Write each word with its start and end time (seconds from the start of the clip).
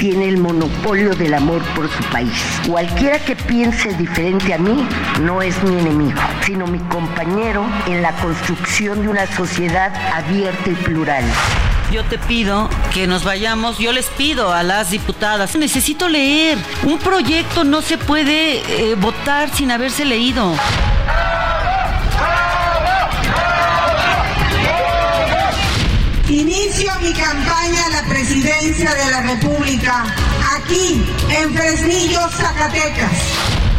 tiene 0.00 0.30
el 0.30 0.38
monopolio 0.38 1.14
del 1.14 1.34
amor 1.34 1.62
por 1.74 1.88
su 1.90 2.02
país. 2.04 2.32
Cualquiera 2.66 3.18
que 3.18 3.36
piense 3.36 3.92
diferente 3.92 4.54
a 4.54 4.58
mí 4.58 4.88
no 5.20 5.42
es 5.42 5.62
mi 5.62 5.78
enemigo, 5.78 6.18
sino 6.42 6.66
mi 6.66 6.78
compañero 6.78 7.66
en 7.86 8.00
la 8.00 8.12
construcción 8.16 9.02
de 9.02 9.08
una 9.08 9.26
sociedad 9.26 9.92
abierta 10.14 10.70
y 10.70 10.74
plural. 10.74 11.22
Yo 11.92 12.02
te 12.04 12.16
pido 12.16 12.70
que 12.94 13.06
nos 13.06 13.24
vayamos, 13.24 13.78
yo 13.78 13.92
les 13.92 14.06
pido 14.06 14.54
a 14.54 14.62
las 14.62 14.90
diputadas, 14.90 15.54
necesito 15.56 16.08
leer. 16.08 16.56
Un 16.84 16.98
proyecto 16.98 17.64
no 17.64 17.82
se 17.82 17.98
puede 17.98 18.60
eh, 18.60 18.94
votar 18.94 19.54
sin 19.54 19.70
haberse 19.70 20.06
leído. 20.06 20.54
Inicio 26.50 26.90
mi 27.00 27.12
campaña 27.12 27.86
a 27.86 27.90
la 27.90 28.08
presidencia 28.08 28.92
de 28.92 29.10
la 29.12 29.20
República 29.20 30.04
aquí 30.56 31.00
en 31.30 31.54
Fresnillo, 31.54 32.28
Zacatecas. 32.28 33.12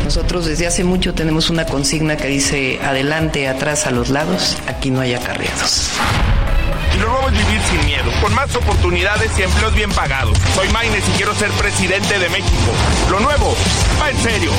Nosotros 0.06 0.46
desde 0.46 0.68
hace 0.68 0.86
mucho 0.86 1.14
tenemos 1.14 1.50
una 1.50 1.66
consigna 1.66 2.16
que 2.16 2.28
dice 2.30 2.80
adelante, 2.82 3.50
atrás, 3.50 3.88
a 3.88 3.92
los 3.92 4.08
lados, 4.08 4.56
aquí 4.68 4.90
no 4.90 5.02
hay 5.02 5.14
acarreados. 5.16 5.90
Y 6.96 7.00
lo 7.00 7.10
nuevo 7.10 7.28
es 7.28 7.46
vivir 7.46 7.62
sin 7.70 7.86
miedo, 7.86 8.10
con 8.22 8.34
más 8.34 8.56
oportunidades 8.56 9.38
y 9.38 9.42
empleos 9.42 9.76
bien 9.76 9.92
pagados. 9.92 10.38
Soy 10.56 10.70
Maines 10.70 11.04
y 11.10 11.12
quiero 11.18 11.36
ser 11.36 11.52
presidente 11.52 12.20
de 12.20 12.30
México. 12.30 12.72
Lo 13.10 13.20
nuevo 13.20 13.54
va 14.02 14.12
en 14.12 14.18
serio. 14.18 14.52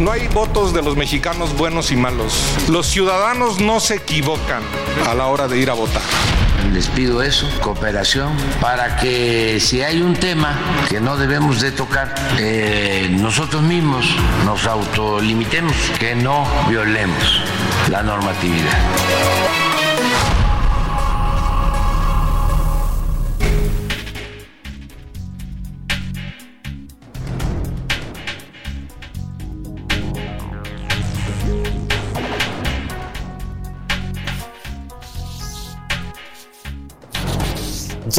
No 0.00 0.12
hay 0.12 0.28
votos 0.28 0.72
de 0.72 0.80
los 0.80 0.96
mexicanos 0.96 1.54
buenos 1.58 1.92
y 1.92 1.96
malos. 1.96 2.42
Los 2.70 2.86
ciudadanos 2.86 3.60
no 3.60 3.80
se 3.80 3.96
equivocan 3.96 4.62
a 5.06 5.14
la 5.14 5.26
hora 5.26 5.46
de 5.46 5.58
ir 5.58 5.68
a 5.68 5.74
votar. 5.74 6.00
Les 6.72 6.88
pido 6.88 7.22
eso, 7.22 7.46
cooperación, 7.60 8.32
para 8.62 8.96
que 8.96 9.60
si 9.60 9.82
hay 9.82 10.00
un 10.00 10.14
tema 10.14 10.58
que 10.88 11.02
no 11.02 11.18
debemos 11.18 11.60
de 11.60 11.72
tocar, 11.72 12.14
eh, 12.38 13.08
nosotros 13.10 13.62
mismos 13.62 14.06
nos 14.46 14.66
autolimitemos, 14.66 15.76
que 15.98 16.14
no 16.14 16.46
violemos 16.66 17.42
la 17.90 18.02
normatividad. 18.02 18.78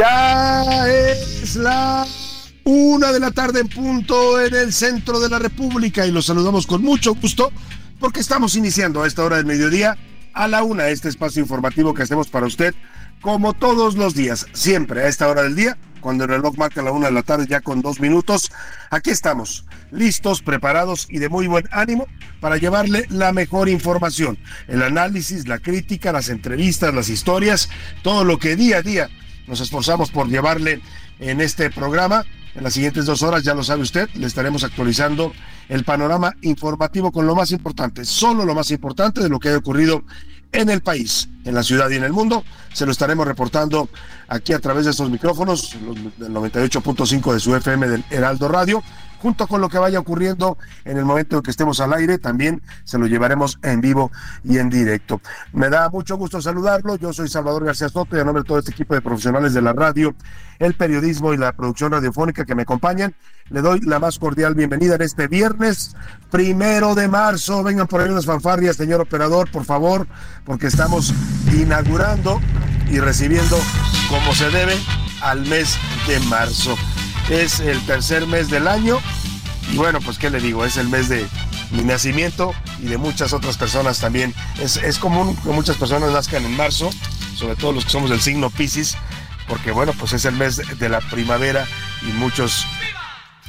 Ya 0.02 0.88
es 0.90 1.56
la 1.58 2.08
una 2.64 3.12
de 3.12 3.20
la 3.20 3.30
tarde 3.30 3.60
en 3.60 3.68
punto 3.68 4.42
en 4.42 4.56
el 4.56 4.74
centro 4.74 5.20
de 5.20 5.30
la 5.30 5.38
República 5.38 6.08
y 6.08 6.12
los 6.12 6.26
saludamos 6.26 6.66
con 6.66 6.82
mucho 6.82 7.14
gusto 7.14 7.52
porque 8.00 8.20
estamos 8.20 8.56
iniciando 8.56 9.04
a 9.04 9.08
esta 9.08 9.24
hora 9.24 9.38
del 9.38 9.46
mediodía 9.46 9.96
a 10.34 10.48
la 10.48 10.64
una 10.64 10.88
este 10.88 11.08
espacio 11.08 11.40
informativo 11.40 11.94
que 11.94 12.02
hacemos 12.02 12.30
para 12.30 12.48
usted 12.48 12.74
como 13.22 13.54
todos 13.54 13.94
los 13.94 14.16
días, 14.16 14.48
siempre 14.54 15.04
a 15.04 15.08
esta 15.08 15.30
hora 15.30 15.44
del 15.44 15.56
día, 15.56 15.78
cuando 16.00 16.24
el 16.24 16.32
reloj 16.32 16.58
marca 16.58 16.82
la 16.82 16.92
una 16.92 17.06
de 17.06 17.14
la 17.14 17.22
tarde 17.22 17.46
ya 17.48 17.62
con 17.62 17.84
dos 17.84 18.00
minutos. 18.00 18.52
Aquí 18.90 19.12
estamos, 19.12 19.66
listos, 19.92 20.42
preparados 20.42 21.06
y 21.12 21.20
de 21.20 21.30
muy 21.30 21.46
buen 21.46 21.66
ánimo 21.70 22.08
para 22.40 22.58
llevarle 22.58 23.06
la 23.10 23.34
mejor 23.34 23.70
información, 23.70 24.40
el 24.68 24.82
análisis, 24.82 25.48
la 25.48 25.60
crítica, 25.60 26.12
las 26.12 26.30
entrevistas, 26.30 26.92
las 26.92 27.10
historias, 27.10 27.70
todo 28.02 28.24
lo 28.24 28.40
que 28.40 28.56
día 28.56 28.78
a 28.78 28.82
día 28.82 29.08
nos 29.48 29.60
esforzamos 29.62 30.12
por 30.12 30.28
llevarle 30.28 30.82
en 31.20 31.42
este 31.42 31.70
programa. 31.70 32.26
En 32.56 32.64
las 32.64 32.74
siguientes 32.74 33.06
dos 33.06 33.24
horas, 33.24 33.44
ya 33.44 33.54
lo 33.54 33.64
sabe 33.64 33.82
usted, 33.82 34.10
le 34.16 34.28
estaremos 34.28 34.64
actualizando 34.64 35.32
el 35.70 35.86
panorama 35.86 36.34
informativo 36.42 37.12
con 37.12 37.26
lo 37.26 37.34
más 37.34 37.52
importante, 37.52 38.04
solo 38.04 38.44
lo 38.44 38.54
más 38.54 38.72
importante 38.72 39.22
de 39.22 39.30
lo 39.30 39.40
que 39.40 39.50
ha 39.50 39.58
ocurrido 39.58 40.04
en 40.52 40.70
el 40.70 40.82
país, 40.82 41.30
en 41.46 41.56
la 41.56 41.64
ciudad 41.64 41.90
y 41.90 41.96
en 41.96 42.04
el 42.04 42.12
mundo. 42.12 42.44
Se 42.74 42.86
lo 42.86 42.92
estaremos 42.92 43.26
reportando 43.26 43.88
aquí 44.28 44.52
a 44.52 44.60
través 44.60 44.84
de 44.84 44.92
estos 44.92 45.10
micrófonos, 45.10 45.78
del 46.18 46.34
98.5 46.34 47.34
de 47.34 47.40
su 47.40 47.56
FM 47.56 47.88
del 47.88 48.04
Heraldo 48.10 48.50
Radio 48.50 48.84
junto 49.22 49.48
con 49.48 49.62
lo 49.62 49.70
que 49.70 49.78
vaya 49.78 50.00
ocurriendo 50.00 50.58
en 50.84 50.98
el 50.98 51.06
momento 51.06 51.38
en 51.38 51.44
que 51.44 51.52
estemos 51.52 51.80
al 51.80 51.94
aire, 51.94 52.18
también 52.18 52.62
se 52.84 52.98
lo 52.98 53.06
llevaremos 53.06 53.60
en 53.62 53.80
vivo 53.80 54.12
y 54.44 54.58
en 54.58 54.70
directo. 54.70 55.22
Me 55.54 55.70
da 55.70 55.90
mucho 55.90 56.18
gusto 56.18 56.42
saludarlo, 56.42 56.96
yo 56.96 57.14
soy 57.14 57.30
Salvador 57.30 57.66
García 57.66 57.90
Soto 57.90 58.18
y 58.18 58.20
a 58.20 58.24
nombre 58.24 58.42
de 58.42 58.48
todo 58.48 58.58
este 58.58 58.72
equipo 58.72 58.96
de 58.96 59.02
profesionales 59.02 59.54
de 59.54 59.62
la 59.62 59.74
radio, 59.74 60.16
el 60.58 60.74
periodismo 60.74 61.34
y 61.34 61.38
la 61.38 61.54
producción 61.54 61.92
radiofónica 61.92 62.46
que 62.46 62.56
me 62.56 62.64
acompañan, 62.64 63.14
le 63.50 63.62
doy 63.62 63.82
la 63.82 64.00
más 64.00 64.18
cordial 64.18 64.56
bienvenida 64.56 64.96
en 64.96 65.02
este 65.02 65.28
viernes 65.28 65.96
primero 66.32 66.96
de 66.96 67.08
marzo. 67.08 67.64
Vengan 67.64 67.88
por 67.88 68.02
ahí 68.02 68.10
unas 68.10 68.26
fanfarrias, 68.26 68.76
señor 68.76 69.02
operador, 69.02 69.52
por 69.52 69.66
favor, 69.66 70.08
porque 70.46 70.68
estamos 70.68 71.14
inaugurando 71.54 72.40
y 72.90 73.00
recibiendo 73.00 73.58
como 74.10 74.34
se 74.34 74.50
debe 74.50 74.76
al 75.22 75.46
mes 75.48 75.78
de 76.08 76.20
marzo 76.22 76.76
es 77.30 77.60
el 77.60 77.80
tercer 77.86 78.28
mes 78.28 78.50
del 78.50 78.68
año 78.68 79.00
y 79.72 79.78
bueno, 79.78 80.00
pues 80.02 80.18
qué 80.18 80.30
le 80.30 80.40
digo, 80.40 80.66
es 80.66 80.78
el 80.78 80.90
mes 80.90 81.08
de 81.08 81.26
mi 81.72 81.84
nacimiento 81.84 82.54
y 82.80 82.86
de 82.86 82.98
muchas 82.98 83.34
otras 83.34 83.58
personas 83.58 84.00
también. 84.00 84.34
Es, 84.60 84.78
es 84.78 84.98
común 84.98 85.36
que 85.38 85.50
muchas 85.50 85.78
personas 85.78 86.12
nazcan 86.12 86.44
en 86.46 86.56
marzo, 86.58 86.90
sobre 87.36 87.56
todo 87.56 87.72
los 87.72 87.86
que 87.86 87.92
somos 87.92 88.10
del 88.10 88.22
signo 88.22 88.50
Pisces, 88.50 88.98
porque 89.48 89.72
bueno, 89.72 89.94
pues 89.94 90.14
es 90.14 90.26
el 90.26 90.36
mes 90.36 90.62
de 90.80 90.90
la 90.90 91.00
primavera 91.00 91.66
y 92.02 92.12
muchos 92.14 92.66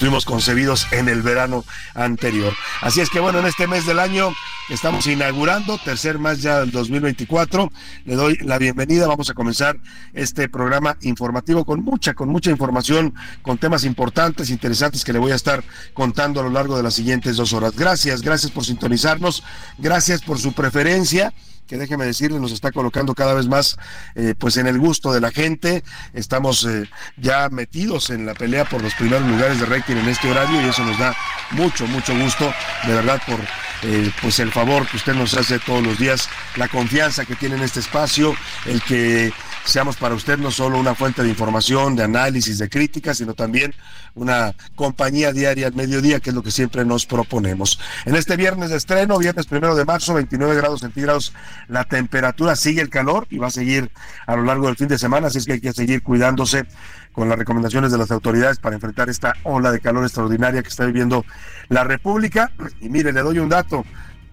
Estuvimos 0.03 0.25
concebidos 0.25 0.89
en 0.91 1.09
el 1.09 1.23
verano 1.23 1.65
anterior. 1.95 2.53
Así 2.81 3.01
es 3.01 3.09
que 3.09 3.21
bueno, 3.21 3.39
en 3.39 3.47
este 3.47 3.69
mes 3.69 3.87
del 3.87 4.01
año 4.01 4.33
estamos 4.69 5.07
inaugurando, 5.07 5.79
tercer 5.79 6.19
mes 6.19 6.43
ya 6.43 6.59
del 6.59 6.73
2024. 6.73 7.71
Le 8.07 8.17
doy 8.17 8.37
la 8.39 8.59
bienvenida. 8.59 9.07
Vamos 9.07 9.31
a 9.31 9.35
comenzar 9.35 9.79
este 10.13 10.49
programa 10.49 10.97
informativo 11.03 11.65
con 11.65 11.85
mucha, 11.85 12.15
con 12.15 12.31
mucha 12.31 12.51
información, 12.51 13.15
con 13.43 13.59
temas 13.59 13.85
importantes, 13.85 14.51
interesantes 14.51 15.05
que 15.05 15.13
le 15.13 15.21
voy 15.21 15.31
a 15.31 15.37
estar 15.37 15.63
contando 15.95 16.41
a 16.41 16.43
lo 16.43 16.51
largo 16.51 16.77
de 16.77 16.83
las 16.83 16.95
siguientes 16.95 17.37
dos 17.37 17.53
horas. 17.53 17.77
Gracias, 17.77 18.23
gracias 18.23 18.51
por 18.51 18.65
sintonizarnos, 18.65 19.45
gracias 19.79 20.21
por 20.21 20.41
su 20.41 20.53
preferencia 20.53 21.33
que 21.73 21.79
déjeme 21.79 22.05
decirle, 22.05 22.39
nos 22.39 22.53
está 22.53 22.71
colocando 22.71 23.15
cada 23.15 23.33
vez 23.33 23.49
más 23.49 23.79
eh, 24.15 24.35
pues 24.37 24.59
en 24.59 24.67
el 24.67 24.79
gusto 24.79 25.11
de 25.11 25.23
la 25.23 25.31
gente. 25.31 25.83
Estamos 26.13 26.67
eh, 26.67 26.87
ya 27.17 27.49
metidos 27.49 28.11
en 28.11 28.27
la 28.27 28.35
pelea 28.35 28.67
por 28.67 28.83
los 28.83 28.95
primeros 28.95 29.27
lugares 29.27 29.59
de 29.59 29.65
rating 29.65 29.97
en 29.97 30.07
este 30.11 30.31
horario 30.31 30.61
y 30.61 30.69
eso 30.69 30.85
nos 30.85 30.99
da 30.99 31.17
mucho, 31.53 31.87
mucho 31.87 32.15
gusto, 32.19 32.53
de 32.87 32.93
verdad, 32.93 33.23
por 33.27 33.39
eh, 33.83 34.11
pues 34.21 34.39
el 34.39 34.53
favor 34.53 34.87
que 34.87 34.97
usted 34.97 35.15
nos 35.15 35.35
hace 35.35 35.59
todos 35.59 35.83
los 35.83 35.99
días, 35.99 36.29
la 36.57 36.69
confianza 36.69 37.25
que 37.25 37.35
tiene 37.35 37.57
en 37.57 37.63
este 37.63 37.81
espacio, 37.81 38.35
el 38.67 38.83
que 38.83 39.33
seamos 39.65 39.97
para 39.97 40.15
usted 40.15 40.39
no 40.39 40.51
solo 40.51 40.79
una 40.79 40.95
fuente 40.95 41.23
de 41.23 41.29
información, 41.29 41.97
de 41.97 42.05
análisis, 42.05 42.59
de 42.59 42.69
crítica, 42.69 43.15
sino 43.15 43.35
también 43.35 43.75
una 44.15 44.55
compañía 44.75 45.33
diaria 45.33 45.67
al 45.67 45.75
mediodía, 45.75 46.21
que 46.21 46.31
es 46.31 46.35
lo 46.35 46.43
que 46.43 46.51
siempre 46.51 46.85
nos 46.85 47.07
proponemos. 47.07 47.79
En 48.05 48.15
este 48.15 48.37
viernes 48.37 48.71
de 48.71 48.77
estreno, 48.77 49.19
viernes 49.19 49.47
primero 49.47 49.75
de 49.75 49.85
marzo, 49.85 50.15
29 50.15 50.57
grados 50.57 50.81
centígrados, 50.81 51.33
la 51.69 51.85
temperatura 51.85 52.57
sigue 52.57 52.83
el 52.83 52.91
calor 52.91 53.27
y 53.31 53.39
va 53.39 53.49
a 53.49 53.51
seguir 53.51 53.91
a 54.27 54.37
lo 54.37 54.45
largo 54.45 54.67
del 54.67 54.77
fin 54.77 54.89
de 54.89 54.99
semana, 54.99 55.29
así 55.29 55.39
es 55.39 55.47
que 55.47 55.55
hay 55.55 55.61
que 55.61 55.73
seguir 55.73 56.03
cuidándose 56.03 56.67
con 57.13 57.29
las 57.29 57.39
recomendaciones 57.39 57.93
de 57.93 57.99
las 57.99 58.11
autoridades 58.11 58.59
para 58.59 58.75
enfrentar 58.75 59.09
esta 59.09 59.35
ola 59.43 59.71
de 59.71 59.81
calor 59.81 60.05
extraordinaria 60.05 60.63
que 60.63 60.69
está 60.69 60.87
viviendo 60.87 61.25
la 61.69 61.85
República. 61.85 62.51
Y 62.81 62.89
mire, 62.89 63.13
le 63.13 63.21
doy 63.21 63.39
un 63.39 63.49
dato, 63.49 63.85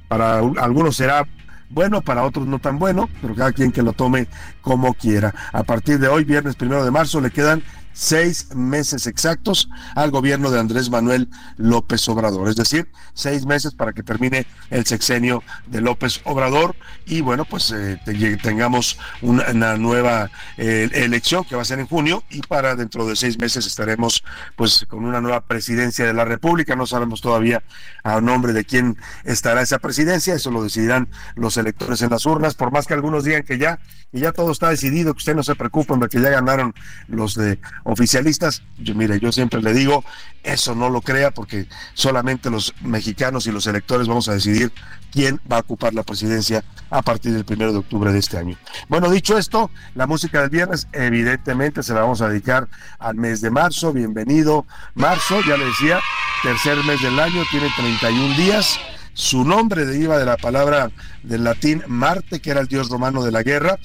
para 0.08 0.38
algunos 0.38 0.96
será 0.96 1.26
bueno, 1.70 2.02
para 2.02 2.24
otros 2.24 2.48
no 2.48 2.60
tan 2.60 2.80
bueno, 2.80 3.10
pero 3.22 3.36
cada 3.36 3.52
quien 3.52 3.72
que 3.72 3.84
lo 3.84 3.94
tome 3.94 4.28
como 4.62 4.94
quiera. 4.94 5.34
A 5.54 5.64
partir 5.64 6.00
de 6.00 6.08
hoy, 6.08 6.24
viernes 6.24 6.56
primero 6.56 6.84
de 6.84 6.92
marzo, 6.92 7.22
le 7.22 7.30
quedan 7.30 7.62
seis 8.00 8.56
meses 8.56 9.08
exactos 9.08 9.68
al 9.94 10.10
gobierno 10.10 10.52
de 10.52 10.60
Andrés 10.60 10.90
Manuel 10.90 11.28
López 11.58 12.08
Obrador, 12.08 12.48
es 12.48 12.56
decir, 12.56 12.90
seis 13.14 13.46
meses 13.46 13.74
para 13.74 13.92
que 13.92 14.04
termine 14.04 14.48
el 14.70 14.86
sexenio 14.86 15.44
de 15.68 15.82
López 15.82 16.22
Obrador 16.24 16.78
y 17.06 17.20
bueno, 17.20 17.44
pues 17.44 17.74
eh, 17.76 18.00
tengamos 18.42 18.98
una, 19.22 19.76
nueva 19.76 20.32
eh, 20.58 20.90
elección 20.94 21.44
que 21.44 21.58
va 21.58 21.62
a 21.62 21.66
ser 21.66 21.80
en 21.80 21.88
junio 21.88 22.24
y 22.30 22.40
para 22.42 22.78
dentro 22.78 23.06
de 23.06 23.18
seis 23.18 23.38
meses 23.38 23.66
estaremos 23.68 24.24
pues 24.56 24.86
con 24.88 25.04
una 25.04 25.20
nueva 25.20 25.42
presidencia 25.42 26.06
de 26.06 26.14
la 26.14 26.24
República, 26.24 26.78
no 26.78 26.88
sabemos 26.88 27.20
todavía 27.20 27.64
a 28.06 28.22
nombre 28.22 28.54
de 28.54 28.64
quién 28.64 28.96
estará 29.26 29.62
esa 29.62 29.78
presidencia, 29.78 30.36
eso 30.36 30.52
lo 30.52 30.64
decidirán 30.64 31.10
los 31.36 31.58
electores 31.58 32.02
en 32.02 32.12
las 32.12 32.26
urnas, 32.26 32.56
por 32.56 32.72
más 32.72 32.88
que 32.88 32.94
algunos 32.94 33.26
digan 33.26 33.44
que 33.44 33.58
ya, 33.58 33.80
y 34.14 34.22
ya 34.22 34.32
todo 34.32 34.54
está 34.54 34.70
decidido, 34.70 35.14
que 35.14 35.18
usted 35.18 35.36
no 35.36 35.44
se 35.44 35.56
preocupe, 35.56 35.94
porque 35.98 36.22
ya 36.22 36.30
ganaron 36.30 36.74
los 37.08 37.36
de 37.36 37.60
oficialistas. 37.90 38.64
Yo, 38.78 38.96
mire, 38.96 39.20
yo 39.20 39.32
siempre 39.32 39.62
le 39.62 39.74
digo, 39.74 40.04
eso 40.44 40.76
no 40.76 40.90
lo 40.90 41.02
crea 41.02 41.32
porque 41.32 41.68
solamente 41.94 42.50
los 42.50 42.74
mexicanos 42.82 43.48
y 43.48 43.52
los 43.52 43.68
electores 43.68 44.08
vamos 44.08 44.30
a 44.30 44.34
decidir 44.34 44.72
quién 45.12 45.40
va 45.52 45.58
a 45.58 45.62
ocupar 45.62 45.94
la 45.94 46.04
presidencia 46.04 46.64
a 46.90 47.02
partir 47.02 47.34
del 47.34 47.46
primero 47.46 47.72
de 47.72 47.80
octubre 47.80 48.12
de 48.12 48.20
este 48.20 48.38
año. 48.38 48.58
Bueno, 48.88 49.10
dicho 49.10 49.38
esto, 49.38 49.70
la 49.96 50.08
música 50.08 50.42
del 50.42 50.50
viernes 50.50 50.88
evidentemente 50.92 51.84
se 51.84 51.94
la 51.94 52.02
vamos 52.02 52.22
a 52.22 52.30
dedicar 52.30 52.68
al 53.00 53.16
mes 53.16 53.42
de 53.42 53.50
marzo. 53.50 53.92
Bienvenido, 53.92 54.66
marzo, 54.96 55.42
ya 55.48 55.58
le 55.58 55.66
decía, 55.66 56.00
tercer 56.44 56.84
mes 56.86 57.02
del 57.02 57.20
año, 57.20 57.44
tiene 57.52 57.70
31 57.76 58.36
días. 58.36 58.80
Su 59.14 59.44
nombre 59.44 59.86
deriva 59.86 60.18
de 60.18 60.26
la 60.26 60.38
palabra 60.38 60.92
del 61.24 61.44
latín 61.44 61.84
Marte, 61.88 62.40
que 62.40 62.52
era 62.52 62.62
el 62.62 62.68
dios 62.68 62.90
romano 62.90 63.24
de 63.24 63.32
la 63.32 63.44
guerra 63.44 63.78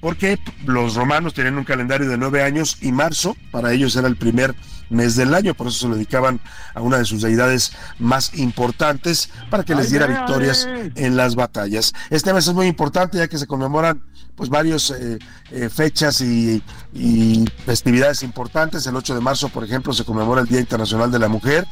porque 0.00 0.38
los 0.64 0.94
romanos 0.94 1.34
tenían 1.34 1.58
un 1.58 1.64
calendario 1.64 2.08
de 2.08 2.16
nueve 2.16 2.42
años 2.42 2.78
y 2.80 2.92
marzo 2.92 3.36
para 3.50 3.72
ellos 3.72 3.96
era 3.96 4.08
el 4.08 4.16
primer 4.16 4.54
mes 4.90 5.16
del 5.16 5.34
año, 5.34 5.54
por 5.54 5.66
eso 5.66 5.80
se 5.80 5.88
lo 5.88 5.96
dedicaban 5.96 6.40
a 6.74 6.80
una 6.80 6.98
de 6.98 7.04
sus 7.04 7.22
deidades 7.22 7.72
más 7.98 8.34
importantes 8.38 9.30
para 9.50 9.64
que 9.64 9.74
les 9.74 9.90
diera 9.90 10.06
victorias 10.06 10.66
en 10.94 11.16
las 11.16 11.34
batallas. 11.34 11.92
Este 12.10 12.32
mes 12.32 12.46
es 12.46 12.54
muy 12.54 12.66
importante 12.66 13.18
ya 13.18 13.28
que 13.28 13.38
se 13.38 13.46
conmemoran 13.46 14.02
pues 14.34 14.50
varias 14.50 14.90
eh, 14.90 15.18
eh, 15.50 15.68
fechas 15.68 16.20
y, 16.20 16.62
y 16.94 17.44
festividades 17.66 18.22
importantes. 18.22 18.86
El 18.86 18.94
8 18.94 19.16
de 19.16 19.20
marzo, 19.20 19.48
por 19.48 19.64
ejemplo, 19.64 19.92
se 19.92 20.04
conmemora 20.04 20.42
el 20.42 20.46
Día 20.46 20.60
Internacional 20.60 21.10
de 21.10 21.18
la 21.18 21.28
Mujer 21.28 21.66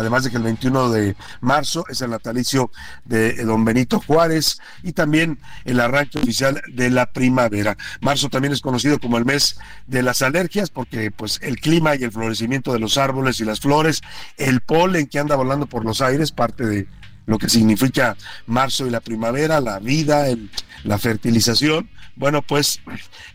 además 0.00 0.24
de 0.24 0.30
que 0.30 0.38
el 0.38 0.42
21 0.42 0.90
de 0.90 1.16
marzo 1.40 1.84
es 1.88 2.00
el 2.00 2.10
natalicio 2.10 2.70
de 3.04 3.44
don 3.44 3.64
Benito 3.64 4.00
Juárez 4.00 4.58
y 4.82 4.92
también 4.92 5.38
el 5.64 5.78
arranque 5.78 6.18
oficial 6.18 6.62
de 6.72 6.90
la 6.90 7.12
primavera. 7.12 7.76
Marzo 8.00 8.28
también 8.28 8.52
es 8.52 8.60
conocido 8.60 8.98
como 8.98 9.18
el 9.18 9.24
mes 9.24 9.58
de 9.86 10.02
las 10.02 10.22
alergias 10.22 10.70
porque 10.70 11.10
pues 11.10 11.38
el 11.42 11.60
clima 11.60 11.94
y 11.96 12.04
el 12.04 12.12
florecimiento 12.12 12.72
de 12.72 12.78
los 12.78 12.96
árboles 12.96 13.40
y 13.40 13.44
las 13.44 13.60
flores, 13.60 14.00
el 14.38 14.60
polen 14.60 15.06
que 15.06 15.18
anda 15.18 15.36
volando 15.36 15.66
por 15.66 15.84
los 15.84 16.00
aires, 16.00 16.32
parte 16.32 16.64
de 16.64 16.88
lo 17.26 17.38
que 17.38 17.48
significa 17.48 18.16
marzo 18.46 18.86
y 18.86 18.90
la 18.90 19.00
primavera, 19.00 19.60
la 19.60 19.78
vida, 19.78 20.26
la 20.84 20.98
fertilización, 20.98 21.88
bueno, 22.16 22.42
pues 22.42 22.80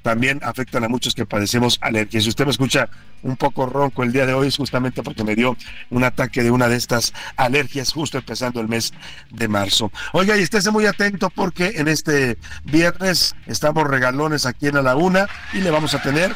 también 0.02 0.40
afectan 0.44 0.84
a 0.84 0.90
muchos 0.90 1.16
que 1.16 1.26
padecemos 1.26 1.78
alergias. 1.82 2.24
Si 2.24 2.30
usted 2.30 2.46
me 2.46 2.52
escucha 2.52 2.90
un 3.24 3.38
poco 3.38 3.66
ronco 3.66 4.04
el 4.04 4.12
día 4.12 4.26
de 4.26 4.34
hoy 4.34 4.48
es 4.48 4.58
justamente 4.58 5.02
porque 5.02 5.24
me 5.24 5.36
dio 5.36 5.58
un 5.90 6.04
ataque 6.04 6.44
de 6.44 6.52
una 6.52 6.68
de 6.68 6.76
estas 6.76 7.14
alergias 7.36 7.92
justo 7.92 8.18
empezando 8.20 8.62
el 8.62 8.68
mes 8.68 8.94
de 9.32 9.48
marzo. 9.48 9.92
Oiga, 10.14 10.38
y 10.38 10.42
estése 10.42 10.70
muy 10.70 10.86
atento 10.86 11.30
porque 11.32 11.74
en 11.76 11.88
este 11.88 12.38
viernes 12.64 13.36
estamos 13.48 13.88
regalones 13.88 14.46
aquí 14.46 14.68
en 14.68 14.84
la 14.84 14.96
una 14.96 15.28
y 15.54 15.62
le 15.62 15.72
vamos 15.72 15.96
a 15.96 16.02
tener 16.02 16.36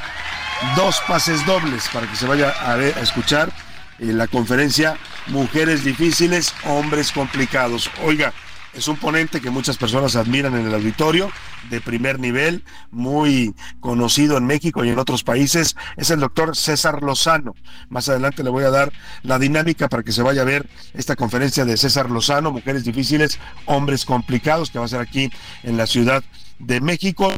dos 0.75 0.99
pases 1.07 1.45
dobles 1.45 1.87
para 1.93 2.09
que 2.09 2.15
se 2.15 2.25
vaya 2.25 2.49
a, 2.49 2.75
ver, 2.75 2.97
a 2.97 3.01
escuchar 3.01 3.51
en 3.99 4.17
la 4.17 4.27
conferencia 4.27 4.97
Mujeres 5.27 5.83
difíciles, 5.83 6.55
hombres 6.65 7.11
complicados. 7.11 7.91
Oiga, 8.01 8.33
es 8.73 8.87
un 8.87 8.97
ponente 8.97 9.41
que 9.41 9.49
muchas 9.49 9.77
personas 9.77 10.15
admiran 10.15 10.55
en 10.55 10.67
el 10.67 10.73
auditorio, 10.73 11.31
de 11.69 11.81
primer 11.81 12.19
nivel, 12.19 12.63
muy 12.91 13.53
conocido 13.79 14.37
en 14.37 14.45
México 14.45 14.83
y 14.83 14.89
en 14.89 14.99
otros 14.99 15.23
países. 15.23 15.75
Es 15.97 16.09
el 16.11 16.19
doctor 16.19 16.55
César 16.55 17.03
Lozano. 17.03 17.55
Más 17.89 18.09
adelante 18.09 18.43
le 18.43 18.49
voy 18.49 18.63
a 18.63 18.69
dar 18.69 18.91
la 19.23 19.39
dinámica 19.39 19.89
para 19.89 20.03
que 20.03 20.11
se 20.11 20.21
vaya 20.21 20.41
a 20.41 20.45
ver 20.45 20.69
esta 20.93 21.15
conferencia 21.15 21.65
de 21.65 21.77
César 21.77 22.09
Lozano, 22.09 22.51
Mujeres 22.51 22.83
Difíciles, 22.83 23.39
Hombres 23.65 24.05
Complicados, 24.05 24.69
que 24.69 24.79
va 24.79 24.85
a 24.85 24.89
ser 24.89 25.01
aquí 25.01 25.31
en 25.63 25.77
la 25.77 25.87
Ciudad 25.87 26.23
de 26.59 26.81
México. 26.81 27.33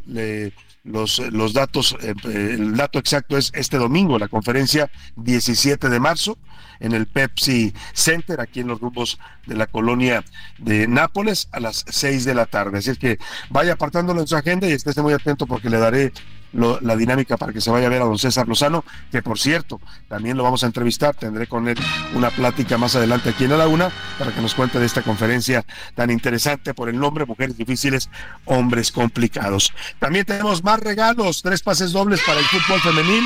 Los, 0.84 1.20
los 1.32 1.54
datos, 1.54 1.96
eh, 2.02 2.14
el 2.26 2.76
dato 2.76 3.00
exacto 3.00 3.38
es 3.38 3.52
este 3.54 3.78
domingo, 3.78 4.18
la 4.18 4.28
conferencia 4.28 4.90
17 5.16 5.90
de 5.90 6.00
marzo 6.00 6.38
en 6.80 6.94
el 6.94 7.08
Pepsi 7.08 7.74
Center, 7.94 8.42
aquí 8.42 8.62
en 8.62 8.68
los 8.68 8.80
rumbos 8.80 9.20
de 9.46 9.56
la 9.56 9.68
colonia 9.68 10.24
de 10.58 10.88
Nápoles, 10.88 11.48
a 11.52 11.60
las 11.60 11.86
6 11.88 12.26
de 12.26 12.34
la 12.34 12.48
tarde. 12.48 12.80
Así 12.80 12.90
es 12.90 12.98
que 12.98 13.20
vaya 13.50 13.74
apartándolo 13.74 14.22
en 14.22 14.28
su 14.28 14.36
agenda 14.36 14.68
y 14.68 14.72
esté 14.72 15.00
muy 15.02 15.14
atento 15.14 15.46
porque 15.46 15.70
le 15.70 15.78
daré 15.78 16.12
la 16.54 16.96
dinámica 16.96 17.38
para 17.38 17.54
que 17.54 17.62
se 17.62 17.72
vaya 17.72 17.88
a 17.88 17.90
ver 17.90 18.02
a 18.02 18.06
don 18.06 18.20
César 18.20 18.48
Lozano, 18.48 18.84
que 19.12 19.22
por 19.22 19.40
cierto, 19.40 19.80
también 20.08 20.38
lo 20.38 20.44
vamos 20.44 20.64
a 20.64 20.68
entrevistar, 20.68 21.16
tendré 21.16 21.48
con 21.48 21.68
él 21.68 21.78
una 22.14 22.30
plática 22.30 22.78
más 22.78 22.96
adelante 22.96 23.30
aquí 23.30 23.46
en 23.46 23.52
la 23.52 23.58
Laguna 23.58 23.90
para 24.20 24.34
que 24.34 24.42
nos 24.42 24.54
cuente 24.54 24.80
de 24.80 24.86
esta 24.86 25.02
conferencia 25.02 25.66
tan 25.96 26.10
interesante 26.10 26.74
por 26.74 26.90
el 26.90 27.00
nombre 27.00 27.26
Mujeres 27.26 27.58
Difíciles, 27.58 28.10
Hombres 28.46 28.92
Complicados. 28.92 29.74
También 30.00 30.26
tenemos 30.26 30.64
más 30.64 30.80
regalos, 30.80 31.42
tres 31.42 31.62
pases 31.62 31.92
dobles 31.92 32.22
para 32.26 32.40
el 32.40 32.46
fútbol 32.46 32.80
femenil 32.82 33.24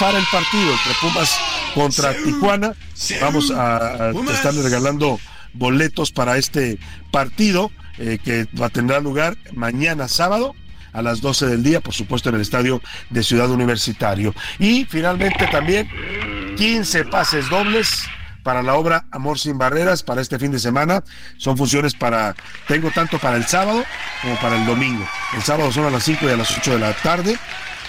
para 0.00 0.18
el 0.18 0.24
partido 0.30 0.72
entre 0.72 0.92
Pumas 1.00 1.38
contra 1.74 2.14
Tijuana. 2.14 2.74
Vamos 3.20 3.50
a, 3.50 4.10
estarle 4.32 4.62
regalando 4.62 5.18
boletos 5.54 6.12
para 6.12 6.36
este 6.36 6.78
partido 7.10 7.70
eh, 7.98 8.18
que 8.22 8.46
va 8.60 8.66
a 8.66 8.70
tener 8.70 9.02
lugar 9.02 9.38
mañana 9.52 10.06
sábado 10.08 10.54
a 10.96 11.02
las 11.02 11.20
12 11.20 11.46
del 11.46 11.62
día, 11.62 11.80
por 11.80 11.94
supuesto 11.94 12.30
en 12.30 12.36
el 12.36 12.40
estadio 12.40 12.80
de 13.10 13.22
Ciudad 13.22 13.50
Universitario. 13.50 14.34
Y 14.58 14.86
finalmente 14.86 15.46
también 15.46 15.88
15 16.56 17.04
pases 17.04 17.48
dobles 17.50 18.04
para 18.42 18.62
la 18.62 18.74
obra 18.74 19.04
Amor 19.10 19.38
sin 19.38 19.58
Barreras 19.58 20.02
para 20.02 20.22
este 20.22 20.38
fin 20.38 20.52
de 20.52 20.58
semana. 20.58 21.04
Son 21.36 21.56
funciones 21.56 21.94
para, 21.94 22.34
tengo 22.66 22.90
tanto 22.90 23.18
para 23.18 23.36
el 23.36 23.44
sábado 23.44 23.84
como 24.22 24.36
para 24.36 24.56
el 24.56 24.64
domingo. 24.64 25.06
El 25.34 25.42
sábado 25.42 25.70
son 25.70 25.84
a 25.84 25.90
las 25.90 26.04
5 26.04 26.26
y 26.26 26.32
a 26.32 26.36
las 26.36 26.56
8 26.56 26.74
de 26.74 26.78
la 26.78 26.92
tarde 26.94 27.36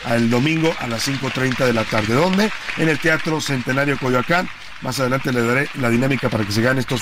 al 0.06 0.30
domingo 0.30 0.74
a 0.80 0.88
las 0.88 1.08
5.30 1.08 1.66
de 1.66 1.74
la 1.74 1.84
tarde. 1.84 2.14
¿Dónde? 2.14 2.52
En 2.78 2.90
el 2.90 3.00
Teatro 3.00 3.42
Centenario 3.42 3.98
Coyoacán. 3.98 4.50
Más 4.82 5.00
adelante 5.00 5.34
le 5.34 5.42
daré 5.42 5.70
la 5.76 5.90
dinámica 5.90 6.30
para 6.30 6.46
que 6.46 6.52
se 6.52 6.62
ganen 6.62 6.80
estos 6.80 7.02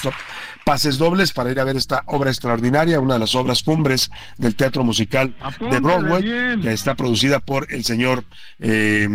pases 0.65 0.98
dobles 0.98 1.31
para 1.31 1.51
ir 1.51 1.60
a 1.60 1.63
ver 1.63 1.77
esta 1.77 2.03
obra 2.07 2.31
extraordinaria, 2.31 3.00
una 3.00 3.13
de 3.13 3.22
las 3.22 3.36
obras 3.36 3.63
cumbres 3.63 4.10
del 4.38 4.55
teatro 4.55 4.84
musical 4.84 5.34
de 5.60 5.79
Broadway, 5.79 6.60
que 6.62 6.74
está 6.74 6.95
producida 6.95 7.39
por 7.39 7.72
el 7.72 7.86
señor 7.86 8.25
eh, 8.60 9.07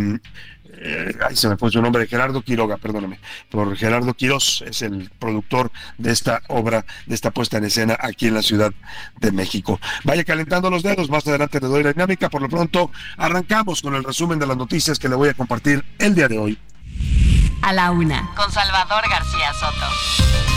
eh, 0.82 1.14
ahí 1.28 1.36
se 1.36 1.48
me 1.48 1.56
fue 1.58 1.70
su 1.70 1.82
nombre, 1.82 2.06
Gerardo 2.06 2.40
Quiroga, 2.42 2.78
perdóname, 2.78 3.20
por 3.50 3.76
Gerardo 3.76 4.14
Quirós, 4.14 4.64
es 4.66 4.80
el 4.80 5.10
productor 5.18 5.70
de 5.98 6.10
esta 6.10 6.42
obra, 6.48 6.86
de 7.06 7.14
esta 7.14 7.30
puesta 7.30 7.58
en 7.58 7.64
escena 7.64 7.98
aquí 8.00 8.28
en 8.28 8.34
la 8.34 8.42
Ciudad 8.42 8.72
de 9.20 9.32
México. 9.32 9.78
Vaya 10.04 10.24
calentando 10.24 10.70
los 10.70 10.82
dedos, 10.82 11.10
más 11.10 11.26
adelante 11.26 11.60
le 11.60 11.66
doy 11.66 11.82
la 11.82 11.92
dinámica, 11.92 12.30
por 12.30 12.40
lo 12.40 12.48
pronto 12.48 12.90
arrancamos 13.18 13.82
con 13.82 13.94
el 13.94 14.04
resumen 14.04 14.38
de 14.38 14.46
las 14.46 14.56
noticias 14.56 14.98
que 14.98 15.08
le 15.08 15.16
voy 15.16 15.28
a 15.28 15.34
compartir 15.34 15.84
el 15.98 16.14
día 16.14 16.28
de 16.28 16.38
hoy. 16.38 16.58
A 17.62 17.74
la 17.74 17.90
una, 17.90 18.30
con 18.34 18.50
Salvador 18.50 19.02
García 19.10 19.52
Soto. 19.52 20.49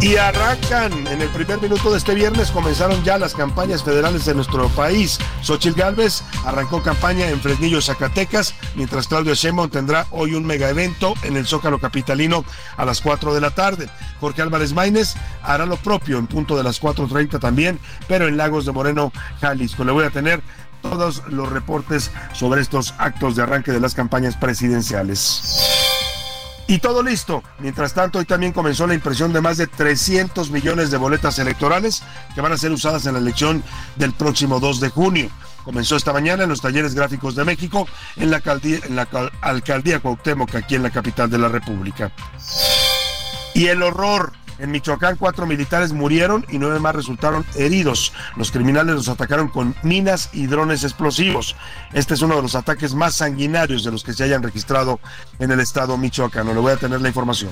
Y 0.00 0.14
arrancan 0.14 1.08
en 1.08 1.20
el 1.20 1.28
primer 1.30 1.60
minuto 1.60 1.90
de 1.90 1.98
este 1.98 2.14
viernes, 2.14 2.52
comenzaron 2.52 3.02
ya 3.02 3.18
las 3.18 3.34
campañas 3.34 3.82
federales 3.82 4.24
de 4.24 4.34
nuestro 4.34 4.68
país. 4.68 5.18
Xochitl 5.42 5.76
Gálvez 5.76 6.22
arrancó 6.44 6.80
campaña 6.84 7.28
en 7.28 7.40
Fresnillo, 7.40 7.82
Zacatecas, 7.82 8.54
mientras 8.76 9.08
Claudio 9.08 9.34
Sheinbaum 9.34 9.70
tendrá 9.70 10.06
hoy 10.12 10.34
un 10.34 10.46
mega 10.46 10.68
evento 10.68 11.14
en 11.24 11.36
el 11.36 11.48
Zócalo 11.48 11.80
Capitalino 11.80 12.44
a 12.76 12.84
las 12.84 13.00
4 13.00 13.34
de 13.34 13.40
la 13.40 13.50
tarde. 13.50 13.90
Jorge 14.20 14.40
Álvarez 14.40 14.72
Maínez 14.72 15.14
hará 15.42 15.66
lo 15.66 15.76
propio 15.76 16.18
en 16.18 16.28
punto 16.28 16.56
de 16.56 16.62
las 16.62 16.80
4.30 16.80 17.40
también, 17.40 17.80
pero 18.06 18.28
en 18.28 18.36
Lagos 18.36 18.66
de 18.66 18.72
Moreno, 18.72 19.12
Jalisco. 19.40 19.82
Le 19.82 19.90
voy 19.90 20.04
a 20.04 20.10
tener 20.10 20.42
todos 20.80 21.24
los 21.26 21.50
reportes 21.50 22.12
sobre 22.34 22.60
estos 22.60 22.94
actos 22.98 23.34
de 23.34 23.42
arranque 23.42 23.72
de 23.72 23.80
las 23.80 23.94
campañas 23.94 24.36
presidenciales. 24.36 25.77
Y 26.70 26.80
todo 26.80 27.02
listo. 27.02 27.42
Mientras 27.60 27.94
tanto, 27.94 28.18
hoy 28.18 28.26
también 28.26 28.52
comenzó 28.52 28.86
la 28.86 28.92
impresión 28.92 29.32
de 29.32 29.40
más 29.40 29.56
de 29.56 29.66
300 29.66 30.50
millones 30.50 30.90
de 30.90 30.98
boletas 30.98 31.38
electorales 31.38 32.02
que 32.34 32.42
van 32.42 32.52
a 32.52 32.58
ser 32.58 32.72
usadas 32.72 33.06
en 33.06 33.14
la 33.14 33.20
elección 33.20 33.64
del 33.96 34.12
próximo 34.12 34.60
2 34.60 34.78
de 34.80 34.90
junio. 34.90 35.30
Comenzó 35.64 35.96
esta 35.96 36.12
mañana 36.12 36.42
en 36.42 36.50
los 36.50 36.60
talleres 36.60 36.94
gráficos 36.94 37.34
de 37.34 37.46
México, 37.46 37.88
en 38.16 38.30
la 38.30 38.36
alcaldía, 38.36 38.80
en 38.84 38.96
la 38.96 39.08
alcaldía 39.40 40.00
Cuauhtémoc, 40.00 40.54
aquí 40.56 40.74
en 40.74 40.82
la 40.82 40.90
capital 40.90 41.30
de 41.30 41.38
la 41.38 41.48
República. 41.48 42.12
Y 43.54 43.66
el 43.68 43.82
horror. 43.82 44.32
En 44.58 44.70
Michoacán, 44.72 45.16
cuatro 45.16 45.46
militares 45.46 45.92
murieron 45.92 46.44
y 46.48 46.58
nueve 46.58 46.80
más 46.80 46.94
resultaron 46.94 47.44
heridos. 47.54 48.12
Los 48.36 48.50
criminales 48.50 48.94
los 48.94 49.08
atacaron 49.08 49.48
con 49.48 49.74
minas 49.82 50.30
y 50.32 50.46
drones 50.46 50.82
explosivos. 50.82 51.54
Este 51.92 52.14
es 52.14 52.22
uno 52.22 52.36
de 52.36 52.42
los 52.42 52.54
ataques 52.54 52.94
más 52.94 53.14
sanguinarios 53.14 53.84
de 53.84 53.92
los 53.92 54.02
que 54.02 54.12
se 54.12 54.24
hayan 54.24 54.42
registrado 54.42 54.98
en 55.38 55.52
el 55.52 55.60
estado 55.60 55.96
michoacano. 55.96 56.52
Le 56.54 56.60
voy 56.60 56.72
a 56.72 56.76
tener 56.76 57.00
la 57.00 57.08
información. 57.08 57.50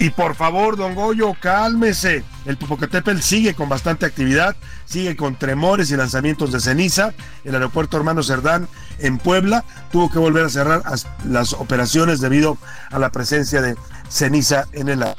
Y 0.00 0.10
por 0.10 0.36
favor, 0.36 0.76
don 0.76 0.94
Goyo, 0.94 1.34
cálmese. 1.40 2.22
El 2.46 2.56
Popocatépetl 2.56 3.18
sigue 3.18 3.54
con 3.54 3.68
bastante 3.68 4.06
actividad, 4.06 4.54
sigue 4.84 5.16
con 5.16 5.36
tremores 5.36 5.90
y 5.90 5.96
lanzamientos 5.96 6.52
de 6.52 6.60
ceniza. 6.60 7.14
El 7.44 7.54
aeropuerto 7.54 7.96
Hermano 7.96 8.22
Cerdán 8.22 8.68
en 8.98 9.18
Puebla 9.18 9.64
tuvo 9.90 10.10
que 10.10 10.18
volver 10.18 10.44
a 10.44 10.48
cerrar 10.48 10.82
las 11.24 11.52
operaciones 11.52 12.20
debido 12.20 12.58
a 12.90 12.98
la 12.98 13.10
presencia 13.10 13.60
de 13.62 13.76
ceniza 14.08 14.66
en 14.72 14.88
el 14.88 15.02
aire. 15.02 15.16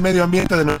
Medio 0.00 0.24
ambiente 0.24 0.56
de 0.56 0.64
de, 0.64 0.78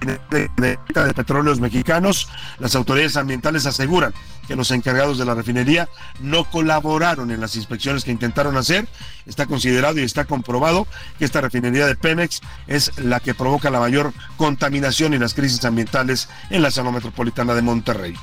de, 0.00 0.78
petróleos 1.14 1.60
mexicanos, 1.60 2.28
las 2.58 2.74
autoridades 2.74 3.16
ambientales 3.16 3.66
aseguran 3.66 4.14
que 4.46 4.56
los 4.56 4.70
encargados 4.70 5.18
de 5.18 5.24
la 5.24 5.34
refinería 5.34 5.88
no 6.20 6.44
colaboraron 6.44 7.30
en 7.30 7.40
las 7.40 7.56
inspecciones 7.56 8.04
que 8.04 8.12
intentaron 8.12 8.56
hacer. 8.56 8.86
Está 9.26 9.46
considerado 9.46 9.98
y 9.98 10.02
está 10.02 10.24
comprobado 10.24 10.86
que 11.18 11.24
esta 11.24 11.40
refinería 11.40 11.86
de 11.86 11.96
Pemex 11.96 12.40
es 12.66 12.96
la 12.98 13.20
que 13.20 13.34
provoca 13.34 13.70
la 13.70 13.80
mayor 13.80 14.12
contaminación 14.36 15.14
y 15.14 15.18
las 15.18 15.34
crisis 15.34 15.64
ambientales 15.64 16.28
en 16.50 16.62
la 16.62 16.70
zona 16.70 16.90
metropolitana 16.90 17.54
de 17.54 17.62
Monterrey. 17.62 18.14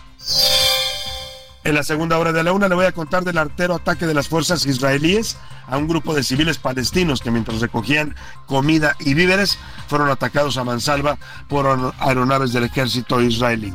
En 1.65 1.75
la 1.75 1.83
segunda 1.83 2.17
hora 2.17 2.33
de 2.33 2.43
la 2.43 2.51
una 2.51 2.67
le 2.67 2.75
voy 2.75 2.85
a 2.85 2.91
contar 2.91 3.23
del 3.23 3.37
artero 3.37 3.75
ataque 3.75 4.05
de 4.05 4.13
las 4.13 4.27
fuerzas 4.27 4.65
israelíes 4.65 5.37
a 5.67 5.77
un 5.77 5.87
grupo 5.87 6.13
de 6.13 6.21
civiles 6.21 6.57
palestinos 6.57 7.21
que 7.21 7.31
mientras 7.31 7.61
recogían 7.61 8.15
comida 8.47 8.97
y 8.99 9.13
víveres 9.13 9.57
fueron 9.87 10.09
atacados 10.09 10.57
a 10.57 10.65
mansalva 10.65 11.17
por 11.47 11.93
aeronaves 11.99 12.51
del 12.51 12.65
ejército 12.65 13.21
israelí. 13.21 13.73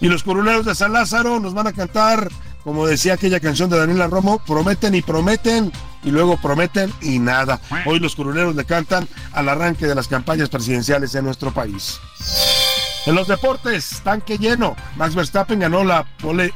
Y 0.00 0.08
los 0.08 0.22
curuleros 0.22 0.64
de 0.64 0.74
San 0.74 0.94
Lázaro 0.94 1.38
nos 1.38 1.52
van 1.52 1.66
a 1.66 1.72
cantar, 1.74 2.30
como 2.64 2.86
decía 2.86 3.14
aquella 3.14 3.40
canción 3.40 3.68
de 3.68 3.78
Daniela 3.78 4.06
Romo, 4.06 4.38
prometen 4.38 4.94
y 4.94 5.02
prometen 5.02 5.70
y 6.02 6.10
luego 6.10 6.38
prometen 6.38 6.92
y 7.02 7.18
nada. 7.18 7.60
Hoy 7.84 7.98
los 7.98 8.16
curuleros 8.16 8.54
le 8.54 8.64
cantan 8.64 9.06
al 9.32 9.50
arranque 9.50 9.86
de 9.86 9.94
las 9.94 10.08
campañas 10.08 10.48
presidenciales 10.48 11.14
en 11.14 11.26
nuestro 11.26 11.52
país. 11.52 12.00
En 13.06 13.14
los 13.14 13.28
deportes, 13.28 14.00
tanque 14.02 14.36
lleno. 14.36 14.74
Max 14.96 15.14
Verstappen 15.14 15.60
ganó 15.60 15.84
la 15.84 16.04
pole, 16.20 16.52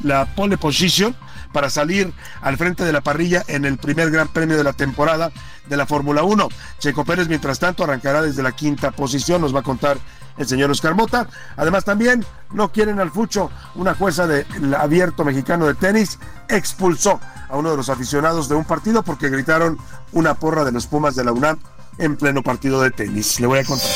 position 0.59 1.15
para 1.53 1.71
salir 1.71 2.13
al 2.43 2.57
frente 2.57 2.85
de 2.85 2.93
la 2.93 3.01
parrilla 3.01 3.45
en 3.47 3.65
el 3.65 3.79
primer 3.79 4.11
gran 4.11 4.27
premio 4.27 4.57
de 4.57 4.65
la 4.65 4.73
temporada 4.73 5.31
de 5.69 5.77
la 5.77 5.87
Fórmula 5.87 6.25
1. 6.25 6.49
Checo 6.81 7.05
Pérez, 7.05 7.29
mientras 7.29 7.61
tanto, 7.61 7.85
arrancará 7.85 8.21
desde 8.21 8.43
la 8.43 8.51
quinta 8.51 8.91
posición, 8.91 9.41
nos 9.41 9.55
va 9.55 9.61
a 9.61 9.63
contar 9.63 9.99
el 10.39 10.49
señor 10.49 10.73
Oscar 10.73 10.97
Mota. 10.97 11.29
Además, 11.57 11.85
también 11.85 12.25
no 12.53 12.73
quieren 12.73 12.99
al 12.99 13.13
Fucho. 13.13 13.49
Una 13.77 13.95
jueza 13.95 14.27
del 14.27 14.75
abierto 14.75 15.25
mexicano 15.25 15.67
de 15.67 15.75
tenis 15.75 16.19
expulsó 16.49 17.21
a 17.49 17.57
uno 17.57 17.71
de 17.71 17.77
los 17.77 17.89
aficionados 17.91 18.49
de 18.49 18.57
un 18.57 18.65
partido 18.65 19.05
porque 19.05 19.29
gritaron 19.29 19.79
una 20.11 20.35
porra 20.35 20.65
de 20.65 20.73
los 20.73 20.89
Pumas 20.89 21.15
de 21.15 21.23
la 21.23 21.31
UNAM 21.31 21.61
en 21.99 22.17
pleno 22.17 22.43
partido 22.43 22.83
de 22.83 22.91
tenis. 22.91 23.39
Le 23.39 23.47
voy 23.47 23.61
a 23.61 23.65
contar. 23.65 23.89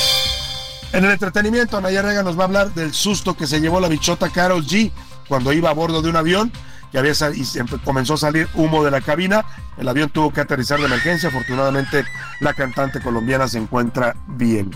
En 0.94 1.04
el 1.04 1.10
entretenimiento, 1.10 1.76
Anaya 1.76 2.02
Rega 2.02 2.22
nos 2.22 2.38
va 2.38 2.42
a 2.42 2.46
hablar 2.46 2.72
del 2.72 2.94
susto 2.94 3.34
que 3.34 3.48
se 3.48 3.60
llevó 3.60 3.80
la 3.80 3.88
bichota 3.88 4.30
Carol 4.30 4.64
G 4.64 4.92
cuando 5.26 5.52
iba 5.52 5.68
a 5.68 5.72
bordo 5.72 6.00
de 6.02 6.08
un 6.08 6.14
avión 6.14 6.52
que 6.92 6.98
había 6.98 7.12
y 7.34 7.44
comenzó 7.84 8.14
a 8.14 8.18
salir 8.18 8.48
humo 8.54 8.84
de 8.84 8.92
la 8.92 9.00
cabina. 9.00 9.44
El 9.76 9.88
avión 9.88 10.08
tuvo 10.10 10.32
que 10.32 10.40
aterrizar 10.40 10.78
de 10.78 10.86
emergencia. 10.86 11.30
Afortunadamente, 11.30 12.04
la 12.38 12.54
cantante 12.54 13.00
colombiana 13.00 13.48
se 13.48 13.58
encuentra 13.58 14.14
bien. 14.28 14.70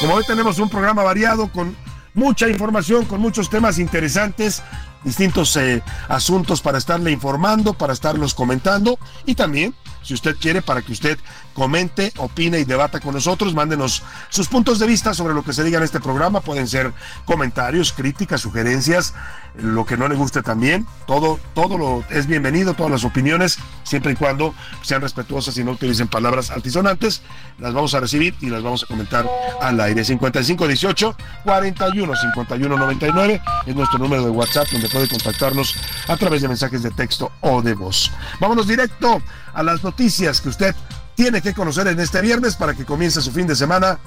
Como 0.00 0.14
hoy 0.14 0.24
tenemos 0.26 0.58
un 0.58 0.68
programa 0.68 1.04
variado 1.04 1.46
con 1.46 1.76
mucha 2.14 2.48
información, 2.48 3.04
con 3.04 3.20
muchos 3.20 3.48
temas 3.48 3.78
interesantes, 3.78 4.64
distintos 5.04 5.56
eh, 5.58 5.80
asuntos 6.08 6.60
para 6.60 6.78
estarle 6.78 7.12
informando, 7.12 7.72
para 7.72 7.92
estarlos 7.92 8.34
comentando 8.34 8.98
y 9.26 9.36
también 9.36 9.76
si 10.02 10.14
usted 10.14 10.36
quiere, 10.36 10.62
para 10.62 10.82
que 10.82 10.92
usted 10.92 11.18
comente, 11.56 12.12
opine 12.18 12.60
y 12.60 12.64
debata 12.64 13.00
con 13.00 13.14
nosotros. 13.14 13.54
Mándenos 13.54 14.02
sus 14.28 14.46
puntos 14.46 14.78
de 14.78 14.86
vista 14.86 15.14
sobre 15.14 15.32
lo 15.32 15.42
que 15.42 15.54
se 15.54 15.64
diga 15.64 15.78
en 15.78 15.84
este 15.84 16.00
programa. 16.00 16.42
Pueden 16.42 16.68
ser 16.68 16.92
comentarios, 17.24 17.94
críticas, 17.94 18.42
sugerencias, 18.42 19.14
lo 19.54 19.86
que 19.86 19.96
no 19.96 20.06
le 20.06 20.16
guste 20.16 20.42
también. 20.42 20.86
Todo, 21.06 21.40
todo 21.54 21.78
lo 21.78 22.04
es 22.10 22.26
bienvenido, 22.26 22.74
todas 22.74 22.92
las 22.92 23.04
opiniones, 23.04 23.58
siempre 23.84 24.12
y 24.12 24.16
cuando 24.16 24.54
sean 24.82 25.00
respetuosas 25.00 25.56
y 25.56 25.64
no 25.64 25.72
utilicen 25.72 26.08
palabras 26.08 26.50
altisonantes. 26.50 27.22
Las 27.58 27.72
vamos 27.72 27.94
a 27.94 28.00
recibir 28.00 28.34
y 28.42 28.50
las 28.50 28.62
vamos 28.62 28.84
a 28.84 28.86
comentar 28.86 29.26
al 29.62 29.80
aire. 29.80 30.04
5518 30.04 31.16
41 31.42 32.16
51 32.16 32.76
99 32.76 33.40
es 33.64 33.74
nuestro 33.74 33.98
número 33.98 34.24
de 34.24 34.30
WhatsApp 34.30 34.68
donde 34.70 34.90
puede 34.90 35.08
contactarnos 35.08 35.74
a 36.06 36.16
través 36.18 36.42
de 36.42 36.48
mensajes 36.48 36.82
de 36.82 36.90
texto 36.90 37.32
o 37.40 37.62
de 37.62 37.72
voz. 37.72 38.12
Vámonos 38.40 38.66
directo 38.66 39.22
a 39.54 39.62
las 39.62 39.82
noticias 39.82 40.42
que 40.42 40.50
usted 40.50 40.76
tiene 41.16 41.42
que 41.42 41.54
conocer 41.54 41.88
en 41.88 41.98
este 41.98 42.20
viernes 42.20 42.54
para 42.54 42.74
que 42.74 42.84
comience 42.84 43.20
su 43.20 43.32
fin 43.32 43.46
de 43.46 43.56
semana 43.56 43.98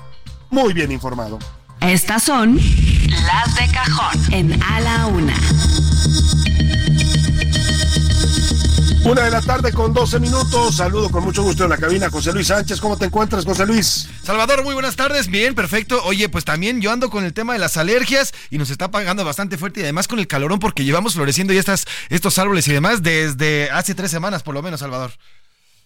muy 0.50 0.74
bien 0.74 0.92
informado. 0.92 1.40
Estas 1.82 2.24
son 2.24 2.56
las 2.56 3.56
de 3.56 3.68
cajón 3.74 4.34
en 4.34 4.64
A 4.64 4.80
la 4.80 5.06
Una. 5.08 5.36
Una 9.06 9.24
de 9.24 9.32
la 9.32 9.42
tarde 9.42 9.72
con 9.72 9.94
12 9.94 10.20
minutos. 10.20 10.76
Saludo 10.76 11.10
con 11.10 11.24
mucho 11.24 11.42
gusto 11.42 11.64
en 11.64 11.72
la 11.72 11.78
cabina 11.78 12.12
José 12.12 12.32
Luis 12.32 12.48
Sánchez. 12.48 12.80
¿Cómo 12.80 12.98
te 12.98 13.06
encuentras, 13.06 13.46
José 13.46 13.66
Luis? 13.66 14.08
Salvador, 14.24 14.64
muy 14.64 14.74
buenas 14.74 14.96
tardes. 14.98 15.30
Bien, 15.30 15.56
perfecto. 15.56 16.04
Oye, 16.04 16.30
pues 16.30 16.46
también 16.46 16.80
yo 16.82 16.92
ando 16.92 17.10
con 17.10 17.24
el 17.24 17.34
tema 17.34 17.54
de 17.54 17.60
las 17.60 17.78
alergias 17.78 18.34
y 18.52 18.58
nos 18.58 18.70
está 18.70 18.92
pagando 18.92 19.26
bastante 19.26 19.58
fuerte 19.58 19.80
y 19.80 19.84
además 19.84 20.08
con 20.08 20.20
el 20.20 20.28
calorón 20.28 20.60
porque 20.60 20.84
llevamos 20.84 21.16
floreciendo 21.16 21.54
ya 21.54 21.60
estas, 21.60 21.86
estos 22.10 22.38
árboles 22.38 22.68
y 22.68 22.74
demás 22.74 23.02
desde 23.02 23.72
hace 23.72 23.96
tres 23.96 24.12
semanas 24.12 24.44
por 24.44 24.54
lo 24.54 24.62
menos, 24.62 24.82
Salvador. 24.82 25.12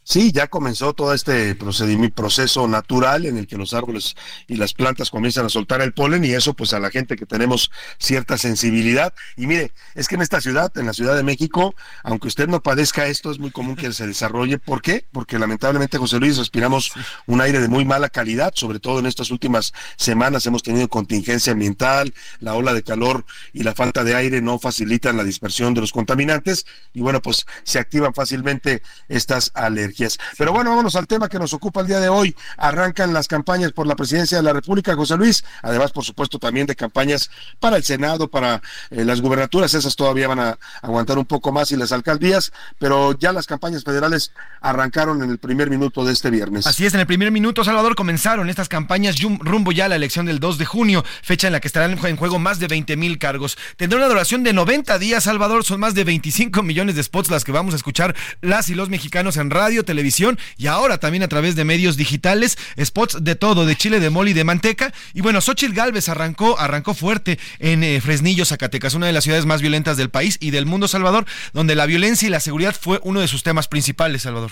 Sí, 0.05 0.33
ya 0.33 0.47
comenzó 0.47 0.93
todo 0.93 1.13
este 1.13 1.55
procedimiento, 1.55 2.15
proceso 2.15 2.67
natural 2.67 3.25
en 3.25 3.37
el 3.37 3.47
que 3.47 3.57
los 3.57 3.73
árboles 3.73 4.15
y 4.47 4.57
las 4.57 4.73
plantas 4.73 5.09
comienzan 5.09 5.45
a 5.45 5.49
soltar 5.49 5.81
el 5.81 5.93
polen 5.93 6.25
y 6.25 6.31
eso 6.31 6.53
pues 6.53 6.73
a 6.73 6.79
la 6.79 6.89
gente 6.89 7.15
que 7.15 7.25
tenemos 7.25 7.71
cierta 7.99 8.37
sensibilidad. 8.37 9.13
Y 9.37 9.47
mire, 9.47 9.71
es 9.95 10.09
que 10.09 10.15
en 10.15 10.21
esta 10.21 10.41
ciudad, 10.41 10.77
en 10.77 10.87
la 10.87 10.93
Ciudad 10.93 11.15
de 11.15 11.23
México, 11.23 11.73
aunque 12.03 12.27
usted 12.27 12.49
no 12.49 12.61
padezca 12.61 13.07
esto, 13.07 13.31
es 13.31 13.39
muy 13.39 13.51
común 13.51 13.77
que 13.77 13.93
se 13.93 14.05
desarrolle. 14.05 14.59
¿Por 14.59 14.81
qué? 14.81 15.05
Porque 15.13 15.39
lamentablemente, 15.39 15.97
José 15.97 16.19
Luis, 16.19 16.37
respiramos 16.37 16.91
un 17.25 17.39
aire 17.39 17.61
de 17.61 17.69
muy 17.69 17.85
mala 17.85 18.09
calidad, 18.09 18.51
sobre 18.55 18.79
todo 18.79 18.99
en 18.99 19.05
estas 19.05 19.31
últimas 19.31 19.73
semanas 19.95 20.45
hemos 20.45 20.63
tenido 20.63 20.89
contingencia 20.89 21.53
ambiental, 21.53 22.13
la 22.41 22.55
ola 22.55 22.73
de 22.73 22.83
calor 22.83 23.25
y 23.53 23.63
la 23.63 23.73
falta 23.73 24.03
de 24.03 24.15
aire 24.15 24.41
no 24.41 24.59
facilitan 24.59 25.15
la 25.15 25.23
dispersión 25.23 25.73
de 25.73 25.81
los 25.81 25.93
contaminantes 25.93 26.65
y 26.93 26.99
bueno, 26.99 27.21
pues 27.21 27.45
se 27.63 27.79
activan 27.79 28.13
fácilmente 28.13 28.81
estas 29.07 29.51
alergias. 29.53 29.92
Pero 30.37 30.51
bueno, 30.51 30.71
vámonos 30.71 30.95
al 30.95 31.07
tema 31.07 31.29
que 31.29 31.39
nos 31.39 31.53
ocupa 31.53 31.81
el 31.81 31.87
día 31.87 31.99
de 31.99 32.09
hoy. 32.09 32.35
Arrancan 32.57 33.13
las 33.13 33.27
campañas 33.27 33.71
por 33.71 33.87
la 33.87 33.95
presidencia 33.95 34.37
de 34.37 34.43
la 34.43 34.53
República, 34.53 34.95
José 34.95 35.17
Luis, 35.17 35.43
además, 35.61 35.91
por 35.91 36.03
supuesto, 36.03 36.39
también 36.39 36.67
de 36.67 36.75
campañas 36.75 37.29
para 37.59 37.77
el 37.77 37.83
Senado, 37.83 38.27
para 38.27 38.61
eh, 38.89 39.05
las 39.05 39.21
gubernaturas, 39.21 39.73
esas 39.73 39.95
todavía 39.95 40.27
van 40.27 40.39
a 40.39 40.57
aguantar 40.81 41.17
un 41.17 41.25
poco 41.25 41.51
más 41.51 41.71
y 41.71 41.75
las 41.75 41.91
alcaldías, 41.91 42.51
pero 42.79 43.17
ya 43.17 43.31
las 43.31 43.47
campañas 43.47 43.83
federales 43.83 44.31
arrancaron 44.61 45.21
en 45.21 45.29
el 45.29 45.37
primer 45.37 45.69
minuto 45.69 46.05
de 46.05 46.13
este 46.13 46.29
viernes. 46.29 46.67
Así 46.67 46.85
es, 46.85 46.93
en 46.93 46.99
el 46.99 47.07
primer 47.07 47.31
minuto, 47.31 47.63
Salvador, 47.63 47.95
comenzaron 47.95 48.49
estas 48.49 48.69
campañas 48.69 49.17
rumbo 49.21 49.71
ya 49.71 49.85
a 49.85 49.89
la 49.89 49.95
elección 49.95 50.25
del 50.25 50.39
2 50.39 50.57
de 50.57 50.65
junio, 50.65 51.03
fecha 51.21 51.47
en 51.47 51.53
la 51.53 51.59
que 51.59 51.67
estarán 51.67 51.97
en 52.03 52.17
juego 52.17 52.39
más 52.39 52.59
de 52.59 52.67
20 52.67 52.97
mil 52.97 53.17
cargos. 53.17 53.57
Tendrá 53.77 53.97
una 53.97 54.07
duración 54.07 54.43
de 54.43 54.53
90 54.53 54.97
días, 54.99 55.23
Salvador, 55.23 55.63
son 55.63 55.79
más 55.79 55.93
de 55.93 56.03
25 56.03 56.63
millones 56.63 56.95
de 56.95 57.03
spots 57.03 57.29
las 57.29 57.43
que 57.43 57.51
vamos 57.51 57.73
a 57.73 57.77
escuchar 57.77 58.15
las 58.41 58.69
y 58.69 58.75
los 58.75 58.89
mexicanos 58.89 59.37
en 59.37 59.49
radio, 59.49 59.82
televisión 59.83 60.39
y 60.57 60.67
ahora 60.67 60.97
también 60.97 61.23
a 61.23 61.27
través 61.27 61.55
de 61.55 61.65
medios 61.65 61.97
digitales, 61.97 62.57
spots 62.83 63.23
de 63.23 63.35
todo, 63.35 63.65
de 63.65 63.75
chile, 63.75 63.99
de 63.99 64.09
mole 64.09 64.31
y 64.31 64.33
de 64.33 64.43
manteca. 64.43 64.93
Y 65.13 65.21
bueno, 65.21 65.41
Xochitl 65.41 65.73
Galvez 65.73 66.09
arrancó, 66.09 66.59
arrancó 66.59 66.93
fuerte 66.93 67.39
en 67.59 67.83
eh, 67.83 68.01
Fresnillo, 68.01 68.45
Zacatecas, 68.45 68.93
una 68.93 69.07
de 69.07 69.13
las 69.13 69.23
ciudades 69.23 69.45
más 69.45 69.61
violentas 69.61 69.97
del 69.97 70.09
país 70.09 70.37
y 70.39 70.51
del 70.51 70.65
mundo, 70.65 70.87
Salvador, 70.87 71.25
donde 71.53 71.75
la 71.75 71.85
violencia 71.85 72.27
y 72.27 72.31
la 72.31 72.39
seguridad 72.39 72.75
fue 72.79 72.99
uno 73.03 73.19
de 73.19 73.27
sus 73.27 73.43
temas 73.43 73.67
principales, 73.67 74.23
Salvador. 74.23 74.51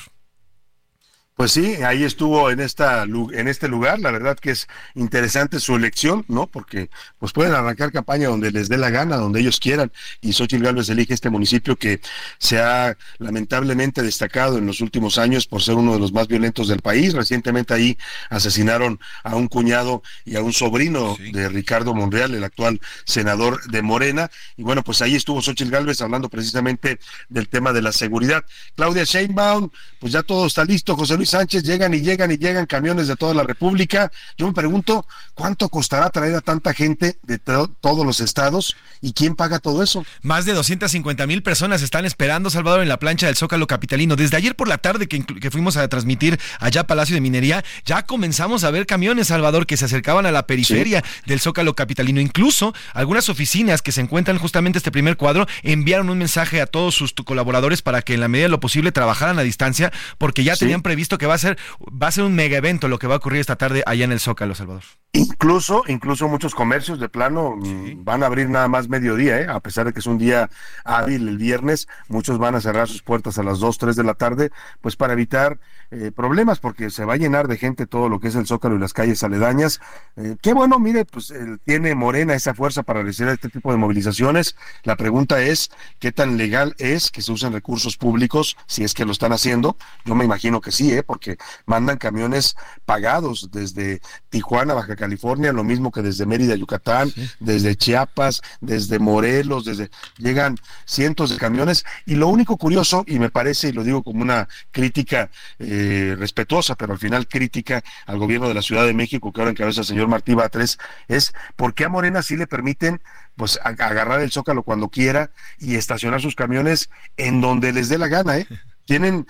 Pues 1.41 1.53
sí, 1.53 1.77
ahí 1.77 2.03
estuvo 2.03 2.51
en 2.51 2.59
esta 2.59 3.01
en 3.01 3.47
este 3.47 3.67
lugar. 3.67 3.99
La 3.99 4.11
verdad 4.11 4.37
que 4.37 4.51
es 4.51 4.67
interesante 4.93 5.59
su 5.59 5.75
elección, 5.75 6.23
¿no? 6.27 6.45
Porque 6.45 6.91
pues 7.17 7.33
pueden 7.33 7.55
arrancar 7.55 7.91
campaña 7.91 8.27
donde 8.27 8.51
les 8.51 8.69
dé 8.69 8.77
la 8.77 8.91
gana, 8.91 9.17
donde 9.17 9.39
ellos 9.39 9.59
quieran. 9.59 9.91
Y 10.21 10.33
Xochitl 10.33 10.63
Gálvez 10.63 10.89
elige 10.89 11.15
este 11.15 11.31
municipio 11.31 11.77
que 11.77 11.99
se 12.37 12.59
ha 12.59 12.95
lamentablemente 13.17 14.03
destacado 14.03 14.59
en 14.59 14.67
los 14.67 14.81
últimos 14.81 15.17
años 15.17 15.47
por 15.47 15.63
ser 15.63 15.77
uno 15.77 15.93
de 15.93 15.99
los 15.99 16.13
más 16.13 16.27
violentos 16.27 16.67
del 16.67 16.81
país. 16.81 17.13
Recientemente 17.13 17.73
ahí 17.73 17.97
asesinaron 18.29 18.99
a 19.23 19.35
un 19.35 19.47
cuñado 19.47 20.03
y 20.25 20.35
a 20.35 20.43
un 20.43 20.53
sobrino 20.53 21.17
de 21.33 21.49
Ricardo 21.49 21.95
Monreal, 21.95 22.35
el 22.35 22.43
actual 22.43 22.79
senador 23.03 23.63
de 23.71 23.81
Morena. 23.81 24.29
Y 24.57 24.61
bueno, 24.61 24.83
pues 24.83 25.01
ahí 25.01 25.15
estuvo 25.15 25.41
Xochitl 25.41 25.71
Gálvez 25.71 26.01
hablando 26.01 26.29
precisamente 26.29 26.99
del 27.29 27.49
tema 27.49 27.73
de 27.73 27.81
la 27.81 27.93
seguridad. 27.93 28.45
Claudia 28.75 29.05
Sheinbaum, 29.05 29.71
pues 29.99 30.13
ya 30.13 30.21
todo 30.21 30.45
está 30.45 30.63
listo. 30.63 30.95
José 30.95 31.17
Luis 31.17 31.30
Sánchez, 31.31 31.63
llegan 31.63 31.93
y 31.93 32.01
llegan 32.01 32.29
y 32.31 32.37
llegan 32.37 32.65
camiones 32.65 33.07
de 33.07 33.15
toda 33.15 33.33
la 33.33 33.43
República. 33.43 34.11
Yo 34.37 34.47
me 34.47 34.53
pregunto, 34.53 35.05
¿cuánto 35.33 35.69
costará 35.69 36.09
traer 36.09 36.35
a 36.35 36.41
tanta 36.41 36.73
gente 36.73 37.17
de 37.23 37.39
todos 37.39 38.05
los 38.05 38.19
estados 38.19 38.75
y 39.01 39.13
quién 39.13 39.35
paga 39.35 39.59
todo 39.59 39.81
eso? 39.81 40.05
Más 40.21 40.45
de 40.45 40.53
250 40.53 41.25
mil 41.27 41.41
personas 41.41 41.81
están 41.81 42.05
esperando, 42.05 42.49
Salvador, 42.49 42.81
en 42.81 42.89
la 42.89 42.99
plancha 42.99 43.27
del 43.27 43.37
Zócalo 43.37 43.65
Capitalino. 43.65 44.15
Desde 44.15 44.35
ayer 44.35 44.55
por 44.55 44.67
la 44.67 44.77
tarde 44.77 45.07
que, 45.07 45.25
que 45.25 45.51
fuimos 45.51 45.77
a 45.77 45.87
transmitir 45.87 46.37
allá 46.59 46.85
Palacio 46.85 47.15
de 47.15 47.21
Minería, 47.21 47.63
ya 47.85 48.05
comenzamos 48.05 48.65
a 48.65 48.71
ver 48.71 48.85
camiones, 48.85 49.27
Salvador, 49.27 49.65
que 49.65 49.77
se 49.77 49.85
acercaban 49.85 50.25
a 50.25 50.31
la 50.31 50.45
periferia 50.47 51.03
del 51.25 51.39
Zócalo 51.39 51.75
Capitalino. 51.75 52.19
Incluso 52.19 52.73
algunas 52.93 53.29
oficinas 53.29 53.81
que 53.81 53.93
se 53.93 54.01
encuentran 54.01 54.37
justamente 54.37 54.79
este 54.79 54.91
primer 54.91 55.15
cuadro 55.15 55.47
enviaron 55.63 56.09
un 56.09 56.17
mensaje 56.17 56.59
a 56.59 56.65
todos 56.65 56.93
sus 56.93 57.13
colaboradores 57.13 57.81
para 57.81 58.01
que 58.01 58.15
en 58.15 58.19
la 58.19 58.27
medida 58.27 58.47
de 58.47 58.51
lo 58.51 58.59
posible 58.59 58.91
trabajaran 58.91 59.39
a 59.39 59.43
distancia, 59.43 59.93
porque 60.17 60.43
ya 60.43 60.57
tenían 60.57 60.81
previsto 60.81 61.17
que 61.21 61.27
va 61.27 61.35
a 61.35 61.37
ser 61.37 61.57
va 61.79 62.07
a 62.07 62.11
ser 62.11 62.23
un 62.23 62.33
mega 62.33 62.57
evento 62.57 62.87
lo 62.87 62.97
que 62.97 63.05
va 63.05 63.13
a 63.13 63.17
ocurrir 63.17 63.41
esta 63.41 63.55
tarde 63.55 63.83
allá 63.85 64.05
en 64.05 64.11
el 64.11 64.19
Zócalo, 64.19 64.55
Salvador. 64.55 65.00
Incluso, 65.13 65.83
incluso 65.87 66.29
muchos 66.29 66.55
comercios 66.55 66.97
de 66.97 67.09
plano 67.09 67.57
mm, 67.57 68.05
van 68.05 68.23
a 68.23 68.27
abrir 68.27 68.49
nada 68.49 68.69
más 68.69 68.87
mediodía, 68.87 69.41
¿eh? 69.41 69.47
a 69.49 69.59
pesar 69.59 69.85
de 69.85 69.91
que 69.91 69.99
es 69.99 70.05
un 70.05 70.17
día 70.17 70.49
hábil 70.85 71.27
el 71.27 71.37
viernes, 71.37 71.89
muchos 72.07 72.37
van 72.37 72.55
a 72.55 72.61
cerrar 72.61 72.87
sus 72.87 73.01
puertas 73.01 73.37
a 73.37 73.43
las 73.43 73.59
2, 73.59 73.77
3 73.77 73.95
de 73.97 74.03
la 74.05 74.13
tarde, 74.13 74.51
pues 74.79 74.95
para 74.95 75.11
evitar 75.11 75.59
eh, 75.89 76.13
problemas, 76.15 76.59
porque 76.59 76.89
se 76.89 77.03
va 77.03 77.15
a 77.15 77.17
llenar 77.17 77.49
de 77.49 77.57
gente 77.57 77.87
todo 77.87 78.07
lo 78.07 78.21
que 78.21 78.29
es 78.29 78.35
el 78.35 78.47
Zócalo 78.47 78.77
y 78.77 78.79
las 78.79 78.93
calles 78.93 79.21
aledañas. 79.21 79.81
Eh, 80.15 80.37
qué 80.41 80.53
bueno, 80.53 80.79
mire, 80.79 81.03
pues 81.03 81.33
tiene 81.65 81.93
Morena 81.93 82.33
esa 82.33 82.53
fuerza 82.53 82.83
para 82.83 83.01
realizar 83.01 83.27
este 83.27 83.49
tipo 83.49 83.71
de 83.71 83.77
movilizaciones. 83.77 84.55
La 84.83 84.95
pregunta 84.95 85.41
es, 85.41 85.71
¿qué 85.99 86.13
tan 86.13 86.37
legal 86.37 86.73
es 86.77 87.11
que 87.11 87.21
se 87.21 87.33
usen 87.33 87.51
recursos 87.51 87.97
públicos, 87.97 88.55
si 88.65 88.85
es 88.85 88.93
que 88.93 89.03
lo 89.03 89.11
están 89.11 89.33
haciendo? 89.33 89.75
Yo 90.05 90.15
me 90.15 90.23
imagino 90.23 90.61
que 90.61 90.71
sí, 90.71 90.93
¿eh? 90.93 91.03
porque 91.03 91.35
mandan 91.65 91.97
camiones 91.97 92.55
pagados 92.85 93.49
desde 93.51 93.99
Tijuana, 94.29 94.73
Baja 94.73 94.95
California, 95.01 95.51
lo 95.51 95.63
mismo 95.63 95.91
que 95.91 96.03
desde 96.03 96.27
Mérida, 96.27 96.55
Yucatán, 96.55 97.11
desde 97.39 97.75
Chiapas, 97.75 98.41
desde 98.61 98.99
Morelos, 98.99 99.65
desde 99.65 99.89
llegan 100.17 100.57
cientos 100.85 101.31
de 101.31 101.37
camiones 101.37 101.83
y 102.05 102.15
lo 102.15 102.27
único 102.27 102.55
curioso 102.57 103.03
y 103.07 103.17
me 103.17 103.31
parece 103.31 103.69
y 103.69 103.71
lo 103.71 103.83
digo 103.83 104.03
como 104.03 104.21
una 104.21 104.47
crítica 104.69 105.31
eh, 105.57 106.15
respetuosa, 106.17 106.75
pero 106.75 106.93
al 106.93 106.99
final 106.99 107.27
crítica 107.27 107.83
al 108.05 108.19
gobierno 108.19 108.47
de 108.47 108.53
la 108.53 108.61
Ciudad 108.61 108.85
de 108.85 108.93
México 108.93 109.31
que 109.31 109.41
ahora 109.41 109.51
encabeza 109.51 109.81
el 109.81 109.87
señor 109.87 110.07
Martí 110.07 110.35
Batres 110.35 110.77
es 111.07 111.33
por 111.55 111.73
qué 111.73 111.85
a 111.85 111.89
Morena 111.89 112.21
sí 112.21 112.37
le 112.37 112.45
permiten 112.45 113.01
pues 113.35 113.59
agarrar 113.63 114.21
el 114.21 114.31
zócalo 114.31 114.61
cuando 114.61 114.89
quiera 114.89 115.31
y 115.57 115.75
estacionar 115.75 116.21
sus 116.21 116.35
camiones 116.35 116.89
en 117.17 117.41
donde 117.41 117.73
les 117.73 117.89
dé 117.89 117.97
la 117.97 118.07
gana, 118.07 118.37
¿eh? 118.37 118.47
tienen, 118.85 119.27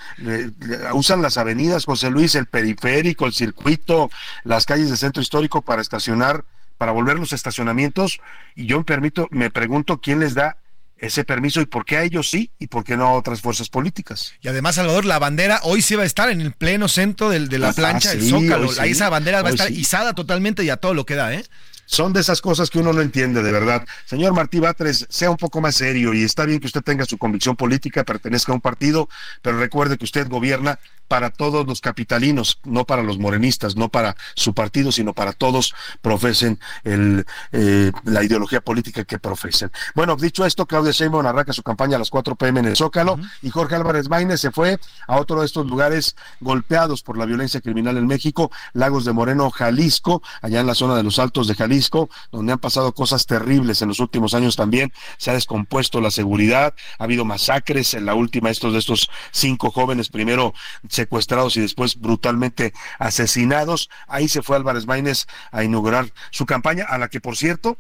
usan 0.94 1.22
las 1.22 1.38
avenidas, 1.38 1.86
José 1.86 2.10
Luis, 2.10 2.36
el 2.36 2.46
periférico, 2.46 3.26
el 3.26 3.34
circuito, 3.34 4.10
las 4.44 4.66
calles 4.66 4.90
del 4.90 4.98
centro 4.98 5.22
histórico 5.22 5.62
para 5.62 5.82
estacionar, 5.82 6.44
para 6.78 6.92
volver 6.92 7.20
los 7.20 7.34
estacionamientos, 7.34 8.20
y 8.56 8.66
yo 8.66 8.80
me 8.80 8.84
permito, 8.84 9.28
me 9.32 9.52
pregunto 9.52 10.00
quién 10.00 10.20
les 10.20 10.34
da 10.34 10.58
ese 11.02 11.24
permiso 11.24 11.62
y 11.62 11.66
por 11.66 11.84
qué 11.84 11.98
a 11.98 12.04
ellos 12.04 12.30
sí 12.30 12.52
y 12.60 12.68
por 12.68 12.84
qué 12.84 12.96
no 12.96 13.08
a 13.08 13.14
otras 13.14 13.42
fuerzas 13.42 13.70
políticas. 13.70 14.34
Y 14.42 14.48
además, 14.48 14.76
Salvador, 14.76 15.04
la 15.06 15.18
bandera 15.18 15.60
hoy 15.64 15.82
sí 15.82 15.96
va 15.96 16.04
a 16.04 16.06
estar 16.06 16.30
en 16.30 16.42
el 16.42 16.52
pleno 16.52 16.88
centro 16.88 17.30
de, 17.30 17.40
la 17.58 17.70
ah, 17.70 17.74
plancha, 17.74 18.12
del 18.12 18.30
Zócalo. 18.30 18.70
Ahí 18.80 18.92
esa 18.92 19.10
bandera 19.10 19.42
va 19.42 19.50
a 19.50 19.52
estar 19.52 19.72
izada 19.72 20.14
totalmente 20.14 20.64
y 20.64 20.70
a 20.70 20.78
todo 20.78 20.94
lo 20.94 21.06
que 21.06 21.16
da, 21.16 21.34
¿eh? 21.34 21.44
Son 21.92 22.14
de 22.14 22.22
esas 22.22 22.40
cosas 22.40 22.70
que 22.70 22.80
uno 22.80 22.94
no 22.94 23.02
entiende 23.02 23.44
de 23.44 23.52
verdad. 23.52 23.86
Señor 24.06 24.32
Martí 24.34 24.62
Batres, 24.62 25.06
sea 25.10 25.30
un 25.30 25.36
poco 25.36 25.60
más 25.60 25.76
serio 25.76 26.14
y 26.14 26.24
está 26.24 26.46
bien 26.46 26.62
que 26.62 26.68
usted 26.68 26.82
tenga 26.82 27.04
su 27.04 27.18
convicción 27.18 27.58
política, 27.58 28.06
pertenezca 28.06 28.54
a 28.54 28.56
un 28.56 28.62
partido, 28.62 29.10
pero 29.42 29.60
recuerde 29.60 29.98
que 29.98 30.06
usted 30.06 30.30
gobierna 30.30 30.80
para 31.12 31.30
todos 31.30 31.68
los 31.68 31.82
capitalinos, 31.82 32.60
no 32.64 32.86
para 32.86 33.04
los 33.04 33.20
morenistas, 33.20 33.76
no 33.76 33.90
para 33.90 34.16
su 34.34 34.54
partido, 34.54 34.94
sino 34.94 35.12
para 35.12 35.34
todos 35.34 35.76
profesen 36.02 36.58
el, 36.86 37.26
eh, 37.52 37.92
la 38.06 38.24
ideología 38.24 38.62
política 38.62 39.04
que 39.04 39.20
profesen. 39.20 39.74
Bueno, 39.94 40.16
dicho 40.16 40.46
esto, 40.46 40.66
Claudia 40.66 40.94
Sheinbaum 40.94 41.26
arranca 41.26 41.52
su 41.52 41.64
campaña 41.64 41.98
a 41.98 42.00
las 42.00 42.10
4 42.10 42.38
pm 42.38 42.62
en 42.62 42.68
el 42.68 42.78
Zócalo 42.78 43.20
y 43.42 43.50
Jorge 43.50 43.76
Álvarez 43.76 44.08
Maínez 44.08 44.40
se 44.40 44.52
fue 44.52 44.80
a 45.06 45.18
otro 45.20 45.42
de 45.42 45.48
estos 45.48 45.68
lugares 45.68 46.16
golpeados 46.40 47.04
por 47.04 47.18
la 47.18 47.26
violencia 47.26 47.60
criminal 47.60 47.98
en 47.98 48.08
México, 48.08 48.50
Lagos 48.72 49.04
de 49.04 49.12
Moreno, 49.12 49.52
Jalisco, 49.52 50.24
allá 50.42 50.62
en 50.62 50.68
la 50.68 50.76
zona 50.76 50.96
de 50.96 51.04
los 51.04 51.20
Altos 51.20 51.50
de 51.50 51.56
Jalisco, 51.56 51.81
donde 52.32 52.54
han 52.54 52.60
pasado 52.60 52.94
cosas 52.94 53.26
terribles 53.26 53.82
en 53.82 53.90
los 53.90 54.00
últimos 54.00 54.34
años 54.34 54.56
también, 54.56 54.94
se 55.18 55.32
ha 55.32 55.34
descompuesto 55.34 56.02
la 56.02 56.12
seguridad, 56.12 56.74
ha 56.98 57.04
habido 57.04 57.26
masacres, 57.26 57.94
en 57.94 58.06
la 58.06 58.16
última 58.16 58.50
estos 58.50 58.74
de 58.74 58.80
estos 58.80 59.10
cinco 59.32 59.72
jóvenes 59.72 60.10
primero 60.10 60.54
se 60.90 61.02
secuestrados 61.02 61.58
y 61.58 61.62
después 61.62 62.00
brutalmente 62.00 62.74
asesinados. 63.00 63.90
Ahí 64.08 64.30
se 64.30 64.44
fue 64.44 64.56
Álvarez 64.56 64.86
Maínez 64.86 65.26
a 65.52 65.64
inaugurar 65.64 66.14
su 66.30 66.46
campaña, 66.46 66.86
a 66.88 66.98
la 67.00 67.10
que, 67.10 67.20
por 67.20 67.36
cierto, 67.36 67.80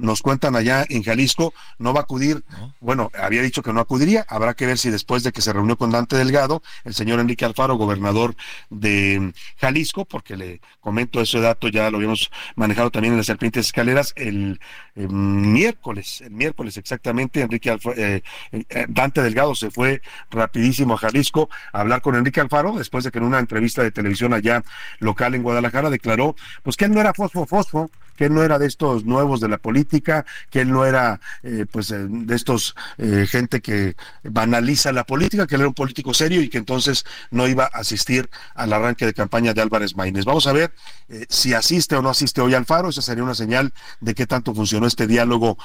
nos 0.00 0.22
cuentan 0.22 0.56
allá 0.56 0.84
en 0.88 1.02
Jalisco, 1.02 1.52
no 1.78 1.92
va 1.92 2.00
a 2.00 2.02
acudir, 2.02 2.44
bueno, 2.80 3.10
había 3.18 3.42
dicho 3.42 3.62
que 3.62 3.72
no 3.72 3.80
acudiría, 3.80 4.24
habrá 4.28 4.54
que 4.54 4.66
ver 4.66 4.78
si 4.78 4.90
después 4.90 5.22
de 5.22 5.32
que 5.32 5.42
se 5.42 5.52
reunió 5.52 5.76
con 5.76 5.90
Dante 5.90 6.16
Delgado, 6.16 6.62
el 6.84 6.94
señor 6.94 7.20
Enrique 7.20 7.44
Alfaro, 7.44 7.76
gobernador 7.76 8.34
de 8.70 9.32
Jalisco, 9.58 10.04
porque 10.04 10.36
le 10.36 10.60
comento 10.80 11.20
ese 11.20 11.40
dato, 11.40 11.68
ya 11.68 11.90
lo 11.90 11.98
habíamos 11.98 12.30
manejado 12.56 12.90
también 12.90 13.12
en 13.14 13.18
las 13.18 13.26
serpientes 13.26 13.66
escaleras, 13.66 14.12
el, 14.16 14.60
miércoles, 14.94 16.20
el 16.20 16.32
miércoles 16.32 16.76
exactamente, 16.76 17.40
Enrique 17.40 17.76
eh, 17.96 18.22
eh, 18.52 18.86
Dante 18.88 19.22
Delgado 19.22 19.54
se 19.54 19.70
fue 19.70 20.02
rapidísimo 20.30 20.94
a 20.94 20.98
Jalisco 20.98 21.48
a 21.72 21.80
hablar 21.80 22.02
con 22.02 22.14
Enrique 22.16 22.40
Alfaro, 22.40 22.76
después 22.76 23.04
de 23.04 23.10
que 23.10 23.18
en 23.18 23.24
una 23.24 23.38
entrevista 23.38 23.82
de 23.82 23.90
televisión 23.90 24.34
allá 24.34 24.62
local 24.98 25.34
en 25.34 25.42
Guadalajara 25.42 25.90
declaró, 25.90 26.36
pues 26.62 26.76
que 26.76 26.86
él 26.86 26.92
no 26.92 27.00
era 27.00 27.14
fosfo 27.14 27.46
fosfo, 27.46 27.90
que 28.20 28.26
él 28.26 28.34
no 28.34 28.42
era 28.42 28.58
de 28.58 28.66
estos 28.66 29.06
nuevos 29.06 29.40
de 29.40 29.48
la 29.48 29.56
política, 29.56 30.26
que 30.50 30.60
él 30.60 30.70
no 30.70 30.84
era 30.84 31.22
eh, 31.42 31.64
pues 31.72 31.90
eh, 31.90 32.04
de 32.06 32.36
estos 32.36 32.74
eh, 32.98 33.26
gente 33.26 33.62
que 33.62 33.96
banaliza 34.22 34.92
la 34.92 35.04
política, 35.04 35.46
que 35.46 35.54
él 35.54 35.62
era 35.62 35.68
un 35.68 35.74
político 35.74 36.12
serio 36.12 36.42
y 36.42 36.50
que 36.50 36.58
entonces 36.58 37.06
no 37.30 37.48
iba 37.48 37.64
a 37.64 37.78
asistir 37.78 38.28
al 38.54 38.74
arranque 38.74 39.06
de 39.06 39.14
campaña 39.14 39.54
de 39.54 39.62
Álvarez 39.62 39.96
Maínez. 39.96 40.26
Vamos 40.26 40.46
a 40.46 40.52
ver 40.52 40.70
si 41.30 41.54
asiste 41.54 41.96
o 41.96 42.02
no 42.02 42.10
asiste 42.10 42.42
hoy 42.42 42.52
Alfaro, 42.52 42.90
esa 42.90 43.00
sería 43.00 43.24
una 43.24 43.34
señal 43.34 43.72
de 44.00 44.14
qué 44.14 44.26
tanto 44.26 44.54
funcionó 44.54 44.86
este 44.86 45.06
diálogo 45.06 45.56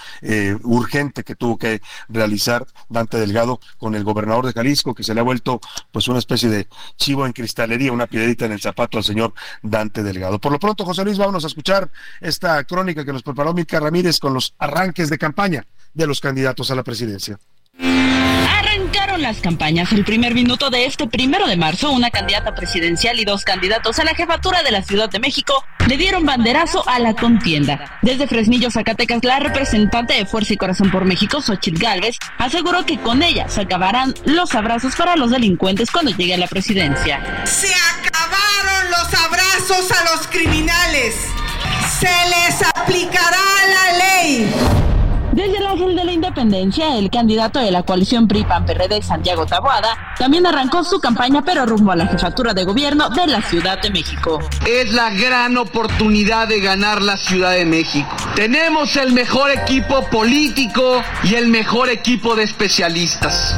urgente 0.64 1.26
que 1.26 1.36
tuvo 1.36 1.58
que 1.58 1.82
realizar 2.08 2.66
Dante 2.88 3.18
Delgado 3.18 3.60
con 3.78 3.96
el 3.96 4.06
gobernador 4.06 4.46
de 4.46 4.54
Jalisco, 4.54 4.96
que 4.96 5.04
se 5.04 5.14
le 5.14 5.20
ha 5.20 5.24
vuelto 5.24 5.60
pues 5.92 6.08
una 6.08 6.20
especie 6.20 6.50
de 6.50 6.68
chivo 6.96 7.26
en 7.26 7.34
cristalería, 7.34 7.92
una 7.92 8.08
piedrita 8.08 8.46
en 8.46 8.54
el 8.54 8.62
zapato 8.62 8.98
al 8.98 9.04
señor 9.04 9.34
Dante 9.62 10.04
Delgado. 10.04 10.40
Por 10.40 10.54
lo 10.54 10.60
pronto, 10.60 10.86
José 10.86 11.04
Luis, 11.04 11.18
vámonos 11.18 11.44
a 11.44 11.48
escuchar 11.48 11.92
esta 12.22 12.45
crónica 12.64 13.04
que 13.04 13.14
nos 13.14 13.24
preparó 13.24 13.54
Milka 13.54 13.80
Ramírez 13.80 14.20
con 14.20 14.34
los 14.34 14.54
arranques 14.60 15.10
de 15.10 15.18
campaña 15.18 15.66
de 15.94 16.08
los 16.08 16.20
candidatos 16.20 16.70
a 16.72 16.76
la 16.76 16.84
presidencia. 16.84 17.40
Arrancaron 17.80 19.22
las 19.22 19.38
campañas. 19.38 19.92
El 19.92 20.06
primer 20.06 20.34
minuto 20.34 20.70
de 20.70 20.86
este 20.86 21.08
primero 21.08 21.48
de 21.48 21.58
marzo, 21.58 21.92
una 21.92 22.12
candidata 22.12 22.54
presidencial 22.54 23.20
y 23.20 23.26
dos 23.26 23.44
candidatos 23.44 24.00
a 24.00 24.04
la 24.04 24.14
jefatura 24.14 24.64
de 24.64 24.72
la 24.72 24.82
Ciudad 24.82 25.10
de 25.10 25.20
México 25.20 25.64
le 25.88 25.98
dieron 25.98 26.26
banderazo 26.26 26.88
a 26.88 27.00
la 27.00 27.16
contienda. 27.16 28.00
Desde 28.02 28.28
Fresnillo, 28.28 28.72
Zacatecas, 28.72 29.24
la 29.24 29.40
representante 29.40 30.14
de 30.14 30.26
Fuerza 30.26 30.54
y 30.54 30.58
Corazón 30.58 30.92
por 30.92 31.06
México, 31.06 31.42
Xochitl 31.42 31.82
Gálvez, 31.82 32.18
aseguró 32.38 32.86
que 32.86 33.00
con 33.00 33.24
ella 33.24 33.48
se 33.50 33.62
acabarán 33.62 34.14
los 34.26 34.54
abrazos 34.56 34.96
para 34.96 35.16
los 35.16 35.32
delincuentes 35.32 35.92
cuando 35.92 36.12
llegue 36.12 36.34
a 36.34 36.38
la 36.38 36.48
presidencia. 36.48 37.46
Se 37.46 37.74
acabaron 37.74 38.92
los 38.92 39.14
abrazos 39.14 39.92
a 39.92 40.16
los 40.16 40.28
criminales 40.28 41.35
se 41.88 42.08
les 42.08 42.62
aplicará 42.76 43.38
la 43.68 43.98
ley. 43.98 44.52
Desde 45.32 45.58
el 45.58 45.68
Ángel 45.68 45.96
de 45.98 46.06
la 46.06 46.14
Independencia, 46.14 46.98
el 46.98 47.10
candidato 47.10 47.60
de 47.60 47.70
la 47.70 47.84
coalición 47.84 48.26
PRI-PAN-PRD, 48.26 49.02
Santiago 49.02 49.46
Taboada, 49.46 50.16
también 50.18 50.46
arrancó 50.46 50.86
su 50.86 51.02
campaña 51.02 51.42
pero 51.42 51.66
rumbo 51.66 51.92
a 51.92 51.98
la 51.98 52.08
jefatura 52.08 52.54
de 52.54 52.64
gobierno 52.64 53.10
de 53.10 53.28
la 53.28 53.42
Ciudad 53.42 53.82
de 53.82 53.90
México. 53.90 54.40
Es 54.66 54.94
la 54.94 55.10
gran 55.10 55.58
oportunidad 55.58 56.48
de 56.48 56.62
ganar 56.62 57.02
la 57.02 57.18
Ciudad 57.18 57.52
de 57.52 57.66
México. 57.66 58.08
Tenemos 58.36 58.96
el 58.96 59.12
mejor 59.12 59.52
equipo 59.52 60.06
político 60.10 61.04
y 61.24 61.36
el 61.36 61.50
mejor 61.50 61.90
equipo 61.90 62.38
de 62.38 62.44
especialistas. 62.44 63.58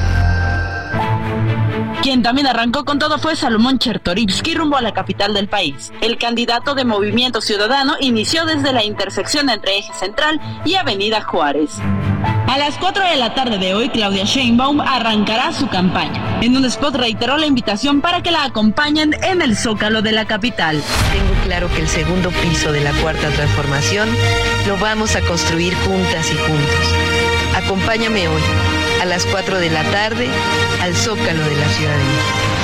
Quien 2.02 2.24
también 2.24 2.48
arrancó 2.48 2.86
con 2.86 3.00
todo 3.00 3.18
fue 3.18 3.36
Salomón 3.36 3.80
Chertorivsky 3.80 4.54
rumbo 4.54 4.78
a 4.78 4.82
la 4.82 4.94
capital 4.94 5.34
del 5.34 5.50
país. 5.50 5.92
El 6.02 6.18
candidato 6.18 6.76
de 6.76 6.86
Movimiento 6.86 7.42
Ciudadano 7.42 7.96
inició 8.00 8.46
desde 8.46 8.72
la 8.72 8.84
intersección 8.84 9.50
entre 9.50 9.80
Eje 9.80 9.94
Central 9.94 10.40
y 10.64 10.76
Avenida 10.76 11.22
Juárez. 11.22 11.72
A 12.48 12.58
las 12.58 12.78
4 12.78 13.04
de 13.04 13.16
la 13.18 13.34
tarde 13.34 13.58
de 13.58 13.74
hoy, 13.74 13.90
Claudia 13.90 14.24
Sheinbaum 14.24 14.80
arrancará 14.80 15.52
su 15.52 15.68
campaña. 15.68 16.40
En 16.42 16.56
un 16.56 16.64
spot 16.66 16.96
reiteró 16.96 17.38
la 17.38 17.46
invitación 17.46 18.00
para 18.00 18.24
que 18.24 18.32
la 18.32 18.46
acompañen 18.46 19.14
en 19.24 19.42
el 19.42 19.58
zócalo 19.58 20.02
de 20.02 20.14
la 20.14 20.26
capital. 20.26 20.82
Tengo 21.12 21.44
claro 21.44 21.68
que 21.74 21.82
el 21.82 21.90
segundo 21.90 22.30
piso 22.30 22.72
de 22.72 22.82
la 22.82 22.94
cuarta 22.94 23.30
transformación 23.30 24.08
lo 24.66 24.78
vamos 24.78 25.16
a 25.16 25.22
construir 25.22 25.76
juntas 25.76 26.32
y 26.32 26.36
juntos. 26.36 26.94
Acompáñame 27.56 28.28
hoy, 28.28 28.42
a 29.02 29.06
las 29.06 29.26
4 29.26 29.60
de 29.60 29.70
la 29.70 29.84
tarde, 29.84 30.28
al 30.82 30.96
zócalo 30.96 31.44
de 31.44 31.56
la 31.56 31.68
Ciudad 31.70 31.96
de 31.96 32.04
México. 32.04 32.58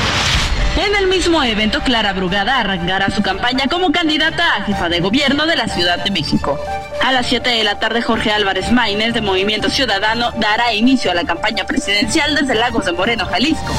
En 0.76 0.96
el 0.96 1.08
mismo 1.08 1.44
evento, 1.44 1.82
Clara 1.82 2.14
Brugada 2.14 2.60
arrancará 2.60 3.12
su 3.12 3.22
campaña 3.22 3.68
como 3.70 3.92
candidata 3.92 4.56
a 4.56 4.64
jefa 4.64 4.90
de 4.90 5.02
gobierno 5.02 5.46
de 5.46 5.56
la 5.56 5.68
Ciudad 5.68 6.04
de 6.04 6.10
México. 6.10 6.60
A 7.04 7.12
las 7.12 7.28
7 7.28 7.50
de 7.50 7.64
la 7.64 7.80
tarde, 7.80 8.02
Jorge 8.02 8.32
Álvarez 8.32 8.72
Maínez, 8.72 9.14
de 9.14 9.22
Movimiento 9.22 9.70
Ciudadano, 9.70 10.32
dará 10.38 10.74
inicio 10.74 11.12
a 11.12 11.14
la 11.14 11.26
campaña 11.26 11.66
presidencial 11.66 12.36
desde 12.36 12.56
Lagos 12.56 12.86
de 12.86 12.94
Moreno, 12.94 13.26
Jalisco. 13.28 13.74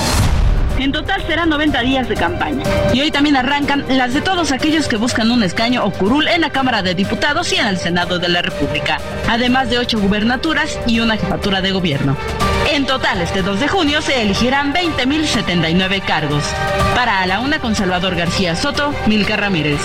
En 0.79 0.91
total 0.93 1.25
serán 1.27 1.49
90 1.49 1.81
días 1.83 2.09
de 2.09 2.17
campaña. 2.17 2.65
Y 2.93 3.01
hoy 3.01 3.11
también 3.11 3.37
arrancan 3.37 3.85
las 3.89 4.13
de 4.13 4.21
todos 4.21 4.51
aquellos 4.53 4.89
que 4.89 4.97
buscan 4.97 5.31
un 5.31 5.43
escaño 5.43 5.85
o 5.85 5.91
curul 5.91 6.27
en 6.29 6.41
la 6.41 6.51
Cámara 6.51 6.83
de 6.83 6.95
Diputados 6.95 7.53
y 7.53 7.57
en 7.57 7.67
el 7.67 7.79
Senado 7.79 8.19
de 8.19 8.29
la 8.29 8.43
República, 8.43 8.99
además 9.29 9.71
de 9.71 9.79
ocho 9.79 10.01
gubernaturas 10.01 10.79
y 10.87 11.01
una 11.01 11.17
jefatura 11.17 11.61
de 11.61 11.73
gobierno. 11.73 12.17
En 12.71 12.87
total, 12.87 13.21
este 13.21 13.43
2 13.43 13.61
de 13.61 13.69
junio 13.69 14.03
se 14.03 14.23
elegirán 14.23 14.75
20.079 14.75 16.05
cargos. 16.05 16.45
Para 16.95 17.21
a 17.21 17.27
la 17.27 17.41
una 17.41 17.61
con 17.61 17.75
Salvador 17.75 18.17
García 18.17 18.57
Soto, 18.57 18.93
Milka 19.07 19.37
Ramírez. 19.37 19.81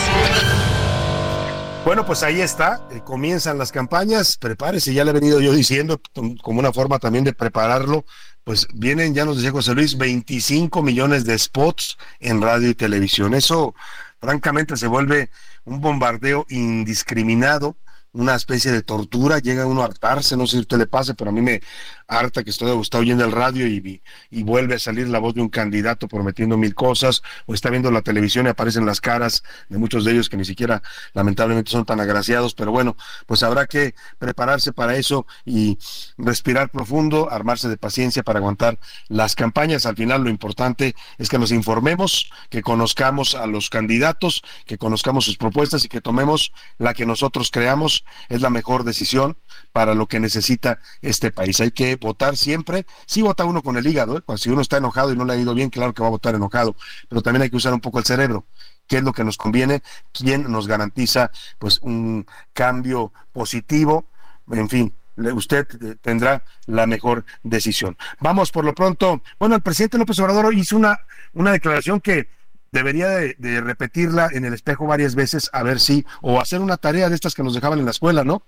Bueno, 1.86 2.06
pues 2.06 2.24
ahí 2.24 2.42
está, 2.42 2.82
eh, 2.92 3.02
comienzan 3.04 3.58
las 3.58 3.72
campañas, 3.72 4.38
prepárese, 4.38 4.94
ya 4.94 5.04
le 5.04 5.12
he 5.12 5.14
venido 5.14 5.40
yo 5.40 5.54
diciendo 5.54 6.00
como 6.42 6.60
una 6.60 6.74
forma 6.74 7.00
también 7.00 7.24
de 7.24 7.34
prepararlo, 7.34 8.06
pues 8.44 8.68
vienen, 8.74 9.14
ya 9.14 9.26
nos 9.26 9.38
decía 9.38 9.52
José 9.52 9.74
Luis, 9.76 9.98
25 9.98 10.82
millones 10.82 11.26
de 11.26 11.38
spots 11.38 11.98
en 12.20 12.42
radio 12.42 12.70
y 12.70 12.76
televisión. 12.76 13.34
Eso 13.34 13.76
francamente 14.20 14.78
se 14.78 14.88
vuelve 14.88 15.30
un 15.66 15.82
bombardeo 15.82 16.46
indiscriminado 16.50 17.76
una 18.14 18.36
especie 18.36 18.72
de 18.72 18.82
tortura, 18.82 19.40
llega 19.40 19.66
uno 19.66 19.82
a 19.82 19.86
hartarse, 19.86 20.36
no 20.36 20.48
sé 20.48 20.58
si 20.58 20.62
usted 20.62 20.78
le 20.78 20.88
pase, 20.88 21.14
pero 21.14 21.30
a 21.30 21.34
mí 21.34 21.42
me 21.42 21.62
harta 22.08 22.44
que 22.44 22.50
estoy, 22.50 22.80
está 22.82 22.98
oyendo 22.98 23.24
el 23.24 23.32
radio 23.32 23.68
y, 23.68 24.02
y, 24.32 24.44
vuelve 24.44 24.76
a 24.76 24.80
salir 24.80 25.08
la 25.08 25.20
voz 25.20 25.36
de 25.36 25.42
un 25.42 25.50
candidato 25.50 26.08
prometiendo 26.08 26.58
mil 26.58 26.74
cosas, 26.74 27.22
o 27.46 27.54
está 27.54 27.70
viendo 27.70 27.92
la 27.92 28.02
televisión 28.02 28.48
y 28.48 28.50
aparecen 28.50 28.86
las 28.86 29.00
caras 29.00 29.44
de 29.70 29.78
muchos 29.78 30.06
de 30.06 30.14
ellos 30.14 30.28
que 30.28 30.38
ni 30.38 30.46
siquiera 30.46 30.82
lamentablemente 31.14 31.70
son 31.70 31.86
tan 31.86 32.00
agraciados, 32.00 32.56
pero 32.56 32.72
bueno, 32.72 32.98
pues 33.28 33.44
habrá 33.44 33.68
que 33.68 33.94
prepararse 34.18 34.74
para 34.74 34.96
eso 34.96 35.28
y 35.46 35.78
respirar 36.18 36.72
profundo, 36.72 37.32
armarse 37.32 37.70
de 37.70 37.78
paciencia 37.78 38.24
para 38.24 38.40
aguantar 38.40 38.80
las 39.08 39.36
campañas. 39.36 39.86
Al 39.86 39.96
final 39.96 40.24
lo 40.24 40.30
importante 40.32 40.96
es 41.20 41.30
que 41.30 41.38
nos 41.38 41.52
informemos, 41.52 42.32
que 42.50 42.64
conozcamos 42.64 43.36
a 43.36 43.46
los 43.46 43.70
candidatos, 43.70 44.42
que 44.66 44.80
conozcamos 44.80 45.26
sus 45.26 45.38
propuestas 45.38 45.86
y 45.86 45.90
que 45.90 46.02
tomemos 46.02 46.52
la 46.80 46.96
que 46.96 47.06
nosotros 47.06 47.52
creamos 47.52 47.99
es 48.30 48.42
la 48.42 48.50
mejor 48.50 48.84
decisión 48.84 49.38
para 49.72 49.94
lo 49.94 50.08
que 50.08 50.20
necesita 50.20 50.80
este 51.02 51.32
país. 51.32 51.60
Hay 51.60 51.72
que 51.72 51.96
votar 51.96 52.38
siempre. 52.38 52.86
Sí 53.06 53.22
vota 53.22 53.46
uno 53.46 53.62
con 53.62 53.78
el 53.78 53.88
hígado, 53.88 54.18
¿eh? 54.18 54.38
si 54.38 54.50
uno 54.50 54.62
está 54.62 54.78
enojado 54.78 55.14
y 55.14 55.16
no 55.16 55.26
le 55.26 55.34
ha 55.34 55.38
ido 55.38 55.54
bien, 55.54 55.70
claro 55.70 55.94
que 55.94 56.02
va 56.02 56.08
a 56.08 56.12
votar 56.12 56.36
enojado, 56.36 56.76
pero 57.08 57.22
también 57.22 57.44
hay 57.44 57.50
que 57.50 57.58
usar 57.58 57.74
un 57.74 57.82
poco 57.82 58.00
el 58.00 58.06
cerebro. 58.06 58.46
¿Qué 58.88 58.98
es 58.98 59.04
lo 59.04 59.14
que 59.14 59.24
nos 59.24 59.38
conviene? 59.38 59.84
¿Quién 60.12 60.52
nos 60.52 60.68
garantiza 60.68 61.32
pues 61.60 61.80
un 61.82 62.26
cambio 62.54 63.14
positivo? 63.32 64.06
En 64.52 64.68
fin, 64.68 64.94
usted 65.16 65.68
eh, 65.82 65.96
tendrá 66.02 66.44
la 66.66 66.88
mejor 66.88 67.26
decisión. 67.44 67.98
Vamos 68.20 68.52
por 68.52 68.66
lo 68.66 68.74
pronto. 68.74 69.22
Bueno, 69.38 69.56
el 69.56 69.62
presidente 69.62 69.98
López 69.98 70.18
Obrador 70.20 70.54
hizo 70.54 70.76
una, 70.76 71.00
una 71.34 71.52
declaración 71.52 72.02
que 72.02 72.30
debería 72.72 73.10
de, 73.10 73.62
repetirla 73.62 74.30
en 74.32 74.46
el 74.46 74.54
espejo 74.54 74.86
varias 74.86 75.16
veces 75.16 75.50
a 75.54 75.64
ver 75.64 75.80
si, 75.80 76.06
o 76.22 76.40
hacer 76.40 76.62
una 76.62 76.78
tarea 76.78 77.10
de 77.10 77.16
estas 77.16 77.36
que 77.36 77.44
nos 77.44 77.54
dejaban 77.54 77.80
en 77.80 77.86
la 77.86 77.92
escuela, 77.92 78.24
¿no? 78.24 78.44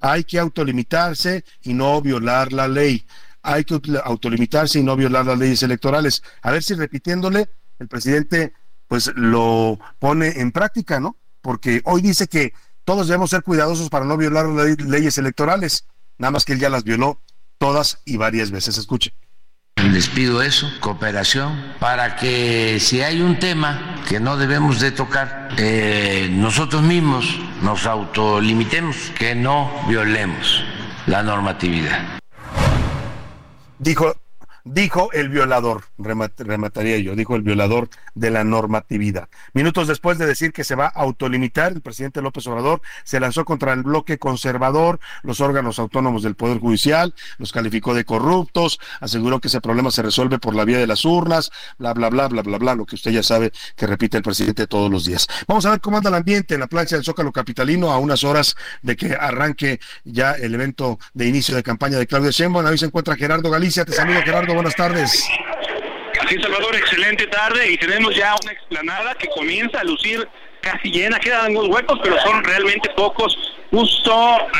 Hay 0.00 0.24
que 0.24 0.38
autolimitarse 0.38 1.44
y 1.62 1.74
no 1.74 2.00
violar 2.00 2.52
la 2.52 2.68
ley. 2.68 3.06
Hay 3.42 3.64
que 3.64 3.80
autolimitarse 4.04 4.78
y 4.78 4.82
no 4.82 4.96
violar 4.96 5.26
las 5.26 5.38
leyes 5.38 5.62
electorales. 5.62 6.22
A 6.42 6.50
ver 6.50 6.62
si 6.62 6.74
repitiéndole, 6.74 7.48
el 7.78 7.88
presidente 7.88 8.54
pues 8.88 9.12
lo 9.14 9.78
pone 9.98 10.40
en 10.40 10.52
práctica, 10.52 11.00
¿no? 11.00 11.16
Porque 11.42 11.80
hoy 11.84 12.02
dice 12.02 12.26
que 12.26 12.52
todos 12.84 13.06
debemos 13.06 13.30
ser 13.30 13.42
cuidadosos 13.42 13.88
para 13.88 14.04
no 14.04 14.16
violar 14.16 14.46
las 14.46 14.80
leyes 14.80 15.16
electorales. 15.16 15.86
Nada 16.18 16.32
más 16.32 16.44
que 16.44 16.54
él 16.54 16.60
ya 16.60 16.70
las 16.70 16.84
violó 16.84 17.20
todas 17.58 18.00
y 18.04 18.16
varias 18.16 18.50
veces. 18.50 18.78
Escuche. 18.78 19.14
Les 19.76 20.08
pido 20.08 20.40
eso, 20.40 20.70
cooperación, 20.80 21.74
para 21.80 22.16
que 22.16 22.78
si 22.80 23.02
hay 23.02 23.22
un 23.22 23.38
tema 23.38 23.96
que 24.08 24.20
no 24.20 24.36
debemos 24.36 24.78
de 24.78 24.92
tocar, 24.92 25.48
eh, 25.56 26.28
nosotros 26.30 26.82
mismos 26.82 27.40
nos 27.62 27.86
autolimitemos, 27.86 28.96
que 29.18 29.34
no 29.34 29.70
violemos 29.88 30.64
la 31.06 31.22
normatividad. 31.22 32.20
Dijo 33.78 34.14
dijo 34.72 35.10
el 35.12 35.28
violador, 35.28 35.84
remataría 35.98 36.98
yo, 36.98 37.16
dijo 37.16 37.34
el 37.34 37.42
violador 37.42 37.88
de 38.14 38.30
la 38.30 38.44
normatividad. 38.44 39.28
Minutos 39.52 39.88
después 39.88 40.18
de 40.18 40.26
decir 40.26 40.52
que 40.52 40.64
se 40.64 40.76
va 40.76 40.86
a 40.86 41.00
autolimitar, 41.00 41.72
el 41.72 41.80
presidente 41.80 42.22
López 42.22 42.46
Obrador 42.46 42.80
se 43.04 43.18
lanzó 43.18 43.44
contra 43.44 43.72
el 43.72 43.82
bloque 43.82 44.18
conservador, 44.18 45.00
los 45.22 45.40
órganos 45.40 45.78
autónomos 45.78 46.22
del 46.22 46.36
Poder 46.36 46.58
Judicial, 46.58 47.14
los 47.38 47.52
calificó 47.52 47.94
de 47.94 48.04
corruptos, 48.04 48.78
aseguró 49.00 49.40
que 49.40 49.48
ese 49.48 49.60
problema 49.60 49.90
se 49.90 50.02
resuelve 50.02 50.38
por 50.38 50.54
la 50.54 50.64
vía 50.64 50.78
de 50.78 50.86
las 50.86 51.04
urnas, 51.04 51.50
bla, 51.78 51.92
bla, 51.92 52.08
bla, 52.08 52.28
bla, 52.28 52.42
bla, 52.42 52.58
bla, 52.58 52.74
lo 52.74 52.86
que 52.86 52.94
usted 52.94 53.10
ya 53.10 53.22
sabe 53.22 53.52
que 53.76 53.86
repite 53.86 54.16
el 54.16 54.22
presidente 54.22 54.66
todos 54.66 54.90
los 54.90 55.04
días. 55.04 55.26
Vamos 55.48 55.66
a 55.66 55.70
ver 55.70 55.80
cómo 55.80 55.96
anda 55.96 56.10
el 56.10 56.16
ambiente 56.16 56.54
en 56.54 56.60
la 56.60 56.68
plancha 56.68 56.94
del 56.96 57.04
Zócalo 57.04 57.32
Capitalino 57.32 57.90
a 57.90 57.98
unas 57.98 58.22
horas 58.22 58.54
de 58.82 58.96
que 58.96 59.14
arranque 59.14 59.80
ya 60.04 60.32
el 60.32 60.54
evento 60.54 60.98
de 61.12 61.26
inicio 61.26 61.56
de 61.56 61.62
campaña 61.62 61.98
de 61.98 62.06
Claudia 62.06 62.30
Sheinbaum. 62.30 62.66
Ahí 62.66 62.78
se 62.78 62.86
encuentra 62.86 63.16
Gerardo 63.16 63.50
Galicia, 63.50 63.84
te 63.84 63.92
saludo 63.92 64.20
Gerardo 64.22 64.59
buenas 64.60 64.76
tardes. 64.76 65.26
Así 66.20 66.36
Salvador, 66.38 66.76
excelente 66.76 67.26
tarde 67.28 67.70
y 67.70 67.78
tenemos 67.78 68.14
ya 68.14 68.34
una 68.42 68.52
explanada 68.52 69.14
que 69.14 69.26
comienza 69.28 69.80
a 69.80 69.84
lucir 69.84 70.28
casi 70.60 70.90
llena, 70.90 71.18
quedan 71.18 71.56
unos 71.56 71.68
huecos, 71.68 71.98
pero 72.02 72.20
son 72.20 72.44
realmente 72.44 72.90
pocos, 72.90 73.34
justo 73.70 74.12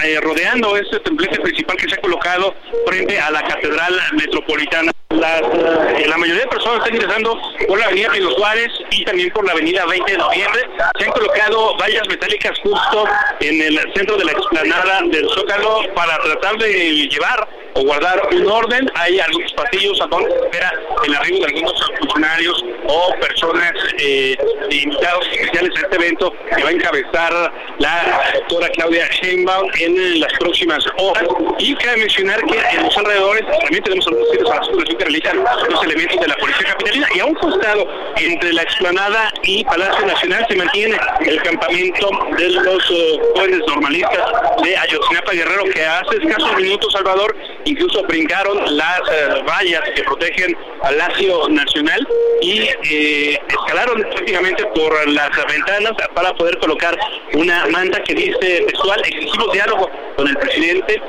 eh, 0.03 0.19
rodeando 0.23 0.75
este 0.79 1.01
templete 1.01 1.39
principal 1.41 1.77
que 1.77 1.87
se 1.87 1.97
ha 1.97 2.01
colocado 2.01 2.55
frente 2.87 3.21
a 3.21 3.31
la 3.31 3.43
Catedral 3.43 3.95
Metropolitana. 4.15 4.91
Eh, 5.13 6.07
la 6.07 6.17
mayoría 6.19 6.43
de 6.43 6.47
personas 6.47 6.79
están 6.79 6.95
ingresando 6.95 7.37
por 7.67 7.79
la 7.81 7.87
avenida 7.87 8.11
Pino 8.13 8.31
Suárez 8.31 8.69
y 8.93 9.05
también 9.05 9.31
por 9.31 9.45
la 9.45 9.53
avenida 9.53 9.85
20 9.85 10.13
de 10.13 10.19
noviembre. 10.19 10.63
Se 10.99 11.05
han 11.05 11.11
colocado 11.11 11.77
vallas 11.77 12.07
metálicas 12.09 12.57
justo 12.63 13.05
en 13.41 13.61
el 13.61 13.93
centro 13.95 14.17
de 14.17 14.25
la 14.25 14.33
explanada 14.33 15.03
del 15.11 15.29
Zócalo 15.31 15.83
para 15.97 16.17
tratar 16.19 16.59
de 16.59 17.09
llevar 17.09 17.49
o 17.75 17.83
guardar 17.83 18.23
un 18.33 18.47
orden. 18.47 18.89
Hay 18.95 19.19
algunos 19.19 19.53
pasillos 19.55 20.01
a 20.01 20.07
donde 20.07 20.31
espera 20.31 20.73
el 21.05 21.15
arribo 21.15 21.39
de 21.39 21.47
algunos 21.47 21.91
funcionarios 21.99 22.65
o 22.87 23.15
personas 23.21 23.73
eh, 23.99 24.37
invitados 24.71 25.27
especiales 25.33 25.71
a 25.77 25.81
este 25.81 25.97
evento 25.97 26.33
que 26.55 26.63
va 26.63 26.69
a 26.69 26.73
encabezar 26.73 27.53
la 27.79 28.23
doctora 28.35 28.69
Claudia 28.71 29.09
Sheinbaum 29.09 29.71
en 29.81 30.21
las 30.21 30.33
próximas 30.39 30.85
horas. 30.99 31.25
Y 31.59 31.75
cabe 31.75 31.99
mencionar 31.99 32.41
que 32.45 32.59
en 32.77 32.85
los 32.85 32.97
alrededores 32.97 33.45
también 33.61 33.83
tenemos 33.83 34.07
a 34.07 34.11
la 34.11 34.17
circulación 34.31 35.00
que 35.01 35.05
realizan 35.05 35.45
los 35.71 35.85
elementos 35.85 36.21
de 36.21 36.29
la 36.29 36.37
Policía 36.37 36.67
Capitalina 36.73 37.09
y 37.15 37.21
a 37.21 37.27
un 37.27 37.35
costado 37.35 37.87
entre 38.17 38.53
la 38.53 38.63
explanada 38.63 39.33
y 39.43 39.65
Palacio 39.65 40.07
Nacional 40.07 40.47
se 40.49 40.57
mantiene 40.57 40.97
el 41.21 41.43
campamento 41.43 42.11
de 42.37 42.51
los 42.51 42.91
uh, 42.91 43.21
jóvenes 43.35 43.61
normalistas 43.67 44.19
de 44.63 44.77
Ayotzinapa 44.77 45.33
Guerrero 45.33 45.65
que 45.73 45.85
hace 45.85 46.17
escasos 46.17 46.57
minutos, 46.57 46.93
Salvador, 46.93 47.35
incluso 47.65 48.03
brincaron 48.05 48.77
las 48.77 49.01
eh, 49.11 49.43
vallas 49.47 49.83
que 49.95 50.03
protegen 50.03 50.57
al 50.83 51.01
Palacio 51.01 51.49
Nacional 51.49 52.07
y 52.43 52.69
eh, 52.91 53.39
escalaron 53.49 54.03
prácticamente 54.03 54.65
por 54.67 55.09
las 55.09 55.31
ventanas 55.47 55.93
para 56.15 56.35
poder 56.35 56.59
colocar 56.59 56.99
una 57.35 57.67
manta 57.67 58.03
que 58.03 58.15
dice 58.15 58.65
textual, 58.67 59.01
exigimos 59.01 59.53
diálogo 59.53 59.91
con 60.17 60.29
el 60.29 60.37
presidente 60.37 61.01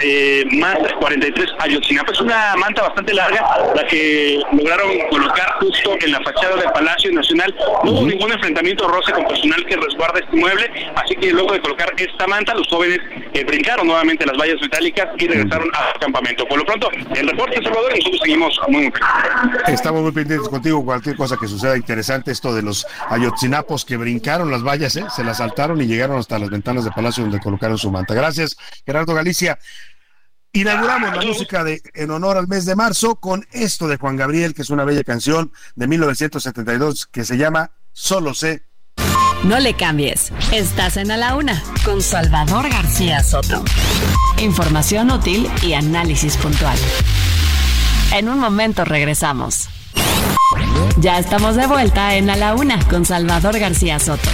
eh, 0.00 0.44
más 0.52 0.78
43 0.98 1.50
Ayotzinapa. 1.58 2.12
Es 2.12 2.20
una 2.20 2.54
manta 2.56 2.82
bastante 2.82 3.14
larga 3.14 3.44
la 3.74 3.86
que 3.86 4.40
lograron 4.52 4.90
colocar 5.10 5.58
justo 5.60 5.96
en 6.00 6.12
la 6.12 6.20
fachada 6.22 6.56
del 6.56 6.70
Palacio 6.72 7.12
Nacional. 7.12 7.54
No 7.84 7.92
hubo 7.92 8.06
ningún 8.06 8.32
enfrentamiento 8.32 8.88
roce 8.88 9.12
con 9.12 9.24
personal 9.26 9.64
que 9.66 9.76
resguarda 9.76 10.20
este 10.20 10.36
mueble, 10.36 10.70
así 10.96 11.16
que 11.16 11.32
luego 11.32 11.52
de 11.52 11.60
colocar 11.60 11.92
esta 11.96 12.26
manta, 12.26 12.54
los 12.54 12.68
jóvenes 12.68 12.98
eh, 13.32 13.44
brincaron 13.44 13.86
nuevamente 13.86 14.26
las 14.26 14.36
vallas 14.36 14.60
metálicas 14.60 15.08
y 15.18 15.26
regresaron 15.26 15.68
al 15.74 16.00
campamento. 16.00 16.46
Por 16.46 16.58
lo 16.58 16.64
pronto, 16.64 16.90
el 17.14 17.28
reporte 17.28 17.62
Salvador 17.62 17.92
y 17.94 17.98
nosotros 17.98 18.20
seguimos 18.22 18.60
muy, 18.68 18.82
muy 18.82 18.92
Estamos 19.68 20.02
muy 20.02 20.12
pendientes 20.12 20.48
contigo, 20.48 20.84
cualquier 20.84 21.16
cosa 21.16 21.36
que 21.40 21.46
suceda 21.46 21.76
interesante, 21.76 22.30
esto 22.30 22.54
de 22.54 22.62
los 22.62 22.86
ayotzinapos 23.08 23.84
que 23.84 23.96
brincaron 23.96 24.50
las 24.50 24.62
vallas, 24.62 24.96
¿eh? 24.96 25.04
se 25.14 25.24
las 25.24 25.38
saltaron 25.38 25.80
y 25.80 25.86
llegaron 25.86 26.18
hasta 26.18 26.38
las 26.38 26.50
ventanas 26.50 26.84
del 26.84 26.92
palacio 26.92 27.24
donde 27.24 27.40
colocaron 27.40 27.78
su 27.78 27.90
manta. 27.90 28.14
Gracias, 28.14 28.56
Gerardo 28.86 29.14
Galicia. 29.14 29.58
Inauguramos 30.54 31.16
la 31.16 31.22
música 31.22 31.64
de, 31.64 31.82
en 31.94 32.12
honor 32.12 32.36
al 32.36 32.46
mes 32.46 32.64
de 32.64 32.76
marzo 32.76 33.16
con 33.16 33.44
esto 33.50 33.88
de 33.88 33.96
Juan 33.96 34.16
Gabriel, 34.16 34.54
que 34.54 34.62
es 34.62 34.70
una 34.70 34.84
bella 34.84 35.02
canción 35.02 35.52
de 35.74 35.88
1972 35.88 37.06
que 37.06 37.24
se 37.24 37.36
llama 37.36 37.72
Solo 37.92 38.34
sé. 38.34 38.62
No 39.42 39.58
le 39.58 39.74
cambies. 39.74 40.32
Estás 40.52 40.96
en 40.96 41.10
A 41.10 41.16
la 41.16 41.34
Una 41.34 41.60
con 41.84 42.00
Salvador 42.00 42.70
García 42.70 43.24
Soto. 43.24 43.64
Información 44.38 45.10
útil 45.10 45.50
y 45.60 45.72
análisis 45.72 46.36
puntual. 46.36 46.78
En 48.12 48.28
un 48.28 48.38
momento 48.38 48.84
regresamos. 48.84 49.68
Ya 50.98 51.18
estamos 51.18 51.56
de 51.56 51.66
vuelta 51.66 52.14
en 52.14 52.30
A 52.30 52.36
la 52.36 52.54
Una 52.54 52.78
con 52.86 53.04
Salvador 53.04 53.58
García 53.58 53.98
Soto. 53.98 54.30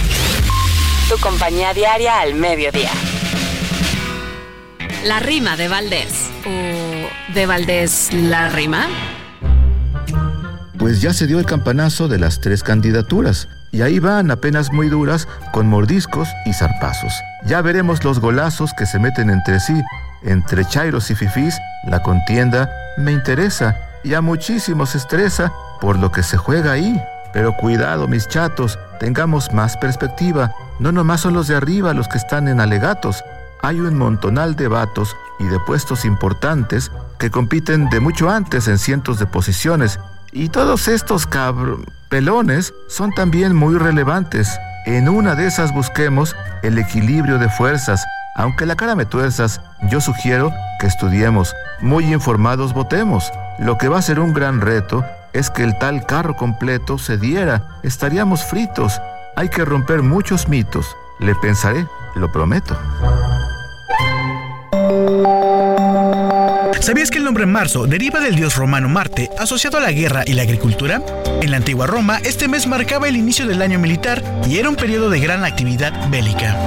Tu 1.09 1.19
compañía 1.19 1.73
diaria 1.73 2.21
al 2.21 2.35
mediodía. 2.35 2.91
La 5.05 5.19
rima 5.19 5.57
de 5.57 5.67
Valdés. 5.67 6.29
¿O 6.45 7.33
de 7.33 7.45
Valdés 7.47 8.13
la 8.13 8.49
rima? 8.49 8.85
Pues 10.77 11.01
ya 11.01 11.11
se 11.11 11.25
dio 11.25 11.39
el 11.39 11.45
campanazo 11.45 12.07
de 12.07 12.19
las 12.19 12.39
tres 12.39 12.61
candidaturas, 12.61 13.47
y 13.71 13.81
ahí 13.81 13.97
van 13.97 14.29
apenas 14.29 14.71
muy 14.71 14.89
duras 14.89 15.27
con 15.53 15.67
mordiscos 15.67 16.27
y 16.45 16.53
zarpazos. 16.53 17.13
Ya 17.45 17.61
veremos 17.63 18.03
los 18.03 18.19
golazos 18.19 18.73
que 18.77 18.85
se 18.85 18.99
meten 18.99 19.31
entre 19.31 19.59
sí, 19.59 19.81
entre 20.23 20.65
chairos 20.65 21.09
y 21.09 21.15
fifís, 21.15 21.57
la 21.87 22.03
contienda 22.03 22.69
me 22.97 23.11
interesa 23.11 23.75
y 24.03 24.13
a 24.13 24.21
muchísimos 24.21 24.93
estresa 24.93 25.51
por 25.79 25.97
lo 25.97 26.11
que 26.11 26.21
se 26.21 26.37
juega 26.37 26.73
ahí. 26.73 27.01
Pero 27.33 27.55
cuidado, 27.57 28.07
mis 28.07 28.27
chatos, 28.27 28.77
tengamos 28.99 29.51
más 29.51 29.77
perspectiva. 29.77 30.53
No 30.79 30.91
nomás 30.91 31.21
son 31.21 31.33
los 31.33 31.47
de 31.47 31.55
arriba 31.55 31.93
los 31.93 32.07
que 32.07 32.17
están 32.17 32.47
en 32.47 32.59
alegatos, 32.59 33.23
hay 33.61 33.79
un 33.79 33.97
montonal 33.97 34.55
de 34.55 34.67
vatos 34.67 35.15
y 35.39 35.45
de 35.45 35.59
puestos 35.59 36.05
importantes 36.05 36.91
que 37.17 37.29
compiten 37.29 37.89
de 37.89 37.99
mucho 37.99 38.29
antes 38.29 38.67
en 38.67 38.77
cientos 38.77 39.19
de 39.19 39.27
posiciones. 39.27 39.99
Y 40.31 40.49
todos 40.49 40.87
estos 40.87 41.27
pelones 42.09 42.73
son 42.87 43.11
también 43.11 43.55
muy 43.55 43.75
relevantes. 43.75 44.49
En 44.85 45.09
una 45.09 45.35
de 45.35 45.47
esas 45.47 45.73
busquemos 45.73 46.35
el 46.63 46.77
equilibrio 46.77 47.37
de 47.37 47.49
fuerzas. 47.49 48.03
Aunque 48.35 48.65
la 48.65 48.75
cara 48.75 48.95
me 48.95 49.05
tuerzas, 49.05 49.61
yo 49.89 50.01
sugiero 50.01 50.51
que 50.79 50.87
estudiemos, 50.87 51.53
muy 51.81 52.13
informados 52.13 52.73
votemos. 52.73 53.31
Lo 53.59 53.77
que 53.77 53.89
va 53.89 53.99
a 53.99 54.01
ser 54.01 54.19
un 54.19 54.33
gran 54.33 54.61
reto 54.61 55.05
es 55.33 55.49
que 55.49 55.63
el 55.63 55.77
tal 55.77 56.05
carro 56.05 56.35
completo 56.35 56.97
se 56.97 57.17
diera. 57.17 57.79
Estaríamos 57.83 58.43
fritos. 58.43 58.99
Hay 59.35 59.49
que 59.49 59.65
romper 59.65 60.01
muchos 60.01 60.47
mitos. 60.47 60.95
Le 61.19 61.35
pensaré, 61.35 61.85
lo 62.15 62.31
prometo. 62.31 62.77
¿Sabías 66.81 67.11
que 67.11 67.19
el 67.19 67.23
nombre 67.23 67.45
marzo 67.45 67.85
deriva 67.85 68.19
del 68.19 68.35
dios 68.35 68.55
romano 68.55 68.89
Marte, 68.89 69.29
asociado 69.37 69.77
a 69.77 69.81
la 69.81 69.91
guerra 69.91 70.23
y 70.25 70.33
la 70.33 70.41
agricultura? 70.41 70.99
En 71.39 71.51
la 71.51 71.57
antigua 71.57 71.85
Roma, 71.85 72.17
este 72.25 72.47
mes 72.47 72.65
marcaba 72.65 73.07
el 73.07 73.15
inicio 73.15 73.45
del 73.45 73.61
año 73.61 73.77
militar 73.77 74.23
y 74.49 74.57
era 74.57 74.67
un 74.67 74.75
periodo 74.75 75.11
de 75.11 75.19
gran 75.19 75.45
actividad 75.45 75.93
bélica. 76.09 76.57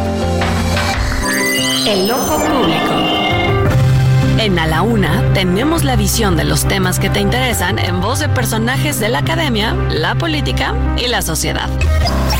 El 1.88 2.07
loco 2.07 2.37
público. 2.37 2.94
En 4.38 4.57
A 4.57 4.68
la 4.68 4.83
Una 4.83 5.33
tenemos 5.35 5.83
la 5.83 5.96
visión 5.96 6.37
de 6.37 6.44
los 6.44 6.64
temas 6.68 7.00
que 7.00 7.11
te 7.11 7.18
interesan 7.18 7.81
en 7.81 8.00
voz 8.00 8.20
de 8.20 8.29
personajes 8.29 9.00
de 9.00 9.09
la 9.09 9.18
academia, 9.18 9.74
la 9.90 10.14
política 10.14 10.77
y 10.96 11.09
la 11.09 11.22
sociedad. 11.22 11.68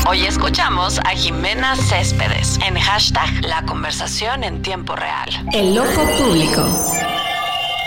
Hoy 0.07 0.25
escuchamos 0.25 0.99
a 0.99 1.09
Jimena 1.09 1.75
Céspedes 1.75 2.57
en 2.65 2.79
hashtag 2.79 3.29
La 3.45 3.65
conversación 3.65 4.45
en 4.45 4.61
tiempo 4.61 4.95
real. 4.95 5.29
El 5.51 5.75
loco 5.75 6.09
público. 6.17 7.14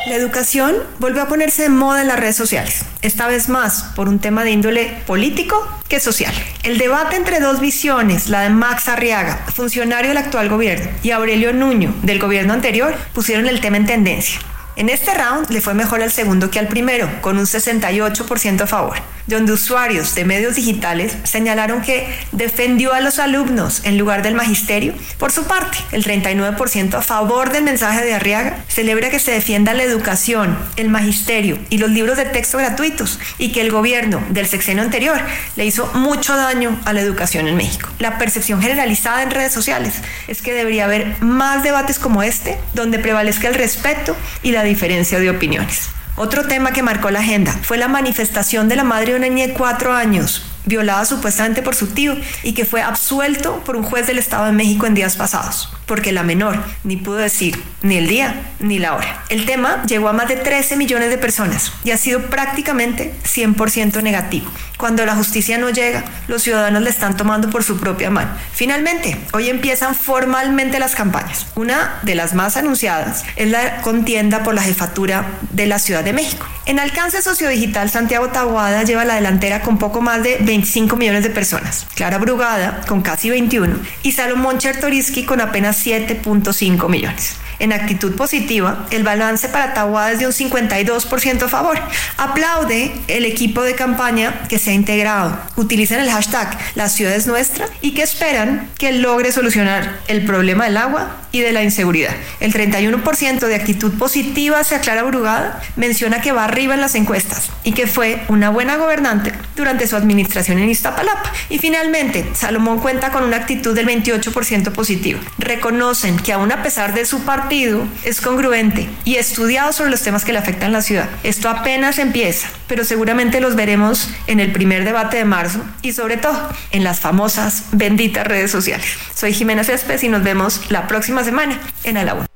La 0.09 0.15
educación 0.15 0.75
volvió 1.01 1.21
a 1.21 1.29
ponerse 1.29 1.65
de 1.65 1.69
moda 1.69 2.01
en 2.01 2.09
las 2.09 2.19
redes 2.19 2.35
sociales, 2.35 2.81
esta 3.03 3.27
vez 3.27 3.51
más 3.51 3.83
por 3.95 4.09
un 4.09 4.21
tema 4.21 4.43
de 4.43 4.53
índole 4.53 5.03
político 5.07 5.69
que 5.87 6.01
social. 6.01 6.33
El 6.63 6.79
debate 6.79 7.17
entre 7.17 7.41
dos 7.41 7.61
visiones, 7.61 8.31
la 8.31 8.41
de 8.41 8.49
Max 8.49 8.89
Arriaga, 8.89 9.45
funcionario 9.55 10.09
del 10.09 10.17
actual 10.17 10.49
gobierno, 10.49 10.89
y 11.03 11.11
Aurelio 11.11 11.53
Nuño, 11.53 11.95
del 12.03 12.19
gobierno 12.19 12.55
anterior, 12.55 12.95
pusieron 13.13 13.49
el 13.49 13.61
tema 13.61 13.77
en 13.77 13.85
tendencia. 13.85 14.41
En 14.77 14.89
este 14.89 15.13
round 15.13 15.51
le 15.51 15.61
fue 15.61 15.75
mejor 15.75 16.01
al 16.01 16.11
segundo 16.11 16.51
que 16.51 16.59
al 16.59 16.69
primero, 16.69 17.11
con 17.21 17.37
un 17.37 17.45
68% 17.45 18.63
a 18.63 18.67
favor, 18.67 18.97
donde 19.29 19.53
usuarios 19.53 20.15
de 20.15 20.25
medios 20.25 20.57
digitales 20.57 21.17
señalaron 21.23 21.83
que 21.83 22.09
defendió 22.33 22.95
a 22.95 23.01
los 23.01 23.19
alumnos 23.19 23.83
en 23.85 23.99
lugar 23.99 24.23
del 24.23 24.35
magisterio. 24.35 24.95
Por 25.19 25.31
su 25.31 25.45
parte, 25.45 25.79
el 25.93 26.05
39% 26.05 26.95
a 26.95 27.03
favor 27.03 27.53
del 27.53 27.63
mensaje 27.63 28.05
de 28.05 28.15
Arriaga 28.15 28.65
celebra 28.69 29.11
que 29.11 29.19
se 29.19 29.31
defienda 29.31 29.75
la 29.75 29.85
educación, 29.85 30.59
el 30.77 30.89
magisterio 30.89 31.59
y 31.71 31.79
los 31.79 31.91
libros 31.91 32.17
de 32.17 32.25
texto 32.25 32.59
gratuitos 32.59 33.21
y 33.39 33.53
que 33.53 33.61
el 33.61 33.71
gobierno 33.71 34.23
del 34.31 34.47
sexenio 34.47 34.83
anterior 34.83 35.21
le 35.57 35.67
hizo 35.67 35.87
mucho 35.95 36.35
daño 36.37 36.81
a 36.87 36.93
la 36.93 37.03
educación 37.03 37.47
en 37.49 37.57
México. 37.57 37.91
La 37.99 38.19
percepción 38.19 38.63
generalizada 38.63 39.23
en 39.23 39.31
redes 39.31 39.53
sociales 39.53 39.95
es 40.27 40.41
que 40.41 40.55
debería 40.55 40.87
haber 40.87 41.21
más 41.21 41.63
debates 41.63 41.99
como 41.99 42.23
este, 42.23 42.59
donde 42.73 42.99
prevalezca 42.99 43.49
el 43.49 43.55
respeto 43.55 44.17
y 44.43 44.53
la 44.53 44.65
diferencia 44.65 45.21
de 45.21 45.29
opiniones. 45.29 45.91
Otro 46.21 46.49
tema 46.49 46.73
que 46.73 46.83
marcó 46.83 47.13
la 47.13 47.21
agenda 47.21 47.53
fue 47.63 47.79
la 47.79 47.87
manifestación 47.87 48.69
de 48.69 48.75
la 48.75 48.83
madre 48.83 49.13
de 49.13 49.19
una 49.19 49.29
niña 49.29 49.47
de 49.47 49.53
cuatro 49.53 49.93
años, 49.93 50.43
violada 50.65 51.05
supuestamente 51.05 51.63
por 51.63 51.75
su 51.75 51.89
tío 51.89 52.17
y 52.43 52.53
que 52.53 52.65
fue 52.65 52.83
absuelto 52.83 53.63
por 53.65 53.77
un 53.77 53.83
juez 53.83 54.07
del 54.07 54.19
Estado 54.19 54.47
de 54.47 54.53
México 54.53 54.87
en 54.87 54.95
días 54.95 55.17
pasados, 55.17 55.73
porque 55.87 56.13
la 56.13 56.23
menor 56.23 56.63
ni 56.85 56.97
pudo 56.97 57.17
decir 57.17 57.63
ni 57.83 57.97
el 57.97 58.09
día 58.09 58.53
ni 58.61 58.79
la 58.79 58.95
hora. 58.95 59.25
El 59.29 59.47
tema 59.47 59.83
llegó 59.87 60.09
a 60.09 60.13
más 60.13 60.29
de 60.29 60.37
13 60.37 60.77
millones 60.77 61.11
de 61.11 61.19
personas 61.19 61.73
y 61.85 61.91
ha 61.91 61.97
sido 61.97 62.23
prácticamente 62.27 63.15
100% 63.25 64.03
negativo. 64.03 64.51
Cuando 64.77 65.05
la 65.05 65.17
justicia 65.17 65.59
no 65.59 65.71
llega, 65.71 66.05
los 66.29 66.43
ciudadanos 66.43 66.83
le 66.83 66.91
están 66.91 67.17
tomando 67.17 67.51
por 67.51 67.65
su 67.65 67.79
propia 67.79 68.11
mano. 68.11 68.31
Finalmente, 68.53 69.17
hoy 69.33 69.51
empiezan 69.51 69.97
formalmente 69.97 70.79
las 70.79 70.95
campañas. 70.95 71.47
Una 71.57 71.99
de 72.03 72.15
las 72.15 72.35
más 72.35 72.57
anunciadas 72.57 73.25
es 73.35 73.51
la 73.51 73.81
contienda 73.83 74.45
por 74.45 74.55
la 74.55 74.63
jefatura 74.63 75.27
de 75.51 75.67
la 75.67 75.81
Ciudad 75.81 76.05
de 76.05 76.13
México. 76.13 76.47
En 76.65 76.79
alcance 76.79 77.23
sociodigital, 77.23 77.91
Santiago 77.91 78.29
Tahuada 78.29 78.85
lleva 78.85 79.05
la 79.05 79.17
delantera 79.17 79.63
con 79.63 79.79
poco 79.79 80.01
más 80.01 80.23
de 80.23 80.39
25 80.49 80.97
millones 80.97 81.25
de 81.25 81.31
personas. 81.31 81.87
Clara 81.95 82.17
Brugada 82.17 82.81
con 82.89 83.03
casi 83.03 83.29
21 83.29 83.81
y 84.03 84.13
Salomón 84.13 84.57
Chertoriski 84.57 85.25
con 85.25 85.43
apenas 85.43 85.87
7.5 85.87 86.89
millones. 86.89 87.37
En 87.59 87.73
actitud 87.73 88.15
positiva, 88.15 88.87
el 88.91 89.03
balance 89.03 89.49
para 89.49 89.75
Tahuada 89.75 90.13
es 90.13 90.19
de 90.21 90.27
un 90.27 90.33
52% 90.33 91.43
a 91.43 91.49
favor. 91.49 91.79
Aplaude 92.17 92.93
el 93.09 93.25
equipo 93.25 93.63
de 93.63 93.75
campaña 93.75 94.47
que 94.49 94.59
se 94.59 94.71
ha 94.71 94.75
integrado. 94.75 95.39
Utilizan 95.57 96.01
el 96.01 96.11
hashtag 96.11 96.57
La 96.75 96.89
ciudad 96.89 97.15
es 97.15 97.27
nuestra 97.27 97.67
y 97.81 97.93
que 97.93 98.03
esperan 98.03 98.69
que 98.79 98.93
logre 98.93 99.33
solucionar 99.33 99.99
el 100.07 100.25
problema 100.25 100.65
del 100.65 100.77
agua 100.77 101.17
y 101.33 101.41
de 101.41 101.53
la 101.53 101.63
inseguridad. 101.63 102.15
El 102.41 102.53
31% 102.53 103.41
de 103.41 103.55
actitud 103.55 103.93
positiva 103.99 104.61
hacia 104.61 104.81
Clara 104.81 105.03
Brugada 105.03 105.63
menciona 105.77 106.21
que 106.21 106.33
va 106.33 106.45
arriba 106.45 106.75
en 106.75 106.81
las 106.81 106.95
encuestas 106.95 107.51
y 107.65 107.73
que 107.73 107.87
fue 107.87 108.23
una 108.29 108.51
buena 108.51 108.77
gobernante 108.77 109.33
durante 109.57 109.87
su 109.87 109.97
administración 109.97 110.59
en 110.59 110.71
Iztapalapa. 110.71 111.33
Y 111.51 111.59
finalmente, 111.59 112.25
Salomón 112.35 112.79
cuenta 112.79 113.11
con 113.11 113.25
una 113.25 113.37
actitud 113.37 113.75
del 113.75 113.87
28% 113.87 114.73
positiva. 114.73 115.21
Reconocen 115.39 116.19
que 116.19 116.33
aún 116.33 116.53
a 116.53 116.63
pesar 116.63 116.95
de 116.95 117.05
su 117.05 117.25
partido 117.49 117.89
es 118.05 118.21
congruente 118.21 118.91
y 119.07 119.15
estudiado 119.15 119.73
sobre 119.73 119.91
los 119.91 120.03
temas 120.03 120.23
que 120.23 120.35
le 120.35 120.39
afectan 120.39 120.69
a 120.69 120.73
la 120.73 120.83
ciudad. 120.83 121.09
Esto 121.23 121.49
apenas 121.49 121.99
empieza, 121.99 122.47
pero 122.67 122.85
seguramente 122.85 123.41
los 123.41 123.57
veremos 123.57 124.11
en 124.27 124.39
el 124.39 124.53
primer 124.53 124.85
debate 124.85 125.17
de 125.17 125.25
marzo 125.25 125.61
y 125.81 125.93
sobre 125.93 126.19
todo 126.19 126.37
en 126.73 126.85
las 126.85 127.01
famosas 127.01 127.65
benditas 127.73 128.27
redes 128.27 128.51
sociales. 128.51 128.87
Soy 129.15 129.33
Jimena 129.33 129.65
Céspedes 129.65 130.05
y 130.05 130.11
nos 130.11 130.23
vemos 130.23 130.71
la 130.71 130.87
próxima 130.87 131.25
semana 131.25 131.59
en 131.85 131.97
A 131.97 132.05
la 132.05 132.15
Una. 132.17 132.27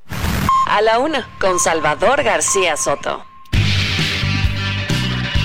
A 0.67 0.81
la 0.81 0.97
Una, 0.97 1.29
con 1.39 1.59
Salvador 1.59 2.23
García 2.23 2.75
Soto. 2.75 3.23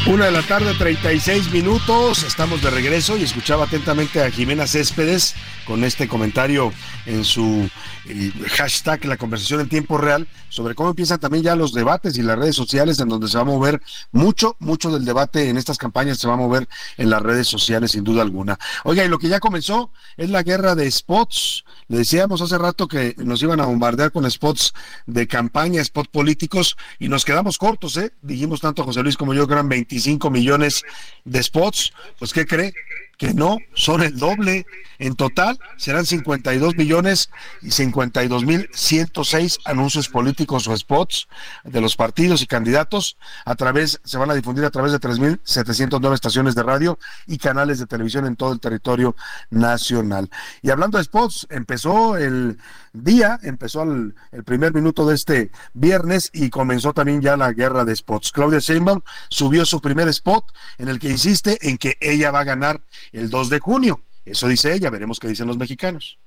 Una 0.07 0.25
de 0.25 0.31
la 0.31 0.41
tarde, 0.41 0.73
36 0.79 1.51
minutos. 1.51 2.23
Estamos 2.23 2.63
de 2.63 2.71
regreso 2.71 3.19
y 3.19 3.25
escuchaba 3.25 3.67
atentamente 3.67 4.23
a 4.23 4.31
Jimena 4.31 4.67
Céspedes 4.67 5.35
con 5.69 5.85
este 5.85 6.09
comentario 6.09 6.73
en 7.05 7.25
su 7.25 7.69
eh, 8.07 8.33
hashtag 8.57 9.05
La 9.05 9.19
conversación 9.19 9.61
en 9.61 9.69
tiempo 9.69 9.99
real 9.99 10.27
sobre 10.49 10.75
cómo 10.75 10.89
empiezan 10.89 11.21
también 11.21 11.45
ya 11.45 11.55
los 11.55 11.75
debates 11.75 12.17
y 12.17 12.23
las 12.23 12.39
redes 12.39 12.57
sociales 12.57 12.99
en 13.01 13.09
donde 13.09 13.29
se 13.29 13.37
va 13.37 13.43
a 13.43 13.45
mover 13.45 13.83
mucho, 14.11 14.57
mucho 14.61 14.91
del 14.91 15.05
debate 15.05 15.51
en 15.51 15.59
estas 15.59 15.77
campañas 15.77 16.17
se 16.19 16.27
va 16.27 16.35
a 16.35 16.39
mover 16.39 16.67
en 16.97 17.11
las 17.11 17.21
redes 17.21 17.47
sociales 17.47 17.91
sin 17.91 18.03
duda 18.03 18.23
alguna. 18.23 18.59
Oiga, 18.85 19.05
y 19.05 19.09
lo 19.09 19.19
que 19.19 19.29
ya 19.29 19.41
comenzó 19.41 19.93
es 20.17 20.31
la 20.31 20.43
guerra 20.43 20.75
de 20.75 20.91
spots. 20.91 21.67
Le 21.89 21.99
decíamos 21.99 22.41
hace 22.41 22.57
rato 22.57 22.89
que 22.89 23.15
nos 23.19 23.43
iban 23.43 23.61
a 23.61 23.67
bombardear 23.67 24.11
con 24.11 24.29
spots 24.31 24.73
de 25.07 25.29
campaña, 25.29 25.85
spots 25.85 26.09
políticos 26.09 26.79
y 26.99 27.09
nos 27.09 27.27
quedamos 27.27 27.59
cortos, 27.59 27.99
¿eh? 27.99 28.15
Dijimos 28.23 28.63
tanto 28.63 28.85
José 28.85 29.03
Luis 29.03 29.19
como 29.19 29.35
yo 29.35 29.47
que 29.47 29.53
eran 29.53 29.69
25 29.69 30.31
millones 30.31 30.83
de 31.27 31.43
spots. 31.43 31.93
Pues 32.19 32.33
¿qué 32.33 32.47
cree? 32.47 32.73
Que 33.19 33.35
no 33.35 33.59
son 33.75 34.03
el 34.03 34.19
doble. 34.19 34.65
En 35.01 35.15
total 35.15 35.61
serán 35.77 36.07
52 36.07 36.77
millones 36.77 37.31
y 37.63 37.71
52 37.71 38.45
mil 38.45 38.69
106 38.73 39.59
anuncios 39.65 40.09
políticos 40.09 40.67
o 40.67 40.77
spots 40.77 41.29
de 41.63 41.81
los 41.81 41.95
partidos 41.95 42.43
y 42.43 42.47
candidatos. 42.47 43.17
A 43.45 43.55
través, 43.55 44.01
se 44.05 44.19
van 44.19 44.31
a 44.31 44.35
difundir 44.35 44.65
a 44.65 44.71
través 44.71 44.91
de 44.91 45.01
3.709 45.01 46.15
estaciones 46.15 46.55
de 46.55 46.63
radio 46.63 46.99
y 47.27 47.39
canales 47.39 47.79
de 47.79 47.87
televisión 47.87 48.27
en 48.27 48.35
todo 48.35 48.53
el 48.53 48.61
territorio 48.61 49.15
nacional. 49.51 50.31
Y 50.63 50.71
hablando 50.71 50.99
de 50.99 51.05
spots, 51.05 51.47
empezó 51.51 52.17
el 52.17 52.59
día, 52.93 53.39
empezó 53.43 53.83
el, 53.83 54.15
el 54.33 54.45
primer 54.45 54.75
minuto 54.75 55.07
de 55.07 55.15
este 55.15 55.51
viernes 55.75 56.31
y 56.33 56.51
comenzó 56.51 56.93
también 56.93 57.21
ya 57.21 57.37
la 57.37 57.53
guerra 57.53 57.85
de 57.85 57.95
spots. 57.95 58.33
Claudia 58.33 58.59
Sheinbaum 58.59 59.01
subió 59.29 59.65
su 59.65 59.81
primer 59.81 60.09
spot 60.09 60.45
en 60.79 60.89
el 60.89 60.99
que 60.99 61.11
insiste 61.11 61.69
en 61.69 61.79
que 61.79 61.97
ella 62.01 62.31
va 62.31 62.41
a 62.41 62.45
ganar 62.45 62.81
el 63.13 63.31
2 63.31 63.51
de 63.51 63.59
junio. 63.61 64.03
Eso 64.25 64.49
dice 64.49 64.75
ella, 64.75 64.91
veremos 64.91 65.19
qué 65.19 65.29
dicen 65.29 65.47
los 65.47 65.59
mexicanos. 65.59 66.19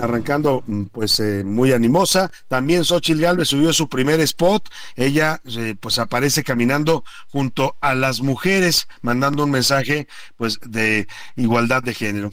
Arrancando 0.00 0.62
mm, 0.66 0.84
pues 0.84 1.20
eh, 1.20 1.44
muy 1.44 1.72
animosa. 1.72 2.30
También 2.48 2.84
Xochitl 2.84 3.20
Galvez 3.20 3.48
subió 3.48 3.72
su 3.72 3.88
primer 3.88 4.20
spot. 4.20 4.68
Ella 4.96 5.40
eh, 5.56 5.74
pues 5.78 5.98
aparece 5.98 6.44
caminando 6.44 7.04
junto 7.28 7.76
a 7.80 7.94
las 7.94 8.20
mujeres, 8.20 8.88
mandando 9.02 9.44
un 9.44 9.50
mensaje 9.50 10.08
pues 10.36 10.58
de 10.64 11.08
igualdad 11.36 11.82
de 11.82 11.94
género. 11.94 12.32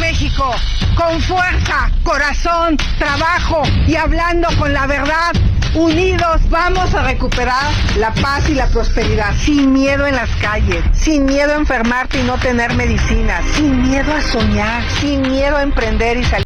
México, 0.00 0.54
con 0.96 1.20
fuerza, 1.22 1.90
corazón, 2.02 2.76
trabajo 2.98 3.62
y 3.86 3.96
hablando 3.96 4.48
con 4.58 4.72
la 4.72 4.86
verdad. 4.86 5.32
Unidos 5.74 6.40
vamos 6.48 6.94
a 6.94 7.02
recuperar 7.04 7.70
la 7.98 8.12
paz 8.14 8.48
y 8.48 8.54
la 8.54 8.68
prosperidad, 8.68 9.36
sin 9.36 9.72
miedo 9.72 10.06
en 10.06 10.14
las 10.14 10.30
calles, 10.36 10.82
sin 10.94 11.26
miedo 11.26 11.52
a 11.52 11.56
enfermarte 11.56 12.20
y 12.20 12.22
no 12.24 12.38
tener 12.38 12.72
medicina, 12.74 13.42
sin 13.54 13.82
miedo 13.82 14.12
a 14.12 14.20
soñar, 14.22 14.82
sin 15.00 15.20
miedo 15.22 15.56
a 15.56 15.62
emprender 15.62 16.16
y 16.16 16.24
salir. 16.24 16.44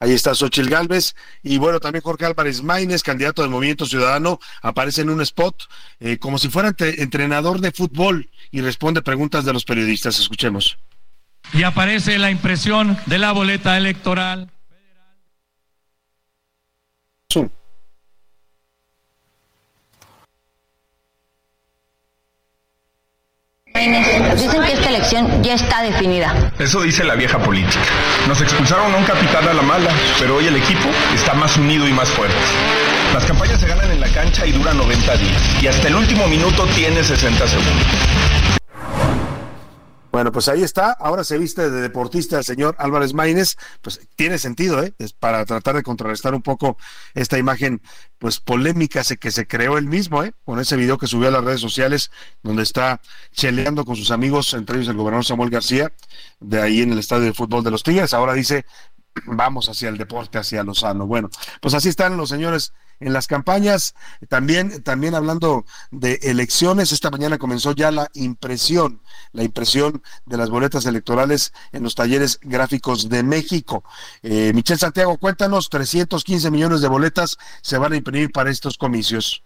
Ahí 0.00 0.12
está 0.12 0.34
Xochil 0.34 0.68
Gálvez 0.68 1.14
y 1.42 1.56
bueno, 1.56 1.80
también 1.80 2.02
Jorge 2.02 2.26
Álvarez 2.26 2.62
Maínez, 2.62 3.02
candidato 3.02 3.40
del 3.40 3.50
Movimiento 3.50 3.86
Ciudadano, 3.86 4.38
aparece 4.60 5.00
en 5.02 5.08
un 5.10 5.22
spot 5.22 5.54
eh, 6.00 6.18
como 6.18 6.36
si 6.38 6.48
fuera 6.48 6.68
entre- 6.68 7.00
entrenador 7.02 7.60
de 7.60 7.70
fútbol 7.70 8.28
y 8.50 8.60
responde 8.60 9.00
preguntas 9.00 9.44
de 9.46 9.52
los 9.54 9.64
periodistas. 9.64 10.18
Escuchemos. 10.18 10.76
Y 11.52 11.62
aparece 11.62 12.18
la 12.18 12.30
impresión 12.30 12.98
de 13.06 13.18
la 13.18 13.32
boleta 13.32 13.76
electoral. 13.76 14.50
Dicen 23.74 24.62
que 24.62 24.72
esta 24.72 24.88
elección 24.88 25.42
ya 25.42 25.54
está 25.54 25.82
definida. 25.82 26.52
Eso 26.58 26.80
dice 26.82 27.04
la 27.04 27.14
vieja 27.16 27.38
política. 27.38 27.80
Nos 28.28 28.40
expulsaron 28.40 28.94
a 28.94 28.96
un 28.96 29.04
capitán 29.04 29.46
a 29.48 29.52
la 29.52 29.62
mala, 29.62 29.90
pero 30.18 30.36
hoy 30.36 30.46
el 30.46 30.56
equipo 30.56 30.88
está 31.14 31.34
más 31.34 31.56
unido 31.56 31.86
y 31.88 31.92
más 31.92 32.08
fuerte. 32.10 32.36
Las 33.12 33.24
campañas 33.24 33.60
se 33.60 33.66
ganan 33.66 33.90
en 33.90 34.00
la 34.00 34.08
cancha 34.08 34.46
y 34.46 34.52
duran 34.52 34.76
90 34.76 35.16
días. 35.16 35.42
Y 35.62 35.66
hasta 35.66 35.88
el 35.88 35.96
último 35.96 36.26
minuto 36.28 36.66
tiene 36.74 37.02
60 37.02 37.46
segundos. 37.46 37.86
Bueno, 40.14 40.30
pues 40.30 40.46
ahí 40.46 40.62
está. 40.62 40.92
Ahora 40.92 41.24
se 41.24 41.36
viste 41.38 41.68
de 41.70 41.80
deportista 41.80 42.38
el 42.38 42.44
señor 42.44 42.76
Álvarez 42.78 43.14
Maínez. 43.14 43.56
Pues 43.82 43.98
tiene 44.14 44.38
sentido, 44.38 44.80
¿eh? 44.80 44.94
Es 45.00 45.12
para 45.12 45.44
tratar 45.44 45.74
de 45.74 45.82
contrarrestar 45.82 46.36
un 46.36 46.42
poco 46.42 46.76
esta 47.14 47.36
imagen, 47.36 47.82
pues 48.18 48.38
polémica 48.38 49.02
que 49.18 49.32
se 49.32 49.48
creó 49.48 49.76
él 49.76 49.86
mismo, 49.86 50.22
¿eh? 50.22 50.32
Con 50.44 50.60
ese 50.60 50.76
video 50.76 50.98
que 50.98 51.08
subió 51.08 51.26
a 51.26 51.32
las 51.32 51.42
redes 51.42 51.60
sociales, 51.60 52.12
donde 52.44 52.62
está 52.62 53.00
cheleando 53.32 53.84
con 53.84 53.96
sus 53.96 54.12
amigos, 54.12 54.54
entre 54.54 54.76
ellos 54.76 54.88
el 54.88 54.96
gobernador 54.96 55.24
Samuel 55.24 55.50
García, 55.50 55.92
de 56.38 56.62
ahí 56.62 56.82
en 56.82 56.92
el 56.92 57.00
estadio 57.00 57.24
de 57.24 57.34
fútbol 57.34 57.64
de 57.64 57.72
los 57.72 57.82
Tigres. 57.82 58.14
Ahora 58.14 58.34
dice, 58.34 58.66
vamos 59.26 59.68
hacia 59.68 59.88
el 59.88 59.98
deporte, 59.98 60.38
hacia 60.38 60.62
lo 60.62 60.74
sano. 60.74 61.08
Bueno, 61.08 61.28
pues 61.60 61.74
así 61.74 61.88
están 61.88 62.16
los 62.16 62.28
señores 62.28 62.72
en 63.00 63.12
las 63.12 63.26
campañas. 63.26 63.94
También, 64.28 64.82
también 64.82 65.14
hablando 65.14 65.64
de 65.90 66.18
elecciones, 66.22 66.92
esta 66.92 67.10
mañana 67.10 67.38
comenzó 67.38 67.72
ya 67.72 67.90
la 67.90 68.10
impresión, 68.14 69.00
la 69.32 69.44
impresión 69.44 70.02
de 70.26 70.36
las 70.36 70.50
boletas 70.50 70.86
electorales 70.86 71.52
en 71.72 71.82
los 71.82 71.94
talleres 71.94 72.38
gráficos 72.42 73.08
de 73.08 73.22
México. 73.22 73.84
Eh, 74.22 74.52
Michelle 74.54 74.78
Santiago, 74.78 75.18
cuéntanos, 75.18 75.68
315 75.70 76.50
millones 76.50 76.80
de 76.80 76.88
boletas 76.88 77.38
se 77.62 77.78
van 77.78 77.92
a 77.92 77.96
imprimir 77.96 78.30
para 78.32 78.50
estos 78.50 78.78
comicios. 78.78 79.44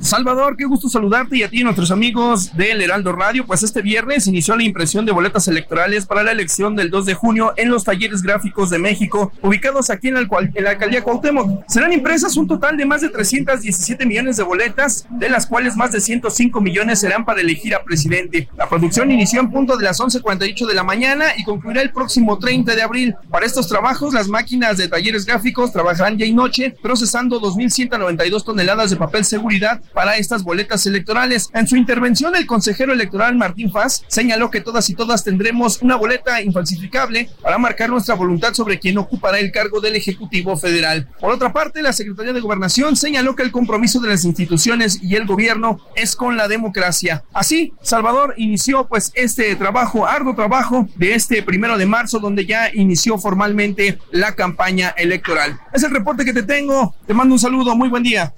Salvador, 0.00 0.56
qué 0.56 0.64
gusto 0.64 0.88
saludarte 0.88 1.36
y 1.36 1.42
a 1.42 1.50
ti 1.50 1.60
y 1.60 1.64
nuestros 1.64 1.90
amigos 1.90 2.56
del 2.56 2.80
Heraldo 2.80 3.12
Radio. 3.12 3.44
Pues 3.44 3.62
este 3.62 3.82
viernes 3.82 4.26
inició 4.26 4.56
la 4.56 4.62
impresión 4.62 5.04
de 5.04 5.12
boletas 5.12 5.48
electorales 5.48 6.06
para 6.06 6.22
la 6.22 6.32
elección 6.32 6.74
del 6.74 6.88
2 6.88 7.04
de 7.04 7.12
junio 7.12 7.52
en 7.58 7.68
los 7.68 7.84
talleres 7.84 8.22
gráficos 8.22 8.70
de 8.70 8.78
México, 8.78 9.32
ubicados 9.42 9.90
aquí 9.90 10.08
en, 10.08 10.16
en 10.16 10.64
la 10.64 10.70
alcaldía 10.70 11.02
Cuauhtémoc. 11.02 11.68
Serán 11.68 11.92
impresas 11.92 12.38
un 12.38 12.48
total 12.48 12.78
de 12.78 12.86
más 12.86 13.02
de 13.02 13.10
317 13.10 14.06
millones 14.06 14.38
de 14.38 14.44
boletas, 14.44 15.04
de 15.10 15.28
las 15.28 15.46
cuales 15.46 15.76
más 15.76 15.92
de 15.92 16.00
105 16.00 16.58
millones 16.62 16.98
serán 16.98 17.26
para 17.26 17.42
elegir 17.42 17.74
a 17.74 17.84
presidente. 17.84 18.48
La 18.56 18.70
producción 18.70 19.10
inició 19.10 19.40
en 19.40 19.50
punto 19.50 19.76
de 19.76 19.84
las 19.84 20.00
11.48 20.00 20.68
de 20.68 20.74
la 20.74 20.84
mañana 20.84 21.26
y 21.36 21.44
concluirá 21.44 21.82
el 21.82 21.92
próximo 21.92 22.38
30 22.38 22.74
de 22.74 22.82
abril. 22.82 23.14
Para 23.30 23.44
estos 23.44 23.68
trabajos, 23.68 24.14
las 24.14 24.28
máquinas 24.28 24.78
de 24.78 24.88
talleres 24.88 25.26
gráficos 25.26 25.70
trabajarán 25.70 26.16
día 26.16 26.26
y 26.26 26.32
noche, 26.32 26.74
procesando 26.82 27.38
2.192 27.42 28.42
toneladas 28.42 28.88
de 28.88 28.96
papel 28.96 29.26
seguridad 29.26 29.81
para 29.92 30.16
estas 30.16 30.42
boletas 30.42 30.86
electorales. 30.86 31.48
En 31.54 31.66
su 31.66 31.76
intervención, 31.76 32.34
el 32.36 32.46
consejero 32.46 32.92
electoral 32.92 33.36
Martín 33.36 33.70
Faz 33.70 34.04
señaló 34.08 34.50
que 34.50 34.60
todas 34.60 34.88
y 34.90 34.94
todas 34.94 35.24
tendremos 35.24 35.80
una 35.82 35.96
boleta 35.96 36.40
infalsificable 36.40 37.28
para 37.42 37.58
marcar 37.58 37.90
nuestra 37.90 38.14
voluntad 38.14 38.54
sobre 38.54 38.78
quién 38.78 38.98
ocupará 38.98 39.38
el 39.38 39.52
cargo 39.52 39.80
del 39.80 39.96
Ejecutivo 39.96 40.56
Federal. 40.56 41.08
Por 41.20 41.32
otra 41.32 41.52
parte, 41.52 41.82
la 41.82 41.92
Secretaría 41.92 42.32
de 42.32 42.40
Gobernación 42.40 42.96
señaló 42.96 43.36
que 43.36 43.42
el 43.42 43.52
compromiso 43.52 44.00
de 44.00 44.08
las 44.08 44.24
instituciones 44.24 45.02
y 45.02 45.16
el 45.16 45.26
gobierno 45.26 45.80
es 45.94 46.16
con 46.16 46.36
la 46.36 46.48
democracia. 46.48 47.24
Así, 47.32 47.72
Salvador 47.82 48.34
inició 48.36 48.86
pues 48.86 49.12
este 49.14 49.54
trabajo, 49.56 50.06
arduo 50.06 50.34
trabajo 50.34 50.88
de 50.96 51.14
este 51.14 51.42
primero 51.42 51.78
de 51.78 51.86
marzo, 51.86 52.18
donde 52.18 52.46
ya 52.46 52.70
inició 52.72 53.18
formalmente 53.18 53.98
la 54.10 54.34
campaña 54.34 54.90
electoral. 54.96 55.58
Es 55.72 55.82
el 55.82 55.90
reporte 55.90 56.24
que 56.24 56.32
te 56.32 56.42
tengo. 56.42 56.94
Te 57.06 57.14
mando 57.14 57.34
un 57.34 57.38
saludo. 57.38 57.74
Muy 57.76 57.88
buen 57.88 58.02
día. 58.02 58.32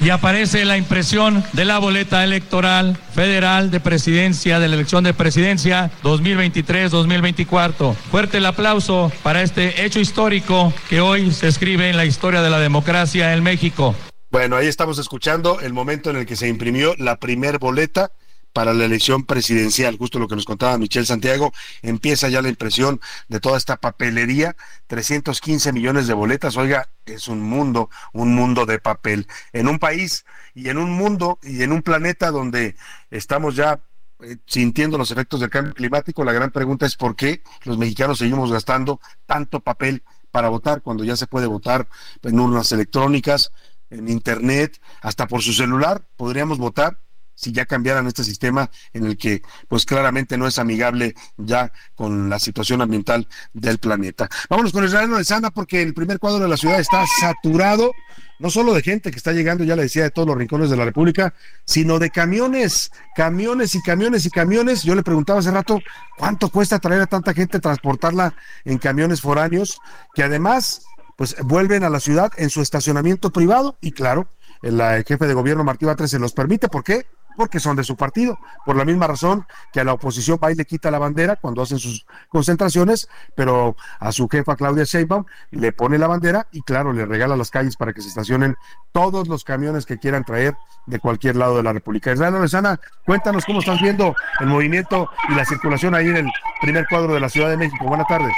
Y 0.00 0.10
aparece 0.10 0.64
la 0.64 0.76
impresión 0.76 1.44
de 1.52 1.64
la 1.64 1.78
boleta 1.78 2.24
electoral 2.24 2.96
federal 3.14 3.70
de 3.70 3.78
presidencia, 3.78 4.58
de 4.58 4.68
la 4.68 4.74
elección 4.74 5.04
de 5.04 5.14
presidencia 5.14 5.90
2023-2024. 6.02 7.94
Fuerte 7.94 8.38
el 8.38 8.46
aplauso 8.46 9.12
para 9.22 9.42
este 9.42 9.84
hecho 9.84 10.00
histórico 10.00 10.72
que 10.88 11.00
hoy 11.00 11.30
se 11.30 11.48
escribe 11.48 11.90
en 11.90 11.96
la 11.96 12.04
historia 12.04 12.42
de 12.42 12.50
la 12.50 12.58
democracia 12.58 13.32
en 13.34 13.42
México. 13.42 13.94
Bueno, 14.32 14.56
ahí 14.56 14.66
estamos 14.66 14.98
escuchando 14.98 15.60
el 15.60 15.74
momento 15.74 16.08
en 16.08 16.16
el 16.16 16.26
que 16.26 16.36
se 16.36 16.48
imprimió 16.48 16.94
la 16.96 17.16
primer 17.16 17.58
boleta 17.58 18.12
para 18.52 18.74
la 18.74 18.84
elección 18.84 19.24
presidencial, 19.24 19.96
justo 19.96 20.18
lo 20.18 20.28
que 20.28 20.36
nos 20.36 20.44
contaba 20.44 20.78
Michelle 20.78 21.06
Santiago, 21.06 21.52
empieza 21.82 22.28
ya 22.28 22.42
la 22.42 22.48
impresión 22.48 23.00
de 23.28 23.40
toda 23.40 23.56
esta 23.56 23.76
papelería, 23.76 24.56
315 24.86 25.72
millones 25.72 26.06
de 26.06 26.14
boletas, 26.14 26.56
oiga, 26.56 26.88
es 27.06 27.28
un 27.28 27.40
mundo, 27.40 27.90
un 28.12 28.34
mundo 28.34 28.66
de 28.66 28.78
papel, 28.78 29.26
en 29.52 29.68
un 29.68 29.78
país 29.78 30.24
y 30.54 30.68
en 30.68 30.78
un 30.78 30.90
mundo 30.90 31.38
y 31.42 31.62
en 31.62 31.72
un 31.72 31.82
planeta 31.82 32.30
donde 32.30 32.76
estamos 33.10 33.56
ya 33.56 33.80
eh, 34.22 34.36
sintiendo 34.46 34.98
los 34.98 35.10
efectos 35.10 35.40
del 35.40 35.50
cambio 35.50 35.74
climático, 35.74 36.24
la 36.24 36.32
gran 36.32 36.50
pregunta 36.50 36.86
es 36.86 36.96
por 36.96 37.16
qué 37.16 37.42
los 37.64 37.78
mexicanos 37.78 38.18
seguimos 38.18 38.52
gastando 38.52 39.00
tanto 39.26 39.60
papel 39.60 40.02
para 40.30 40.48
votar 40.48 40.82
cuando 40.82 41.04
ya 41.04 41.16
se 41.16 41.26
puede 41.26 41.46
votar 41.46 41.88
en 42.22 42.38
urnas 42.38 42.72
electrónicas, 42.72 43.52
en 43.90 44.08
internet, 44.08 44.80
hasta 45.02 45.26
por 45.26 45.42
su 45.42 45.52
celular, 45.52 46.06
podríamos 46.16 46.58
votar 46.58 46.98
si 47.34 47.52
ya 47.52 47.66
cambiaran 47.66 48.06
este 48.06 48.24
sistema 48.24 48.70
en 48.92 49.06
el 49.06 49.16
que 49.16 49.42
pues 49.68 49.84
claramente 49.84 50.36
no 50.36 50.46
es 50.46 50.58
amigable 50.58 51.14
ya 51.36 51.72
con 51.94 52.28
la 52.28 52.38
situación 52.38 52.82
ambiental 52.82 53.28
del 53.52 53.78
planeta. 53.78 54.28
Vámonos 54.48 54.72
con 54.72 54.84
Israel 54.84 55.10
Lorenzana 55.10 55.50
porque 55.50 55.82
el 55.82 55.94
primer 55.94 56.18
cuadro 56.18 56.40
de 56.40 56.48
la 56.48 56.56
ciudad 56.56 56.80
está 56.80 57.04
saturado, 57.20 57.92
no 58.38 58.50
solo 58.50 58.74
de 58.74 58.82
gente 58.82 59.10
que 59.10 59.16
está 59.16 59.32
llegando, 59.32 59.64
ya 59.64 59.76
le 59.76 59.82
decía, 59.82 60.02
de 60.02 60.10
todos 60.10 60.28
los 60.28 60.36
rincones 60.36 60.70
de 60.70 60.76
la 60.76 60.84
República, 60.84 61.34
sino 61.64 61.98
de 61.98 62.10
camiones, 62.10 62.90
camiones 63.14 63.74
y 63.74 63.82
camiones 63.82 64.26
y 64.26 64.30
camiones. 64.30 64.82
Yo 64.82 64.94
le 64.94 65.02
preguntaba 65.02 65.40
hace 65.40 65.50
rato, 65.50 65.80
¿cuánto 66.18 66.48
cuesta 66.48 66.78
traer 66.78 67.02
a 67.02 67.06
tanta 67.06 67.34
gente, 67.34 67.60
transportarla 67.60 68.34
en 68.64 68.78
camiones 68.78 69.20
foráneos, 69.20 69.78
que 70.14 70.22
además 70.22 70.82
pues 71.16 71.36
vuelven 71.44 71.84
a 71.84 71.90
la 71.90 72.00
ciudad 72.00 72.32
en 72.36 72.50
su 72.50 72.62
estacionamiento 72.62 73.30
privado 73.30 73.76
y 73.80 73.92
claro, 73.92 74.28
el, 74.62 74.80
jefe 75.04 75.26
de 75.26 75.34
gobierno 75.34 75.64
Martí 75.64 75.84
Batres 75.84 76.10
se 76.10 76.18
los 76.18 76.32
permite, 76.32 76.68
¿por 76.68 76.84
qué? 76.84 77.06
Porque 77.36 77.60
son 77.60 77.76
de 77.76 77.84
su 77.84 77.96
partido, 77.96 78.38
por 78.64 78.76
la 78.76 78.84
misma 78.84 79.06
razón 79.06 79.46
que 79.72 79.80
a 79.80 79.84
la 79.84 79.92
oposición 79.92 80.38
va 80.42 80.52
y 80.52 80.54
le 80.54 80.64
quita 80.64 80.90
la 80.90 80.98
bandera 80.98 81.36
cuando 81.36 81.62
hacen 81.62 81.78
sus 81.78 82.06
concentraciones, 82.28 83.08
pero 83.34 83.76
a 83.98 84.12
su 84.12 84.28
jefa 84.28 84.56
Claudia 84.56 84.84
Sheinbaum 84.84 85.24
le 85.50 85.72
pone 85.72 85.98
la 85.98 86.06
bandera 86.06 86.46
y 86.52 86.62
claro, 86.62 86.92
le 86.92 87.06
regala 87.06 87.36
las 87.36 87.50
calles 87.50 87.76
para 87.76 87.92
que 87.92 88.02
se 88.02 88.08
estacionen 88.08 88.56
todos 88.92 89.28
los 89.28 89.44
camiones 89.44 89.86
que 89.86 89.98
quieran 89.98 90.24
traer 90.24 90.54
de 90.86 90.98
cualquier 90.98 91.36
lado 91.36 91.56
de 91.56 91.62
la 91.62 91.72
República. 91.72 92.12
Israel 92.12 92.34
Lorenzana, 92.34 92.80
cuéntanos 93.04 93.44
cómo 93.44 93.60
estás 93.60 93.80
viendo 93.80 94.14
el 94.40 94.46
movimiento 94.46 95.10
y 95.28 95.34
la 95.34 95.44
circulación 95.44 95.94
ahí 95.94 96.08
en 96.08 96.16
el 96.16 96.32
primer 96.60 96.86
cuadro 96.88 97.14
de 97.14 97.20
la 97.20 97.28
Ciudad 97.28 97.48
de 97.48 97.56
México. 97.56 97.84
Buenas 97.84 98.06
tardes. 98.08 98.32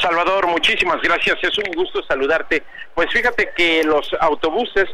Salvador, 0.00 0.46
muchísimas 0.46 1.00
gracias. 1.00 1.38
Es 1.42 1.56
un 1.58 1.72
gusto 1.74 2.02
saludarte. 2.04 2.62
Pues 2.94 3.10
fíjate 3.10 3.50
que 3.56 3.82
los 3.84 4.14
autobuses, 4.20 4.86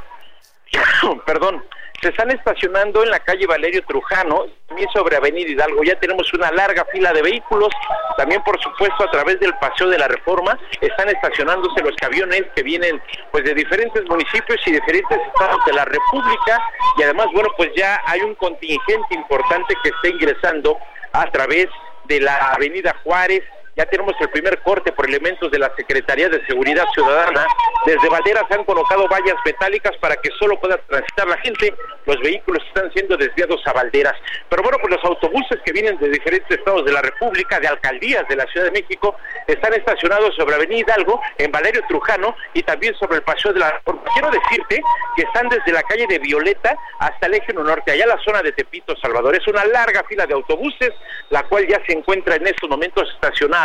perdón, 1.26 1.64
se 2.00 2.08
están 2.08 2.30
estacionando 2.30 3.02
en 3.02 3.10
la 3.10 3.18
calle 3.20 3.46
Valerio 3.46 3.84
Trujano, 3.86 4.46
también 4.66 4.88
sobre 4.92 5.16
Avenida 5.16 5.50
Hidalgo. 5.50 5.82
Ya 5.84 5.98
tenemos 6.00 6.32
una 6.32 6.50
larga 6.50 6.84
fila 6.92 7.12
de 7.12 7.22
vehículos, 7.22 7.68
también 8.16 8.42
por 8.42 8.60
supuesto 8.60 9.04
a 9.04 9.10
través 9.10 9.38
del 9.40 9.54
Paseo 9.54 9.88
de 9.88 9.98
la 9.98 10.08
Reforma 10.08 10.58
están 10.80 11.08
estacionándose 11.08 11.82
los 11.82 11.94
camiones 11.96 12.44
que 12.54 12.62
vienen 12.62 13.00
pues 13.30 13.44
de 13.44 13.54
diferentes 13.54 14.04
municipios 14.06 14.60
y 14.66 14.72
diferentes 14.72 15.18
estados 15.26 15.64
de 15.66 15.72
la 15.72 15.84
República 15.84 16.62
y 16.98 17.02
además 17.02 17.26
bueno 17.32 17.48
pues 17.56 17.70
ya 17.76 18.00
hay 18.06 18.20
un 18.20 18.34
contingente 18.34 19.14
importante 19.14 19.74
que 19.82 19.90
está 19.90 20.08
ingresando 20.08 20.78
a 21.12 21.30
través 21.30 21.66
de 22.04 22.20
la 22.20 22.36
Avenida 22.52 22.94
Juárez, 23.04 23.42
ya 23.76 23.86
tenemos 23.86 24.14
el 24.20 24.28
primer 24.30 24.60
corte 24.62 24.92
por 24.92 25.06
elementos 25.08 25.50
de 25.50 25.58
la 25.58 25.72
Secretaría 25.76 26.28
de 26.28 26.44
Seguridad 26.46 26.84
Ciudadana. 26.94 27.46
Desde 27.86 28.08
Valderas 28.08 28.44
se 28.48 28.54
han 28.54 28.64
colocado 28.64 29.08
vallas 29.08 29.36
metálicas 29.44 29.96
para 29.98 30.16
que 30.16 30.30
solo 30.38 30.58
pueda 30.60 30.76
transitar 30.88 31.28
la 31.28 31.38
gente. 31.38 31.74
Los 32.06 32.20
vehículos 32.20 32.62
están 32.66 32.92
siendo 32.92 33.16
desviados 33.16 33.60
a 33.66 33.72
Valderas. 33.72 34.16
Pero 34.48 34.62
bueno, 34.62 34.78
pues 34.80 34.94
los 34.94 35.04
autobuses 35.04 35.60
que 35.64 35.72
vienen 35.72 35.98
de 35.98 36.08
diferentes 36.08 36.50
estados 36.50 36.84
de 36.84 36.92
la 36.92 37.02
República, 37.02 37.60
de 37.60 37.68
alcaldías 37.68 38.26
de 38.28 38.36
la 38.36 38.44
Ciudad 38.46 38.66
de 38.66 38.72
México, 38.72 39.16
están 39.46 39.72
estacionados 39.74 40.34
sobre 40.36 40.56
Avenida 40.56 40.80
Hidalgo, 40.80 41.20
en 41.38 41.52
Valerio 41.52 41.82
Trujano 41.88 42.34
y 42.54 42.62
también 42.62 42.94
sobre 42.96 43.16
el 43.16 43.22
Paseo 43.22 43.52
de 43.52 43.60
la 43.60 43.80
Quiero 44.14 44.30
decirte 44.30 44.80
que 45.16 45.22
están 45.22 45.48
desde 45.48 45.72
la 45.72 45.82
calle 45.82 46.06
de 46.08 46.18
Violeta 46.18 46.76
hasta 46.98 47.26
el 47.26 47.34
eje 47.34 47.52
norte, 47.52 47.92
allá 47.92 48.06
la 48.06 48.18
zona 48.24 48.42
de 48.42 48.52
Tepito, 48.52 48.96
Salvador. 48.96 49.36
Es 49.36 49.46
una 49.46 49.64
larga 49.64 50.02
fila 50.04 50.26
de 50.26 50.34
autobuses, 50.34 50.90
la 51.30 51.42
cual 51.44 51.66
ya 51.68 51.80
se 51.86 51.92
encuentra 51.92 52.36
en 52.36 52.46
estos 52.46 52.68
momentos 52.68 53.08
estacionada 53.14 53.59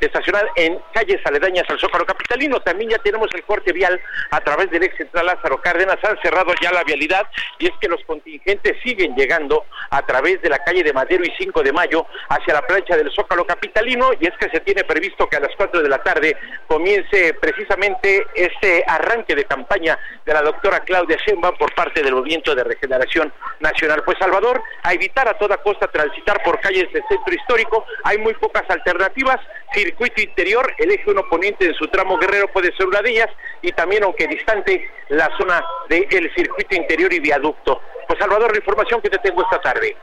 estacionada 0.00 0.48
en 0.56 0.78
calles 0.92 1.20
aledañas 1.24 1.64
al 1.68 1.78
Zócalo 1.78 2.06
Capitalino. 2.06 2.60
También 2.60 2.90
ya 2.90 2.98
tenemos 2.98 3.28
el 3.34 3.42
corte 3.44 3.72
vial 3.72 4.00
a 4.30 4.40
través 4.40 4.70
del 4.70 4.82
ex 4.82 4.96
central 4.96 5.26
Lázaro 5.26 5.60
Cárdenas. 5.60 5.96
Han 6.02 6.18
cerrado 6.22 6.52
ya 6.60 6.72
la 6.72 6.84
vialidad 6.84 7.26
y 7.58 7.66
es 7.66 7.72
que 7.80 7.88
los 7.88 8.02
contingentes 8.04 8.76
siguen 8.82 9.14
llegando 9.14 9.64
a 9.90 10.04
través 10.04 10.40
de 10.42 10.48
la 10.48 10.58
calle 10.58 10.82
de 10.82 10.92
Madero 10.92 11.24
y 11.24 11.32
5 11.38 11.62
de 11.62 11.72
Mayo 11.72 12.06
hacia 12.28 12.54
la 12.54 12.62
plancha 12.62 12.96
del 12.96 13.10
Zócalo 13.12 13.44
Capitalino 13.44 14.10
y 14.20 14.26
es 14.26 14.34
que 14.38 14.50
se 14.50 14.60
tiene 14.60 14.84
previsto 14.84 15.28
que 15.28 15.36
a 15.36 15.40
las 15.40 15.54
4 15.56 15.82
de 15.82 15.88
la 15.88 16.02
tarde 16.02 16.36
comience 16.66 17.34
precisamente 17.34 18.26
este 18.34 18.84
arranque 18.86 19.34
de 19.34 19.44
campaña 19.44 19.98
de 20.24 20.32
la 20.32 20.42
doctora 20.42 20.80
Claudia 20.80 21.16
Sheinbaum 21.24 21.56
por 21.56 21.74
parte 21.74 22.02
del 22.02 22.14
Movimiento 22.14 22.54
de 22.54 22.64
Regeneración 22.64 23.32
Nacional. 23.60 24.02
Pues 24.04 24.18
Salvador, 24.18 24.62
a 24.82 24.92
evitar 24.92 25.28
a 25.28 25.38
toda 25.38 25.56
costa 25.58 25.86
transitar 25.88 26.42
por 26.42 26.60
calles 26.60 26.92
del 26.92 27.02
centro 27.08 27.34
histórico, 27.34 27.84
hay 28.04 28.18
muy 28.18 28.34
pocas 28.34 28.64
alternativas 28.68 29.35
circuito 29.72 30.20
interior, 30.20 30.72
el 30.78 30.90
eje 30.90 31.10
1 31.10 31.28
poniente 31.28 31.66
en 31.66 31.74
su 31.74 31.86
tramo 31.88 32.18
guerrero 32.18 32.48
puede 32.48 32.74
ser 32.76 32.86
una 32.86 33.02
de 33.02 33.10
ellas, 33.10 33.28
y 33.62 33.72
también, 33.72 34.04
aunque 34.04 34.26
distante, 34.26 34.88
la 35.08 35.30
zona 35.36 35.64
del 35.88 36.32
circuito 36.34 36.74
interior 36.74 37.12
y 37.12 37.20
viaducto. 37.20 37.80
Pues 38.06 38.18
Salvador, 38.18 38.52
la 38.52 38.58
información 38.58 39.00
que 39.00 39.10
te 39.10 39.18
tengo 39.18 39.42
esta 39.42 39.60
tarde. 39.60 39.96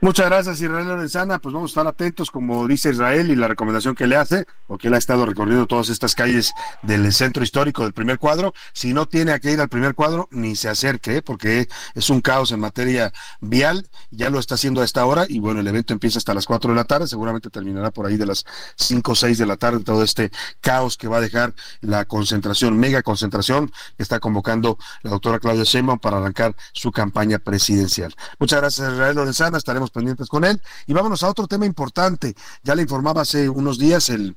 Muchas 0.00 0.26
gracias, 0.26 0.60
Israel 0.60 0.86
Lorenzana. 0.86 1.38
Pues 1.38 1.54
vamos 1.54 1.70
a 1.70 1.72
estar 1.72 1.86
atentos, 1.86 2.30
como 2.30 2.68
dice 2.68 2.90
Israel, 2.90 3.30
y 3.30 3.36
la 3.36 3.48
recomendación 3.48 3.94
que 3.94 4.06
le 4.06 4.16
hace, 4.16 4.44
porque 4.66 4.88
él 4.88 4.94
ha 4.94 4.98
estado 4.98 5.24
recorriendo 5.24 5.66
todas 5.66 5.88
estas 5.88 6.14
calles 6.14 6.52
del 6.82 7.10
centro 7.12 7.42
histórico 7.42 7.84
del 7.84 7.94
primer 7.94 8.18
cuadro. 8.18 8.52
Si 8.74 8.92
no 8.92 9.06
tiene 9.06 9.38
que 9.40 9.52
ir 9.52 9.60
al 9.62 9.70
primer 9.70 9.94
cuadro, 9.94 10.28
ni 10.30 10.56
se 10.56 10.68
acerque, 10.68 11.16
¿eh? 11.16 11.22
porque 11.22 11.68
es 11.94 12.10
un 12.10 12.20
caos 12.20 12.52
en 12.52 12.60
materia 12.60 13.14
vial. 13.40 13.88
Ya 14.10 14.28
lo 14.28 14.38
está 14.38 14.56
haciendo 14.56 14.82
a 14.82 14.84
esta 14.84 15.06
hora, 15.06 15.24
y 15.26 15.38
bueno, 15.40 15.60
el 15.60 15.68
evento 15.68 15.94
empieza 15.94 16.18
hasta 16.18 16.34
las 16.34 16.44
4 16.44 16.72
de 16.72 16.76
la 16.76 16.84
tarde. 16.84 17.06
Seguramente 17.06 17.48
terminará 17.48 17.90
por 17.90 18.04
ahí 18.04 18.18
de 18.18 18.26
las 18.26 18.44
5 18.76 19.12
o 19.12 19.14
6 19.14 19.38
de 19.38 19.46
la 19.46 19.56
tarde, 19.56 19.84
todo 19.84 20.02
este 20.02 20.30
caos 20.60 20.98
que 20.98 21.08
va 21.08 21.16
a 21.16 21.20
dejar 21.22 21.54
la 21.80 22.04
concentración, 22.04 22.76
mega 22.78 23.02
concentración, 23.02 23.72
que 23.96 24.02
está 24.02 24.20
convocando 24.20 24.76
la 25.02 25.12
doctora 25.12 25.38
Claudia 25.38 25.64
Sheinbaum 25.64 25.98
para 25.98 26.18
arrancar 26.18 26.54
su 26.72 26.92
campaña 26.92 27.38
presidencial. 27.38 28.14
Muchas 28.38 28.60
gracias, 28.60 28.92
Israel 28.92 29.16
Lorenzana. 29.16 29.56
Estaremos 29.56 29.93
pendientes 29.94 30.28
con 30.28 30.44
él. 30.44 30.60
Y 30.86 30.92
vámonos 30.92 31.22
a 31.22 31.30
otro 31.30 31.46
tema 31.46 31.64
importante. 31.64 32.34
Ya 32.62 32.74
le 32.74 32.82
informaba 32.82 33.22
hace 33.22 33.48
unos 33.48 33.78
días, 33.78 34.10
el 34.10 34.36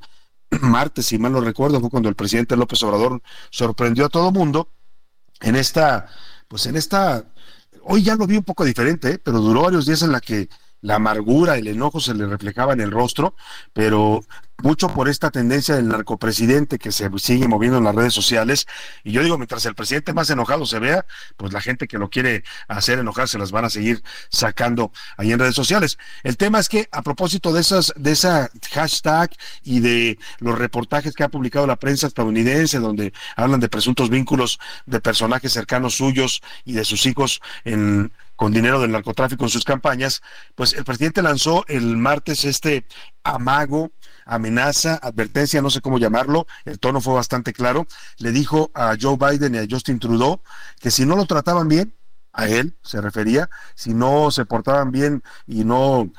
martes, 0.62 1.08
si 1.08 1.18
mal 1.18 1.34
no 1.34 1.41
recuerdo, 1.41 1.82
fue 1.82 1.89
cuando 1.89 2.08
el 2.08 2.16
presidente 2.16 2.55
López 2.55 2.82
Obrador 2.84 3.22
sorprendió 3.49 4.05
a 4.05 4.10
todo 4.10 4.32
mundo 4.32 4.70
en 5.41 5.55
esta, 5.55 6.08
pues 6.47 6.66
en 6.68 6.78
esta, 6.78 7.26
hoy 7.84 8.03
ya 8.03 8.16
lo 8.16 8.26
vi 8.26 8.38
un 8.38 8.43
poco 8.43 8.64
diferente, 8.64 9.12
¿eh? 9.12 9.20
pero 9.20 9.39
duró 9.39 9.64
varios 9.64 9.86
días 9.86 10.01
en 10.03 10.12
la 10.12 10.22
que 10.22 10.49
la 10.82 10.95
amargura, 10.95 11.57
el 11.57 11.67
enojo 11.67 11.99
se 11.99 12.13
le 12.13 12.25
reflejaba 12.28 12.73
en 12.73 12.82
el 12.82 12.91
rostro, 12.91 13.36
pero 13.73 14.23
mucho 14.63 14.88
por 14.89 15.07
esta 15.07 15.30
tendencia 15.30 15.75
del 15.75 15.88
narcopresidente 15.88 16.80
que 16.80 16.91
se 16.91 17.09
sigue 17.17 17.47
moviendo 17.47 17.78
en 17.78 17.84
las 17.84 17.95
redes 17.95 18.13
sociales. 18.13 18.65
Y 19.03 19.11
yo 19.11 19.23
digo, 19.23 19.38
mientras 19.38 19.65
el 19.65 19.75
presidente 19.75 20.13
más 20.13 20.30
enojado 20.30 20.65
se 20.65 20.80
vea, 20.80 21.05
pues 21.36 21.53
la 21.53 21.61
gente 21.61 21.88
que 21.88 21.97
lo 21.97 22.09
quiere 22.09 22.43
hacer 22.67 22.99
enojar 22.99 23.28
se 23.28 23.38
las 23.38 23.51
van 23.51 23.65
a 23.65 23.69
seguir 23.69 24.03
sacando 24.30 24.91
ahí 25.17 25.32
en 25.32 25.39
redes 25.39 25.55
sociales. 25.55 25.97
El 26.23 26.38
tema 26.38 26.59
es 26.59 26.69
que 26.69 26.88
a 26.91 27.01
propósito 27.03 27.53
de 27.53 27.61
esas, 27.61 27.93
de 27.95 28.11
esa 28.11 28.49
hashtag 28.71 29.30
y 29.63 29.80
de 29.80 30.17
los 30.39 30.57
reportajes 30.57 31.13
que 31.13 31.23
ha 31.23 31.30
publicado 31.30 31.67
la 31.67 31.75
prensa 31.75 32.07
estadounidense, 32.07 32.80
donde 32.80 33.13
hablan 33.36 33.59
de 33.59 33.69
presuntos 33.69 34.09
vínculos 34.09 34.59
de 34.86 34.99
personajes 34.99 35.53
cercanos 35.53 35.95
suyos 35.95 36.41
y 36.65 36.73
de 36.73 36.86
sus 36.86 37.05
hijos 37.05 37.41
en 37.63 38.11
con 38.38 38.53
dinero 38.53 38.79
del 38.79 38.91
narcotráfico 38.91 39.43
en 39.43 39.49
sus 39.49 39.65
campañas, 39.65 40.21
pues 40.55 40.73
el 40.73 40.85
presidente 40.85 41.21
lanzó 41.21 41.65
el 41.67 41.97
martes 41.97 42.45
este 42.45 42.85
amago, 43.23 43.91
amenaza, 44.25 44.99
advertencia, 45.01 45.61
no 45.61 45.69
sé 45.69 45.81
cómo 45.81 45.97
llamarlo, 45.97 46.47
el 46.63 46.79
tono 46.79 47.01
fue 47.01 47.15
bastante 47.15 47.51
claro, 47.51 47.88
le 48.19 48.31
dijo 48.31 48.71
a 48.73 48.95
Joe 48.99 49.17
Biden 49.17 49.55
y 49.55 49.57
a 49.57 49.67
Justin 49.69 49.99
Trudeau 49.99 50.41
que 50.79 50.91
si 50.91 51.05
no 51.05 51.15
lo 51.15 51.25
trataban 51.25 51.67
bien, 51.67 51.93
a 52.31 52.47
él 52.47 52.77
se 52.83 53.01
refería, 53.01 53.49
si 53.73 53.95
no 53.95 54.29
se 54.29 54.45
portaban 54.45 54.91
bien 54.91 55.23
y 55.47 55.65
no 55.65 56.11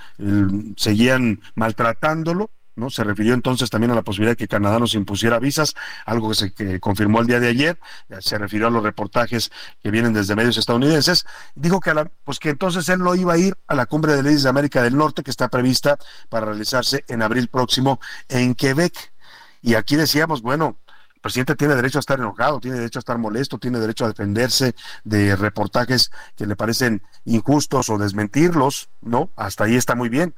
seguían 0.77 1.41
maltratándolo, 1.55 2.51
¿no? 2.79 2.91
Se 2.91 3.05
refirió 3.05 3.35
entonces 3.35 3.71
también 3.71 3.91
a 3.91 3.95
la 3.95 4.03
posibilidad 4.03 4.33
de 4.33 4.37
que 4.37 4.49
Canadá 4.49 4.79
nos 4.79 4.95
impusiera 4.95 5.39
visas, 5.39 5.75
algo 6.07 6.31
que 6.31 6.35
se 6.35 6.81
confirmó 6.81 7.21
el 7.21 7.27
día 7.27 7.41
de 7.41 7.49
ayer, 7.49 7.79
se 8.21 8.39
refirió 8.39 8.69
a 8.69 8.71
los 8.71 8.83
reportajes 8.83 9.51
que 9.83 9.91
vienen 9.91 10.13
desde 10.13 10.37
medios 10.37 10.57
estadounidenses, 10.57 11.27
dijo 11.55 11.81
que, 11.81 11.93
pues 12.25 12.39
que 12.39 12.51
entonces 12.51 12.89
él 12.89 13.01
no 13.01 13.15
iba 13.15 13.35
a 13.35 13.39
ir 13.39 13.57
a 13.67 13.75
la 13.75 13.87
cumbre 13.87 14.15
de 14.15 14.23
leyes 14.23 14.43
de 14.45 14.49
América 14.49 14.83
del 14.83 14.97
Norte 14.97 15.23
que 15.23 15.31
está 15.31 15.49
prevista 15.49 15.99
para 16.29 16.47
realizarse 16.47 17.05
en 17.09 17.23
abril 17.23 17.49
próximo 17.49 18.01
en 18.29 18.55
Quebec. 18.55 19.13
Y 19.61 19.75
aquí 19.75 19.97
decíamos, 19.97 20.43
bueno, 20.43 20.79
el 21.15 21.21
presidente 21.21 21.57
tiene 21.57 21.75
derecho 21.75 21.99
a 21.99 22.01
estar 22.01 22.19
enojado, 22.19 22.61
tiene 22.61 22.77
derecho 22.77 22.99
a 22.99 23.01
estar 23.01 23.19
molesto, 23.19 23.59
tiene 23.59 23.81
derecho 23.81 24.05
a 24.05 24.09
defenderse 24.09 24.77
de 25.03 25.35
reportajes 25.35 26.13
que 26.37 26.47
le 26.47 26.55
parecen 26.55 27.03
injustos 27.25 27.89
o 27.89 27.99
desmentirlos, 27.99 28.89
¿no? 29.01 29.31
Hasta 29.35 29.65
ahí 29.65 29.75
está 29.75 29.97
muy 29.97 30.09
bien 30.09 30.35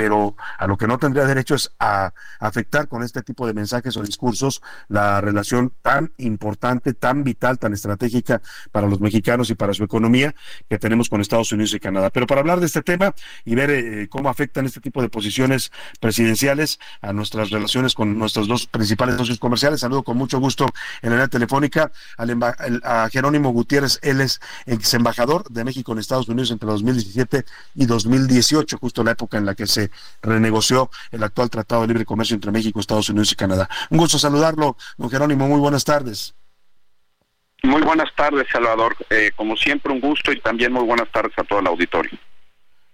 pero 0.00 0.34
a 0.56 0.66
lo 0.66 0.78
que 0.78 0.86
no 0.86 0.96
tendría 0.96 1.26
derecho 1.26 1.54
es 1.54 1.72
a 1.78 2.14
afectar 2.38 2.88
con 2.88 3.02
este 3.02 3.20
tipo 3.20 3.46
de 3.46 3.52
mensajes 3.52 3.98
o 3.98 4.02
discursos 4.02 4.62
la 4.88 5.20
relación 5.20 5.74
tan 5.82 6.10
importante, 6.16 6.94
tan 6.94 7.22
vital, 7.22 7.58
tan 7.58 7.74
estratégica 7.74 8.40
para 8.72 8.86
los 8.86 8.98
mexicanos 8.98 9.50
y 9.50 9.56
para 9.56 9.74
su 9.74 9.84
economía 9.84 10.34
que 10.70 10.78
tenemos 10.78 11.10
con 11.10 11.20
Estados 11.20 11.52
Unidos 11.52 11.74
y 11.74 11.80
Canadá. 11.80 12.08
Pero 12.08 12.26
para 12.26 12.40
hablar 12.40 12.60
de 12.60 12.66
este 12.66 12.80
tema 12.80 13.14
y 13.44 13.54
ver 13.54 13.68
eh, 13.68 14.08
cómo 14.08 14.30
afectan 14.30 14.64
este 14.64 14.80
tipo 14.80 15.02
de 15.02 15.10
posiciones 15.10 15.70
presidenciales 16.00 16.80
a 17.02 17.12
nuestras 17.12 17.50
relaciones 17.50 17.92
con 17.92 18.18
nuestros 18.18 18.48
dos 18.48 18.66
principales 18.68 19.16
socios 19.16 19.38
comerciales, 19.38 19.80
saludo 19.80 20.02
con 20.02 20.16
mucho 20.16 20.40
gusto 20.40 20.64
en 21.02 21.10
la 21.10 21.16
línea 21.16 21.28
telefónica 21.28 21.92
a 22.84 23.08
Jerónimo 23.12 23.50
Gutiérrez, 23.50 23.98
él 24.00 24.22
es 24.22 24.40
ex 24.64 24.94
embajador 24.94 25.46
de 25.50 25.62
México 25.62 25.92
en 25.92 25.98
Estados 25.98 26.26
Unidos 26.26 26.50
entre 26.52 26.70
2017 26.70 27.44
y 27.74 27.84
2018, 27.84 28.78
justo 28.78 29.04
la 29.04 29.10
época 29.10 29.36
en 29.36 29.44
la 29.44 29.54
que 29.54 29.66
se 29.66 29.89
renegoció 30.22 30.90
el 31.10 31.22
actual 31.22 31.50
Tratado 31.50 31.82
de 31.82 31.88
Libre 31.88 32.04
Comercio 32.04 32.34
entre 32.34 32.52
México, 32.52 32.80
Estados 32.80 33.08
Unidos 33.08 33.32
y 33.32 33.36
Canadá. 33.36 33.68
Un 33.90 33.98
gusto 33.98 34.18
saludarlo, 34.18 34.76
don 34.96 35.10
Jerónimo, 35.10 35.48
muy 35.48 35.60
buenas 35.60 35.84
tardes. 35.84 36.34
Muy 37.62 37.82
buenas 37.82 38.14
tardes, 38.14 38.46
Salvador. 38.50 38.96
Eh, 39.10 39.32
como 39.36 39.56
siempre, 39.56 39.92
un 39.92 40.00
gusto 40.00 40.32
y 40.32 40.40
también 40.40 40.72
muy 40.72 40.84
buenas 40.84 41.10
tardes 41.12 41.32
a 41.36 41.44
todo 41.44 41.60
el 41.60 41.66
auditorio. 41.66 42.18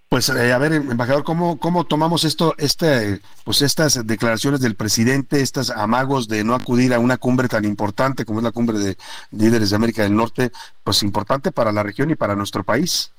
Pues 0.09 0.29
eh, 0.29 0.53
a 0.53 0.59
ver, 0.59 0.73
embajador, 0.73 1.25
¿cómo, 1.25 1.59
cómo 1.59 1.85
tomamos 1.85 2.23
esto, 2.25 2.55
este, 2.59 3.21
pues 3.45 3.61
estas 3.61 4.07
declaraciones 4.07 4.61
del 4.61 4.77
presidente, 4.77 5.41
estos 5.41 5.71
amagos 5.71 6.29
de 6.29 6.45
no 6.45 6.55
acudir 6.55 6.95
a 6.95 7.01
una 7.01 7.17
cumbre 7.17 7.49
tan 7.49 7.65
importante 7.65 8.25
como 8.25 8.39
es 8.39 8.45
la 8.45 8.53
cumbre 8.53 8.79
de 8.79 8.97
líderes 9.33 9.71
de 9.71 9.77
América 9.77 10.05
del 10.05 10.15
Norte, 10.15 10.53
pues 10.85 11.03
importante 11.03 11.51
para 11.51 11.73
la 11.73 11.83
región 11.83 12.11
y 12.11 12.15
para 12.15 12.37
nuestro 12.37 12.63
país? 12.63 13.13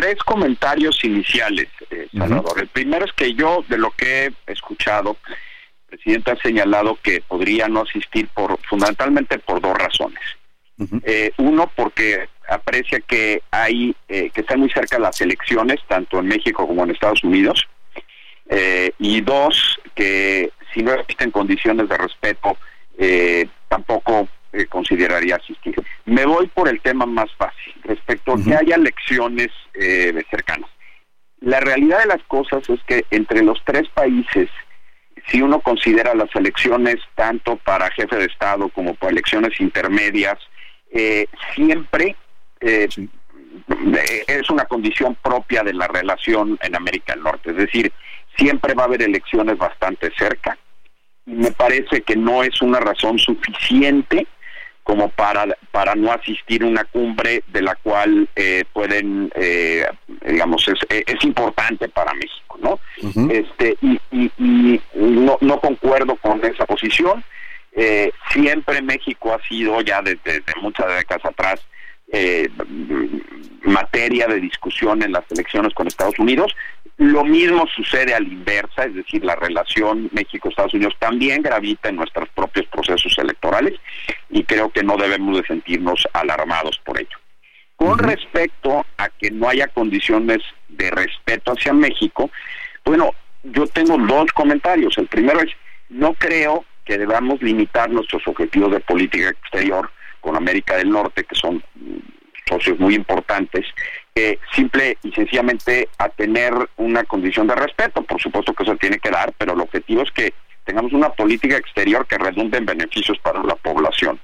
Tres 0.00 0.16
comentarios 0.24 1.04
iniciales, 1.04 1.68
eh, 1.90 2.08
Salvador. 2.16 2.58
El 2.58 2.68
primero 2.68 3.04
es 3.04 3.12
que 3.12 3.34
yo, 3.34 3.62
de 3.68 3.76
lo 3.76 3.90
que 3.90 4.32
he 4.46 4.52
escuchado, 4.52 5.18
el 5.28 5.98
presidente 5.98 6.30
ha 6.30 6.36
señalado 6.36 6.98
que 7.02 7.20
podría 7.20 7.68
no 7.68 7.82
asistir 7.82 8.26
por 8.28 8.58
fundamentalmente 8.66 9.38
por 9.40 9.60
dos 9.60 9.76
razones. 9.76 10.22
Eh, 11.04 11.32
uno, 11.36 11.70
porque 11.76 12.30
aprecia 12.48 13.00
que 13.00 13.42
hay 13.50 13.94
eh, 14.08 14.30
que 14.30 14.40
están 14.40 14.60
muy 14.60 14.70
cerca 14.70 14.98
las 14.98 15.20
elecciones, 15.20 15.80
tanto 15.86 16.18
en 16.18 16.28
México 16.28 16.66
como 16.66 16.82
en 16.84 16.92
Estados 16.92 17.22
Unidos. 17.22 17.68
Eh, 18.48 18.92
y 18.98 19.20
dos, 19.20 19.78
que 19.94 20.50
si 20.72 20.82
no 20.82 20.94
existen 20.94 21.30
condiciones 21.30 21.90
de 21.90 21.98
respeto, 21.98 22.56
tampoco 23.68 24.28
consideraría 24.68 25.36
asistir. 25.36 25.74
Me 26.04 26.26
voy 26.26 26.48
por 26.48 26.68
el 26.68 26.80
tema 26.80 27.06
más 27.06 27.32
fácil, 27.36 27.74
respecto 27.84 28.32
a 28.32 28.42
que 28.42 28.54
haya 28.54 28.76
elecciones 28.76 29.48
cercanas. 30.30 30.68
La 31.40 31.60
realidad 31.60 32.00
de 32.00 32.06
las 32.06 32.22
cosas 32.24 32.68
es 32.68 32.80
que 32.84 33.04
entre 33.10 33.42
los 33.42 33.62
tres 33.64 33.88
países 33.94 34.48
si 35.28 35.42
uno 35.42 35.60
considera 35.60 36.14
las 36.14 36.34
elecciones 36.34 36.96
tanto 37.14 37.56
para 37.56 37.90
jefe 37.92 38.16
de 38.16 38.24
Estado 38.24 38.68
como 38.68 38.94
para 38.94 39.12
elecciones 39.12 39.60
intermedias 39.60 40.38
eh, 40.90 41.26
siempre 41.54 42.16
eh, 42.60 42.88
es 44.26 44.50
una 44.50 44.64
condición 44.64 45.16
propia 45.22 45.62
de 45.62 45.74
la 45.74 45.86
relación 45.88 46.58
en 46.62 46.76
América 46.76 47.14
del 47.14 47.24
Norte, 47.24 47.50
es 47.50 47.56
decir, 47.56 47.92
siempre 48.36 48.74
va 48.74 48.84
a 48.84 48.86
haber 48.86 49.02
elecciones 49.02 49.58
bastante 49.58 50.10
cerca. 50.16 50.56
Me 51.26 51.50
parece 51.52 52.02
que 52.02 52.16
no 52.16 52.42
es 52.42 52.62
una 52.62 52.80
razón 52.80 53.18
suficiente 53.18 54.26
como 54.90 55.08
para 55.08 55.46
para 55.70 55.94
no 55.94 56.10
asistir 56.10 56.64
a 56.64 56.66
una 56.66 56.82
cumbre 56.82 57.44
de 57.46 57.62
la 57.62 57.76
cual 57.76 58.28
eh, 58.34 58.64
pueden 58.72 59.30
digamos 60.26 60.66
es, 60.66 60.80
es, 60.88 61.24
importante 61.24 61.88
para 61.88 62.12
México 62.14 62.58
no 62.60 62.80
este 63.30 63.76
y, 63.80 64.00
y, 64.10 64.80
no, 64.96 65.38
no 65.40 65.60
concuerdo 65.60 66.16
con 66.16 66.44
esa 66.44 66.66
posición. 66.66 67.22
Eh, 67.72 68.10
siempre 68.32 68.82
México 68.82 69.32
ha 69.32 69.48
sido 69.48 69.80
ya 69.80 70.02
desde, 70.02 70.42
muchas 70.60 70.86
décadas 70.96 71.24
atrás 71.24 71.60
eh, 72.12 72.48
materia 73.62 74.26
de 74.26 74.40
discusión 74.40 75.02
en 75.02 75.12
las 75.12 75.24
elecciones 75.30 75.74
con 75.74 75.86
Estados 75.86 76.18
Unidos. 76.18 76.54
Lo 76.96 77.24
mismo 77.24 77.66
sucede 77.74 78.14
a 78.14 78.20
la 78.20 78.28
inversa, 78.28 78.84
es 78.84 78.94
decir, 78.94 79.24
la 79.24 79.36
relación 79.36 80.10
México-Estados 80.12 80.74
Unidos 80.74 80.94
también 80.98 81.42
gravita 81.42 81.88
en 81.88 81.96
nuestros 81.96 82.28
propios 82.30 82.66
procesos 82.66 83.16
electorales 83.18 83.74
y 84.28 84.44
creo 84.44 84.70
que 84.70 84.82
no 84.82 84.96
debemos 84.96 85.36
de 85.38 85.46
sentirnos 85.46 86.06
alarmados 86.12 86.78
por 86.84 87.00
ello. 87.00 87.16
Con 87.76 87.98
respecto 87.98 88.84
a 88.98 89.08
que 89.08 89.30
no 89.30 89.48
haya 89.48 89.66
condiciones 89.68 90.40
de 90.68 90.90
respeto 90.90 91.52
hacia 91.52 91.72
México, 91.72 92.30
bueno, 92.84 93.12
yo 93.44 93.66
tengo 93.68 93.96
dos 93.96 94.30
comentarios. 94.32 94.98
El 94.98 95.06
primero 95.06 95.40
es, 95.40 95.50
no 95.88 96.12
creo 96.14 96.66
que 96.84 96.98
debamos 96.98 97.40
limitar 97.40 97.88
nuestros 97.88 98.26
objetivos 98.26 98.72
de 98.72 98.80
política 98.80 99.30
exterior 99.30 99.90
con 100.20 100.36
América 100.36 100.76
del 100.76 100.90
Norte, 100.90 101.24
que 101.24 101.34
son 101.34 101.62
socios 102.48 102.78
muy 102.78 102.94
importantes, 102.94 103.66
simple 104.54 104.98
y 105.02 105.12
sencillamente 105.12 105.88
a 105.98 106.08
tener 106.08 106.52
una 106.76 107.04
condición 107.04 107.46
de 107.46 107.54
respeto. 107.54 108.02
Por 108.02 108.20
supuesto 108.20 108.52
que 108.52 108.64
eso 108.64 108.76
tiene 108.76 108.98
que 108.98 109.10
dar, 109.10 109.32
pero 109.38 109.54
el 109.54 109.60
objetivo 109.60 110.02
es 110.02 110.10
que 110.10 110.34
tengamos 110.64 110.92
una 110.92 111.10
política 111.10 111.56
exterior 111.56 112.06
que 112.06 112.18
redunde 112.18 112.58
en 112.58 112.66
beneficios 112.66 113.18
para 113.18 113.42
la 113.42 113.54
población. 113.54 114.20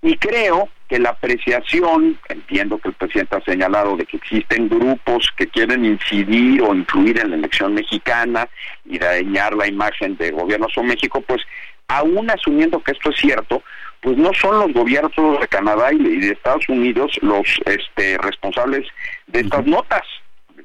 Y 0.00 0.16
creo 0.16 0.68
que 0.88 0.98
la 0.98 1.10
apreciación, 1.10 2.18
entiendo 2.28 2.78
que 2.78 2.88
el 2.88 2.94
presidente 2.94 3.36
ha 3.36 3.40
señalado 3.42 3.96
de 3.96 4.06
que 4.06 4.16
existen 4.16 4.68
grupos 4.68 5.28
que 5.36 5.48
quieren 5.48 5.84
incidir 5.84 6.62
o 6.62 6.74
influir 6.74 7.18
en 7.18 7.30
la 7.30 7.36
elección 7.36 7.74
mexicana 7.74 8.48
y 8.86 8.98
dañar 8.98 9.54
la 9.54 9.66
imagen 9.66 10.16
del 10.16 10.32
gobierno 10.32 10.68
de 10.74 10.82
México, 10.84 11.20
pues 11.20 11.42
aún 11.88 12.30
asumiendo 12.30 12.80
que 12.82 12.92
esto 12.92 13.10
es 13.10 13.16
cierto, 13.16 13.62
pues 14.00 14.16
no 14.16 14.32
son 14.32 14.60
los 14.60 14.72
gobiernos 14.72 15.12
de 15.40 15.48
Canadá 15.48 15.92
y 15.92 15.98
de 15.98 16.32
Estados 16.32 16.68
Unidos 16.68 17.12
los 17.20 17.46
este, 17.66 18.18
responsables 18.18 18.86
de 19.26 19.40
estas 19.40 19.66
notas, 19.66 20.02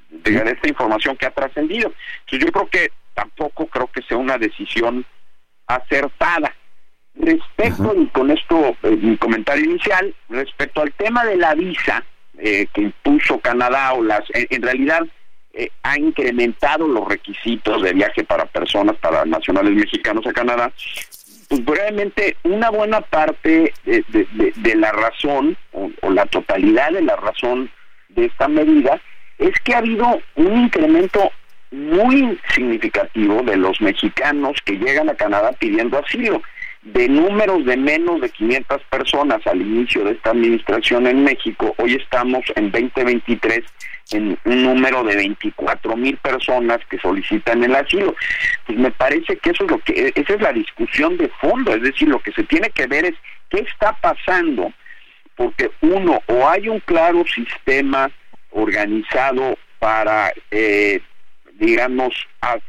de, 0.10 0.36
esta 0.36 0.68
información 0.68 1.18
que 1.18 1.26
ha 1.26 1.32
trascendido. 1.32 1.92
Entonces 2.26 2.48
yo 2.48 2.52
creo 2.52 2.68
que 2.70 2.92
tampoco 3.14 3.68
creo 3.68 3.88
que 3.88 4.02
sea 4.04 4.18
una 4.18 4.38
decisión 4.38 5.06
acertada. 5.68 6.56
Respecto, 7.16 7.94
y 7.96 8.08
con 8.08 8.32
esto 8.32 8.76
eh, 8.84 8.90
mi 8.90 9.18
comentario 9.18 9.66
inicial, 9.66 10.16
respecto 10.30 10.82
al 10.82 10.92
tema 10.94 11.24
de 11.26 11.38
la 11.38 11.54
visa 11.54 12.04
eh, 12.40 12.68
que 12.74 12.82
impuso 12.82 13.40
Canadá 13.40 13.94
o 13.94 14.04
las, 14.04 14.24
en, 14.34 14.62
realidad 14.64 15.02
eh, 15.54 15.70
ha 15.84 16.00
incrementado 16.00 16.88
los 16.88 17.08
requisitos 17.08 17.84
de 17.84 17.94
viaje 17.94 18.24
para 18.24 18.46
personas, 18.46 18.98
para 18.98 19.26
nacionales 19.26 19.74
mexicanos 19.74 20.26
a 20.26 20.34
Canadá, 20.34 20.72
pues 21.54 21.66
brevemente, 21.66 22.36
una 22.42 22.72
buena 22.72 23.02
parte 23.02 23.72
de, 23.86 24.76
la 24.76 24.92
razón, 24.92 25.56
o, 25.72 26.10
la 26.10 26.26
totalidad 26.26 26.92
de 26.92 27.04
la 27.04 27.16
razón 27.16 27.70
de 28.10 28.26
esta 28.26 28.48
medida, 28.48 29.00
es 29.38 29.52
que 29.60 29.76
ha 29.76 29.78
habido 29.78 30.20
un 30.36 30.64
incremento 30.64 31.32
muy 31.70 32.40
significativo 32.56 33.44
de 33.44 33.58
los 33.58 33.80
mexicanos 33.82 34.58
que 34.66 34.80
llegan 34.80 35.10
a 35.10 35.16
Canadá 35.16 35.52
pidiendo 35.60 36.00
asilo. 36.00 36.42
De 36.82 37.08
números 37.08 37.64
de 37.66 37.78
menos 37.78 38.20
de 38.20 38.30
500 38.30 38.82
personas 38.90 39.46
al 39.46 39.62
inicio 39.62 40.04
de 40.06 40.14
esta 40.14 40.32
administración 40.32 41.06
en 41.06 41.24
México, 41.24 41.76
hoy 41.78 41.94
estamos 41.94 42.44
en 42.56 42.72
2023 42.72 43.64
en 44.14 44.38
un 44.46 44.64
número 44.64 45.04
de 45.04 45.16
24 45.16 45.96
mil 45.98 46.18
personas 46.18 46.80
que 46.90 47.00
solicitan 47.00 47.64
el 47.64 47.76
asilo. 47.76 48.16
Pues 48.66 48.78
me 48.78 48.92
parece 48.92 49.38
que 49.38 49.50
eso 49.50 49.66
es 49.66 49.72
lo 49.72 49.80
que, 49.80 50.14
esa 50.16 50.34
es 50.34 50.42
la 50.42 50.54
discusión 50.54 51.18
de 51.18 51.30
fondo, 51.42 51.74
es 51.74 51.82
decir, 51.82 52.08
lo 52.08 52.20
que 52.20 52.32
se 52.32 52.44
tiene 52.44 52.70
que 52.70 52.88
ver 52.88 53.06
es 53.06 53.16
qué 53.50 53.60
está 53.60 53.94
pasando, 53.94 54.72
porque 55.36 55.72
uno, 55.82 56.22
o 56.28 56.48
hay 56.48 56.70
un 56.70 56.80
claro 56.82 57.24
sistema 57.26 58.10
organizado 58.52 59.58
para, 59.80 60.32
eh, 60.52 61.02
digamos, 61.56 62.14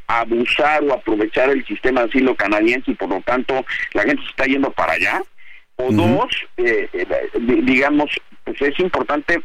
abusar 0.06 0.82
o 0.84 0.94
aprovechar 0.94 1.50
el 1.50 1.64
sistema 1.66 2.02
de 2.02 2.08
asilo 2.08 2.34
canadiense 2.34 2.90
y 2.90 2.94
por 2.94 3.08
lo 3.08 3.20
tanto 3.20 3.64
la 3.92 4.02
gente 4.02 4.22
se 4.22 4.30
está 4.30 4.44
yendo 4.46 4.70
para 4.70 4.94
allá, 4.94 5.22
o 5.76 5.90
dos, 5.90 6.30
eh, 6.56 6.88
eh, 6.92 7.06
digamos, 7.62 8.10
pues 8.44 8.60
es 8.62 8.78
importante 8.78 9.42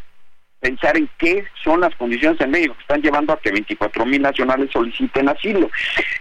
pensar 0.59 0.97
en 0.97 1.09
qué 1.17 1.45
son 1.63 1.81
las 1.81 1.95
condiciones 1.95 2.39
en 2.41 2.51
México 2.51 2.75
que 2.75 2.81
están 2.81 3.01
llevando 3.01 3.33
a 3.33 3.39
que 3.39 3.51
24 3.51 4.05
mil 4.05 4.21
nacionales 4.21 4.69
soliciten 4.71 5.29
asilo. 5.29 5.69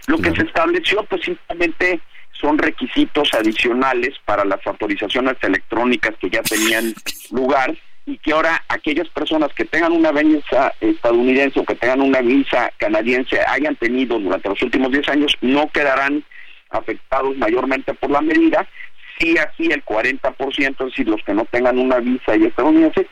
Lo 0.07 0.17
que 0.17 0.31
se 0.31 0.43
estableció, 0.43 1.03
pues 1.03 1.21
simplemente 1.23 1.99
son 2.31 2.57
requisitos 2.57 3.33
adicionales 3.33 4.15
para 4.25 4.45
las 4.45 4.65
autorizaciones 4.65 5.35
electrónicas 5.41 6.15
que 6.19 6.29
ya 6.29 6.41
tenían 6.41 6.93
lugar 7.31 7.75
y 8.05 8.17
que 8.17 8.31
ahora 8.31 8.63
aquellas 8.69 9.07
personas 9.09 9.53
que 9.53 9.65
tengan 9.65 9.91
una 9.91 10.11
visa 10.11 10.73
estadounidense 10.79 11.59
o 11.59 11.65
que 11.65 11.75
tengan 11.75 12.01
una 12.01 12.21
visa 12.21 12.71
canadiense 12.77 13.39
hayan 13.45 13.75
tenido 13.75 14.17
durante 14.19 14.49
los 14.49 14.61
últimos 14.63 14.91
10 14.91 15.09
años 15.09 15.37
no 15.41 15.69
quedarán 15.69 16.23
afectados 16.71 17.37
mayormente 17.37 17.93
por 17.93 18.09
la 18.09 18.21
medida, 18.21 18.67
sí 19.19 19.35
así 19.37 19.71
el 19.71 19.83
40%, 19.83 20.69
es 20.69 20.77
decir, 20.77 21.07
los 21.07 21.21
que 21.23 21.33
no 21.33 21.45
tengan 21.45 21.77
una 21.77 21.99
visa 21.99 22.35
y 22.35 22.45
estadounidense, 22.45 23.07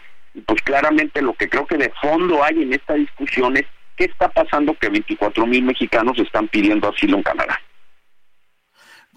pues 0.45 0.61
claramente 0.61 1.21
lo 1.21 1.33
que 1.33 1.49
creo 1.49 1.65
que 1.65 1.77
de 1.77 1.91
fondo 2.01 2.43
hay 2.43 2.61
en 2.61 2.73
esta 2.73 2.93
discusión 2.93 3.57
es 3.57 3.65
¿qué 3.95 4.05
está 4.05 4.29
pasando 4.29 4.75
que 4.75 4.89
24 4.89 5.45
mil 5.45 5.63
mexicanos 5.63 6.17
están 6.19 6.47
pidiendo 6.47 6.89
asilo 6.89 7.17
en 7.17 7.23
Canadá? 7.23 7.59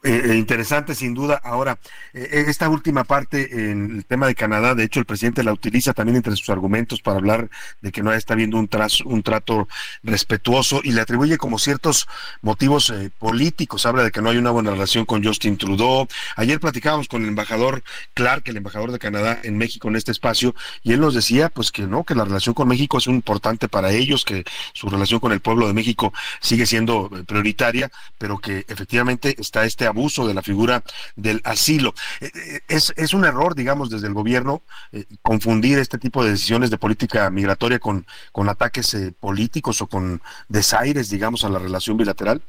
Eh, 0.03 0.31
eh, 0.31 0.37
interesante 0.37 0.95
sin 0.95 1.13
duda. 1.13 1.39
Ahora, 1.45 1.79
eh, 2.15 2.45
esta 2.49 2.71
última 2.71 3.05
parte 3.05 3.71
en 3.71 3.97
el 3.97 4.07
tema 4.07 4.27
de 4.27 4.35
Canadá, 4.35 4.75
de 4.75 4.85
hecho 4.85 4.99
el 4.99 5.05
presidente 5.05 5.43
la 5.43 5.53
utiliza 5.53 5.93
también 5.93 6.17
entre 6.17 6.35
sus 6.37 6.49
argumentos 6.49 7.03
para 7.03 7.19
hablar 7.19 7.51
de 7.83 7.93
que 7.93 8.03
no 8.03 8.11
está 8.15 8.33
habiendo 8.33 8.57
un, 8.57 8.71
un 9.05 9.23
trato 9.23 9.69
respetuoso 10.03 10.81
y 10.83 10.93
le 10.93 11.03
atribuye 11.03 11.37
como 11.37 11.59
ciertos 11.59 12.09
motivos 12.41 12.95
políticos. 13.19 13.85
Habla 13.85 14.05
de 14.05 14.11
que 14.11 14.23
no 14.23 14.31
hay 14.31 14.39
una 14.39 14.51
buena 14.51 14.71
relación 14.71 15.05
con 15.05 15.23
Justin 15.23 15.59
Trudeau. 15.59 16.09
Ayer 16.37 16.59
platicábamos 16.61 17.07
con 17.07 17.23
el 17.23 17.29
embajador 17.29 17.83
Clark, 18.15 18.45
el 18.47 18.57
embajador 18.57 18.93
de 18.93 18.99
Canadá 18.99 19.39
en 19.43 19.59
México 19.59 19.89
en 19.89 19.97
este 19.97 20.13
espacio, 20.13 20.55
y 20.83 20.93
él 20.95 21.01
nos 21.01 21.15
decía 21.15 21.51
pues 21.51 21.73
que 21.73 21.83
no, 21.83 22.05
que 22.05 22.15
la 22.15 22.25
relación 22.25 22.55
con 22.55 22.69
México 22.69 22.97
es 22.97 23.07
importante 23.07 23.69
para 23.69 23.93
ellos, 23.93 24.25
que 24.25 24.45
su 24.73 24.89
relación 24.89 25.21
con 25.21 25.33
el 25.33 25.41
pueblo 25.41 25.67
de 25.67 25.75
México 25.75 26.15
sigue 26.41 26.65
siendo 26.65 27.11
prioritaria, 27.27 27.91
pero 28.17 28.39
que 28.39 28.65
efectivamente 28.67 29.37
está 29.39 29.67
este 29.67 29.90
abuso 29.91 30.27
de 30.27 30.35
la 30.35 30.43
figura 30.43 30.83
del 31.17 31.41
asilo. 31.45 31.95
Eh, 32.21 32.31
eh, 32.35 32.61
es, 32.69 32.93
es 32.97 33.13
un 33.15 33.25
error, 33.25 33.55
digamos, 33.55 33.91
desde 33.91 34.07
el 34.07 34.15
gobierno 34.15 34.63
eh, 34.93 35.05
confundir 35.23 35.79
este 35.79 35.99
tipo 35.99 36.25
de 36.25 36.31
decisiones 36.31 36.71
de 36.71 36.79
política 36.79 37.31
migratoria 37.31 37.79
con, 37.79 38.07
con 38.33 38.49
ataques 38.49 38.97
políticos 39.21 39.83
o 39.83 39.87
con 39.87 40.23
desaires, 40.49 41.11
digamos, 41.11 41.45
a 41.45 41.51
la 41.51 41.59
relación 41.59 41.97
bilateral. 41.97 42.41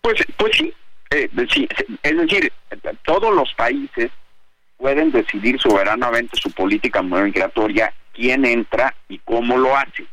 Pues, 0.00 0.24
pues 0.36 0.56
sí, 0.56 0.72
es 1.10 2.16
decir, 2.16 2.52
todos 3.04 3.34
los 3.34 3.52
países 3.54 4.10
pueden 4.76 5.10
decidir 5.10 5.60
soberanamente 5.60 6.36
su 6.40 6.50
política 6.52 7.02
migratoria, 7.02 7.92
quién 8.12 8.44
entra 8.44 8.94
y 9.08 9.18
cómo 9.18 9.58
lo 9.58 9.76
hace. 9.76 10.06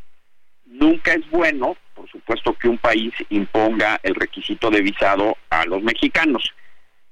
Nunca 0.65 1.13
es 1.13 1.29
bueno 1.29 1.77
por 1.95 2.09
supuesto, 2.09 2.53
que 2.53 2.67
un 2.67 2.77
país 2.77 3.13
imponga 3.29 3.99
el 4.03 4.15
requisito 4.15 4.69
de 4.69 4.81
visado 4.81 5.37
a 5.49 5.65
los 5.65 5.81
mexicanos. 5.81 6.53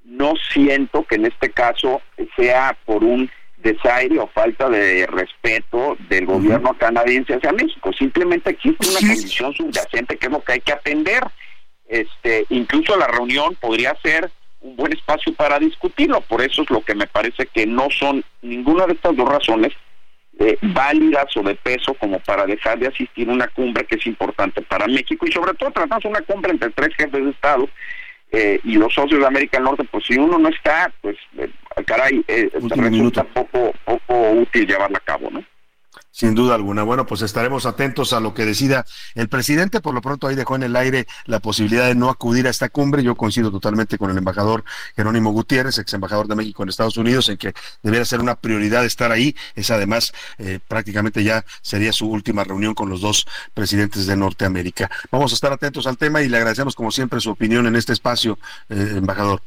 No 0.03 0.33
siento 0.51 1.03
que 1.03 1.15
en 1.15 1.25
este 1.25 1.49
caso 1.51 2.01
sea 2.35 2.77
por 2.85 3.03
un 3.03 3.29
desaire 3.57 4.19
o 4.19 4.27
falta 4.27 4.69
de 4.69 5.07
respeto 5.07 5.95
del 6.09 6.25
gobierno 6.25 6.77
canadiense 6.77 7.35
hacia 7.35 7.53
México. 7.53 7.91
Simplemente 7.97 8.51
existe 8.51 8.89
una 8.89 8.99
condición 8.99 9.53
subyacente 9.53 10.17
que 10.17 10.25
es 10.27 10.31
lo 10.31 10.43
que 10.43 10.53
hay 10.53 10.59
que 10.59 10.73
atender. 10.73 11.23
Este, 11.87 12.45
incluso 12.49 12.97
la 12.97 13.07
reunión 13.07 13.55
podría 13.55 13.95
ser 14.01 14.29
un 14.59 14.75
buen 14.75 14.91
espacio 14.93 15.33
para 15.33 15.59
discutirlo. 15.59 16.21
Por 16.21 16.41
eso 16.41 16.63
es 16.63 16.69
lo 16.69 16.81
que 16.81 16.95
me 16.95 17.07
parece 17.07 17.47
que 17.47 17.65
no 17.65 17.87
son 17.89 18.23
ninguna 18.41 18.85
de 18.85 18.93
estas 18.93 19.15
dos 19.15 19.29
razones 19.29 19.73
válidas 20.61 21.37
o 21.37 21.43
de 21.43 21.55
peso 21.55 21.93
como 21.93 22.19
para 22.19 22.45
dejar 22.45 22.77
de 22.77 22.87
asistir 22.87 23.29
a 23.29 23.31
una 23.31 23.47
cumbre 23.47 23.85
que 23.85 23.95
es 23.95 24.05
importante 24.07 24.61
para 24.61 24.87
México 24.87 25.25
y 25.25 25.31
sobre 25.31 25.53
todo 25.53 25.71
tratamos 25.71 26.03
una 26.05 26.21
cumbre 26.21 26.51
entre 26.51 26.69
tres 26.71 26.95
jefes 26.95 27.23
de 27.23 27.29
Estado 27.29 27.69
eh, 28.35 28.59
y 28.63 28.77
los 28.77 28.91
socios 28.91 29.19
de 29.19 29.27
América 29.27 29.57
del 29.57 29.65
Norte, 29.65 29.83
pues 29.83 30.05
si 30.07 30.17
uno 30.17 30.39
no 30.39 30.49
está, 30.49 30.91
pues 31.01 31.15
eh, 31.37 31.49
caray, 31.85 32.25
eh, 32.27 32.49
resulta 32.51 33.23
poco, 33.25 33.73
poco 33.85 34.31
útil 34.31 34.65
llevarla 34.65 34.97
a 34.97 35.01
cabo, 35.01 35.29
¿no? 35.29 35.43
Sin 36.13 36.35
duda 36.35 36.53
alguna. 36.53 36.83
Bueno, 36.83 37.07
pues 37.07 37.23
estaremos 37.23 37.65
atentos 37.65 38.13
a 38.13 38.19
lo 38.19 38.35
que 38.35 38.45
decida 38.45 38.85
el 39.15 39.29
presidente. 39.29 39.81
Por 39.81 39.95
lo 39.95 40.01
pronto 40.01 40.27
ahí 40.27 40.35
dejó 40.35 40.55
en 40.55 40.61
el 40.61 40.75
aire 40.75 41.07
la 41.25 41.39
posibilidad 41.39 41.87
de 41.87 41.95
no 41.95 42.07
acudir 42.07 42.45
a 42.45 42.51
esta 42.51 42.69
cumbre. 42.69 43.01
Yo 43.01 43.15
coincido 43.15 43.49
totalmente 43.49 43.97
con 43.97 44.11
el 44.11 44.17
embajador 44.19 44.63
Jerónimo 44.95 45.31
Gutiérrez, 45.31 45.79
ex 45.79 45.91
embajador 45.95 46.27
de 46.27 46.35
México 46.35 46.61
en 46.61 46.69
Estados 46.69 46.97
Unidos, 46.97 47.29
en 47.29 47.37
que 47.37 47.53
debería 47.81 48.05
ser 48.05 48.19
una 48.19 48.35
prioridad 48.35 48.85
estar 48.85 49.11
ahí. 49.11 49.35
Es 49.55 49.71
además 49.71 50.13
eh, 50.37 50.59
prácticamente 50.67 51.23
ya 51.23 51.43
sería 51.63 51.91
su 51.91 52.07
última 52.07 52.43
reunión 52.43 52.75
con 52.75 52.89
los 52.89 53.01
dos 53.01 53.25
presidentes 53.55 54.05
de 54.05 54.15
Norteamérica. 54.15 54.91
Vamos 55.09 55.31
a 55.31 55.35
estar 55.35 55.51
atentos 55.51 55.87
al 55.87 55.97
tema 55.97 56.21
y 56.21 56.29
le 56.29 56.37
agradecemos 56.37 56.75
como 56.75 56.91
siempre 56.91 57.21
su 57.21 57.31
opinión 57.31 57.65
en 57.65 57.75
este 57.75 57.91
espacio, 57.91 58.37
eh, 58.69 58.93
embajador. 58.97 59.41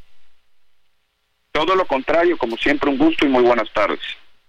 Todo 1.53 1.75
lo 1.75 1.87
contrario, 1.87 2.37
como 2.37 2.57
siempre, 2.57 2.89
un 2.89 2.97
gusto 2.97 3.25
y 3.25 3.29
muy 3.29 3.43
buenas 3.43 3.71
tardes. 3.71 4.01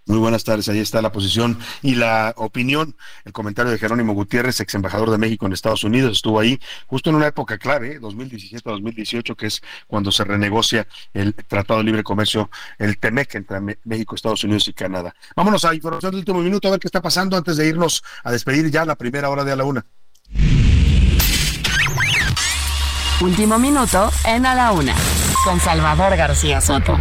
Muy 0.08 0.16
buenas 0.16 0.42
tardes, 0.42 0.66
ahí 0.70 0.78
está 0.78 1.02
la 1.02 1.12
posición 1.12 1.58
y 1.82 1.94
la 1.94 2.32
opinión, 2.38 2.96
el 3.26 3.32
comentario 3.34 3.70
de 3.70 3.78
Jerónimo 3.78 4.14
Gutiérrez, 4.14 4.58
ex 4.58 4.74
embajador 4.74 5.10
de 5.10 5.18
México 5.18 5.44
en 5.44 5.52
Estados 5.52 5.84
Unidos, 5.84 6.12
estuvo 6.12 6.40
ahí 6.40 6.58
justo 6.86 7.10
en 7.10 7.16
una 7.16 7.26
época 7.26 7.58
clave, 7.58 8.00
2017-2018, 8.00 9.36
que 9.36 9.46
es 9.48 9.60
cuando 9.86 10.10
se 10.10 10.24
renegocia 10.24 10.88
el 11.12 11.34
Tratado 11.34 11.80
de 11.80 11.84
Libre 11.84 12.02
Comercio, 12.02 12.48
el 12.78 12.96
TEMEC 12.96 13.34
entre 13.34 13.60
México, 13.84 14.14
Estados 14.14 14.42
Unidos 14.44 14.66
y 14.68 14.72
Canadá. 14.72 15.14
Vámonos 15.36 15.66
a 15.66 15.74
información 15.74 16.12
del 16.12 16.20
último 16.20 16.40
minuto 16.40 16.68
a 16.68 16.70
ver 16.70 16.80
qué 16.80 16.88
está 16.88 17.02
pasando 17.02 17.36
antes 17.36 17.58
de 17.58 17.68
irnos 17.68 18.02
a 18.24 18.32
despedir 18.32 18.70
ya 18.70 18.86
la 18.86 18.96
primera 18.96 19.28
hora 19.28 19.44
de 19.44 19.52
a 19.52 19.56
la 19.56 19.64
una. 19.64 19.84
Último 23.20 23.58
minuto 23.58 24.10
en 24.24 24.46
a 24.46 24.54
la 24.54 24.72
una, 24.72 24.94
con 25.44 25.60
Salvador 25.60 26.16
García 26.16 26.62
Soto. 26.62 26.98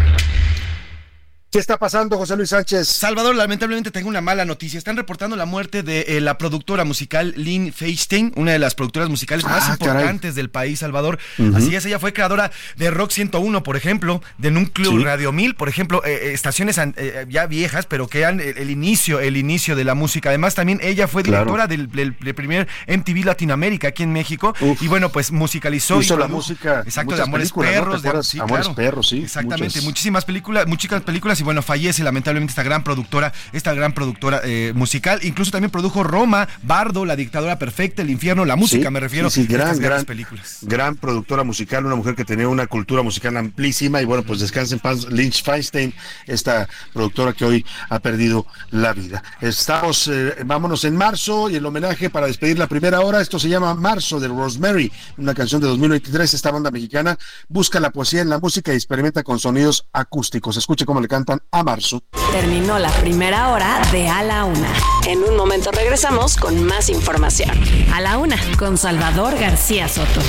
¿Qué 1.58 1.62
está 1.62 1.80
pasando, 1.80 2.20
José 2.20 2.38
Luis 2.38 2.50
Sánchez? 2.50 2.88
Salvador, 2.88 3.36
lamentablemente 3.36 3.90
tengo 3.90 4.10
una 4.10 4.22
mala 4.22 4.46
noticia. 4.46 4.78
Están 4.78 4.96
reportando 4.96 5.36
la 5.36 5.48
muerte 5.48 5.82
de 5.82 6.02
eh, 6.02 6.22
la 6.22 6.38
productora 6.38 6.84
musical 6.84 7.34
Lynn 7.36 7.74
Feinstein, 7.74 8.32
una 8.36 8.52
de 8.52 8.60
las 8.60 8.76
productoras 8.76 9.10
musicales 9.10 9.44
más 9.44 9.68
ah, 9.68 9.72
importantes 9.72 10.36
del 10.36 10.52
país, 10.52 10.78
Salvador. 10.78 11.18
Así 11.56 11.76
es, 11.76 11.84
ella 11.88 11.98
fue 11.98 12.14
creadora 12.14 12.52
de 12.76 12.92
Rock 12.92 13.10
101, 13.10 13.64
por 13.64 13.76
ejemplo, 13.76 14.22
de 14.38 14.52
Núcleo 14.52 15.04
Radio 15.04 15.32
1000, 15.32 15.56
por 15.56 15.68
ejemplo, 15.68 16.06
eh, 16.06 16.28
eh, 16.28 16.34
estaciones 16.34 16.80
ya 17.28 17.48
viejas, 17.48 17.88
pero 17.88 18.08
que 18.08 18.20
eran 18.20 18.40
el, 18.40 18.70
inicio, 18.70 19.20
el 19.20 19.36
inicio 19.36 19.76
de 19.76 19.84
la 19.84 19.96
música. 19.96 20.30
Además, 20.30 20.54
también 20.54 20.80
ella 20.84 21.08
fue 21.08 21.24
directora 21.24 21.66
del, 21.66 21.90
primer 21.90 22.68
MTV 22.88 23.26
Latinoamérica 23.26 23.88
aquí 23.88 24.04
en 24.04 24.14
México. 24.14 24.54
Y 24.80 24.88
bueno, 24.88 25.12
pues 25.12 25.32
musicalizó. 25.32 26.00
Hizo 26.00 26.20
la 26.20 26.28
música. 26.28 26.84
Exacto, 26.86 27.16
de 27.16 27.24
Amores 27.24 27.52
Perros. 27.52 28.04
De, 28.04 28.42
Amores 28.42 28.70
Perros, 28.70 29.10
sí. 29.10 29.24
Exactamente, 29.24 29.82
muchísimas 29.82 30.24
películas, 30.24 30.68
muchísimas 30.68 31.02
películas 31.02 31.40
y 31.40 31.47
bueno, 31.48 31.62
fallece 31.62 32.04
lamentablemente 32.04 32.52
esta 32.52 32.62
gran 32.62 32.84
productora, 32.84 33.32
esta 33.54 33.74
gran 33.74 33.94
productora 33.94 34.42
eh, 34.44 34.74
musical. 34.76 35.22
Incluso 35.24 35.50
también 35.50 35.72
produjo 35.72 36.04
Roma, 36.04 36.46
Bardo, 36.62 37.06
La 37.06 37.16
Dictadura 37.16 37.58
Perfecta, 37.58 38.02
El 38.02 38.10
Infierno, 38.10 38.44
La 38.44 38.58
Música, 38.58 38.92
me 38.92 39.00
refiero. 39.00 39.30
Sí, 39.30 39.48
gran, 39.48 39.80
gran, 39.80 40.04
películas. 40.04 40.58
Gran 40.64 40.98
productora 40.98 41.46
musical, 41.46 41.86
una 41.86 41.96
mujer 41.96 42.16
que 42.16 42.26
tenía 42.26 42.50
una 42.50 42.68
cultura 42.68 43.02
musical 43.02 43.38
amplísima 43.38 44.02
y 44.02 44.06
bueno, 44.06 44.24
pues 44.24 44.42
descansa 44.42 44.76
en 44.76 44.82
paz 44.82 45.10
Lynch 45.10 45.42
Feinstein, 45.42 45.94
esta 46.26 46.68
productora 46.92 47.32
que 47.32 47.46
hoy 47.46 47.66
ha 47.88 48.00
perdido 48.00 48.46
la 48.72 48.92
vida. 48.92 49.24
Estamos, 49.40 50.10
eh, 50.10 50.36
vámonos 50.46 50.84
en 50.84 50.98
marzo 50.98 51.50
y 51.50 51.56
el 51.56 51.66
homenaje 51.66 52.10
para 52.10 52.28
despedir 52.28 52.60
la 52.60 52.68
primera 52.68 53.00
hora, 53.00 53.22
esto 53.22 53.40
se 53.40 53.48
llama 53.48 53.74
Marzo 53.74 54.20
de 54.20 54.28
Rosemary, 54.28 54.92
una 55.16 55.34
canción 55.34 55.62
de 55.62 55.68
2023, 55.68 56.34
esta 56.34 56.52
banda 56.52 56.72
mexicana 56.72 57.18
busca 57.48 57.80
la 57.80 57.92
poesía 57.92 58.20
en 58.20 58.30
la 58.30 58.38
música 58.38 58.74
y 58.74 58.76
experimenta 58.76 59.24
con 59.24 59.40
sonidos 59.40 59.88
acústicos. 59.94 60.58
Escuche 60.58 60.86
cómo 60.86 61.00
le 61.00 61.08
a 61.52 61.64
marzo. 61.64 62.02
Terminó 62.32 62.80
la 62.80 62.90
primera 62.92 63.50
hora 63.50 63.82
de 63.92 64.08
A 64.08 64.24
la 64.24 64.46
Una. 64.46 64.70
En 65.06 65.24
un 65.24 65.36
momento 65.36 65.72
regresamos 65.72 66.38
con 66.38 66.64
más 66.64 66.90
información. 66.90 67.52
A 67.94 68.02
la 68.02 68.18
Una, 68.18 68.38
con 68.58 68.78
Salvador 68.78 69.38
García 69.38 69.88
Soto. 69.88 70.22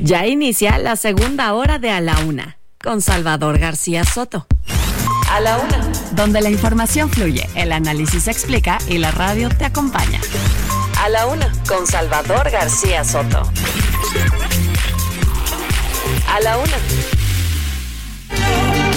Ya 0.00 0.26
inicia 0.26 0.78
la 0.78 0.96
segunda 0.96 1.52
hora 1.54 1.78
de 1.78 1.90
A 1.90 2.00
la 2.00 2.18
Una, 2.20 2.58
con 2.82 3.00
Salvador 3.00 3.58
García 3.58 4.04
Soto. 4.04 4.46
A 5.30 5.40
la 5.40 5.58
Una, 5.58 5.90
donde 6.12 6.40
la 6.40 6.50
información 6.50 7.10
fluye, 7.10 7.48
el 7.54 7.72
análisis 7.72 8.24
se 8.24 8.30
explica 8.30 8.78
y 8.88 8.98
la 8.98 9.10
radio 9.10 9.48
te 9.48 9.64
acompaña. 9.64 10.20
A 11.02 11.08
la 11.08 11.26
Una, 11.26 11.50
con 11.68 11.86
Salvador 11.86 12.50
García 12.50 13.04
Soto. 13.04 13.42
A 16.28 16.40
la 16.40 16.58
Una 16.58 17.15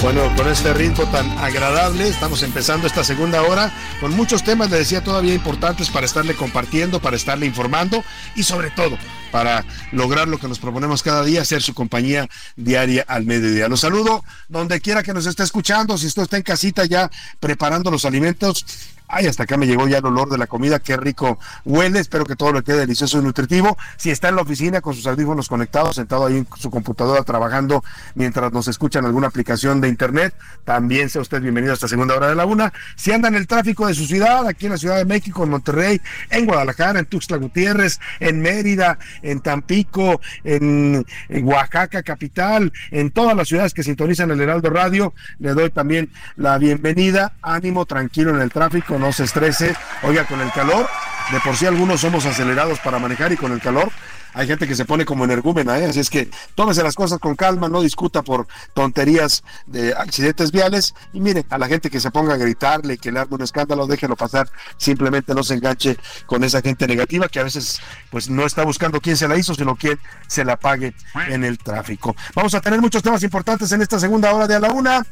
bueno, 0.02 0.34
con 0.34 0.48
este 0.48 0.72
ritmo 0.72 1.04
tan 1.10 1.28
agradable, 1.38 2.08
estamos 2.08 2.42
empezando 2.42 2.86
esta 2.86 3.04
segunda 3.04 3.42
hora 3.42 3.70
con 4.00 4.16
muchos 4.16 4.42
temas, 4.42 4.70
le 4.70 4.78
decía, 4.78 5.04
todavía 5.04 5.34
importantes 5.34 5.90
para 5.90 6.06
estarle 6.06 6.34
compartiendo, 6.34 7.00
para 7.00 7.16
estarle 7.16 7.44
informando 7.44 8.02
y 8.34 8.42
sobre 8.44 8.70
todo 8.70 8.96
para 9.30 9.64
lograr 9.92 10.26
lo 10.26 10.38
que 10.38 10.48
nos 10.48 10.58
proponemos 10.58 11.02
cada 11.02 11.22
día, 11.22 11.44
ser 11.44 11.60
su 11.60 11.74
compañía 11.74 12.28
diaria 12.56 13.04
al 13.06 13.26
mediodía. 13.26 13.68
Los 13.68 13.80
saludo 13.80 14.24
donde 14.48 14.80
quiera 14.80 15.02
que 15.02 15.12
nos 15.12 15.26
esté 15.26 15.42
escuchando, 15.42 15.98
si 15.98 16.06
usted 16.06 16.22
está 16.22 16.38
en 16.38 16.44
casita 16.44 16.86
ya 16.86 17.10
preparando 17.38 17.90
los 17.90 18.06
alimentos, 18.06 18.64
Ay, 19.12 19.26
hasta 19.26 19.42
acá 19.42 19.56
me 19.56 19.66
llegó 19.66 19.88
ya 19.88 19.98
el 19.98 20.06
olor 20.06 20.30
de 20.30 20.38
la 20.38 20.46
comida, 20.46 20.78
qué 20.78 20.96
rico 20.96 21.36
huele, 21.64 21.98
espero 21.98 22.24
que 22.24 22.36
todo 22.36 22.52
le 22.52 22.62
quede 22.62 22.78
delicioso 22.78 23.18
y 23.18 23.22
nutritivo. 23.22 23.76
Si 23.96 24.10
está 24.10 24.28
en 24.28 24.36
la 24.36 24.42
oficina 24.42 24.80
con 24.80 24.94
sus 24.94 25.04
audífonos 25.04 25.48
conectados, 25.48 25.96
sentado 25.96 26.26
ahí 26.26 26.36
en 26.36 26.46
su 26.56 26.70
computadora 26.70 27.24
trabajando 27.24 27.82
mientras 28.14 28.52
nos 28.52 28.68
escuchan 28.68 29.04
alguna 29.04 29.26
aplicación 29.26 29.80
de 29.80 29.88
internet, 29.88 30.32
también 30.64 31.10
sea 31.10 31.22
usted 31.22 31.42
bienvenido 31.42 31.72
a 31.72 31.74
esta 31.74 31.88
segunda 31.88 32.14
hora 32.14 32.28
de 32.28 32.36
la 32.36 32.46
una. 32.46 32.72
Si 32.94 33.10
anda 33.10 33.26
en 33.26 33.34
el 33.34 33.48
tráfico 33.48 33.88
de 33.88 33.94
su 33.94 34.06
ciudad, 34.06 34.46
aquí 34.46 34.66
en 34.66 34.72
la 34.72 34.78
Ciudad 34.78 34.98
de 34.98 35.04
México, 35.04 35.42
en 35.42 35.50
Monterrey, 35.50 36.00
en 36.30 36.46
Guadalajara, 36.46 37.00
en 37.00 37.06
Tuxtla 37.06 37.38
Gutiérrez, 37.38 37.98
en 38.20 38.40
Mérida, 38.40 38.96
en 39.22 39.40
Tampico, 39.40 40.20
en, 40.44 41.04
Oaxaca 41.42 42.04
capital, 42.04 42.72
en 42.92 43.10
todas 43.10 43.36
las 43.36 43.48
ciudades 43.48 43.74
que 43.74 43.82
sintonizan 43.82 44.30
el 44.30 44.40
Heraldo 44.40 44.70
Radio, 44.70 45.14
le 45.40 45.52
doy 45.54 45.70
también 45.70 46.10
la 46.36 46.58
bienvenida, 46.58 47.32
ánimo, 47.42 47.86
tranquilo 47.86 48.30
en 48.30 48.40
el 48.40 48.52
tráfico 48.52 48.99
no 49.00 49.12
se 49.12 49.24
estrese. 49.24 49.74
Oiga, 50.02 50.26
con 50.26 50.40
el 50.40 50.52
calor, 50.52 50.88
de 51.32 51.40
por 51.40 51.56
sí 51.56 51.66
algunos 51.66 52.00
somos 52.00 52.26
acelerados 52.26 52.78
para 52.80 52.98
manejar 52.98 53.32
y 53.32 53.36
con 53.36 53.52
el 53.52 53.60
calor 53.60 53.90
hay 54.32 54.46
gente 54.46 54.66
que 54.68 54.74
se 54.74 54.84
pone 54.84 55.04
como 55.04 55.24
energúmena, 55.24 55.78
¿eh? 55.78 55.86
así 55.86 56.00
es 56.00 56.10
que 56.10 56.30
tómese 56.54 56.82
las 56.82 56.94
cosas 56.94 57.18
con 57.18 57.34
calma, 57.34 57.68
no 57.68 57.82
discuta 57.82 58.22
por 58.22 58.46
tonterías 58.74 59.42
de 59.66 59.92
accidentes 59.94 60.52
viales 60.52 60.94
y 61.12 61.20
mire, 61.20 61.44
a 61.50 61.58
la 61.58 61.66
gente 61.66 61.90
que 61.90 62.00
se 62.00 62.10
ponga 62.10 62.34
a 62.34 62.36
gritarle, 62.36 62.98
que 62.98 63.10
le 63.10 63.20
haga 63.20 63.34
un 63.34 63.42
escándalo, 63.42 63.86
déjelo 63.86 64.16
pasar, 64.16 64.48
simplemente 64.76 65.34
no 65.34 65.42
se 65.42 65.54
enganche 65.54 65.96
con 66.26 66.44
esa 66.44 66.60
gente 66.60 66.86
negativa 66.86 67.28
que 67.28 67.40
a 67.40 67.44
veces 67.44 67.80
pues 68.10 68.30
no 68.30 68.46
está 68.46 68.64
buscando 68.64 69.00
quién 69.00 69.16
se 69.16 69.26
la 69.26 69.36
hizo, 69.36 69.54
sino 69.54 69.76
quién 69.76 69.98
se 70.26 70.44
la 70.44 70.56
pague 70.56 70.94
en 71.28 71.44
el 71.44 71.58
tráfico. 71.58 72.14
Vamos 72.34 72.54
a 72.54 72.60
tener 72.60 72.80
muchos 72.80 73.02
temas 73.02 73.22
importantes 73.22 73.72
en 73.72 73.82
esta 73.82 73.98
segunda 73.98 74.32
hora 74.32 74.46
de 74.46 74.54
a 74.54 74.60
la 74.60 74.70
una. 74.70 75.04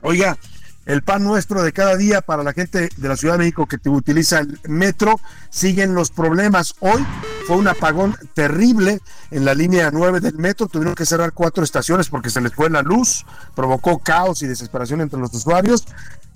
Oiga, 0.00 0.38
el 0.88 1.02
pan 1.02 1.22
nuestro 1.22 1.62
de 1.62 1.72
cada 1.72 1.96
día 1.96 2.22
para 2.22 2.42
la 2.42 2.54
gente 2.54 2.88
de 2.96 3.08
la 3.08 3.16
Ciudad 3.16 3.34
de 3.34 3.40
México 3.40 3.66
que 3.66 3.78
utiliza 3.90 4.38
el 4.38 4.58
metro, 4.64 5.20
siguen 5.50 5.94
los 5.94 6.10
problemas. 6.10 6.74
Hoy 6.80 7.04
fue 7.46 7.56
un 7.56 7.68
apagón 7.68 8.16
terrible 8.32 9.00
en 9.30 9.44
la 9.44 9.54
línea 9.54 9.90
9 9.92 10.20
del 10.20 10.38
metro, 10.38 10.66
tuvieron 10.66 10.94
que 10.94 11.04
cerrar 11.04 11.34
cuatro 11.34 11.62
estaciones 11.62 12.08
porque 12.08 12.30
se 12.30 12.40
les 12.40 12.54
fue 12.54 12.70
la 12.70 12.80
luz, 12.80 13.26
provocó 13.54 13.98
caos 13.98 14.40
y 14.40 14.46
desesperación 14.46 15.02
entre 15.02 15.20
los 15.20 15.32
usuarios. 15.34 15.84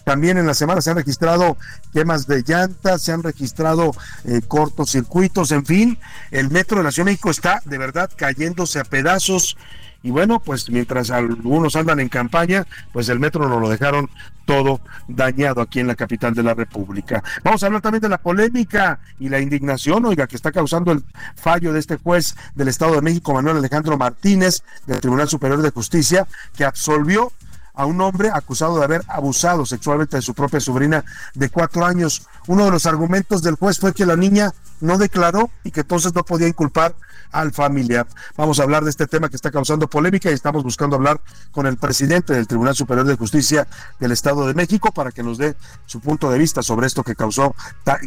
También 0.05 0.37
en 0.37 0.47
la 0.47 0.55
semana 0.55 0.83
se 0.83 0.91
han 0.91 0.97
registrado 0.97 1.57
quemas 1.95 2.27
de 2.27 2.43
llantas, 2.43 3.01
se 3.01 3.13
han 3.13 3.23
registrado 3.23 3.93
eh, 4.25 4.43
cortocircuitos, 4.47 5.51
en 5.53 5.65
fin, 5.65 5.99
el 6.31 6.51
metro 6.51 6.77
de 6.77 6.85
la 6.85 6.93
Ciudad 6.93 7.07
de 7.07 7.13
México 7.13 7.31
está 7.31 7.63
de 7.65 7.79
verdad 7.79 8.11
cayéndose 8.15 8.81
a 8.81 8.85
pedazos 8.85 9.57
y 10.03 10.11
bueno, 10.11 10.41
pues 10.41 10.69
mientras 10.69 11.11
algunos 11.11 11.77
andan 11.77 12.01
en 12.01 12.09
campaña, 12.09 12.67
pues 12.93 13.09
el 13.09 13.21
metro 13.21 13.49
nos 13.49 13.61
lo 13.61 13.69
dejaron 13.69 14.11
todo 14.45 14.81
dañado 15.07 15.61
aquí 15.61 15.81
en 15.81 15.87
la 15.87 15.95
capital 15.95 16.35
de 16.35 16.43
la 16.43 16.55
República. 16.55 17.23
Vamos 17.45 17.63
a 17.63 17.67
hablar 17.67 17.83
también 17.83 18.03
de 18.03 18.09
la 18.09 18.19
polémica 18.19 18.99
y 19.21 19.29
la 19.29 19.41
indignación, 19.41 20.05
oiga, 20.05 20.27
que 20.27 20.37
está 20.37 20.51
causando 20.51 20.91
el 20.93 21.05
fallo 21.37 21.73
de 21.73 21.79
este 21.79 21.97
juez 21.97 22.35
del 22.55 22.69
Estado 22.69 22.95
de 22.95 23.03
México, 23.03 23.33
Manuel 23.33 23.59
Alejandro 23.59 23.97
Martínez, 23.97 24.63
del 24.87 25.01
Tribunal 25.01 25.29
Superior 25.29 25.63
de 25.63 25.71
Justicia, 25.71 26.27
que 26.57 26.65
absolvió 26.65 27.33
a 27.75 27.87
un 27.87 28.01
hombre 28.01 28.31
acusado 28.33 28.79
de 28.79 28.85
haber 28.85 29.03
abusado 29.09 29.65
sexualmente 29.65 30.17
de 30.17 30.23
su 30.23 30.35
propia 30.35 30.61
sobrina 30.61 31.05
de 31.35 31.49
cuatro 31.49 31.87
años. 31.87 32.27
Uno 32.47 32.65
de 32.65 32.71
los 32.71 32.87
argumentos 32.87 33.43
del 33.43 33.55
juez 33.55 33.79
fue 33.79 33.95
que 33.95 34.05
la 34.05 34.17
niña 34.17 34.53
no 34.81 34.99
declaró 34.99 35.51
y 35.65 35.71
que 35.71 35.81
entonces 35.81 36.15
no 36.15 36.25
podía 36.25 36.49
inculpar 36.49 36.95
al 37.33 37.53
familiar. 37.53 38.07
Vamos 38.37 38.61
a 38.61 38.63
hablar 38.63 38.85
de 38.85 38.91
este 38.91 39.07
tema 39.07 39.29
que 39.29 39.37
está 39.37 39.51
causando 39.51 39.89
polémica 39.89 40.31
y 40.31 40.35
estamos 40.35 40.63
buscando 40.63 40.97
hablar 40.97 41.21
con 41.51 41.67
el 41.67 41.77
presidente 41.77 42.33
del 42.35 42.47
Tribunal 42.47 42.75
Superior 42.75 43.07
de 43.07 43.17
Justicia 43.17 43.67
del 43.99 44.13
Estado 44.13 44.47
de 44.47 44.55
México 44.55 44.93
para 44.93 45.11
que 45.11 45.23
nos 45.23 45.39
dé 45.39 45.57
su 45.87 46.01
punto 46.01 46.31
de 46.31 46.39
vista 46.39 46.63
sobre 46.63 46.87
esto 46.87 47.03
que 47.03 47.15
causó 47.15 47.55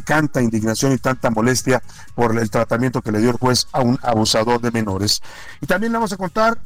tanta 0.06 0.42
indignación 0.42 0.94
y 0.94 0.98
tanta 0.98 1.30
molestia 1.30 1.82
por 2.14 2.38
el 2.38 2.50
tratamiento 2.50 3.02
que 3.02 3.12
le 3.12 3.20
dio 3.20 3.32
el 3.32 3.38
juez 3.38 3.68
a 3.72 3.82
un 3.82 4.00
abusador 4.02 4.62
de 4.62 4.72
menores. 4.72 5.22
Y 5.62 5.66
también 5.66 5.92
le 5.92 5.98
vamos 5.98 6.14
a 6.14 6.18
contar 6.18 6.58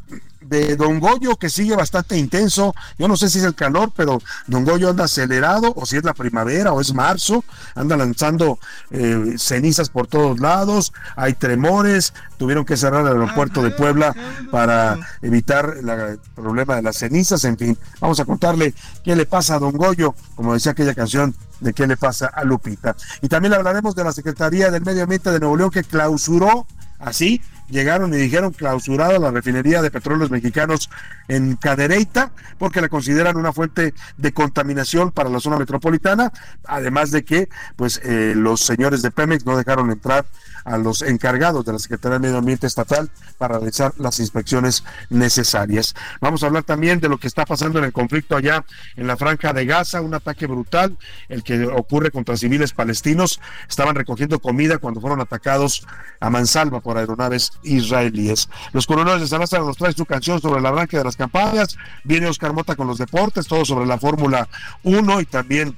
de 0.42 0.76
Don 0.76 1.00
Goyo 1.00 1.36
que 1.36 1.50
sigue 1.50 1.76
bastante 1.76 2.18
intenso. 2.18 2.74
Yo 2.98 3.08
no 3.08 3.18
sé 3.18 3.30
si 3.30 3.40
es 3.40 3.44
el 3.44 3.56
calor, 3.56 3.92
pero 3.96 4.22
Don 4.48 4.66
Goyo 4.66 4.90
anda 4.90 5.06
acelerado 5.06 5.74
o 5.76 5.86
si 5.86 5.98
es 5.98 6.04
la 6.04 6.14
primavera 6.14 6.74
o 6.74 6.82
es 6.82 6.94
marzo. 6.94 7.44
Anda 7.76 7.98
lanzando 7.98 8.60
eh, 8.92 9.36
cenizas 9.38 9.90
por 9.90 10.08
todos 10.08 10.40
lados. 10.40 10.94
Hay 11.16 11.34
tremores. 11.34 12.14
Tuvieron 12.38 12.66
que 12.66 12.78
cerrar 12.78 13.02
el 13.02 13.08
aeropuerto 13.08 13.62
de 13.62 13.72
Puebla 13.72 14.16
para 14.52 14.98
evitar 15.22 15.76
el 15.78 16.20
problema 16.36 16.76
de 16.76 16.82
las 16.82 16.98
cenizas. 16.98 17.44
En 17.44 17.58
fin, 17.58 17.78
vamos 18.00 18.20
a 18.20 18.26
contarle 18.26 18.74
qué 19.04 19.16
le 19.16 19.26
pasa 19.26 19.56
a 19.56 19.60
Don 19.60 19.74
Goyo, 19.74 20.16
como 20.36 20.54
decía 20.54 20.72
aquella 20.72 20.96
canción 20.96 21.36
de 21.60 21.74
qué 21.74 21.88
le 21.88 21.98
pasa 21.98 22.28
a 22.28 22.44
Lupita. 22.44 22.96
Y 23.22 23.28
también 23.28 23.54
hablaremos 23.54 23.96
de 23.96 24.04
la 24.04 24.14
Secretaría 24.14 24.72
del 24.72 24.84
Medio 24.84 25.04
Ambiente 25.04 25.32
de 25.32 25.40
Nuevo 25.40 25.58
León 25.58 25.72
que 25.72 25.84
clausuró 25.84 26.66
así 27.00 27.41
llegaron 27.70 28.14
y 28.14 28.18
dijeron 28.18 28.52
clausurada 28.52 29.20
la 29.20 29.32
refinería 29.32 29.82
de 29.82 29.91
petróleos 29.91 30.32
mexicanos 30.32 30.89
en 31.28 31.56
Cadereyta 31.56 32.32
porque 32.58 32.82
la 32.82 32.89
consideran 32.89 33.38
una 33.38 33.54
fuente 33.54 33.93
de 34.18 34.34
contaminación 34.34 35.12
para 35.12 35.30
la 35.30 35.39
zona 35.39 35.58
metropolitana, 35.58 36.32
además 36.66 37.12
de 37.12 37.24
que 37.24 37.50
pues 37.76 38.02
eh, 38.04 38.34
los 38.36 38.62
señores 38.62 39.02
de 39.02 39.12
Pemex 39.12 39.45
no 39.45 39.58
dejaron 39.58 39.91
entrar 39.91 40.26
a 40.70 40.78
los 40.78 41.02
encargados 41.02 41.66
de 41.66 41.74
la 41.74 41.80
Secretaría 41.80 42.20
de 42.20 42.28
Medio 42.28 42.38
Ambiente 42.38 42.68
Estatal 42.68 43.10
para 43.40 43.58
realizar 43.58 43.92
las 43.98 44.20
inspecciones 44.20 44.84
necesarias. 45.10 45.96
Vamos 46.22 46.44
a 46.44 46.46
hablar 46.46 46.64
también 46.64 47.00
de 47.00 47.10
lo 47.10 47.18
que 47.18 47.26
está 47.26 47.44
pasando 47.44 47.80
en 47.80 47.86
el 47.86 47.92
conflicto 47.92 48.36
allá 48.36 48.64
en 48.96 49.08
la 49.08 49.18
franja 49.18 49.52
de 49.52 49.66
Gaza, 49.66 50.02
un 50.02 50.14
ataque 50.14 50.46
brutal, 50.46 50.96
el 51.28 51.44
que 51.44 51.66
ocurre 51.66 52.12
contra 52.12 52.38
civiles 52.38 52.72
palestinos. 52.72 53.42
Estaban 53.68 53.96
recogiendo 53.96 54.40
comida 54.40 54.78
cuando 54.78 55.02
fueron 55.02 55.20
atacados 55.22 55.88
a 56.20 56.30
mansalva 56.30 56.82
por 56.82 57.00
aeronaves 57.00 57.52
israelíes. 57.64 58.48
Los 58.72 58.86
coroneles 58.86 59.22
de 59.22 59.28
San 59.28 59.40
Lázaro 59.40 59.66
nos 59.66 59.78
trae 59.78 59.94
su 59.94 60.06
canción 60.06 60.40
sobre 60.40 60.62
la 60.62 60.70
arranque 60.70 60.98
de 60.98 61.04
las 61.04 61.16
campañas. 61.16 61.78
Viene 62.04 62.28
Oscar 62.28 62.54
Mota 62.54 62.76
con 62.76 62.86
los 62.86 63.00
deportes, 63.00 63.48
todo 63.48 63.66
sobre 63.66 63.88
la 63.88 63.98
Fórmula 63.98 64.48
1 64.84 65.22
y 65.22 65.26
también 65.26 65.76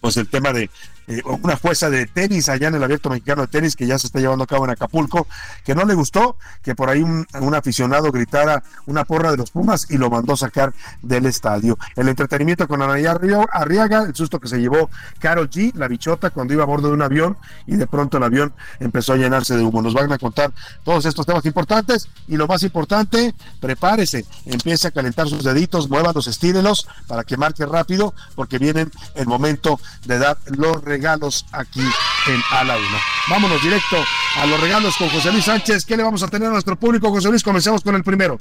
pues 0.00 0.16
el 0.18 0.28
tema 0.28 0.52
de 0.52 0.70
eh, 1.06 1.22
una 1.42 1.56
jueza 1.56 1.90
de 1.90 2.06
tenis 2.06 2.48
allá 2.48 2.68
en 2.68 2.76
el 2.76 2.84
Abierto 2.84 3.10
Mexicano 3.10 3.42
de 3.42 3.48
Tenis 3.48 3.76
que 3.76 3.86
ya 3.86 3.98
se 3.98 4.06
está 4.06 4.20
llevando 4.20 4.44
a 4.44 4.46
cabo 4.46 4.64
en 4.64 4.70
Acapulco, 4.70 5.26
que 5.64 5.74
no 5.74 5.84
le 5.84 5.94
gustó 5.94 6.36
que 6.62 6.74
por 6.74 6.88
ahí 6.88 7.02
un, 7.02 7.26
aficionado 7.54 8.10
gritara 8.10 8.62
una 8.86 9.04
porra 9.04 9.30
de 9.30 9.36
los 9.36 9.50
Pumas 9.50 9.86
y 9.90 9.98
lo 9.98 10.10
mandó 10.10 10.36
sacar 10.36 10.72
del 11.02 11.26
estadio. 11.26 11.78
El 11.94 12.08
entretenimiento 12.08 12.66
con 12.66 12.82
Anaya 12.82 13.18
Arriaga, 13.52 14.02
el 14.02 14.14
susto 14.14 14.40
que 14.40 14.48
se 14.48 14.58
llevó 14.58 14.90
Carol 15.18 15.48
G, 15.50 15.74
la 15.74 15.88
bichota, 15.88 16.30
cuando 16.30 16.54
iba 16.54 16.62
a 16.62 16.66
bordo 16.66 16.88
de 16.88 16.94
un 16.94 17.02
avión 17.02 17.36
y 17.66 17.76
de 17.76 17.86
pronto 17.86 18.16
el 18.16 18.24
avión 18.24 18.52
empezó 18.80 19.12
a 19.12 19.16
llenarse 19.16 19.56
de 19.56 19.62
humo. 19.62 19.82
Nos 19.82 19.94
van 19.94 20.12
a 20.12 20.18
contar 20.18 20.52
todos 20.84 21.04
estos 21.04 21.26
temas 21.26 21.44
importantes 21.44 22.08
y 22.26 22.36
lo 22.36 22.46
más 22.46 22.62
importante, 22.62 23.34
prepárese, 23.60 24.24
empiece 24.46 24.88
a 24.88 24.90
calentar 24.90 25.28
sus 25.28 25.44
deditos, 25.44 25.88
muévalos, 25.88 26.26
estírelos 26.26 26.88
para 27.06 27.24
que 27.24 27.36
marque 27.36 27.66
rápido 27.66 28.14
porque 28.34 28.58
vienen 28.58 28.90
el 29.14 29.26
momento 29.26 29.78
de 30.06 30.18
dar 30.18 30.38
los 30.46 30.82
regalos 30.94 31.44
aquí 31.50 31.80
en 31.80 32.40
A 32.52 32.62
la 32.62 32.76
Una. 32.76 33.00
Vámonos 33.28 33.60
directo 33.60 33.96
a 34.40 34.46
los 34.46 34.60
regalos 34.60 34.96
con 34.96 35.08
José 35.08 35.32
Luis 35.32 35.44
Sánchez. 35.44 35.84
¿Qué 35.84 35.96
le 35.96 36.04
vamos 36.04 36.22
a 36.22 36.28
tener 36.28 36.46
a 36.48 36.52
nuestro 36.52 36.76
público, 36.76 37.10
José 37.10 37.30
Luis? 37.30 37.42
Comencemos 37.42 37.82
con 37.82 37.96
el 37.96 38.04
primero. 38.04 38.38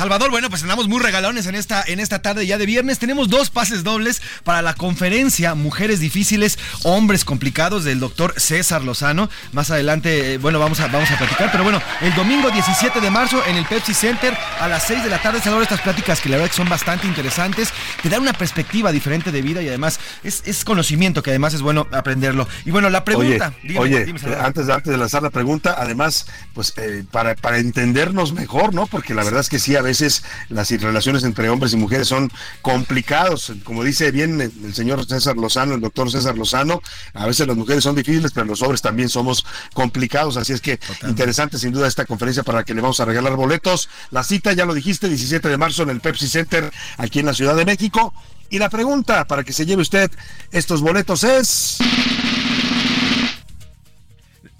Salvador, 0.00 0.30
bueno, 0.30 0.48
pues 0.48 0.62
andamos 0.62 0.88
muy 0.88 0.98
regalones 0.98 1.44
en 1.44 1.54
esta, 1.54 1.84
en 1.86 2.00
esta 2.00 2.22
tarde 2.22 2.46
ya 2.46 2.56
de 2.56 2.64
viernes. 2.64 2.98
Tenemos 2.98 3.28
dos 3.28 3.50
pases 3.50 3.84
dobles 3.84 4.22
para 4.44 4.62
la 4.62 4.72
conferencia 4.72 5.54
Mujeres 5.54 6.00
Difíciles, 6.00 6.58
Hombres 6.84 7.26
Complicados 7.26 7.84
del 7.84 8.00
doctor 8.00 8.32
César 8.38 8.82
Lozano. 8.82 9.28
Más 9.52 9.70
adelante, 9.70 10.32
eh, 10.32 10.38
bueno, 10.38 10.58
vamos 10.58 10.80
a, 10.80 10.86
vamos 10.86 11.10
a 11.10 11.18
platicar. 11.18 11.52
Pero 11.52 11.64
bueno, 11.64 11.82
el 12.00 12.14
domingo 12.14 12.50
17 12.50 12.98
de 12.98 13.10
marzo 13.10 13.44
en 13.46 13.56
el 13.56 13.66
Pepsi 13.66 13.92
Center 13.92 14.34
a 14.58 14.68
las 14.68 14.84
6 14.84 15.04
de 15.04 15.10
la 15.10 15.20
tarde. 15.20 15.38
Salvador, 15.40 15.64
estas 15.64 15.82
pláticas 15.82 16.22
que 16.22 16.30
la 16.30 16.36
verdad 16.36 16.50
que 16.50 16.56
son 16.56 16.70
bastante 16.70 17.06
interesantes. 17.06 17.68
Te 18.02 18.08
dan 18.08 18.22
una 18.22 18.32
perspectiva 18.32 18.92
diferente 18.92 19.30
de 19.30 19.42
vida 19.42 19.60
y 19.60 19.68
además 19.68 20.00
es, 20.24 20.64
conocimiento 20.64 21.22
que 21.22 21.28
además 21.28 21.52
es 21.52 21.60
bueno 21.60 21.86
aprenderlo. 21.92 22.48
Y 22.64 22.70
bueno, 22.70 22.88
la 22.88 23.04
pregunta. 23.04 23.52
Oye, 23.76 24.14
antes, 24.40 24.66
de, 24.66 24.72
antes 24.72 24.92
de 24.92 24.96
lanzar 24.96 25.22
la 25.22 25.30
pregunta, 25.30 25.74
además, 25.76 26.24
pues 26.54 26.72
eh, 26.78 27.04
para, 27.10 27.34
para 27.34 27.58
entendernos 27.58 28.32
mejor, 28.32 28.72
¿no? 28.72 28.86
Porque 28.86 29.12
la 29.12 29.24
verdad 29.24 29.40
es 29.40 29.50
que 29.50 29.58
sí, 29.58 29.76
a 29.76 29.82
veces 29.82 29.89
veces 29.90 30.22
las 30.48 30.70
relaciones 30.70 31.24
entre 31.24 31.48
hombres 31.48 31.72
y 31.72 31.76
mujeres 31.76 32.08
son 32.08 32.30
complicados. 32.62 33.52
Como 33.64 33.84
dice 33.84 34.10
bien 34.10 34.40
el 34.40 34.74
señor 34.74 35.04
César 35.06 35.36
Lozano, 35.36 35.74
el 35.74 35.80
doctor 35.80 36.10
César 36.10 36.36
Lozano, 36.38 36.80
a 37.12 37.26
veces 37.26 37.46
las 37.46 37.56
mujeres 37.56 37.84
son 37.84 37.94
difíciles, 37.94 38.32
pero 38.32 38.46
los 38.46 38.62
hombres 38.62 38.82
también 38.82 39.08
somos 39.08 39.44
complicados. 39.74 40.36
Así 40.36 40.52
es 40.52 40.60
que 40.60 40.78
interesante 41.02 41.58
sin 41.58 41.72
duda 41.72 41.88
esta 41.88 42.04
conferencia 42.04 42.42
para 42.42 42.64
que 42.64 42.74
le 42.74 42.80
vamos 42.80 43.00
a 43.00 43.04
regalar 43.04 43.36
boletos. 43.36 43.88
La 44.10 44.22
cita, 44.22 44.52
ya 44.52 44.64
lo 44.64 44.74
dijiste, 44.74 45.08
17 45.08 45.48
de 45.48 45.56
marzo 45.56 45.82
en 45.82 45.90
el 45.90 46.00
Pepsi 46.00 46.28
Center 46.28 46.70
aquí 46.96 47.18
en 47.18 47.26
la 47.26 47.34
Ciudad 47.34 47.56
de 47.56 47.64
México. 47.64 48.14
Y 48.48 48.58
la 48.58 48.68
pregunta 48.68 49.26
para 49.26 49.44
que 49.44 49.52
se 49.52 49.66
lleve 49.66 49.82
usted 49.82 50.10
estos 50.50 50.80
boletos 50.80 51.24
es... 51.24 51.78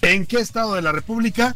¿En 0.03 0.25
qué 0.25 0.39
estado 0.41 0.75
de 0.75 0.83
la 0.83 0.93
República 0.93 1.55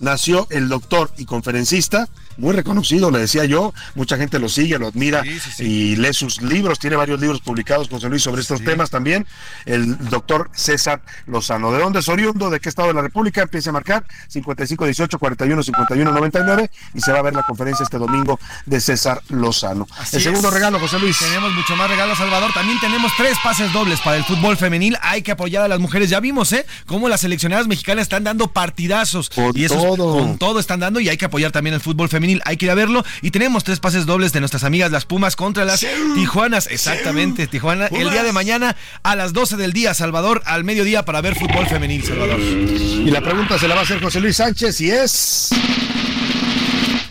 nació 0.00 0.46
el 0.50 0.68
doctor 0.68 1.10
y 1.16 1.24
conferencista 1.24 2.08
muy 2.38 2.54
reconocido, 2.54 3.10
le 3.10 3.18
decía 3.18 3.44
yo, 3.44 3.74
mucha 3.94 4.16
gente 4.16 4.38
lo 4.38 4.48
sigue, 4.48 4.78
lo 4.78 4.86
admira 4.86 5.22
y 5.58 5.96
lee 5.96 6.12
sus 6.12 6.40
libros, 6.40 6.78
tiene 6.78 6.96
varios 6.96 7.20
libros 7.20 7.40
publicados, 7.40 7.88
José 7.88 8.08
Luis, 8.08 8.22
sobre 8.22 8.40
estos 8.40 8.62
temas 8.62 8.90
también, 8.90 9.26
el 9.66 9.98
doctor 10.08 10.48
César 10.54 11.02
Lozano. 11.26 11.72
¿De 11.72 11.80
dónde 11.80 11.98
es 11.98 12.08
oriundo? 12.08 12.48
¿De 12.48 12.60
qué 12.60 12.68
estado 12.68 12.88
de 12.88 12.94
la 12.94 13.02
República? 13.02 13.42
Empieza 13.42 13.70
a 13.70 13.72
marcar 13.72 14.04
55 14.28 14.84
18 14.84 15.18
41 15.18 15.62
51 15.64 16.12
99 16.12 16.70
y 16.94 17.00
se 17.00 17.12
va 17.12 17.18
a 17.18 17.22
ver 17.22 17.34
la 17.34 17.42
conferencia 17.42 17.82
este 17.82 17.98
domingo 17.98 18.38
de 18.66 18.80
César 18.80 19.20
Lozano. 19.30 19.88
el 20.12 20.22
segundo 20.22 20.50
regalo, 20.50 20.78
José 20.78 21.00
Luis. 21.00 21.18
Tenemos 21.18 21.52
mucho 21.52 21.74
más 21.74 21.90
regalos, 21.90 22.18
Salvador. 22.18 22.52
También 22.52 22.78
tenemos 22.78 23.10
tres 23.16 23.36
pases 23.42 23.72
dobles 23.72 24.00
para 24.00 24.16
el 24.16 24.24
fútbol 24.24 24.56
femenil. 24.56 24.96
Hay 25.02 25.22
que 25.22 25.32
apoyar 25.32 25.64
a 25.64 25.68
las 25.68 25.80
mujeres. 25.80 26.08
Ya 26.08 26.20
vimos, 26.20 26.52
¿eh? 26.52 26.64
Cómo 26.86 27.08
las 27.08 27.22
seleccionadas 27.22 27.66
mexicanas 27.66 28.02
están 28.02 28.22
dando 28.22 28.46
partidazos. 28.52 29.28
y 29.54 29.64
eso 29.64 29.74
es 29.74 29.84
todo. 29.96 30.18
con 30.18 30.38
todo 30.38 30.60
están 30.60 30.80
dando 30.80 31.00
y 31.00 31.08
hay 31.08 31.16
que 31.16 31.24
apoyar 31.24 31.52
también 31.52 31.74
el 31.74 31.80
fútbol 31.80 32.08
femenil. 32.08 32.40
Hay 32.44 32.56
que 32.56 32.66
ir 32.66 32.70
a 32.70 32.74
verlo. 32.74 33.04
Y 33.22 33.30
tenemos 33.30 33.64
tres 33.64 33.80
pases 33.80 34.06
dobles 34.06 34.32
de 34.32 34.40
nuestras 34.40 34.64
amigas 34.64 34.90
las 34.90 35.04
Pumas 35.04 35.36
contra 35.36 35.64
las 35.64 35.84
Tijuanas. 36.14 36.66
Exactamente, 36.70 37.46
Tijuana. 37.46 37.86
El 37.86 38.10
día 38.10 38.22
de 38.22 38.32
mañana 38.32 38.76
a 39.02 39.16
las 39.16 39.32
12 39.32 39.56
del 39.56 39.72
día, 39.72 39.94
Salvador, 39.94 40.42
al 40.44 40.64
mediodía 40.64 41.04
para 41.04 41.20
ver 41.20 41.34
fútbol 41.34 41.66
femenil, 41.66 42.04
Salvador. 42.04 42.40
Y 42.40 43.10
la 43.10 43.20
pregunta 43.20 43.58
se 43.58 43.68
la 43.68 43.74
va 43.74 43.80
a 43.80 43.84
hacer 43.84 44.00
José 44.00 44.20
Luis 44.20 44.36
Sánchez 44.36 44.80
y 44.80 44.90
es... 44.90 45.50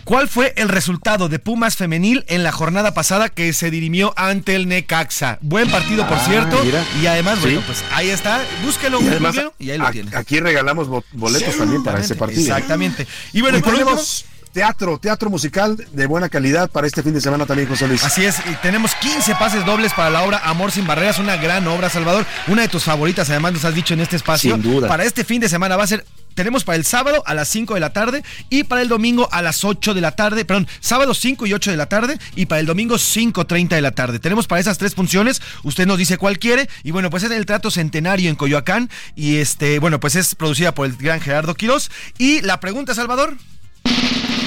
¿Cuál 0.08 0.26
fue 0.26 0.54
el 0.56 0.70
resultado 0.70 1.28
de 1.28 1.38
Pumas 1.38 1.76
femenil 1.76 2.24
en 2.28 2.42
la 2.42 2.50
jornada 2.50 2.94
pasada 2.94 3.28
que 3.28 3.52
se 3.52 3.70
dirimió 3.70 4.14
ante 4.16 4.54
el 4.56 4.66
Necaxa? 4.66 5.36
Buen 5.42 5.70
partido, 5.70 6.08
por 6.08 6.16
Ah, 6.16 6.24
cierto. 6.26 6.64
mira. 6.64 6.82
Y 7.02 7.06
además, 7.06 7.34
Sí. 7.42 7.44
bueno, 7.44 7.60
pues 7.66 7.84
ahí 7.92 8.08
está. 8.08 8.40
Búsquelo, 8.64 9.02
Y 9.02 9.08
además, 9.08 9.36
y 9.58 9.70
ahí 9.70 9.76
lo 9.76 9.90
tiene. 9.90 10.16
Aquí 10.16 10.40
regalamos 10.40 10.88
bo- 10.88 11.04
boletos 11.12 11.58
también 11.58 11.84
para 11.84 12.00
ese 12.00 12.14
partido. 12.14 12.40
Exactamente. 12.40 13.06
Y 13.34 13.42
bueno, 13.42 13.58
Y 13.58 13.60
por 13.60 13.74
último- 13.74 13.90
tenemos 13.90 14.24
teatro, 14.54 14.96
teatro 14.98 15.28
musical 15.28 15.76
de 15.92 16.06
buena 16.06 16.30
calidad 16.30 16.70
para 16.70 16.86
este 16.86 17.02
fin 17.02 17.12
de 17.12 17.20
semana 17.20 17.44
también, 17.44 17.68
José 17.68 17.86
Luis. 17.86 18.02
Así 18.02 18.24
es, 18.24 18.36
y 18.50 18.54
tenemos 18.62 18.94
15 18.94 19.34
pases 19.34 19.62
dobles 19.66 19.92
para 19.92 20.08
la 20.08 20.22
obra 20.22 20.38
Amor 20.42 20.72
sin 20.72 20.86
Barreras, 20.86 21.18
una 21.18 21.36
gran 21.36 21.66
obra, 21.68 21.90
Salvador, 21.90 22.24
una 22.46 22.62
de 22.62 22.68
tus 22.68 22.82
favoritas, 22.82 23.28
además 23.28 23.52
nos 23.52 23.64
has 23.66 23.74
dicho 23.74 23.92
en 23.92 24.00
este 24.00 24.16
espacio. 24.16 24.54
Sin 24.54 24.62
duda. 24.62 24.88
Para 24.88 25.04
este 25.04 25.22
fin 25.22 25.38
de 25.42 25.50
semana 25.50 25.76
va 25.76 25.84
a 25.84 25.86
ser 25.86 26.02
tenemos 26.38 26.62
para 26.62 26.76
el 26.76 26.84
sábado 26.84 27.24
a 27.26 27.34
las 27.34 27.48
5 27.48 27.74
de 27.74 27.80
la 27.80 27.92
tarde 27.92 28.22
y 28.48 28.62
para 28.62 28.80
el 28.80 28.86
domingo 28.86 29.28
a 29.32 29.42
las 29.42 29.64
8 29.64 29.92
de 29.92 30.00
la 30.00 30.12
tarde, 30.12 30.44
perdón, 30.44 30.68
sábado 30.78 31.12
5 31.12 31.48
y 31.48 31.52
8 31.52 31.72
de 31.72 31.76
la 31.76 31.88
tarde 31.88 32.16
y 32.36 32.46
para 32.46 32.60
el 32.60 32.66
domingo 32.66 32.94
5.30 32.94 33.70
de 33.70 33.80
la 33.80 33.90
tarde. 33.90 34.20
Tenemos 34.20 34.46
para 34.46 34.60
esas 34.60 34.78
tres 34.78 34.94
funciones, 34.94 35.42
usted 35.64 35.84
nos 35.84 35.98
dice 35.98 36.16
cuál 36.16 36.38
quiere 36.38 36.68
y 36.84 36.92
bueno, 36.92 37.10
pues 37.10 37.24
es 37.24 37.32
el 37.32 37.44
Trato 37.44 37.72
Centenario 37.72 38.30
en 38.30 38.36
Coyoacán 38.36 38.88
y 39.16 39.38
este, 39.38 39.80
bueno, 39.80 39.98
pues 39.98 40.14
es 40.14 40.36
producida 40.36 40.72
por 40.72 40.86
el 40.86 40.96
gran 40.96 41.20
Gerardo 41.20 41.56
Quirós 41.56 41.90
y 42.18 42.40
la 42.42 42.60
pregunta, 42.60 42.94
Salvador. 42.94 43.36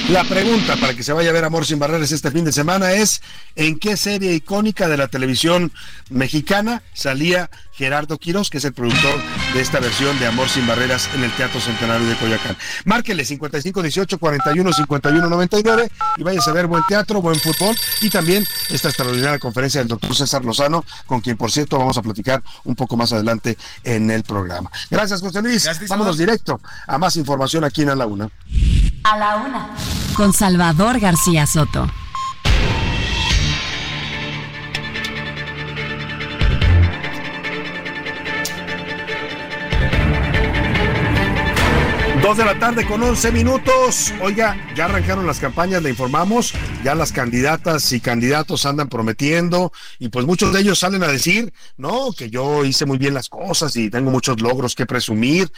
La 0.08 0.24
pregunta 0.24 0.76
para 0.76 0.94
que 0.94 1.02
se 1.02 1.12
vaya 1.12 1.28
a 1.28 1.32
ver 1.34 1.44
Amor 1.44 1.66
sin 1.66 1.78
Barreras 1.78 2.10
este 2.10 2.30
fin 2.30 2.44
de 2.44 2.52
semana 2.52 2.92
es 2.92 3.20
¿en 3.54 3.78
qué 3.78 3.98
serie 3.98 4.32
icónica 4.32 4.88
de 4.88 4.96
la 4.96 5.08
televisión 5.08 5.72
mexicana 6.10 6.82
salía 6.94 7.50
Gerardo 7.72 8.18
Quiroz, 8.18 8.50
que 8.50 8.58
es 8.58 8.64
el 8.64 8.72
productor 8.72 9.14
de 9.54 9.60
esta 9.60 9.80
versión 9.80 10.18
de 10.18 10.26
Amor 10.26 10.48
sin 10.48 10.66
Barreras 10.66 11.08
en 11.14 11.24
el 11.24 11.32
Teatro 11.32 11.60
Centenario 11.60 12.06
de 12.06 12.16
Coyoacán? 12.16 12.56
Márquele 12.84 13.24
5518 13.24 14.18
41 14.18 14.72
51 14.72 15.28
99 15.28 15.90
y 16.16 16.22
vayas 16.22 16.46
a 16.48 16.52
ver 16.52 16.66
buen 16.66 16.82
teatro, 16.88 17.22
buen 17.22 17.38
fútbol 17.38 17.76
y 18.00 18.10
también 18.10 18.46
esta 18.70 18.88
extraordinaria 18.88 19.38
conferencia 19.38 19.80
del 19.80 19.88
doctor 19.88 20.14
César 20.14 20.44
Lozano, 20.44 20.84
con 21.06 21.20
quien 21.20 21.36
por 21.36 21.50
cierto 21.50 21.78
vamos 21.78 21.96
a 21.98 22.02
platicar 22.02 22.42
un 22.64 22.74
poco 22.74 22.96
más 22.96 23.12
adelante 23.12 23.56
en 23.84 24.10
el 24.10 24.22
programa. 24.22 24.70
Gracias 24.90 25.20
José 25.20 25.42
Luis. 25.42 25.68
Vámonos 25.88 26.18
directo 26.18 26.60
a 26.86 26.98
más 26.98 27.16
información 27.16 27.64
aquí 27.64 27.82
en 27.82 27.90
A 27.90 27.94
la 27.94 28.06
Una. 28.06 28.28
A 29.04 29.18
la 29.18 29.36
una. 29.36 29.70
Con 30.14 30.32
Salvador 30.32 31.00
García 31.00 31.46
Soto. 31.46 31.90
De 42.36 42.46
la 42.46 42.58
tarde 42.58 42.86
con 42.86 43.02
11 43.02 43.30
minutos. 43.30 44.14
Oiga, 44.22 44.56
ya 44.74 44.86
arrancaron 44.86 45.26
las 45.26 45.38
campañas, 45.38 45.82
le 45.82 45.90
informamos. 45.90 46.54
Ya 46.82 46.94
las 46.94 47.12
candidatas 47.12 47.92
y 47.92 48.00
candidatos 48.00 48.64
andan 48.64 48.88
prometiendo 48.88 49.70
y 49.98 50.08
pues 50.08 50.24
muchos 50.24 50.50
de 50.50 50.60
ellos 50.60 50.78
salen 50.78 51.02
a 51.02 51.08
decir, 51.08 51.52
no, 51.76 52.10
que 52.16 52.30
yo 52.30 52.64
hice 52.64 52.86
muy 52.86 52.96
bien 52.96 53.12
las 53.12 53.28
cosas 53.28 53.76
y 53.76 53.90
tengo 53.90 54.10
muchos 54.10 54.40
logros 54.40 54.74
que 54.74 54.86
presumir. 54.86 55.52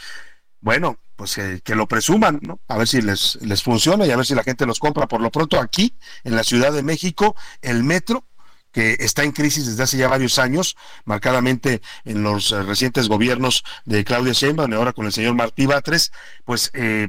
Bueno, 0.59 0.99
pues 1.15 1.35
que, 1.35 1.61
que 1.63 1.75
lo 1.75 1.87
presuman, 1.87 2.39
¿no? 2.41 2.59
A 2.67 2.77
ver 2.77 2.89
si 2.89 3.01
les, 3.01 3.39
les 3.41 3.63
funciona 3.63 4.05
y 4.05 4.11
a 4.11 4.17
ver 4.17 4.25
si 4.25 4.35
la 4.35 4.43
gente 4.43 4.65
los 4.65 4.79
compra. 4.79 5.07
Por 5.07 5.21
lo 5.21 5.31
pronto 5.31 5.61
aquí, 5.61 5.95
en 6.25 6.35
la 6.35 6.43
Ciudad 6.43 6.73
de 6.73 6.83
México, 6.83 7.37
el 7.61 7.85
metro 7.85 8.25
que 8.75 8.97
está 8.99 9.23
en 9.23 9.31
crisis 9.31 9.65
desde 9.65 9.83
hace 9.83 9.95
ya 9.95 10.09
varios 10.09 10.37
años, 10.37 10.75
marcadamente 11.05 11.81
en 12.03 12.23
los 12.23 12.51
eh, 12.51 12.61
recientes 12.61 13.07
gobiernos 13.07 13.63
de 13.85 14.03
Claudia 14.03 14.33
Sheinbaum 14.33 14.73
ahora 14.73 14.91
con 14.91 15.05
el 15.05 15.13
señor 15.13 15.33
Martí 15.33 15.65
Batres, 15.65 16.11
pues 16.43 16.71
eh, 16.73 17.07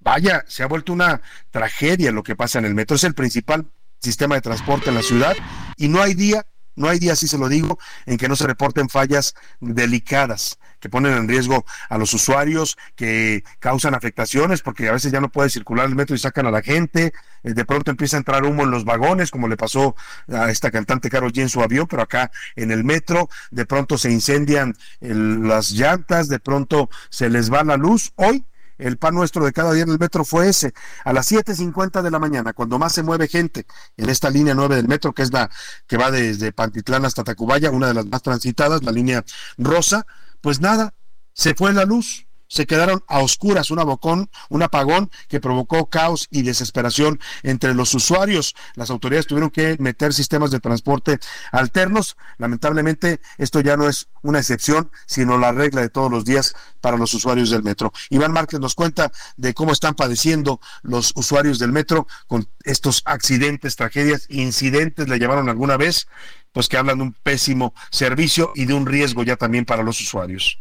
vaya, 0.00 0.44
se 0.48 0.62
ha 0.62 0.66
vuelto 0.66 0.92
una 0.92 1.22
tragedia 1.50 2.12
lo 2.12 2.22
que 2.22 2.36
pasa 2.36 2.58
en 2.58 2.66
el 2.66 2.74
metro. 2.74 2.96
Es 2.96 3.04
el 3.04 3.14
principal 3.14 3.64
sistema 3.98 4.34
de 4.34 4.42
transporte 4.42 4.90
en 4.90 4.96
la 4.96 5.02
ciudad 5.02 5.34
y 5.78 5.88
no 5.88 6.02
hay 6.02 6.12
día, 6.12 6.44
no 6.78 6.88
hay 6.88 6.98
día, 6.98 7.12
así 7.12 7.28
se 7.28 7.38
lo 7.38 7.48
digo, 7.48 7.78
en 8.06 8.16
que 8.16 8.28
no 8.28 8.36
se 8.36 8.46
reporten 8.46 8.88
fallas 8.88 9.34
delicadas 9.60 10.58
que 10.80 10.88
ponen 10.88 11.12
en 11.14 11.28
riesgo 11.28 11.64
a 11.88 11.98
los 11.98 12.14
usuarios, 12.14 12.76
que 12.94 13.42
causan 13.58 13.96
afectaciones, 13.96 14.62
porque 14.62 14.88
a 14.88 14.92
veces 14.92 15.10
ya 15.10 15.20
no 15.20 15.28
puede 15.28 15.50
circular 15.50 15.86
el 15.86 15.96
metro 15.96 16.14
y 16.14 16.20
sacan 16.20 16.46
a 16.46 16.52
la 16.52 16.62
gente, 16.62 17.12
eh, 17.42 17.52
de 17.52 17.64
pronto 17.64 17.90
empieza 17.90 18.16
a 18.16 18.18
entrar 18.18 18.44
humo 18.44 18.62
en 18.62 18.70
los 18.70 18.84
vagones, 18.84 19.32
como 19.32 19.48
le 19.48 19.56
pasó 19.56 19.96
a 20.32 20.50
esta 20.50 20.70
cantante 20.70 21.10
Carol 21.10 21.32
G 21.32 21.42
en 21.42 21.48
su 21.48 21.62
avión, 21.62 21.88
pero 21.88 22.02
acá 22.02 22.30
en 22.54 22.70
el 22.70 22.84
metro, 22.84 23.28
de 23.50 23.66
pronto 23.66 23.98
se 23.98 24.12
incendian 24.12 24.76
el- 25.00 25.48
las 25.48 25.72
llantas, 25.72 26.28
de 26.28 26.38
pronto 26.38 26.88
se 27.10 27.28
les 27.28 27.52
va 27.52 27.64
la 27.64 27.76
luz. 27.76 28.12
Hoy 28.14 28.44
el 28.78 28.96
pan 28.96 29.14
nuestro 29.14 29.44
de 29.44 29.52
cada 29.52 29.72
día 29.72 29.82
en 29.82 29.90
el 29.90 29.98
metro 29.98 30.24
fue 30.24 30.48
ese. 30.48 30.72
A 31.04 31.12
las 31.12 31.30
7.50 31.30 32.02
de 32.02 32.10
la 32.10 32.18
mañana, 32.18 32.52
cuando 32.52 32.78
más 32.78 32.92
se 32.92 33.02
mueve 33.02 33.28
gente 33.28 33.66
en 33.96 34.08
esta 34.08 34.30
línea 34.30 34.54
9 34.54 34.76
del 34.76 34.88
metro, 34.88 35.12
que 35.12 35.22
es 35.22 35.32
la 35.32 35.50
que 35.86 35.96
va 35.96 36.10
desde 36.10 36.52
Pantitlán 36.52 37.04
hasta 37.04 37.24
Tacubaya, 37.24 37.70
una 37.70 37.88
de 37.88 37.94
las 37.94 38.06
más 38.06 38.22
transitadas, 38.22 38.82
la 38.82 38.92
línea 38.92 39.24
rosa, 39.56 40.06
pues 40.40 40.60
nada, 40.60 40.94
se 41.32 41.54
fue 41.54 41.72
la 41.72 41.84
luz. 41.84 42.27
Se 42.48 42.66
quedaron 42.66 43.04
a 43.08 43.20
oscuras, 43.20 43.70
un 43.70 43.78
abocón, 43.78 44.30
un 44.48 44.62
apagón 44.62 45.10
que 45.28 45.40
provocó 45.40 45.88
caos 45.88 46.28
y 46.30 46.42
desesperación 46.42 47.20
entre 47.42 47.74
los 47.74 47.94
usuarios. 47.94 48.54
Las 48.74 48.90
autoridades 48.90 49.26
tuvieron 49.26 49.50
que 49.50 49.76
meter 49.78 50.12
sistemas 50.12 50.50
de 50.50 50.60
transporte 50.60 51.18
alternos. 51.52 52.16
Lamentablemente, 52.38 53.20
esto 53.36 53.60
ya 53.60 53.76
no 53.76 53.88
es 53.88 54.08
una 54.22 54.38
excepción, 54.38 54.90
sino 55.06 55.38
la 55.38 55.52
regla 55.52 55.80
de 55.80 55.90
todos 55.90 56.10
los 56.10 56.24
días 56.24 56.54
para 56.80 56.96
los 56.96 57.14
usuarios 57.14 57.50
del 57.50 57.62
metro. 57.62 57.92
Iván 58.10 58.32
Márquez 58.32 58.60
nos 58.60 58.74
cuenta 58.74 59.12
de 59.36 59.54
cómo 59.54 59.72
están 59.72 59.94
padeciendo 59.94 60.60
los 60.82 61.12
usuarios 61.14 61.58
del 61.58 61.72
metro 61.72 62.06
con 62.26 62.48
estos 62.64 63.02
accidentes, 63.04 63.76
tragedias, 63.76 64.26
incidentes, 64.28 65.08
le 65.08 65.18
llamaron 65.18 65.48
alguna 65.48 65.76
vez, 65.76 66.08
pues 66.52 66.68
que 66.68 66.76
hablan 66.76 66.98
de 66.98 67.04
un 67.04 67.12
pésimo 67.12 67.74
servicio 67.90 68.52
y 68.54 68.64
de 68.64 68.74
un 68.74 68.86
riesgo 68.86 69.22
ya 69.22 69.36
también 69.36 69.64
para 69.64 69.82
los 69.82 70.00
usuarios. 70.00 70.60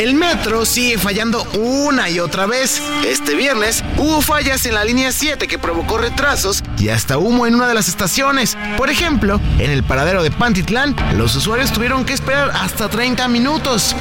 El 0.00 0.14
metro 0.14 0.64
sigue 0.64 0.96
fallando 0.96 1.46
una 1.58 2.08
y 2.08 2.20
otra 2.20 2.46
vez. 2.46 2.80
Este 3.06 3.34
viernes 3.34 3.84
hubo 3.98 4.22
fallas 4.22 4.64
en 4.64 4.72
la 4.72 4.82
línea 4.82 5.12
7 5.12 5.46
que 5.46 5.58
provocó 5.58 5.98
retrasos 5.98 6.62
y 6.78 6.88
hasta 6.88 7.18
humo 7.18 7.46
en 7.46 7.54
una 7.54 7.68
de 7.68 7.74
las 7.74 7.86
estaciones. 7.86 8.56
Por 8.78 8.88
ejemplo, 8.88 9.38
en 9.58 9.70
el 9.70 9.82
paradero 9.82 10.22
de 10.22 10.30
Pantitlán, 10.30 10.96
los 11.18 11.36
usuarios 11.36 11.70
tuvieron 11.70 12.06
que 12.06 12.14
esperar 12.14 12.50
hasta 12.54 12.88
30 12.88 13.28
minutos. 13.28 13.94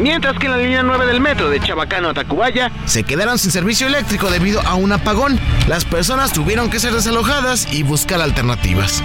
Mientras 0.00 0.38
que 0.38 0.46
en 0.46 0.52
la 0.52 0.58
línea 0.58 0.82
9 0.82 1.04
del 1.04 1.20
metro 1.20 1.50
de 1.50 1.60
Chabacano 1.60 2.08
a 2.08 2.14
Tacubaya 2.14 2.72
se 2.86 3.02
quedaron 3.02 3.38
sin 3.38 3.50
servicio 3.50 3.86
eléctrico 3.86 4.30
debido 4.30 4.62
a 4.62 4.76
un 4.76 4.92
apagón. 4.92 5.38
Las 5.68 5.84
personas 5.84 6.32
tuvieron 6.32 6.70
que 6.70 6.80
ser 6.80 6.94
desalojadas 6.94 7.70
y 7.70 7.82
buscar 7.82 8.22
alternativas. 8.22 9.02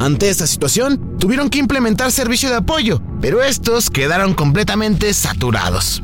Ante 0.00 0.30
esta 0.30 0.46
situación, 0.46 1.18
tuvieron 1.18 1.50
que 1.50 1.58
implementar 1.58 2.12
servicio 2.12 2.48
de 2.50 2.56
apoyo, 2.56 3.02
pero 3.20 3.42
estos 3.42 3.90
quedaron 3.90 4.34
completamente 4.34 5.12
saturados. 5.12 6.02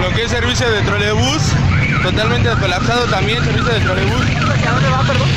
Lo 0.00 0.14
que 0.14 0.24
es 0.24 0.30
servicio 0.30 0.70
de 0.70 0.80
trolebús, 0.82 1.42
totalmente 2.02 2.48
colapsado 2.60 3.04
también, 3.06 3.42
servicio 3.44 3.72
de 3.72 3.80
trolebús. 3.80 4.20
¿A 4.66 4.72
dónde 4.72 4.88
va, 4.88 5.02
perdón? 5.02 5.28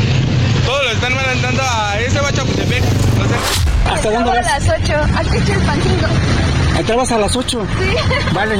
Todos 0.66 0.84
lo 0.84 0.92
están 0.92 1.16
mandando 1.16 1.64
a 1.64 2.00
ese 2.00 2.20
va 2.22 2.30
a 2.30 2.32
Chapultepec. 2.32 2.84
No 2.84 3.26
sé. 3.28 3.36
¿Hasta 3.90 4.12
dónde 4.12 4.30
vas? 4.30 4.48
A 4.48 4.60
las 4.60 4.70
8. 4.70 4.94
Aquí 5.18 5.38
está 5.38 5.54
el 5.54 5.62
pancingo. 5.62 6.08
¿Acabas 6.78 7.12
a 7.12 7.18
las 7.18 7.36
8? 7.36 7.68
Sí. 7.80 8.34
Vale. 8.34 8.56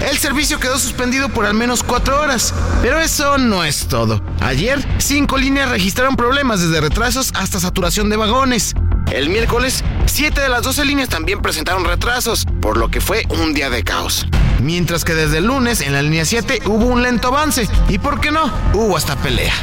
El 0.00 0.16
servicio 0.16 0.60
quedó 0.60 0.78
suspendido 0.78 1.28
por 1.28 1.44
al 1.44 1.54
menos 1.54 1.82
cuatro 1.82 2.20
horas, 2.20 2.54
pero 2.82 3.00
eso 3.00 3.36
no 3.38 3.64
es 3.64 3.88
todo. 3.88 4.22
Ayer, 4.40 4.84
cinco 4.98 5.36
líneas 5.36 5.68
registraron 5.70 6.16
problemas 6.16 6.60
desde 6.60 6.80
retrasos 6.80 7.32
hasta 7.34 7.60
saturación 7.60 8.08
de 8.08 8.16
vagones. 8.16 8.74
El 9.10 9.28
miércoles, 9.28 9.82
siete 10.06 10.40
de 10.40 10.48
las 10.48 10.62
12 10.62 10.84
líneas 10.84 11.08
también 11.08 11.40
presentaron 11.40 11.84
retrasos, 11.84 12.46
por 12.60 12.76
lo 12.76 12.90
que 12.90 13.00
fue 13.00 13.24
un 13.30 13.54
día 13.54 13.70
de 13.70 13.82
caos. 13.82 14.26
Mientras 14.60 15.04
que 15.04 15.14
desde 15.14 15.38
el 15.38 15.46
lunes 15.46 15.80
en 15.80 15.92
la 15.92 16.02
línea 16.02 16.24
7 16.24 16.62
hubo 16.66 16.86
un 16.86 17.02
lento 17.02 17.28
avance. 17.28 17.68
¿Y 17.88 17.98
por 17.98 18.20
qué 18.20 18.30
no? 18.30 18.52
Hubo 18.74 18.96
hasta 18.96 19.16
pelea. 19.16 19.54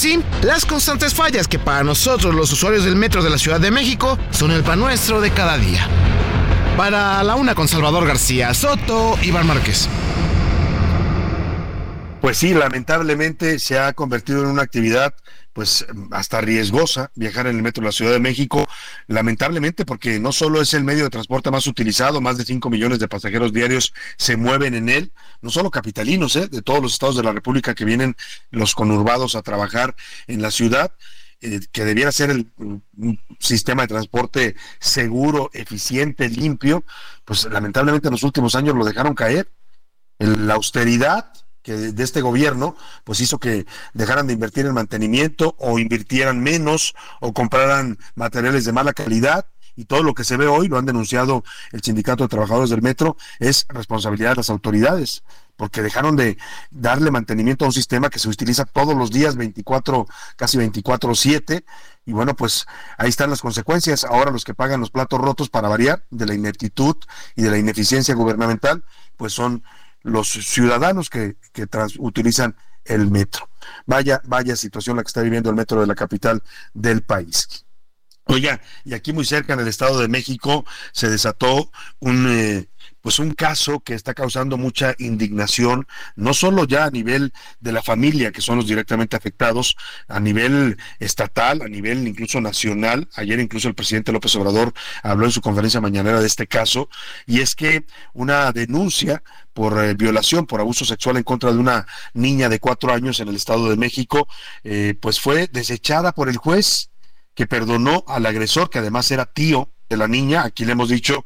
Así, 0.00 0.18
las 0.40 0.64
constantes 0.64 1.12
fallas 1.12 1.46
que 1.46 1.58
para 1.58 1.84
nosotros 1.84 2.34
los 2.34 2.50
usuarios 2.50 2.86
del 2.86 2.96
metro 2.96 3.22
de 3.22 3.28
la 3.28 3.36
Ciudad 3.36 3.60
de 3.60 3.70
México 3.70 4.18
son 4.30 4.50
el 4.50 4.62
pan 4.62 4.80
nuestro 4.80 5.20
de 5.20 5.30
cada 5.30 5.58
día. 5.58 5.86
Para 6.74 7.22
la 7.22 7.34
una 7.34 7.54
con 7.54 7.68
Salvador 7.68 8.06
García 8.06 8.54
Soto, 8.54 9.18
Iván 9.20 9.46
Márquez. 9.46 9.90
Pues 12.22 12.38
sí, 12.38 12.54
lamentablemente 12.54 13.58
se 13.58 13.78
ha 13.78 13.92
convertido 13.92 14.40
en 14.42 14.46
una 14.46 14.62
actividad 14.62 15.12
pues 15.52 15.86
hasta 16.12 16.40
riesgosa 16.40 17.10
viajar 17.14 17.46
en 17.46 17.56
el 17.56 17.62
metro 17.62 17.82
de 17.82 17.88
la 17.88 17.92
Ciudad 17.92 18.12
de 18.12 18.20
México, 18.20 18.66
lamentablemente 19.08 19.84
porque 19.84 20.20
no 20.20 20.32
solo 20.32 20.60
es 20.60 20.74
el 20.74 20.84
medio 20.84 21.04
de 21.04 21.10
transporte 21.10 21.50
más 21.50 21.66
utilizado, 21.66 22.20
más 22.20 22.38
de 22.38 22.44
5 22.44 22.70
millones 22.70 22.98
de 22.98 23.08
pasajeros 23.08 23.52
diarios 23.52 23.92
se 24.16 24.36
mueven 24.36 24.74
en 24.74 24.88
él, 24.88 25.12
no 25.42 25.50
solo 25.50 25.70
capitalinos, 25.70 26.36
¿eh? 26.36 26.48
de 26.48 26.62
todos 26.62 26.82
los 26.82 26.92
estados 26.92 27.16
de 27.16 27.22
la 27.22 27.32
República 27.32 27.74
que 27.74 27.84
vienen 27.84 28.16
los 28.50 28.74
conurbados 28.74 29.34
a 29.34 29.42
trabajar 29.42 29.96
en 30.26 30.42
la 30.42 30.50
ciudad, 30.50 30.92
eh, 31.42 31.60
que 31.72 31.84
debiera 31.84 32.12
ser 32.12 32.30
el, 32.30 32.46
un 32.58 33.18
sistema 33.38 33.82
de 33.82 33.88
transporte 33.88 34.56
seguro, 34.78 35.50
eficiente, 35.54 36.28
limpio, 36.28 36.84
pues 37.24 37.44
lamentablemente 37.50 38.08
en 38.08 38.12
los 38.12 38.22
últimos 38.22 38.54
años 38.54 38.76
lo 38.76 38.84
dejaron 38.84 39.14
caer. 39.14 39.50
la 40.18 40.54
austeridad, 40.54 41.32
que 41.62 41.74
de 41.74 42.04
este 42.04 42.20
gobierno 42.20 42.76
pues 43.04 43.20
hizo 43.20 43.38
que 43.38 43.66
dejaran 43.94 44.26
de 44.26 44.32
invertir 44.32 44.66
en 44.66 44.74
mantenimiento 44.74 45.56
o 45.58 45.78
invirtieran 45.78 46.40
menos 46.42 46.94
o 47.20 47.32
compraran 47.32 47.98
materiales 48.14 48.64
de 48.64 48.72
mala 48.72 48.92
calidad 48.92 49.46
y 49.76 49.84
todo 49.86 50.02
lo 50.02 50.14
que 50.14 50.24
se 50.24 50.36
ve 50.36 50.46
hoy, 50.46 50.68
lo 50.68 50.78
han 50.78 50.84
denunciado 50.84 51.42
el 51.72 51.82
Sindicato 51.82 52.24
de 52.24 52.28
Trabajadores 52.28 52.70
del 52.70 52.82
Metro, 52.82 53.16
es 53.38 53.66
responsabilidad 53.68 54.30
de 54.30 54.36
las 54.36 54.50
autoridades, 54.50 55.22
porque 55.56 55.80
dejaron 55.80 56.16
de 56.16 56.36
darle 56.70 57.10
mantenimiento 57.10 57.64
a 57.64 57.68
un 57.68 57.72
sistema 57.72 58.10
que 58.10 58.18
se 58.18 58.28
utiliza 58.28 58.64
todos 58.64 58.94
los 58.94 59.10
días, 59.10 59.36
24, 59.36 60.06
casi 60.36 60.58
24/7, 60.58 61.64
y 62.04 62.12
bueno, 62.12 62.34
pues 62.34 62.66
ahí 62.98 63.08
están 63.08 63.30
las 63.30 63.40
consecuencias. 63.40 64.04
Ahora 64.04 64.30
los 64.30 64.44
que 64.44 64.54
pagan 64.54 64.80
los 64.80 64.90
platos 64.90 65.20
rotos 65.20 65.48
para 65.48 65.68
variar 65.68 66.04
de 66.10 66.26
la 66.26 66.34
ineptitud 66.34 66.96
y 67.36 67.42
de 67.42 67.50
la 67.50 67.58
ineficiencia 67.58 68.14
gubernamental, 68.14 68.84
pues 69.16 69.32
son 69.32 69.62
los 70.02 70.28
ciudadanos 70.28 71.10
que, 71.10 71.36
que 71.52 71.66
utilizan 71.98 72.56
el 72.84 73.10
metro. 73.10 73.48
Vaya, 73.86 74.20
vaya 74.24 74.56
situación 74.56 74.96
la 74.96 75.02
que 75.02 75.08
está 75.08 75.22
viviendo 75.22 75.50
el 75.50 75.56
metro 75.56 75.80
de 75.80 75.86
la 75.86 75.94
capital 75.94 76.42
del 76.74 77.02
país. 77.02 77.66
Oiga, 78.24 78.60
y 78.84 78.94
aquí 78.94 79.12
muy 79.12 79.24
cerca 79.24 79.54
en 79.54 79.60
el 79.60 79.68
Estado 79.68 79.98
de 80.00 80.08
México 80.08 80.64
se 80.92 81.10
desató 81.10 81.70
un 81.98 82.26
eh, 82.28 82.68
pues 83.00 83.18
un 83.18 83.32
caso 83.32 83.80
que 83.80 83.94
está 83.94 84.14
causando 84.14 84.56
mucha 84.56 84.94
indignación, 84.98 85.86
no 86.16 86.34
solo 86.34 86.64
ya 86.64 86.84
a 86.84 86.90
nivel 86.90 87.32
de 87.60 87.72
la 87.72 87.82
familia, 87.82 88.32
que 88.32 88.40
son 88.40 88.56
los 88.56 88.66
directamente 88.66 89.16
afectados, 89.16 89.76
a 90.08 90.20
nivel 90.20 90.76
estatal, 90.98 91.62
a 91.62 91.68
nivel 91.68 92.06
incluso 92.06 92.40
nacional. 92.40 93.08
Ayer 93.14 93.40
incluso 93.40 93.68
el 93.68 93.74
presidente 93.74 94.12
López 94.12 94.34
Obrador 94.36 94.72
habló 95.02 95.26
en 95.26 95.32
su 95.32 95.40
conferencia 95.40 95.80
mañanera 95.80 96.20
de 96.20 96.26
este 96.26 96.46
caso, 96.46 96.88
y 97.26 97.40
es 97.40 97.54
que 97.54 97.84
una 98.12 98.52
denuncia 98.52 99.22
por 99.52 99.82
eh, 99.82 99.94
violación, 99.94 100.46
por 100.46 100.60
abuso 100.60 100.84
sexual 100.84 101.16
en 101.16 101.22
contra 101.22 101.52
de 101.52 101.58
una 101.58 101.86
niña 102.14 102.48
de 102.48 102.60
cuatro 102.60 102.92
años 102.92 103.20
en 103.20 103.28
el 103.28 103.36
Estado 103.36 103.68
de 103.68 103.76
México, 103.76 104.28
eh, 104.64 104.94
pues 105.00 105.20
fue 105.20 105.48
desechada 105.48 106.12
por 106.12 106.28
el 106.28 106.36
juez 106.36 106.90
que 107.34 107.46
perdonó 107.46 108.04
al 108.06 108.26
agresor, 108.26 108.70
que 108.70 108.78
además 108.78 109.10
era 109.10 109.26
tío 109.26 109.72
de 109.88 109.96
la 109.96 110.08
niña, 110.08 110.44
aquí 110.44 110.64
le 110.64 110.72
hemos 110.72 110.88
dicho 110.88 111.24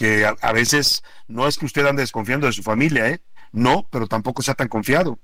que 0.00 0.24
a, 0.24 0.52
veces 0.52 1.02
no 1.28 1.46
es 1.46 1.58
que 1.58 1.66
usted 1.66 1.84
ande 1.84 2.00
desconfiando 2.00 2.46
de 2.46 2.54
su 2.54 2.62
familia, 2.62 3.06
¿eh? 3.10 3.20
No, 3.52 3.86
pero 3.90 4.06
tampoco 4.06 4.40
sea 4.40 4.54
tan 4.54 4.68
confiado. 4.68 5.18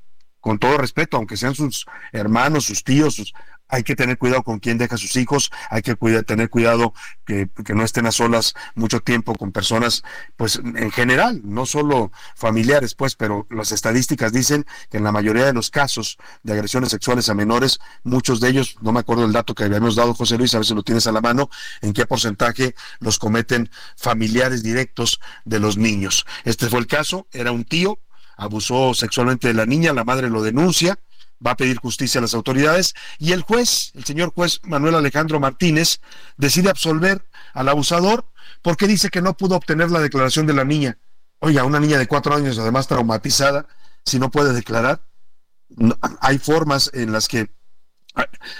Con 0.46 0.60
todo 0.60 0.78
respeto, 0.78 1.16
aunque 1.16 1.36
sean 1.36 1.56
sus 1.56 1.86
hermanos, 2.12 2.66
sus 2.66 2.84
tíos, 2.84 3.16
sus, 3.16 3.34
hay 3.66 3.82
que 3.82 3.96
tener 3.96 4.16
cuidado 4.16 4.44
con 4.44 4.60
quién 4.60 4.78
deja 4.78 4.94
a 4.94 4.98
sus 4.98 5.16
hijos, 5.16 5.50
hay 5.70 5.82
que 5.82 5.96
tener 6.22 6.50
cuidado 6.50 6.94
que, 7.24 7.50
no 7.74 7.82
estén 7.82 8.06
a 8.06 8.12
solas 8.12 8.54
mucho 8.76 9.00
tiempo 9.00 9.34
con 9.34 9.50
personas, 9.50 10.04
pues 10.36 10.60
en 10.62 10.92
general, 10.92 11.40
no 11.42 11.66
solo 11.66 12.12
familiares, 12.36 12.94
pues, 12.94 13.16
pero 13.16 13.48
las 13.50 13.72
estadísticas 13.72 14.32
dicen 14.32 14.64
que 14.88 14.98
en 14.98 15.02
la 15.02 15.10
mayoría 15.10 15.46
de 15.46 15.52
los 15.52 15.70
casos 15.70 16.16
de 16.44 16.52
agresiones 16.52 16.90
sexuales 16.90 17.28
a 17.28 17.34
menores, 17.34 17.80
muchos 18.04 18.38
de 18.38 18.50
ellos, 18.50 18.76
no 18.82 18.92
me 18.92 19.00
acuerdo 19.00 19.24
el 19.24 19.32
dato 19.32 19.52
que 19.52 19.64
habíamos 19.64 19.96
dado, 19.96 20.14
José 20.14 20.38
Luis, 20.38 20.54
a 20.54 20.58
ver 20.58 20.66
si 20.66 20.74
lo 20.74 20.84
tienes 20.84 21.08
a 21.08 21.12
la 21.12 21.20
mano, 21.20 21.50
en 21.80 21.92
qué 21.92 22.06
porcentaje 22.06 22.76
los 23.00 23.18
cometen 23.18 23.68
familiares 23.96 24.62
directos 24.62 25.20
de 25.44 25.58
los 25.58 25.76
niños. 25.76 26.24
Este 26.44 26.68
fue 26.68 26.78
el 26.78 26.86
caso, 26.86 27.26
era 27.32 27.50
un 27.50 27.64
tío, 27.64 27.98
abusó 28.36 28.94
sexualmente 28.94 29.48
de 29.48 29.54
la 29.54 29.66
niña, 29.66 29.92
la 29.92 30.04
madre 30.04 30.30
lo 30.30 30.42
denuncia, 30.42 30.98
va 31.44 31.52
a 31.52 31.56
pedir 31.56 31.78
justicia 31.78 32.18
a 32.18 32.22
las 32.22 32.34
autoridades 32.34 32.94
y 33.18 33.32
el 33.32 33.42
juez, 33.42 33.92
el 33.94 34.04
señor 34.04 34.32
juez 34.34 34.60
Manuel 34.62 34.94
Alejandro 34.94 35.40
Martínez, 35.40 36.00
decide 36.36 36.70
absolver 36.70 37.24
al 37.52 37.68
abusador 37.68 38.24
porque 38.62 38.86
dice 38.86 39.10
que 39.10 39.22
no 39.22 39.36
pudo 39.36 39.56
obtener 39.56 39.90
la 39.90 40.00
declaración 40.00 40.46
de 40.46 40.54
la 40.54 40.64
niña. 40.64 40.98
Oiga, 41.40 41.64
una 41.64 41.80
niña 41.80 41.98
de 41.98 42.06
cuatro 42.06 42.34
años, 42.34 42.58
además 42.58 42.88
traumatizada, 42.88 43.66
si 44.04 44.18
no 44.18 44.30
puede 44.30 44.52
declarar, 44.52 45.02
hay 46.20 46.38
formas 46.38 46.90
en 46.94 47.12
las 47.12 47.28
que 47.28 47.50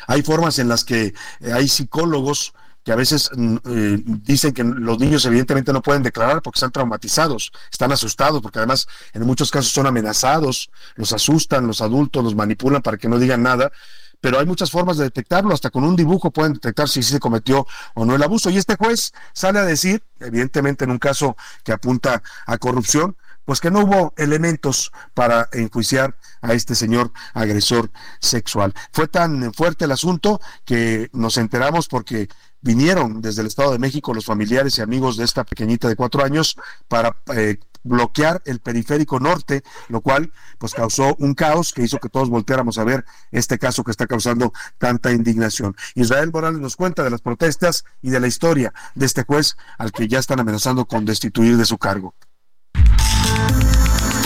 hay 0.07 0.23
formas 0.23 0.59
en 0.59 0.69
las 0.69 0.85
que 0.85 1.15
hay 1.41 1.69
psicólogos 1.69 2.53
que 2.87 2.93
a 2.93 2.97
veces 2.97 3.31
mm, 3.35 3.57
eh, 3.65 4.03
dicen 4.05 4.53
que 4.53 4.63
los 4.63 5.01
niños 5.01 5.25
evidentemente 5.25 5.73
no 5.73 5.83
pueden 5.83 6.05
declarar 6.05 6.41
porque 6.41 6.59
están 6.59 6.71
traumatizados, 6.71 7.51
están 7.69 7.91
asustados, 7.91 8.41
porque 8.41 8.61
además 8.61 8.87
en 9.13 9.25
muchos 9.25 9.51
casos 9.51 9.73
son 9.73 9.89
amenazados, 9.89 10.71
los 10.95 11.13
asustan, 11.13 11.67
los 11.67 11.81
adultos 11.81 12.23
los 12.23 12.37
manipulan 12.37 12.83
para 12.83 12.97
que 12.97 13.09
no 13.09 13.19
digan 13.19 13.43
nada, 13.43 13.73
pero 14.21 14.39
hay 14.39 14.47
muchas 14.47 14.71
formas 14.71 14.99
de 14.99 15.03
detectarlo, 15.03 15.53
hasta 15.53 15.71
con 15.71 15.83
un 15.83 15.97
dibujo 15.97 16.31
pueden 16.31 16.53
detectar 16.53 16.89
si 16.89 17.03
se 17.03 17.19
cometió 17.19 17.67
o 17.95 18.05
no 18.05 18.15
el 18.15 18.23
abuso. 18.23 18.51
Y 18.51 18.57
este 18.57 18.77
juez 18.77 19.13
sale 19.33 19.59
a 19.59 19.65
decir, 19.65 20.05
evidentemente 20.21 20.85
en 20.85 20.93
un 20.93 20.99
caso 21.01 21.37
que 21.65 21.73
apunta 21.73 22.23
a 22.47 22.57
corrupción, 22.57 23.17
pues 23.45 23.61
que 23.61 23.71
no 23.73 23.81
hubo 23.81 24.15
elementos 24.17 24.93
para 25.13 25.49
enjuiciar 25.53 26.17
a 26.41 26.53
este 26.53 26.77
señor 26.77 27.13
agresor 27.35 27.91
sexual. 28.21 28.75
Fue 28.93 29.09
tan 29.09 29.53
fuerte 29.55 29.87
el 29.87 29.93
asunto 29.93 30.41
que 30.65 31.11
nos 31.13 31.37
enteramos 31.37 31.89
porque 31.89 32.29
vinieron 32.67 33.23
desde 33.23 33.43
el 33.43 33.47
Estado 33.47 33.71
de 33.71 33.79
México 33.79 34.13
los 34.13 34.25
familiares 34.25 34.77
y 34.77 34.83
amigos 34.83 35.17
de 35.17 35.25
esta 35.25 35.45
pequeñita 35.45 35.89
de 35.89 35.95
cuatro 35.95 36.25
años 36.25 36.57
para 36.89 37.17
eh, 37.35 37.59
bloquear 37.85 38.43
el 38.45 38.59
periférico 38.59 39.21
norte, 39.21 39.63
lo 39.89 40.01
cual 40.01 40.33
pues 40.59 40.75
causó 40.75 41.15
un 41.21 41.35
caos 41.35 41.73
que 41.73 41.83
hizo 41.83 41.99
que 41.99 42.09
todos 42.09 42.29
volteáramos 42.29 42.79
a 42.79 42.85
ver 42.85 43.05
este 43.31 43.59
caso 43.59 43.85
que 43.85 43.93
está 43.93 44.09
causando 44.09 44.53
tanta 44.79 45.13
indignación. 45.13 45.77
Israel 45.95 46.31
Morales 46.33 46.61
nos 46.61 46.75
cuenta 46.75 47.05
de 47.05 47.11
las 47.11 47.23
protestas 47.23 47.85
y 48.03 48.11
de 48.11 48.19
la 48.19 48.27
historia 48.27 48.75
de 48.97 49.07
este 49.07 49.23
juez 49.23 49.57
al 49.79 49.93
que 49.93 50.09
ya 50.09 50.19
están 50.19 50.41
amenazando 50.41 50.87
con 50.87 51.05
destituir 51.05 51.57
de 51.57 51.65
su 51.65 51.79
cargo. 51.79 52.15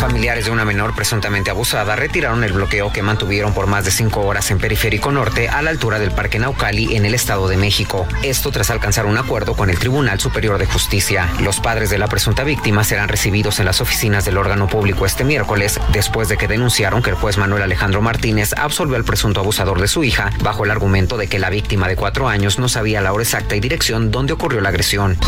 Familiares 0.01 0.47
de 0.47 0.51
una 0.51 0.65
menor 0.65 0.95
presuntamente 0.95 1.51
abusada 1.51 1.95
retiraron 1.95 2.43
el 2.43 2.55
bloqueo 2.55 2.91
que 2.91 3.03
mantuvieron 3.03 3.53
por 3.53 3.67
más 3.67 3.85
de 3.85 3.91
cinco 3.91 4.23
horas 4.23 4.51
en 4.51 4.57
Periférico 4.57 5.13
Norte 5.13 5.51
a 5.51 5.61
la 5.61 5.69
altura 5.69 5.99
del 5.99 6.11
Parque 6.11 6.39
Naucali 6.39 6.97
en 6.97 7.05
el 7.05 7.13
Estado 7.13 7.49
de 7.49 7.59
México. 7.59 8.09
Esto 8.23 8.51
tras 8.51 8.71
alcanzar 8.71 9.05
un 9.05 9.19
acuerdo 9.19 9.55
con 9.55 9.69
el 9.69 9.79
Tribunal 9.79 10.19
Superior 10.19 10.57
de 10.57 10.65
Justicia. 10.65 11.29
Los 11.41 11.61
padres 11.61 11.91
de 11.91 11.99
la 11.99 12.09
presunta 12.09 12.45
víctima 12.45 12.83
serán 12.83 13.11
recibidos 13.11 13.59
en 13.61 13.67
las 13.67 13.83
oficinas 13.83 14.25
del 14.25 14.39
órgano 14.39 14.69
público 14.69 15.05
este 15.05 15.23
miércoles 15.23 15.79
después 15.93 16.31
de 16.31 16.39
que 16.39 16.49
denunciaron 16.49 17.03
que 17.03 17.11
el 17.11 17.17
juez 17.17 17.37
Manuel 17.37 17.63
Alejandro 17.63 18.01
Martínez 18.01 18.55
absolvió 18.57 18.97
al 18.97 19.05
presunto 19.05 19.41
abusador 19.41 19.83
de 19.83 19.89
su 19.89 20.03
hija 20.03 20.31
bajo 20.43 20.65
el 20.65 20.71
argumento 20.71 21.19
de 21.19 21.29
que 21.29 21.39
la 21.39 21.51
víctima 21.51 21.89
de 21.89 21.97
cuatro 21.97 22.27
años 22.27 22.59
no 22.59 22.71
sabía 22.71 23.03
la 23.03 23.13
hora 23.13 23.25
exacta 23.25 23.55
y 23.55 23.61
dirección 23.61 24.11
donde 24.11 24.33
ocurrió 24.33 24.63
la 24.63 24.71
agresión. 24.71 25.19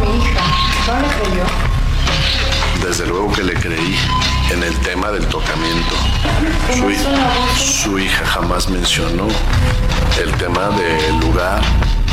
Mi 0.00 0.24
hija. 0.24 1.85
Desde 2.82 3.06
luego 3.06 3.32
que 3.32 3.42
le 3.42 3.54
creí 3.54 3.96
en 4.52 4.62
el 4.62 4.76
tema 4.80 5.10
del 5.10 5.26
tocamiento. 5.26 5.96
Su, 6.74 7.82
su 7.82 7.98
hija 7.98 8.24
jamás 8.26 8.68
mencionó 8.68 9.26
el 10.22 10.32
tema 10.38 10.68
del 10.70 11.18
lugar, 11.20 11.60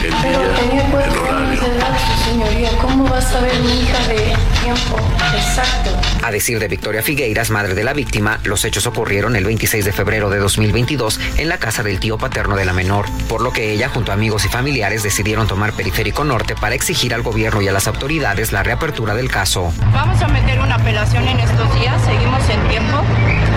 el 0.03 0.13
Pero 0.21 0.39
día, 0.39 0.55
tenía 0.55 0.83
cuatro 0.91 1.11
el 1.11 1.35
años 1.35 1.59
horario. 1.59 1.61
de 1.61 1.77
edad, 1.77 1.97
su 1.97 2.29
señoría. 2.29 2.69
¿Cómo 2.81 3.09
va 3.09 3.17
a 3.17 3.21
saber 3.21 3.59
mi 3.59 3.81
hija 3.81 3.99
de 4.07 4.33
tiempo 4.61 4.97
exacto? 5.35 5.91
A 6.23 6.31
decir 6.31 6.59
de 6.59 6.67
Victoria 6.67 7.01
Figueiras, 7.01 7.49
madre 7.49 7.73
de 7.73 7.83
la 7.83 7.93
víctima, 7.93 8.39
los 8.43 8.63
hechos 8.65 8.85
ocurrieron 8.87 9.35
el 9.35 9.45
26 9.45 9.85
de 9.85 9.91
febrero 9.91 10.29
de 10.29 10.39
2022 10.39 11.19
en 11.37 11.49
la 11.49 11.57
casa 11.57 11.83
del 11.83 11.99
tío 11.99 12.17
paterno 12.17 12.55
de 12.55 12.65
la 12.65 12.73
menor, 12.73 13.05
por 13.27 13.41
lo 13.41 13.51
que 13.51 13.71
ella 13.73 13.89
junto 13.89 14.11
a 14.11 14.15
amigos 14.15 14.45
y 14.45 14.49
familiares 14.49 15.03
decidieron 15.03 15.47
tomar 15.47 15.73
Periférico 15.73 16.23
Norte 16.23 16.55
para 16.55 16.75
exigir 16.75 17.13
al 17.13 17.23
gobierno 17.23 17.61
y 17.61 17.67
a 17.67 17.73
las 17.73 17.87
autoridades 17.87 18.51
la 18.51 18.63
reapertura 18.63 19.15
del 19.15 19.29
caso. 19.29 19.73
Vamos 19.91 20.21
a 20.21 20.27
meter 20.27 20.59
una 20.59 20.75
apelación 20.75 21.27
en 21.27 21.39
estos 21.39 21.73
días, 21.75 22.01
seguimos 22.03 22.41
en 22.49 22.67
tiempo 22.69 23.01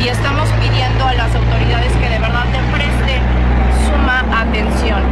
y 0.03 0.09
estamos 0.09 0.49
pidiendo 0.61 1.07
a 1.07 1.15
las 1.15 1.35
autoridades 1.35 1.93
que 1.93 2.09
de 2.09 2.19
verdad 2.19 2.47
le 2.47 2.59
presten 2.77 3.23
suma 3.87 4.25
atención, 4.43 5.03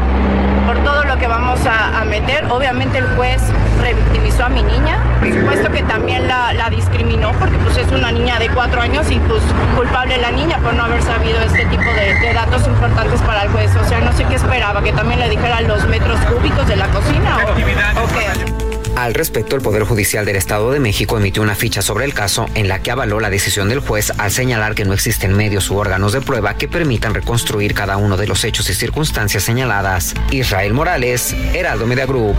por 0.66 0.82
todo 0.82 1.04
lo 1.04 1.16
que 1.18 1.26
vamos 1.28 1.60
a, 1.66 2.04
meter. 2.04 2.33
Obviamente 2.50 2.98
el 2.98 3.06
juez 3.16 3.42
revictimizó 3.80 4.44
a 4.44 4.48
mi 4.48 4.62
niña, 4.62 4.98
por 5.20 5.32
supuesto 5.32 5.70
que 5.70 5.82
también 5.82 6.28
la, 6.28 6.52
discriminó 6.70 7.32
porque 7.38 7.56
pues 7.58 7.76
es 7.76 7.90
una 7.92 8.10
niña 8.10 8.38
de 8.38 8.48
cuatro 8.48 8.80
años 8.80 9.10
y 9.10 9.18
pues 9.20 9.42
culpable 9.76 10.16
la 10.18 10.30
niña 10.30 10.58
por 10.58 10.74
no 10.74 10.84
haber 10.84 11.02
sabido 11.02 11.40
este 11.40 11.64
tipo 11.66 11.82
de, 11.82 12.32
datos 12.32 12.66
importantes 12.66 13.20
para 13.22 13.42
el 13.44 13.50
juez. 13.50 13.70
O 13.76 13.84
sea, 13.88 14.00
no 14.00 14.12
sé 14.12 14.24
qué 14.24 14.34
esperaba, 14.34 14.82
que 14.82 14.92
también 14.92 15.20
le 15.20 15.28
dijera 15.28 15.60
los 15.60 15.86
metros 15.86 16.18
cúbicos 16.20 16.66
de 16.66 16.76
la 16.76 16.88
cocina 16.88 17.38
o, 17.46 18.06
qué. 18.08 18.63
Al 18.96 19.12
respecto, 19.12 19.56
el 19.56 19.62
Poder 19.62 19.82
Judicial 19.82 20.24
del 20.24 20.36
Estado 20.36 20.70
de 20.70 20.78
México 20.78 21.16
emitió 21.16 21.42
una 21.42 21.56
ficha 21.56 21.82
sobre 21.82 22.04
el 22.04 22.14
caso 22.14 22.46
en 22.54 22.68
la 22.68 22.80
que 22.80 22.92
avaló 22.92 23.18
la 23.18 23.28
decisión 23.28 23.68
del 23.68 23.80
juez 23.80 24.12
al 24.18 24.30
señalar 24.30 24.76
que 24.76 24.84
no 24.84 24.92
existen 24.92 25.36
medios 25.36 25.68
u 25.70 25.76
órganos 25.76 26.12
de 26.12 26.20
prueba 26.20 26.56
que 26.56 26.68
permitan 26.68 27.12
reconstruir 27.12 27.74
cada 27.74 27.96
uno 27.96 28.16
de 28.16 28.28
los 28.28 28.44
hechos 28.44 28.70
y 28.70 28.74
circunstancias 28.74 29.42
señaladas. 29.42 30.14
Israel 30.30 30.72
Morales, 30.74 31.34
Heraldo 31.52 31.86
Media 31.86 32.06
Group. 32.06 32.36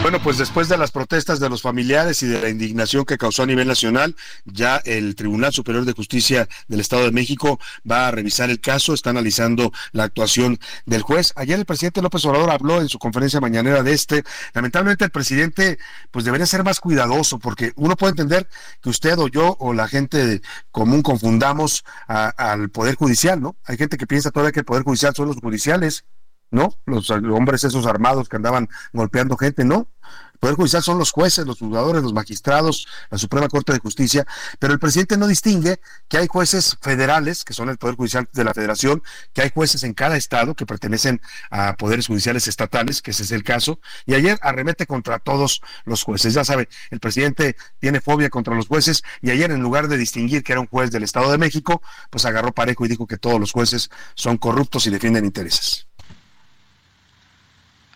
Bueno, 0.00 0.22
pues 0.22 0.38
después 0.38 0.68
de 0.68 0.78
las 0.78 0.92
protestas 0.92 1.40
de 1.40 1.50
los 1.50 1.60
familiares 1.60 2.22
y 2.22 2.28
de 2.28 2.40
la 2.40 2.48
indignación 2.48 3.04
que 3.04 3.18
causó 3.18 3.42
a 3.42 3.46
nivel 3.46 3.66
nacional, 3.66 4.14
ya 4.44 4.76
el 4.84 5.16
Tribunal 5.16 5.52
Superior 5.52 5.84
de 5.84 5.92
Justicia 5.92 6.48
del 6.68 6.80
Estado 6.80 7.02
de 7.02 7.10
México 7.10 7.58
va 7.88 8.06
a 8.06 8.10
revisar 8.12 8.48
el 8.48 8.60
caso, 8.60 8.94
está 8.94 9.10
analizando 9.10 9.72
la 9.92 10.04
actuación 10.04 10.58
del 10.86 11.02
juez. 11.02 11.32
Ayer 11.34 11.58
el 11.58 11.66
presidente 11.66 12.00
López 12.00 12.24
Obrador 12.24 12.50
habló 12.50 12.80
en 12.80 12.88
su 12.88 12.98
conferencia 12.98 13.40
mañanera 13.40 13.82
de 13.82 13.92
este. 13.92 14.22
Lamentablemente 14.54 15.04
el 15.04 15.10
presidente 15.10 15.78
pues 16.12 16.24
debería 16.24 16.46
ser 16.46 16.62
más 16.62 16.78
cuidadoso 16.78 17.38
porque 17.40 17.72
uno 17.74 17.96
puede 17.96 18.12
entender 18.12 18.48
que 18.80 18.90
usted 18.90 19.18
o 19.18 19.26
yo 19.28 19.56
o 19.58 19.74
la 19.74 19.88
gente 19.88 20.40
común 20.70 21.02
confundamos 21.02 21.84
al 22.06 22.70
Poder 22.70 22.94
Judicial, 22.94 23.42
¿no? 23.42 23.56
Hay 23.64 23.76
gente 23.76 23.98
que 23.98 24.06
piensa 24.06 24.30
todavía 24.30 24.52
que 24.52 24.60
el 24.60 24.66
Poder 24.66 24.84
Judicial 24.84 25.12
son 25.14 25.26
los 25.26 25.36
judiciales 25.36 26.04
¿no? 26.50 26.74
Los 26.86 27.10
hombres 27.10 27.64
esos 27.64 27.86
armados 27.86 28.28
que 28.28 28.36
andaban 28.36 28.68
golpeando 28.92 29.36
gente, 29.36 29.64
¿no? 29.64 29.88
El 30.38 30.40
Poder 30.40 30.54
Judicial 30.54 30.82
son 30.84 30.98
los 30.98 31.10
jueces, 31.10 31.46
los 31.46 31.58
juzgadores, 31.58 32.00
los 32.00 32.12
magistrados, 32.12 32.86
la 33.10 33.18
Suprema 33.18 33.48
Corte 33.48 33.72
de 33.72 33.80
Justicia, 33.80 34.24
pero 34.60 34.72
el 34.72 34.78
presidente 34.78 35.16
no 35.16 35.26
distingue 35.26 35.80
que 36.06 36.16
hay 36.16 36.28
jueces 36.28 36.78
federales, 36.80 37.42
que 37.44 37.54
son 37.54 37.70
el 37.70 37.76
Poder 37.76 37.96
Judicial 37.96 38.28
de 38.32 38.44
la 38.44 38.54
Federación, 38.54 39.02
que 39.32 39.42
hay 39.42 39.50
jueces 39.52 39.82
en 39.82 39.94
cada 39.94 40.16
estado 40.16 40.54
que 40.54 40.64
pertenecen 40.64 41.20
a 41.50 41.74
poderes 41.74 42.06
judiciales 42.06 42.46
estatales, 42.46 43.02
que 43.02 43.10
ese 43.10 43.24
es 43.24 43.32
el 43.32 43.42
caso, 43.42 43.80
y 44.06 44.14
ayer 44.14 44.38
arremete 44.40 44.86
contra 44.86 45.18
todos 45.18 45.60
los 45.84 46.04
jueces. 46.04 46.34
Ya 46.34 46.44
sabe, 46.44 46.68
el 46.90 47.00
presidente 47.00 47.56
tiene 47.80 48.00
fobia 48.00 48.30
contra 48.30 48.54
los 48.54 48.68
jueces, 48.68 49.02
y 49.20 49.32
ayer 49.32 49.50
en 49.50 49.60
lugar 49.60 49.88
de 49.88 49.96
distinguir 49.96 50.44
que 50.44 50.52
era 50.52 50.60
un 50.60 50.68
juez 50.68 50.92
del 50.92 51.02
Estado 51.02 51.32
de 51.32 51.38
México, 51.38 51.82
pues 52.10 52.24
agarró 52.26 52.52
parejo 52.52 52.84
y 52.84 52.88
dijo 52.88 53.08
que 53.08 53.16
todos 53.16 53.40
los 53.40 53.50
jueces 53.50 53.90
son 54.14 54.38
corruptos 54.38 54.86
y 54.86 54.90
defienden 54.90 55.24
intereses. 55.24 55.87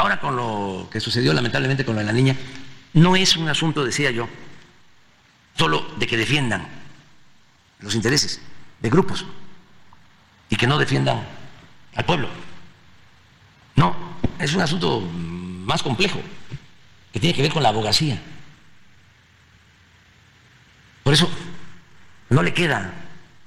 Ahora 0.02 0.18
con 0.18 0.34
lo 0.34 0.88
que 0.90 0.98
sucedió 0.98 1.32
lamentablemente 1.32 1.84
con 1.84 1.94
la 1.94 2.12
niña, 2.12 2.34
no 2.94 3.14
es 3.14 3.36
un 3.36 3.48
asunto, 3.48 3.84
decía 3.84 4.10
yo, 4.10 4.28
solo 5.56 5.86
de 5.96 6.08
que 6.08 6.16
defiendan 6.16 6.66
los 7.78 7.94
intereses 7.94 8.42
de 8.80 8.90
grupos 8.90 9.24
y 10.48 10.56
que 10.56 10.66
no 10.66 10.76
defiendan 10.76 11.24
al 11.94 12.04
pueblo. 12.04 12.28
No, 13.76 13.94
es 14.40 14.52
un 14.54 14.62
asunto 14.62 15.00
más 15.02 15.84
complejo, 15.84 16.20
que 17.12 17.20
tiene 17.20 17.36
que 17.36 17.42
ver 17.42 17.52
con 17.52 17.62
la 17.62 17.68
abogacía. 17.68 18.20
Por 21.04 21.14
eso 21.14 21.30
no 22.28 22.42
le 22.42 22.52
queda 22.52 22.92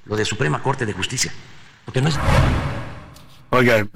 lo 0.06 0.16
de 0.16 0.24
Suprema 0.24 0.64
Corte 0.64 0.86
de 0.86 0.94
Justicia, 0.94 1.34
porque 1.84 2.02
no 2.02 2.08
es... 2.08 2.18
Oiga, 3.56 3.88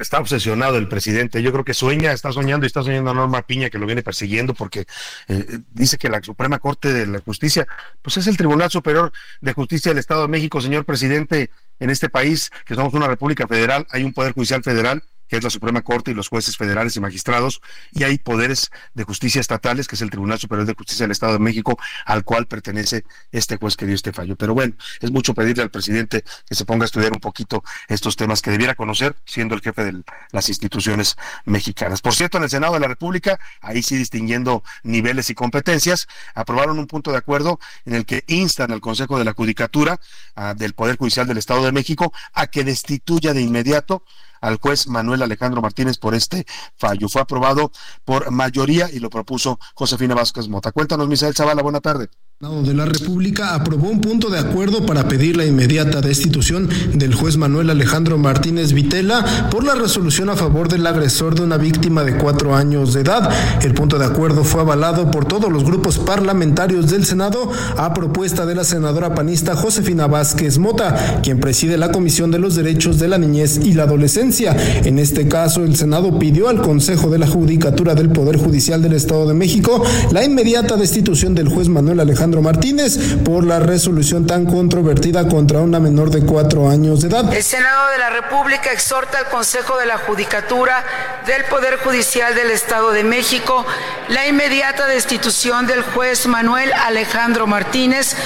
está 0.00 0.18
obsesionado 0.18 0.78
el 0.78 0.88
presidente. 0.88 1.40
Yo 1.40 1.52
creo 1.52 1.64
que 1.64 1.74
sueña, 1.74 2.10
está 2.10 2.32
soñando 2.32 2.66
y 2.66 2.68
está 2.68 2.82
soñando 2.82 3.12
a 3.12 3.14
Norma 3.14 3.42
Piña 3.42 3.70
que 3.70 3.78
lo 3.78 3.86
viene 3.86 4.02
persiguiendo 4.02 4.52
porque 4.52 4.84
eh, 5.28 5.60
dice 5.70 5.96
que 5.96 6.08
la 6.08 6.20
Suprema 6.20 6.58
Corte 6.58 6.92
de 6.92 7.06
la 7.06 7.20
Justicia, 7.20 7.68
pues 8.02 8.16
es 8.16 8.26
el 8.26 8.36
Tribunal 8.36 8.68
Superior 8.68 9.12
de 9.40 9.52
Justicia 9.52 9.92
del 9.92 9.98
Estado 9.98 10.22
de 10.22 10.28
México, 10.28 10.60
señor 10.60 10.84
presidente. 10.84 11.50
En 11.78 11.90
este 11.90 12.08
país, 12.08 12.50
que 12.64 12.74
somos 12.74 12.94
una 12.94 13.06
república 13.06 13.46
federal, 13.46 13.86
hay 13.90 14.02
un 14.02 14.12
poder 14.12 14.32
judicial 14.32 14.64
federal 14.64 15.04
que 15.28 15.36
es 15.36 15.44
la 15.44 15.50
Suprema 15.50 15.82
Corte 15.82 16.10
y 16.10 16.14
los 16.14 16.28
jueces 16.28 16.56
federales 16.56 16.96
y 16.96 17.00
magistrados, 17.00 17.60
y 17.92 18.04
hay 18.04 18.18
poderes 18.18 18.70
de 18.94 19.04
justicia 19.04 19.40
estatales, 19.40 19.88
que 19.88 19.96
es 19.96 20.02
el 20.02 20.10
Tribunal 20.10 20.38
Superior 20.38 20.66
de 20.66 20.74
Justicia 20.74 21.04
del 21.04 21.12
Estado 21.12 21.34
de 21.34 21.38
México, 21.38 21.78
al 22.04 22.24
cual 22.24 22.46
pertenece 22.46 23.04
este 23.32 23.56
juez 23.56 23.76
que 23.76 23.86
dio 23.86 23.94
este 23.94 24.12
fallo. 24.12 24.36
Pero 24.36 24.54
bueno, 24.54 24.74
es 25.00 25.10
mucho 25.10 25.34
pedirle 25.34 25.62
al 25.62 25.70
presidente 25.70 26.24
que 26.48 26.54
se 26.54 26.64
ponga 26.64 26.84
a 26.84 26.86
estudiar 26.86 27.12
un 27.12 27.20
poquito 27.20 27.62
estos 27.88 28.16
temas 28.16 28.42
que 28.42 28.50
debiera 28.50 28.74
conocer, 28.74 29.16
siendo 29.24 29.54
el 29.54 29.60
jefe 29.60 29.84
de 29.84 30.02
las 30.32 30.48
instituciones 30.48 31.16
mexicanas. 31.44 32.00
Por 32.00 32.14
cierto, 32.14 32.38
en 32.38 32.44
el 32.44 32.50
Senado 32.50 32.74
de 32.74 32.80
la 32.80 32.88
República, 32.88 33.38
ahí 33.60 33.82
sí 33.82 33.96
distinguiendo 33.96 34.62
niveles 34.82 35.30
y 35.30 35.34
competencias, 35.34 36.08
aprobaron 36.34 36.78
un 36.78 36.86
punto 36.86 37.10
de 37.10 37.18
acuerdo 37.18 37.58
en 37.84 37.94
el 37.94 38.06
que 38.06 38.24
instan 38.26 38.72
al 38.72 38.80
Consejo 38.80 39.18
de 39.18 39.24
la 39.24 39.32
Judicatura 39.32 40.00
ah, 40.34 40.54
del 40.54 40.74
Poder 40.74 40.96
Judicial 40.96 41.26
del 41.26 41.38
Estado 41.38 41.64
de 41.64 41.72
México 41.72 42.12
a 42.32 42.46
que 42.46 42.64
destituya 42.64 43.32
de 43.32 43.42
inmediato 43.42 44.02
al 44.40 44.58
juez 44.58 44.86
Manuel 44.88 45.22
Alejandro 45.22 45.62
Martínez 45.62 45.98
por 45.98 46.14
este 46.14 46.46
fallo. 46.76 47.08
Fue 47.08 47.22
aprobado 47.22 47.70
por 48.04 48.30
mayoría 48.30 48.90
y 48.90 48.98
lo 48.98 49.10
propuso 49.10 49.58
Josefina 49.74 50.14
Vázquez 50.14 50.48
Mota. 50.48 50.72
Cuéntanos, 50.72 51.08
Misael 51.08 51.34
Zavala, 51.34 51.62
buena 51.62 51.80
tarde 51.80 52.08
de 52.38 52.74
la 52.74 52.84
República 52.84 53.54
aprobó 53.54 53.88
un 53.88 54.02
punto 54.02 54.28
de 54.28 54.38
acuerdo 54.38 54.84
para 54.84 55.08
pedir 55.08 55.38
la 55.38 55.46
inmediata 55.46 56.02
destitución 56.02 56.68
del 56.92 57.14
juez 57.14 57.38
Manuel 57.38 57.70
Alejandro 57.70 58.18
Martínez 58.18 58.74
Vitela 58.74 59.48
por 59.50 59.64
la 59.64 59.74
resolución 59.74 60.28
a 60.28 60.36
favor 60.36 60.68
del 60.68 60.86
agresor 60.86 61.34
de 61.34 61.40
una 61.40 61.56
víctima 61.56 62.04
de 62.04 62.18
cuatro 62.18 62.54
años 62.54 62.92
de 62.92 63.00
edad. 63.00 63.30
El 63.62 63.72
punto 63.72 63.98
de 63.98 64.04
acuerdo 64.04 64.44
fue 64.44 64.60
avalado 64.60 65.10
por 65.10 65.24
todos 65.24 65.50
los 65.50 65.64
grupos 65.64 65.98
parlamentarios 65.98 66.90
del 66.90 67.06
Senado 67.06 67.50
a 67.78 67.94
propuesta 67.94 68.44
de 68.44 68.54
la 68.54 68.64
senadora 68.64 69.14
panista 69.14 69.56
Josefina 69.56 70.06
Vázquez 70.06 70.58
Mota, 70.58 71.22
quien 71.22 71.40
preside 71.40 71.78
la 71.78 71.90
Comisión 71.90 72.30
de 72.30 72.38
los 72.38 72.54
Derechos 72.54 72.98
de 72.98 73.08
la 73.08 73.16
Niñez 73.16 73.60
y 73.64 73.72
la 73.72 73.84
Adolescencia. 73.84 74.54
En 74.84 74.98
este 74.98 75.26
caso, 75.26 75.64
el 75.64 75.74
Senado 75.74 76.18
pidió 76.18 76.50
al 76.50 76.60
Consejo 76.60 77.08
de 77.08 77.18
la 77.18 77.26
Judicatura 77.26 77.94
del 77.94 78.10
Poder 78.10 78.36
Judicial 78.36 78.82
del 78.82 78.92
Estado 78.92 79.26
de 79.26 79.32
México 79.32 79.82
la 80.12 80.22
inmediata 80.22 80.76
destitución 80.76 81.34
del 81.34 81.48
juez 81.48 81.70
Manuel 81.70 82.00
Alejandro 82.00 82.25
Martínez 82.26 82.98
por 83.24 83.44
la 83.44 83.60
resolución 83.60 84.26
tan 84.26 84.46
controvertida 84.46 85.28
contra 85.28 85.60
una 85.60 85.78
menor 85.78 86.10
de 86.10 86.22
cuatro 86.22 86.68
años 86.68 87.00
de 87.00 87.08
edad. 87.08 87.32
El 87.32 87.42
Senado 87.42 87.90
de 87.92 87.98
la 87.98 88.10
República 88.10 88.72
exhorta 88.72 89.18
al 89.18 89.28
Consejo 89.28 89.78
de 89.78 89.86
la 89.86 89.98
Judicatura 89.98 90.84
del 91.24 91.44
Poder 91.44 91.78
Judicial 91.78 92.34
del 92.34 92.50
Estado 92.50 92.90
de 92.90 93.04
México 93.04 93.64
la 94.08 94.26
inmediata 94.26 94.86
destitución 94.86 95.66
del 95.66 95.82
juez 95.82 96.26
Manuel 96.26 96.72
Alejandro 96.72 97.46
Martínez 97.46 98.16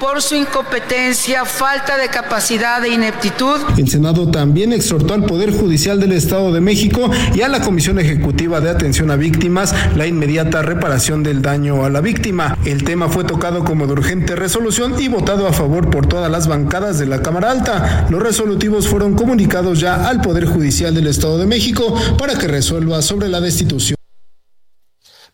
por 0.00 0.22
su 0.22 0.34
incompetencia, 0.34 1.44
falta 1.44 1.98
de 1.98 2.08
capacidad 2.08 2.82
e 2.84 2.88
ineptitud. 2.88 3.60
El 3.76 3.88
Senado 3.88 4.30
también 4.30 4.72
exhortó 4.72 5.12
al 5.12 5.26
Poder 5.26 5.52
Judicial 5.52 6.00
del 6.00 6.12
Estado 6.12 6.52
de 6.52 6.60
México 6.62 7.10
y 7.34 7.42
a 7.42 7.48
la 7.48 7.60
Comisión 7.60 7.98
Ejecutiva 7.98 8.60
de 8.60 8.70
Atención 8.70 9.10
a 9.10 9.16
Víctimas 9.16 9.74
la 9.94 10.06
inmediata 10.06 10.62
reparación 10.62 11.22
del 11.22 11.42
daño 11.42 11.84
a 11.84 11.90
la 11.90 12.00
víctima. 12.00 12.56
El 12.64 12.82
tema 12.82 13.10
fue 13.10 13.24
tocado 13.24 13.62
como 13.62 13.86
de 13.86 13.92
urgente 13.92 14.34
resolución 14.34 14.98
y 14.98 15.08
votado 15.08 15.46
a 15.46 15.52
favor 15.52 15.90
por 15.90 16.06
todas 16.06 16.30
las 16.30 16.48
bancadas 16.48 16.98
de 16.98 17.06
la 17.06 17.20
Cámara 17.20 17.50
Alta. 17.50 18.06
Los 18.08 18.22
resolutivos 18.22 18.88
fueron 18.88 19.14
comunicados 19.14 19.80
ya 19.80 20.08
al 20.08 20.22
Poder 20.22 20.46
Judicial 20.46 20.94
del 20.94 21.08
Estado 21.08 21.36
de 21.36 21.46
México 21.46 21.94
para 22.16 22.36
que 22.36 22.48
resuelva 22.48 23.02
sobre 23.02 23.28
la 23.28 23.40
destitución. 23.40 23.96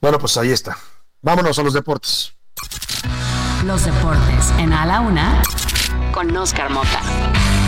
Bueno, 0.01 0.19
pues 0.19 0.37
ahí 0.37 0.51
está. 0.51 0.77
Vámonos 1.23 1.57
a 1.59 1.63
los 1.63 1.73
deportes. 1.73 2.33
Los 3.67 3.85
deportes 3.85 4.53
en 4.59 4.73
A 4.73 4.87
la 4.87 5.01
Una 5.01 5.43
con 6.13 6.37
Oscar 6.37 6.71
Mota. 6.71 7.66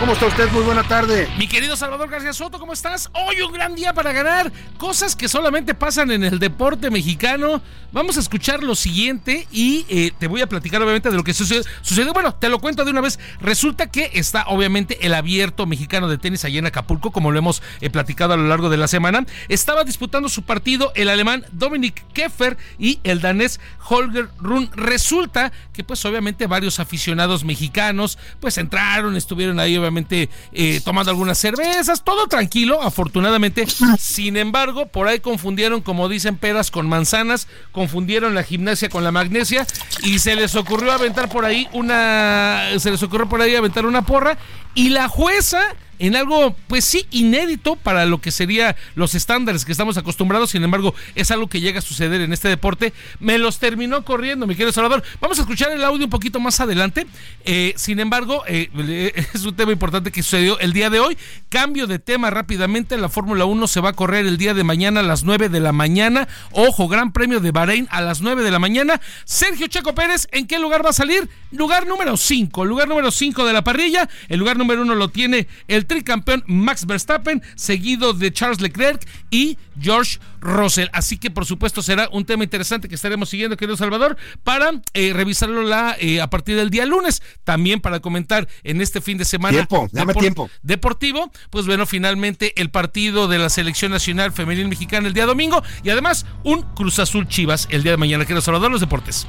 ¿Cómo 0.00 0.14
está 0.14 0.26
usted? 0.26 0.50
Muy 0.52 0.62
buena 0.62 0.82
tarde. 0.84 1.28
Mi 1.36 1.46
querido 1.46 1.76
Salvador 1.76 2.08
García 2.08 2.32
Soto, 2.32 2.58
¿cómo 2.58 2.72
estás? 2.72 3.10
Hoy 3.12 3.42
un 3.42 3.52
gran 3.52 3.74
día 3.74 3.92
para 3.92 4.12
ganar. 4.12 4.50
Cosas 4.78 5.14
que 5.14 5.28
solamente 5.28 5.74
pasan 5.74 6.10
en 6.10 6.24
el 6.24 6.38
deporte 6.38 6.90
mexicano. 6.90 7.60
Vamos 7.92 8.16
a 8.16 8.20
escuchar 8.20 8.62
lo 8.62 8.74
siguiente 8.74 9.46
y 9.52 9.84
eh, 9.90 10.12
te 10.18 10.28
voy 10.28 10.40
a 10.40 10.46
platicar 10.46 10.80
obviamente 10.80 11.10
de 11.10 11.16
lo 11.16 11.22
que 11.22 11.34
sucedió. 11.34 11.62
sucedió. 11.82 12.14
Bueno, 12.14 12.34
te 12.34 12.48
lo 12.48 12.58
cuento 12.58 12.86
de 12.86 12.90
una 12.90 13.02
vez. 13.02 13.18
Resulta 13.40 13.90
que 13.90 14.10
está 14.14 14.44
obviamente 14.46 15.04
el 15.04 15.12
abierto 15.12 15.66
mexicano 15.66 16.08
de 16.08 16.16
tenis 16.16 16.44
allá 16.46 16.58
en 16.60 16.66
Acapulco, 16.66 17.10
como 17.10 17.30
lo 17.30 17.38
hemos 17.38 17.62
eh, 17.82 17.90
platicado 17.90 18.32
a 18.32 18.38
lo 18.38 18.48
largo 18.48 18.70
de 18.70 18.78
la 18.78 18.88
semana. 18.88 19.26
Estaba 19.48 19.84
disputando 19.84 20.30
su 20.30 20.42
partido 20.42 20.92
el 20.94 21.10
alemán 21.10 21.44
Dominic 21.52 22.02
Keffer 22.14 22.56
y 22.78 22.98
el 23.04 23.20
danés 23.20 23.60
Holger 23.86 24.30
Run. 24.38 24.70
Resulta 24.74 25.52
que 25.74 25.84
pues 25.84 26.02
obviamente 26.06 26.46
varios 26.46 26.80
aficionados 26.80 27.44
mexicanos 27.44 28.16
pues 28.40 28.56
entraron, 28.56 29.16
estuvieron 29.16 29.60
ahí 29.60 29.81
obviamente 29.82 30.28
eh, 30.52 30.80
tomando 30.84 31.10
algunas 31.10 31.38
cervezas, 31.38 32.02
todo 32.02 32.26
tranquilo, 32.26 32.82
afortunadamente. 32.82 33.66
Sin 33.98 34.36
embargo, 34.36 34.86
por 34.86 35.08
ahí 35.08 35.20
confundieron, 35.20 35.82
como 35.82 36.08
dicen, 36.08 36.36
peras 36.36 36.70
con 36.70 36.88
manzanas, 36.88 37.48
confundieron 37.72 38.34
la 38.34 38.42
gimnasia 38.42 38.88
con 38.88 39.04
la 39.04 39.12
magnesia 39.12 39.66
y 40.02 40.18
se 40.18 40.34
les 40.36 40.54
ocurrió 40.54 40.92
aventar 40.92 41.28
por 41.28 41.44
ahí 41.44 41.68
una, 41.72 42.68
se 42.78 42.90
les 42.90 43.02
ocurrió 43.02 43.28
por 43.28 43.40
ahí 43.40 43.54
aventar 43.54 43.86
una 43.86 44.02
porra 44.02 44.38
y 44.74 44.90
la 44.90 45.08
jueza 45.08 45.60
en 46.02 46.16
algo, 46.16 46.56
pues 46.66 46.84
sí, 46.84 47.06
inédito 47.12 47.76
para 47.76 48.06
lo 48.06 48.20
que 48.20 48.32
sería 48.32 48.74
los 48.96 49.14
estándares 49.14 49.64
que 49.64 49.70
estamos 49.70 49.96
acostumbrados. 49.96 50.50
Sin 50.50 50.64
embargo, 50.64 50.96
es 51.14 51.30
algo 51.30 51.46
que 51.46 51.60
llega 51.60 51.78
a 51.78 51.82
suceder 51.82 52.20
en 52.22 52.32
este 52.32 52.48
deporte. 52.48 52.92
Me 53.20 53.38
los 53.38 53.60
terminó 53.60 54.04
corriendo, 54.04 54.48
mi 54.48 54.56
querido 54.56 54.72
Salvador. 54.72 55.04
Vamos 55.20 55.38
a 55.38 55.42
escuchar 55.42 55.70
el 55.70 55.84
audio 55.84 56.06
un 56.06 56.10
poquito 56.10 56.40
más 56.40 56.58
adelante. 56.58 57.06
Eh, 57.44 57.72
sin 57.76 58.00
embargo, 58.00 58.42
eh, 58.48 59.26
es 59.32 59.44
un 59.44 59.54
tema 59.54 59.70
importante 59.70 60.10
que 60.10 60.24
sucedió 60.24 60.58
el 60.58 60.72
día 60.72 60.90
de 60.90 60.98
hoy. 60.98 61.16
Cambio 61.48 61.86
de 61.86 62.00
tema 62.00 62.30
rápidamente. 62.30 62.98
La 62.98 63.08
Fórmula 63.08 63.44
1 63.44 63.68
se 63.68 63.80
va 63.80 63.90
a 63.90 63.92
correr 63.92 64.26
el 64.26 64.38
día 64.38 64.54
de 64.54 64.64
mañana 64.64 65.00
a 65.00 65.04
las 65.04 65.22
9 65.22 65.50
de 65.50 65.60
la 65.60 65.70
mañana. 65.70 66.26
Ojo, 66.50 66.88
Gran 66.88 67.12
Premio 67.12 67.38
de 67.38 67.52
Bahrein 67.52 67.86
a 67.92 68.00
las 68.00 68.22
9 68.22 68.42
de 68.42 68.50
la 68.50 68.58
mañana. 68.58 69.00
Sergio 69.24 69.68
Checo 69.68 69.94
Pérez, 69.94 70.26
¿en 70.32 70.48
qué 70.48 70.58
lugar 70.58 70.84
va 70.84 70.90
a 70.90 70.94
salir? 70.94 71.28
Lugar 71.52 71.86
número 71.86 72.16
5. 72.16 72.64
Lugar 72.64 72.88
número 72.88 73.12
5 73.12 73.44
de 73.44 73.52
la 73.52 73.62
parrilla. 73.62 74.08
El 74.28 74.40
lugar 74.40 74.56
número 74.62 74.82
1 74.82 74.94
lo 74.94 75.08
tiene 75.08 75.48
el 75.68 75.86
tricampeón 75.86 76.44
Max 76.46 76.86
Verstappen, 76.86 77.42
seguido 77.56 78.12
de 78.12 78.32
Charles 78.32 78.60
Leclerc 78.60 79.06
y 79.30 79.58
George 79.80 80.18
Russell. 80.40 80.88
Así 80.92 81.18
que 81.18 81.30
por 81.30 81.46
supuesto 81.46 81.82
será 81.82 82.08
un 82.12 82.24
tema 82.24 82.44
interesante 82.44 82.88
que 82.88 82.94
estaremos 82.94 83.28
siguiendo, 83.28 83.56
querido 83.56 83.76
Salvador, 83.76 84.16
para 84.44 84.70
eh, 84.94 85.12
revisarlo 85.12 85.62
la, 85.62 85.96
eh, 85.98 86.20
a 86.20 86.30
partir 86.30 86.56
del 86.56 86.70
día 86.70 86.86
lunes. 86.86 87.22
También 87.44 87.80
para 87.80 88.00
comentar 88.00 88.48
en 88.62 88.80
este 88.80 89.00
fin 89.00 89.18
de 89.18 89.24
semana 89.24 89.52
tiempo, 89.52 89.88
dame 89.92 90.14
tiempo. 90.14 90.48
deportivo, 90.62 91.30
pues 91.50 91.66
bueno, 91.66 91.86
finalmente 91.86 92.60
el 92.60 92.70
partido 92.70 93.28
de 93.28 93.38
la 93.38 93.48
selección 93.48 93.92
nacional 93.92 94.32
femenil 94.32 94.68
mexicana 94.68 95.08
el 95.08 95.14
día 95.14 95.26
domingo 95.26 95.62
y 95.82 95.90
además 95.90 96.26
un 96.44 96.62
Cruz 96.74 96.98
Azul 96.98 97.26
Chivas 97.26 97.66
el 97.70 97.82
día 97.82 97.92
de 97.92 97.98
mañana, 97.98 98.24
querido 98.24 98.42
Salvador, 98.42 98.70
los 98.70 98.80
deportes. 98.80 99.26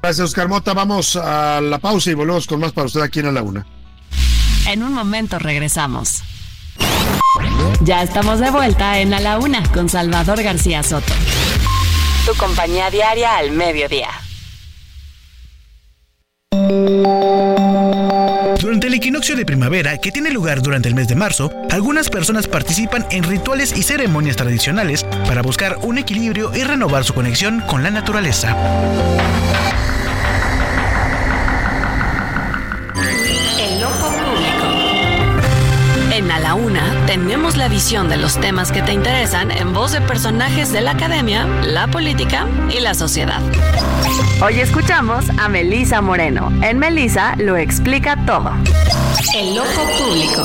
Gracias, 0.00 0.26
Oscar 0.26 0.48
Mota. 0.48 0.74
Vamos 0.74 1.16
a 1.16 1.60
la 1.60 1.78
pausa 1.78 2.10
y 2.10 2.14
volvemos 2.14 2.46
con 2.46 2.60
más 2.60 2.72
para 2.72 2.86
usted 2.86 3.00
aquí 3.00 3.18
en 3.18 3.34
la 3.34 3.42
una. 3.42 3.66
En 4.68 4.82
un 4.82 4.92
momento 4.92 5.38
regresamos. 5.38 6.22
Ya 7.80 8.02
estamos 8.02 8.38
de 8.38 8.50
vuelta 8.50 8.98
en 8.98 9.14
A 9.14 9.20
la 9.20 9.38
Una 9.38 9.62
con 9.72 9.88
Salvador 9.88 10.42
García 10.42 10.82
Soto. 10.82 11.14
Tu 12.26 12.34
compañía 12.36 12.90
diaria 12.90 13.38
al 13.38 13.52
mediodía. 13.52 14.10
Durante 18.60 18.88
el 18.88 18.94
equinoccio 18.94 19.36
de 19.36 19.46
primavera, 19.46 19.96
que 19.96 20.12
tiene 20.12 20.30
lugar 20.30 20.60
durante 20.60 20.88
el 20.88 20.94
mes 20.94 21.08
de 21.08 21.14
marzo, 21.14 21.50
algunas 21.70 22.10
personas 22.10 22.46
participan 22.46 23.06
en 23.10 23.22
rituales 23.22 23.74
y 23.74 23.82
ceremonias 23.82 24.36
tradicionales 24.36 25.02
para 25.26 25.40
buscar 25.40 25.78
un 25.80 25.96
equilibrio 25.96 26.54
y 26.54 26.62
renovar 26.62 27.04
su 27.04 27.14
conexión 27.14 27.62
con 27.62 27.82
la 27.82 27.90
naturaleza. 27.90 28.54
En 36.18 36.32
A 36.32 36.40
la 36.40 36.56
Una 36.56 36.82
tenemos 37.06 37.56
la 37.56 37.68
visión 37.68 38.08
de 38.08 38.16
los 38.16 38.40
temas 38.40 38.72
que 38.72 38.82
te 38.82 38.92
interesan 38.92 39.52
en 39.52 39.72
voz 39.72 39.92
de 39.92 40.00
personajes 40.00 40.72
de 40.72 40.80
la 40.80 40.90
academia, 40.90 41.46
la 41.62 41.86
política 41.86 42.48
y 42.76 42.80
la 42.80 42.94
sociedad. 42.94 43.40
Hoy 44.42 44.58
escuchamos 44.58 45.30
a 45.38 45.48
Melisa 45.48 46.00
Moreno. 46.00 46.50
En 46.60 46.80
Melisa 46.80 47.36
lo 47.36 47.56
explica 47.56 48.16
todo. 48.26 48.50
El 49.36 49.60
ojo 49.60 49.82
público. 49.96 50.42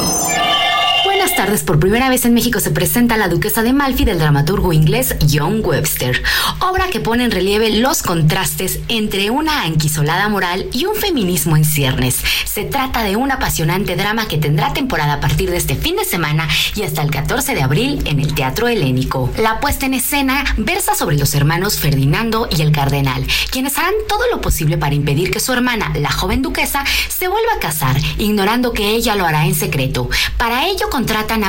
Buenas 1.33 1.47
tardes. 1.47 1.63
Por 1.63 1.79
primera 1.79 2.09
vez 2.09 2.25
en 2.25 2.35
México 2.35 2.59
se 2.59 2.69
presenta 2.69 3.17
La 3.17 3.27
Duquesa 3.27 3.63
de 3.63 3.73
Malfi 3.73 4.05
del 4.05 4.19
dramaturgo 4.19 4.71
inglés 4.71 5.15
John 5.31 5.61
Webster, 5.63 6.21
obra 6.59 6.89
que 6.91 6.99
pone 6.99 7.23
en 7.23 7.31
relieve 7.31 7.71
los 7.71 8.03
contrastes 8.03 8.81
entre 8.87 9.31
una 9.31 9.63
anquisolada 9.63 10.29
moral 10.29 10.67
y 10.71 10.85
un 10.85 10.95
feminismo 10.95 11.57
en 11.57 11.65
ciernes. 11.65 12.19
Se 12.45 12.65
trata 12.65 13.01
de 13.01 13.15
un 13.15 13.31
apasionante 13.31 13.95
drama 13.95 14.27
que 14.27 14.37
tendrá 14.37 14.73
temporada 14.73 15.13
a 15.13 15.19
partir 15.19 15.49
de 15.49 15.57
este 15.57 15.75
fin 15.75 15.95
de 15.95 16.05
semana 16.05 16.47
y 16.75 16.83
hasta 16.83 17.01
el 17.01 17.09
14 17.09 17.55
de 17.55 17.63
abril 17.63 18.03
en 18.05 18.19
el 18.19 18.35
Teatro 18.35 18.67
Helénico. 18.67 19.31
La 19.37 19.59
puesta 19.59 19.87
en 19.87 19.95
escena 19.95 20.43
versa 20.57 20.93
sobre 20.93 21.17
los 21.17 21.33
hermanos 21.33 21.79
Ferdinando 21.79 22.47
y 22.55 22.61
el 22.61 22.71
Cardenal, 22.71 23.25
quienes 23.49 23.75
harán 23.79 23.95
todo 24.07 24.21
lo 24.29 24.39
posible 24.39 24.77
para 24.77 24.93
impedir 24.93 25.31
que 25.31 25.39
su 25.39 25.51
hermana, 25.51 25.93
la 25.95 26.11
joven 26.11 26.43
duquesa, 26.43 26.83
se 27.09 27.27
vuelva 27.27 27.53
a 27.55 27.59
casar, 27.59 27.97
ignorando 28.19 28.71
que 28.71 28.91
ella 28.91 29.15
lo 29.15 29.25
hará 29.25 29.47
en 29.47 29.55
secreto. 29.55 30.09
Para 30.37 30.67
ello 30.67 30.91
contratan 31.23 31.43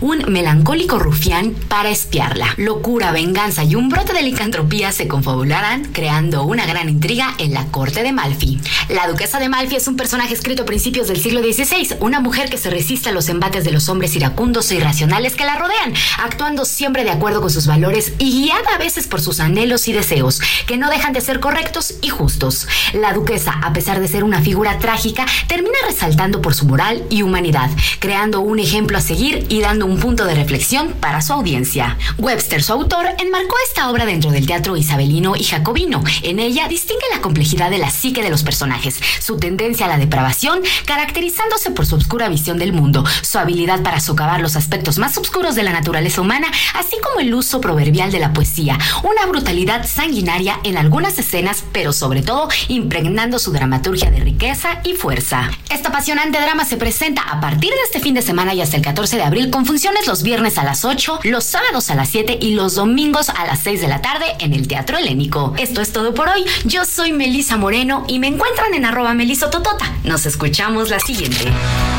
un 0.00 0.32
melancólico 0.32 0.98
rufián, 0.98 1.54
para 1.68 1.90
espiarla. 1.90 2.54
Locura, 2.56 3.12
venganza 3.12 3.64
y 3.64 3.74
un 3.74 3.88
brote 3.88 4.12
de 4.12 4.22
licantropía 4.22 4.92
se 4.92 5.08
confabularán, 5.08 5.86
creando 5.92 6.44
una 6.44 6.66
gran 6.66 6.88
intriga 6.88 7.34
en 7.38 7.54
la 7.54 7.66
corte 7.66 8.02
de 8.02 8.12
Malfi. 8.12 8.60
La 8.88 9.08
duquesa 9.08 9.38
de 9.38 9.48
Malfi 9.48 9.76
es 9.76 9.88
un 9.88 9.96
personaje 9.96 10.34
escrito 10.34 10.62
a 10.62 10.66
principios 10.66 11.08
del 11.08 11.20
siglo 11.20 11.40
XVI, 11.40 11.96
una 12.00 12.20
mujer 12.20 12.50
que 12.50 12.58
se 12.58 12.70
resiste 12.70 13.08
a 13.08 13.12
los 13.12 13.28
embates 13.28 13.64
de 13.64 13.72
los 13.72 13.88
hombres 13.88 14.14
iracundos 14.14 14.70
e 14.70 14.76
irracionales 14.76 15.34
que 15.34 15.44
la 15.44 15.56
rodean, 15.56 15.94
actuando 16.18 16.64
siempre 16.64 17.04
de 17.04 17.10
acuerdo 17.10 17.40
con 17.40 17.50
sus 17.50 17.66
valores 17.66 18.12
y 18.18 18.44
guiada 18.44 18.74
a 18.74 18.78
veces 18.78 19.06
por 19.06 19.20
sus 19.20 19.40
anhelos 19.40 19.88
y 19.88 19.92
deseos, 19.92 20.40
que 20.66 20.76
no 20.76 20.90
dejan 20.90 21.12
de 21.12 21.20
ser 21.20 21.40
correctos 21.40 21.94
y 22.02 22.08
justos. 22.08 22.68
La 22.92 23.12
duquesa, 23.12 23.52
a 23.62 23.72
pesar 23.72 24.00
de 24.00 24.08
ser 24.08 24.24
una 24.24 24.42
figura 24.42 24.78
trágica, 24.78 25.26
termina 25.48 25.76
resaltando 25.86 26.40
por 26.40 26.54
su 26.54 26.66
moral 26.66 27.04
y 27.08 27.22
humanidad, 27.22 27.70
creando 27.98 28.40
un 28.40 28.58
ejemplo 28.58 28.91
a 28.98 29.02
seguir 29.02 29.46
y 29.48 29.60
dando 29.60 29.86
un 29.86 29.98
punto 29.98 30.24
de 30.24 30.34
reflexión 30.34 30.92
para 31.00 31.22
su 31.22 31.32
audiencia. 31.32 31.96
Webster, 32.18 32.62
su 32.62 32.72
autor, 32.72 33.06
enmarcó 33.18 33.54
esta 33.66 33.90
obra 33.90 34.06
dentro 34.06 34.30
del 34.30 34.46
teatro 34.46 34.76
isabelino 34.76 35.34
y 35.36 35.44
jacobino. 35.44 36.02
En 36.22 36.38
ella 36.38 36.68
distingue 36.68 37.04
la 37.12 37.20
complejidad 37.20 37.70
de 37.70 37.78
la 37.78 37.90
psique 37.90 38.22
de 38.22 38.30
los 38.30 38.42
personajes, 38.42 39.00
su 39.20 39.36
tendencia 39.38 39.86
a 39.86 39.88
la 39.88 39.98
depravación, 39.98 40.60
caracterizándose 40.86 41.70
por 41.70 41.86
su 41.86 41.96
oscura 41.96 42.28
visión 42.28 42.58
del 42.58 42.72
mundo, 42.72 43.04
su 43.22 43.38
habilidad 43.38 43.82
para 43.82 44.00
socavar 44.00 44.40
los 44.40 44.56
aspectos 44.56 44.98
más 44.98 45.16
oscuros 45.18 45.54
de 45.54 45.62
la 45.62 45.72
naturaleza 45.72 46.20
humana, 46.20 46.48
así 46.74 46.96
como 47.02 47.20
el 47.20 47.34
uso 47.34 47.60
proverbial 47.60 48.12
de 48.12 48.20
la 48.20 48.32
poesía, 48.32 48.78
una 49.02 49.26
brutalidad 49.26 49.86
sanguinaria 49.86 50.58
en 50.64 50.76
algunas 50.76 51.18
escenas, 51.18 51.64
pero 51.72 51.92
sobre 51.92 52.22
todo 52.22 52.48
impregnando 52.68 53.38
su 53.38 53.52
dramaturgia 53.52 54.10
de 54.10 54.20
riqueza 54.20 54.80
y 54.84 54.94
fuerza. 54.94 55.50
Este 55.70 55.88
apasionante 55.88 56.40
drama 56.40 56.64
se 56.64 56.76
presenta 56.76 57.22
a 57.22 57.40
partir 57.40 57.70
de 57.70 57.82
este 57.84 58.00
fin 58.00 58.14
de 58.14 58.22
semana 58.22 58.54
y 58.54 58.60
hasta 58.60 58.76
el 58.76 58.81
14 58.82 59.16
de 59.16 59.22
abril 59.22 59.50
con 59.50 59.66
funciones 59.66 60.06
los 60.06 60.22
viernes 60.22 60.58
a 60.58 60.64
las 60.64 60.84
8, 60.84 61.20
los 61.24 61.44
sábados 61.44 61.90
a 61.90 61.94
las 61.94 62.08
7 62.10 62.38
y 62.40 62.54
los 62.54 62.74
domingos 62.74 63.30
a 63.30 63.46
las 63.46 63.60
6 63.60 63.80
de 63.80 63.88
la 63.88 64.02
tarde 64.02 64.26
en 64.40 64.52
el 64.52 64.68
Teatro 64.68 64.98
Helénico. 64.98 65.54
Esto 65.58 65.80
es 65.80 65.92
todo 65.92 66.14
por 66.14 66.28
hoy. 66.28 66.44
Yo 66.64 66.84
soy 66.84 67.12
Melisa 67.12 67.56
Moreno 67.56 68.04
y 68.08 68.18
me 68.18 68.26
encuentran 68.26 68.74
en 68.74 68.84
arroba 68.84 69.14
melisototota. 69.14 69.92
Nos 70.04 70.26
escuchamos 70.26 70.90
la 70.90 71.00
siguiente. 71.00 71.50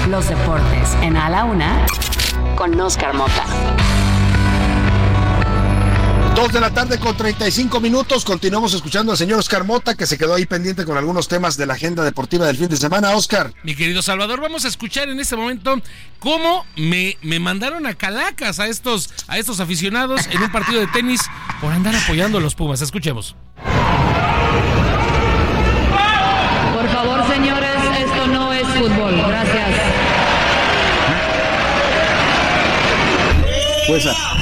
Los 0.09 0.29
deportes 0.29 0.89
en 1.01 1.17
A 1.17 1.29
la 1.29 1.45
Una 1.45 1.85
con 2.55 2.79
Oscar 2.79 3.13
Mota. 3.13 3.45
Dos 6.43 6.51
de 6.51 6.59
la 6.59 6.71
tarde 6.71 6.99
con 6.99 7.15
35 7.15 7.79
minutos. 7.79 8.25
Continuamos 8.25 8.73
escuchando 8.73 9.13
al 9.13 9.17
señor 9.17 9.39
Oscar 9.39 9.63
Mota, 9.63 9.95
que 9.95 10.05
se 10.05 10.17
quedó 10.17 10.35
ahí 10.35 10.45
pendiente 10.45 10.83
con 10.83 10.97
algunos 10.97 11.29
temas 11.29 11.55
de 11.55 11.65
la 11.65 11.75
agenda 11.75 12.03
deportiva 12.03 12.45
del 12.45 12.57
fin 12.57 12.67
de 12.67 12.75
semana. 12.75 13.11
Oscar. 13.11 13.53
Mi 13.63 13.75
querido 13.75 14.01
Salvador, 14.01 14.41
vamos 14.41 14.65
a 14.65 14.67
escuchar 14.67 15.07
en 15.07 15.21
este 15.21 15.37
momento 15.37 15.81
cómo 16.19 16.65
me, 16.75 17.17
me 17.21 17.39
mandaron 17.39 17.85
a 17.85 17.93
Calacas 17.93 18.59
a 18.59 18.67
estos, 18.67 19.09
a 19.29 19.37
estos 19.37 19.61
aficionados 19.61 20.27
en 20.31 20.41
un 20.41 20.51
partido 20.51 20.81
de 20.81 20.87
tenis 20.87 21.21
por 21.61 21.71
andar 21.71 21.95
apoyando 21.95 22.39
a 22.39 22.41
los 22.41 22.55
Pumas. 22.55 22.81
Escuchemos. 22.81 23.37
Por 26.73 26.89
favor, 26.89 27.25
señores, 27.33 27.77
esto 27.99 28.27
no 28.27 28.51
es 28.51 28.67
fútbol. 28.67 29.15
Gracias. 29.29 29.79
Pues 33.87 34.32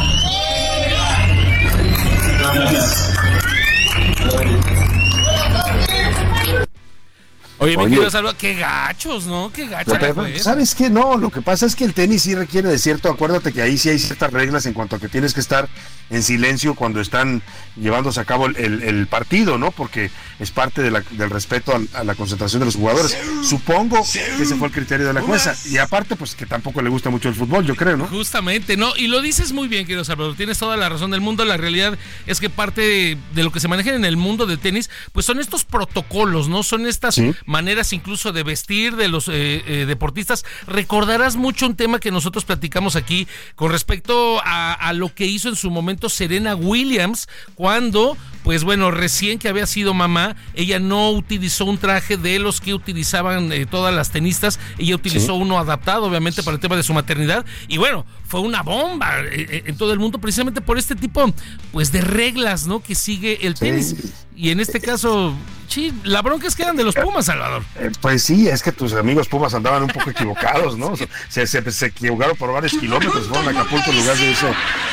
Oye, 7.61 7.77
mi 7.77 7.83
querido 7.91 8.09
Salvador, 8.11 8.37
qué 8.37 8.55
gachos, 8.55 9.25
¿no? 9.25 9.51
Qué 9.53 9.67
gachos. 9.67 9.93
¿Sabes 10.39 10.73
qué? 10.75 10.89
No, 10.89 11.17
lo 11.17 11.29
que 11.29 11.41
pasa 11.41 11.65
es 11.65 11.75
que 11.75 11.83
el 11.85 11.93
tenis 11.93 12.23
sí 12.23 12.33
requiere 12.35 12.69
de 12.69 12.77
cierto, 12.79 13.09
acuérdate 13.09 13.53
que 13.53 13.61
ahí 13.61 13.77
sí 13.77 13.89
hay 13.89 13.99
ciertas 13.99 14.31
reglas 14.33 14.65
en 14.65 14.73
cuanto 14.73 14.95
a 14.95 14.99
que 14.99 15.07
tienes 15.09 15.33
que 15.33 15.39
estar 15.41 15.69
en 16.09 16.23
silencio 16.23 16.73
cuando 16.75 16.99
están 16.99 17.41
llevándose 17.77 18.19
a 18.19 18.25
cabo 18.25 18.47
el, 18.47 18.57
el- 18.57 18.81
el 18.83 19.07
partido, 19.07 19.57
¿no? 19.57 19.71
Porque 19.71 20.11
es 20.39 20.51
parte 20.51 20.81
de 20.81 20.91
la- 20.91 21.03
del 21.11 21.29
respeto 21.29 21.71
a, 21.93 21.99
a 21.99 22.03
la 22.03 22.15
concentración 22.15 22.59
de 22.59 22.65
los 22.65 22.75
jugadores. 22.75 23.15
Supongo 23.43 24.03
que 24.11 24.43
ese 24.43 24.55
fue 24.55 24.67
el 24.67 24.73
criterio 24.73 25.07
de 25.07 25.13
la 25.13 25.21
jueza. 25.21 25.55
Y 25.69 25.77
aparte, 25.77 26.15
pues 26.17 26.35
que 26.35 26.45
tampoco 26.45 26.81
le 26.81 26.89
gusta 26.89 27.09
mucho 27.09 27.29
el 27.29 27.35
fútbol, 27.35 27.65
yo 27.65 27.75
creo, 27.75 27.95
¿no? 27.95 28.07
Justamente, 28.07 28.75
¿no? 28.75 28.91
Y 28.97 29.07
lo 29.07 29.21
dices 29.21 29.53
muy 29.53 29.67
bien, 29.69 29.85
querido 29.85 30.03
Salvador, 30.03 30.35
tienes 30.35 30.57
toda 30.57 30.75
la 30.75 30.89
razón 30.89 31.11
del 31.11 31.21
mundo. 31.21 31.45
La 31.45 31.55
realidad 31.57 31.97
es 32.27 32.39
que 32.41 32.49
parte 32.49 32.81
de, 32.81 33.17
de 33.33 33.43
lo 33.43 33.51
que 33.51 33.59
se 33.61 33.67
maneja 33.69 33.93
en 33.93 34.03
el 34.03 34.17
mundo 34.17 34.45
del 34.47 34.59
tenis, 34.59 34.89
pues 35.13 35.25
son 35.25 35.39
estos 35.39 35.63
protocolos, 35.63 36.49
¿no? 36.49 36.63
Son 36.63 36.85
estas 36.87 37.15
maneras 37.51 37.93
incluso 37.93 38.31
de 38.31 38.43
vestir 38.43 38.95
de 38.95 39.07
los 39.07 39.27
eh, 39.27 39.63
eh, 39.67 39.85
deportistas. 39.85 40.45
Recordarás 40.65 41.35
mucho 41.35 41.67
un 41.67 41.75
tema 41.75 41.99
que 41.99 42.11
nosotros 42.11 42.45
platicamos 42.45 42.95
aquí 42.95 43.27
con 43.55 43.71
respecto 43.71 44.41
a, 44.43 44.73
a 44.73 44.93
lo 44.93 45.13
que 45.13 45.27
hizo 45.27 45.49
en 45.49 45.55
su 45.55 45.69
momento 45.69 46.09
Serena 46.09 46.55
Williams 46.55 47.27
cuando, 47.55 48.17
pues 48.43 48.63
bueno, 48.63 48.89
recién 48.89 49.37
que 49.37 49.49
había 49.49 49.67
sido 49.67 49.93
mamá, 49.93 50.35
ella 50.53 50.79
no 50.79 51.11
utilizó 51.11 51.65
un 51.65 51.77
traje 51.77 52.17
de 52.17 52.39
los 52.39 52.61
que 52.61 52.73
utilizaban 52.73 53.51
eh, 53.51 53.65
todas 53.65 53.93
las 53.93 54.11
tenistas, 54.11 54.59
ella 54.77 54.95
utilizó 54.95 55.35
uno 55.35 55.59
adaptado 55.59 56.05
obviamente 56.05 56.43
para 56.43 56.55
el 56.55 56.61
tema 56.61 56.75
de 56.75 56.83
su 56.83 56.93
maternidad. 56.93 57.45
Y 57.67 57.77
bueno, 57.77 58.05
fue 58.31 58.39
una 58.39 58.61
bomba 58.61 59.19
eh, 59.19 59.45
eh, 59.49 59.63
en 59.65 59.75
todo 59.75 59.91
el 59.91 59.99
mundo 59.99 60.17
precisamente 60.17 60.61
por 60.61 60.77
este 60.77 60.95
tipo 60.95 61.33
pues 61.73 61.91
de 61.91 61.99
reglas, 61.99 62.65
¿no? 62.65 62.81
que 62.81 62.95
sigue 62.95 63.45
el 63.45 63.55
tenis. 63.55 63.93
Y 64.37 64.51
en 64.51 64.61
este 64.61 64.79
caso, 64.79 65.33
sí, 65.67 65.93
la 66.05 66.21
bronca 66.21 66.47
es 66.47 66.55
que 66.55 66.63
eran 66.63 66.77
de 66.77 66.85
los 66.85 66.95
Pumas, 66.95 67.25
Salvador. 67.25 67.61
Eh, 67.75 67.91
pues 67.99 68.23
sí, 68.23 68.47
es 68.47 68.63
que 68.63 68.71
tus 68.71 68.93
amigos 68.93 69.27
Pumas 69.27 69.53
andaban 69.53 69.83
un 69.83 69.89
poco 69.89 70.11
equivocados, 70.11 70.77
¿no? 70.77 70.93
Se, 71.29 71.45
se, 71.45 71.71
se 71.71 71.85
equivocaron 71.87 72.37
por 72.37 72.53
varios 72.53 72.71
kilómetros, 72.71 73.27
fueron 73.27 73.49
a 73.49 73.51
Acapulco 73.51 73.91
en 73.91 73.97
lugar 73.97 74.15
de 74.17 74.29
irse 74.29 74.47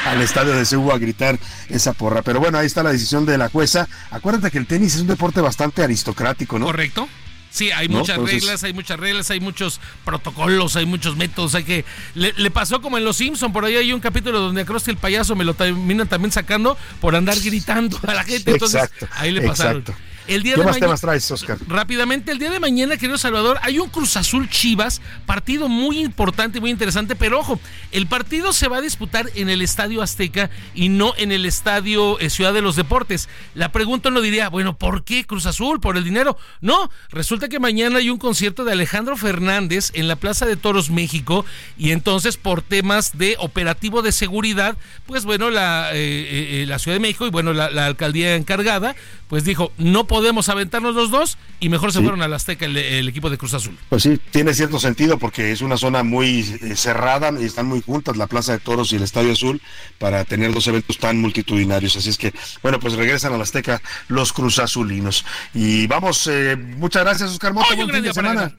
al 0.04 0.20
estadio 0.20 0.54
de 0.54 0.66
Ceú 0.66 0.90
a 0.90 0.98
gritar 0.98 1.38
esa 1.68 1.92
porra. 1.92 2.22
Pero 2.22 2.40
bueno, 2.40 2.58
ahí 2.58 2.66
está 2.66 2.82
la 2.82 2.90
decisión 2.90 3.24
de 3.24 3.38
la 3.38 3.48
jueza. 3.48 3.88
Acuérdate 4.10 4.50
que 4.50 4.58
el 4.58 4.66
tenis 4.66 4.96
es 4.96 5.02
un 5.02 5.06
deporte 5.06 5.40
bastante 5.40 5.84
aristocrático, 5.84 6.58
¿no? 6.58 6.66
Correcto. 6.66 7.08
Sí, 7.50 7.70
hay 7.70 7.88
muchas 7.88 8.18
reglas, 8.18 8.62
hay 8.64 8.72
muchas 8.72 9.00
reglas, 9.00 9.30
hay 9.30 9.40
muchos 9.40 9.80
protocolos, 10.04 10.76
hay 10.76 10.86
muchos 10.86 11.16
métodos, 11.16 11.54
hay 11.54 11.64
que... 11.64 11.84
Le, 12.14 12.50
pasó 12.50 12.80
como 12.82 12.98
en 12.98 13.04
Los 13.04 13.16
Simpson, 13.16 13.52
por 13.52 13.64
ahí 13.64 13.76
hay 13.76 13.92
un 13.92 14.00
capítulo 14.00 14.40
donde 14.40 14.62
a 14.62 14.64
Krusty 14.64 14.90
el 14.90 14.96
payaso 14.96 15.34
me 15.34 15.44
lo 15.44 15.54
terminan 15.54 16.08
también 16.08 16.32
sacando 16.32 16.76
por 17.00 17.16
andar 17.16 17.38
gritando 17.40 17.98
a 18.06 18.14
la 18.14 18.24
gente, 18.24 18.52
entonces 18.52 18.90
ahí 19.12 19.32
le 19.32 19.42
pasaron. 19.42 19.80
Exacto. 19.80 20.07
El 20.28 20.42
día 20.42 20.56
¿Qué 20.56 20.60
de 20.60 20.66
más 20.66 20.78
temas 20.78 21.00
traes, 21.00 21.30
Oscar? 21.30 21.56
Rápidamente, 21.66 22.30
el 22.30 22.38
día 22.38 22.50
de 22.50 22.60
mañana, 22.60 22.98
querido 22.98 23.16
Salvador, 23.16 23.58
hay 23.62 23.78
un 23.78 23.88
Cruz 23.88 24.14
Azul 24.18 24.46
Chivas, 24.50 25.00
partido 25.24 25.68
muy 25.70 26.00
importante, 26.00 26.60
muy 26.60 26.70
interesante, 26.70 27.16
pero 27.16 27.40
ojo, 27.40 27.58
el 27.92 28.06
partido 28.06 28.52
se 28.52 28.68
va 28.68 28.76
a 28.76 28.80
disputar 28.82 29.30
en 29.36 29.48
el 29.48 29.62
Estadio 29.62 30.02
Azteca 30.02 30.50
y 30.74 30.90
no 30.90 31.14
en 31.16 31.32
el 31.32 31.46
Estadio 31.46 32.20
eh, 32.20 32.28
Ciudad 32.28 32.52
de 32.52 32.60
los 32.60 32.76
Deportes. 32.76 33.26
La 33.54 33.72
pregunta 33.72 34.10
no 34.10 34.20
diría, 34.20 34.50
bueno, 34.50 34.76
¿por 34.76 35.02
qué 35.02 35.24
Cruz 35.24 35.46
Azul? 35.46 35.80
¿Por 35.80 35.96
el 35.96 36.04
dinero? 36.04 36.36
No, 36.60 36.90
resulta 37.08 37.48
que 37.48 37.58
mañana 37.58 37.98
hay 37.98 38.10
un 38.10 38.18
concierto 38.18 38.64
de 38.64 38.72
Alejandro 38.72 39.16
Fernández 39.16 39.92
en 39.94 40.08
la 40.08 40.16
Plaza 40.16 40.44
de 40.44 40.56
Toros 40.56 40.90
México 40.90 41.46
y 41.78 41.92
entonces 41.92 42.36
por 42.36 42.60
temas 42.60 43.16
de 43.16 43.36
operativo 43.38 44.02
de 44.02 44.12
seguridad, 44.12 44.76
pues 45.06 45.24
bueno, 45.24 45.48
la, 45.48 45.88
eh, 45.94 46.60
eh, 46.60 46.66
la 46.68 46.78
Ciudad 46.78 46.96
de 46.96 47.00
México 47.00 47.26
y 47.26 47.30
bueno, 47.30 47.54
la, 47.54 47.70
la 47.70 47.86
alcaldía 47.86 48.36
encargada, 48.36 48.94
pues 49.28 49.44
dijo, 49.44 49.72
no 49.78 50.06
podemos 50.06 50.17
aventarnos 50.48 50.94
los 50.94 51.10
dos 51.10 51.38
y 51.60 51.68
mejor 51.68 51.92
se 51.92 52.00
fueron 52.00 52.22
al 52.22 52.32
Azteca 52.32 52.66
el, 52.66 53.08
equipo 53.08 53.30
de 53.30 53.38
Cruz 53.38 53.54
Azul. 53.54 53.76
Pues 53.88 54.02
sí, 54.02 54.20
tiene 54.30 54.54
cierto 54.54 54.78
sentido 54.78 55.18
porque 55.18 55.52
es 55.52 55.60
una 55.60 55.76
zona 55.76 56.02
muy 56.02 56.40
eh, 56.62 56.76
cerrada 56.76 57.32
y 57.38 57.44
están 57.44 57.66
muy 57.66 57.82
juntas 57.82 58.16
la 58.16 58.26
Plaza 58.26 58.52
de 58.52 58.58
Toros 58.58 58.92
y 58.92 58.96
el 58.96 59.02
Estadio 59.02 59.32
Azul 59.32 59.60
para 59.98 60.24
tener 60.24 60.52
dos 60.52 60.66
eventos 60.66 60.98
tan 60.98 61.20
multitudinarios. 61.20 61.96
Así 61.96 62.10
es 62.10 62.18
que, 62.18 62.32
bueno, 62.62 62.78
pues 62.78 62.94
regresan 62.94 63.32
al 63.32 63.42
Azteca 63.42 63.82
los 64.08 64.32
Cruz 64.32 64.58
Azulinos. 64.58 65.24
Y 65.54 65.86
vamos, 65.86 66.26
eh, 66.26 66.56
muchas 66.56 67.02
gracias 67.04 67.30
Oscar 67.30 67.52
Mota, 67.52 67.74
buen 67.74 67.90
fin 67.90 68.02
de 68.02 68.12
semana. 68.12 68.56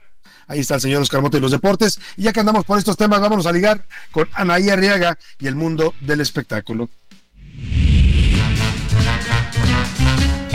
Ahí 0.48 0.60
está 0.62 0.76
el 0.76 0.82
señor 0.82 1.02
Oscar 1.02 1.22
Mota 1.22 1.38
y 1.38 1.42
los 1.42 1.52
deportes. 1.52 2.00
Y 2.18 2.24
ya 2.24 2.34
que 2.34 2.40
andamos 2.40 2.66
por 2.66 2.80
estos 2.80 2.98
temas, 2.98 3.22
vámonos 3.22 3.46
a 3.46 3.52
ligar 3.52 3.86
con 4.12 4.28
Anaí 4.34 4.70
Arriaga 4.70 5.18
y 5.40 5.48
el 5.48 5.56
mundo 5.56 5.94
del 6.02 6.22
espectáculo. 6.22 6.90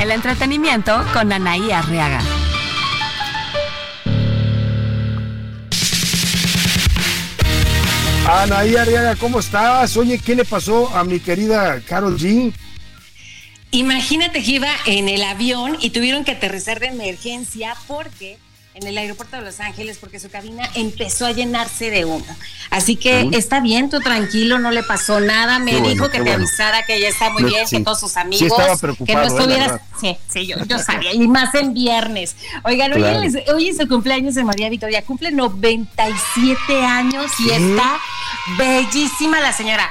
El 0.04 0.10
entretenimiento 0.10 1.02
con 1.14 1.32
Anaí 1.32 1.70
Arriaga. 1.70 2.20
Anaí 8.28 8.76
Arriaga, 8.76 9.16
¿cómo 9.16 9.40
estás? 9.40 9.96
Oye, 9.96 10.18
¿qué 10.18 10.34
le 10.34 10.44
pasó 10.44 10.94
a 10.94 11.04
mi 11.04 11.20
querida 11.20 11.80
Carol 11.88 12.18
G? 12.18 12.52
Imagínate 13.70 14.42
que 14.42 14.50
iba 14.50 14.68
en 14.84 15.08
el 15.08 15.22
avión 15.22 15.78
y 15.80 15.88
tuvieron 15.88 16.24
que 16.24 16.32
aterrizar 16.32 16.80
de 16.80 16.88
emergencia 16.88 17.74
porque 17.86 18.36
en 18.74 18.86
el 18.88 18.98
aeropuerto 18.98 19.36
de 19.36 19.42
Los 19.42 19.60
Ángeles 19.60 19.98
porque 19.98 20.18
su 20.18 20.28
cabina 20.30 20.68
empezó 20.74 21.26
a 21.26 21.32
llenarse 21.32 21.90
de 21.90 22.04
humo. 22.04 22.24
Así 22.70 22.96
que 22.96 23.28
está 23.32 23.60
bien, 23.60 23.88
tú 23.88 24.00
tranquilo, 24.00 24.58
no 24.58 24.72
le 24.72 24.82
pasó 24.82 25.20
nada. 25.20 25.60
Me 25.60 25.80
dijo 25.80 26.10
que 26.10 26.20
te 26.20 26.32
avisara 26.32 26.84
que 26.84 26.96
ella 26.96 27.08
está 27.08 27.30
muy 27.30 27.44
bien, 27.44 27.66
que 27.68 27.80
todos 27.80 28.00
sus 28.00 28.16
amigos, 28.16 28.80
que 29.06 29.14
no 29.14 29.22
¿eh? 29.22 29.26
estuvieras. 29.26 29.80
sí, 30.00 30.16
sí, 30.28 30.46
yo, 30.46 30.56
yo, 30.66 30.78
sabía, 30.78 31.14
y 31.14 31.26
más 31.28 31.54
en 31.54 31.72
viernes. 31.72 32.34
Oigan, 32.64 32.92
hoy, 32.92 33.68
es, 33.68 33.78
el 33.78 33.88
cumpleaños 33.88 34.34
de 34.34 34.42
María 34.42 34.68
Victoria, 34.68 35.02
cumple 35.02 35.30
97 35.30 36.84
años 36.84 37.30
y 37.38 37.50
está 37.50 37.98
bellísima 38.58 39.38
la 39.40 39.52
señora. 39.52 39.88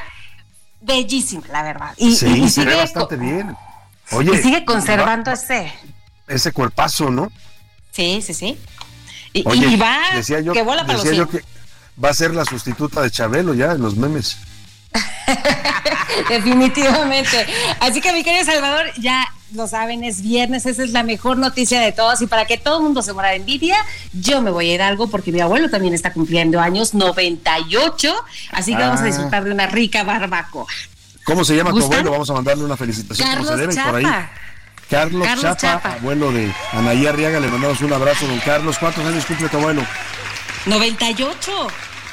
Bellísima, 0.81 1.43
la 1.49 1.63
verdad. 1.63 1.93
Y, 1.95 2.13
sí, 2.13 2.49
se 2.49 2.65
ve 2.65 2.75
bastante 2.75 3.15
bien. 3.15 3.55
Oye, 4.11 4.31
y 4.33 4.43
sigue 4.43 4.65
conservando 4.65 5.31
ese. 5.31 5.71
Ese 6.27 6.51
cuerpazo, 6.51 7.09
¿no? 7.09 7.31
Sí, 7.93 8.21
sí, 8.21 8.33
sí. 8.33 8.57
Y, 9.33 9.75
va, 9.77 9.97
decía 10.15 10.41
yo, 10.41 10.53
que 10.53 10.63
va 10.63 12.09
a 12.09 12.13
ser 12.13 12.33
la 12.33 12.45
sustituta 12.45 13.01
de 13.01 13.11
Chabelo 13.11 13.53
ya 13.53 13.71
en 13.71 13.81
los 13.81 13.95
memes. 13.95 14.37
Definitivamente. 16.29 17.45
Así 17.79 17.99
que 17.99 18.13
mi 18.13 18.23
querido 18.23 18.45
Salvador, 18.45 18.85
ya 18.99 19.25
lo 19.53 19.67
saben, 19.67 20.03
es 20.03 20.21
viernes, 20.21 20.65
esa 20.65 20.83
es 20.83 20.91
la 20.91 21.03
mejor 21.03 21.37
noticia 21.37 21.79
de 21.79 21.91
todos 21.91 22.21
y 22.21 22.27
para 22.27 22.45
que 22.45 22.57
todo 22.57 22.77
el 22.77 22.83
mundo 22.83 23.01
se 23.01 23.13
muera 23.13 23.29
de 23.29 23.37
envidia, 23.37 23.77
yo 24.13 24.41
me 24.41 24.51
voy 24.51 24.69
a 24.69 24.73
ir 24.75 24.81
a 24.81 24.87
algo 24.87 25.07
porque 25.09 25.31
mi 25.31 25.41
abuelo 25.41 25.69
también 25.69 25.93
está 25.93 26.11
cumpliendo 26.11 26.59
años 26.59 26.93
98, 26.93 28.13
así 28.51 28.75
que 28.75 28.81
vamos 28.81 28.99
a 28.99 29.03
ah. 29.03 29.07
disfrutar 29.07 29.43
de 29.43 29.51
una 29.51 29.67
rica 29.67 30.03
barbacoa. 30.03 30.67
¿Cómo 31.23 31.45
se 31.45 31.55
llama 31.55 31.71
tu 31.71 31.83
abuelo? 31.83 32.11
Vamos 32.11 32.29
a 32.29 32.33
mandarle 32.33 32.65
una 32.65 32.77
felicitación 32.77 33.27
Carlos 33.27 33.47
se 33.47 33.57
deben 33.57 33.75
por 33.75 33.95
ahí. 33.95 34.05
Carlos, 34.93 35.27
Chapa, 35.57 35.93
abuelo 35.93 36.31
de 36.31 36.53
Anaí 36.71 37.07
Arriaga, 37.07 37.39
le 37.39 37.47
mandamos 37.47 37.81
un 37.81 37.91
abrazo, 37.91 38.27
don 38.27 38.37
Carlos. 38.41 38.77
¿Cuántos 38.77 39.03
años 39.03 39.25
cumple 39.25 39.49
tu 39.49 39.57
abuelo? 39.57 39.83
98. 40.67 41.67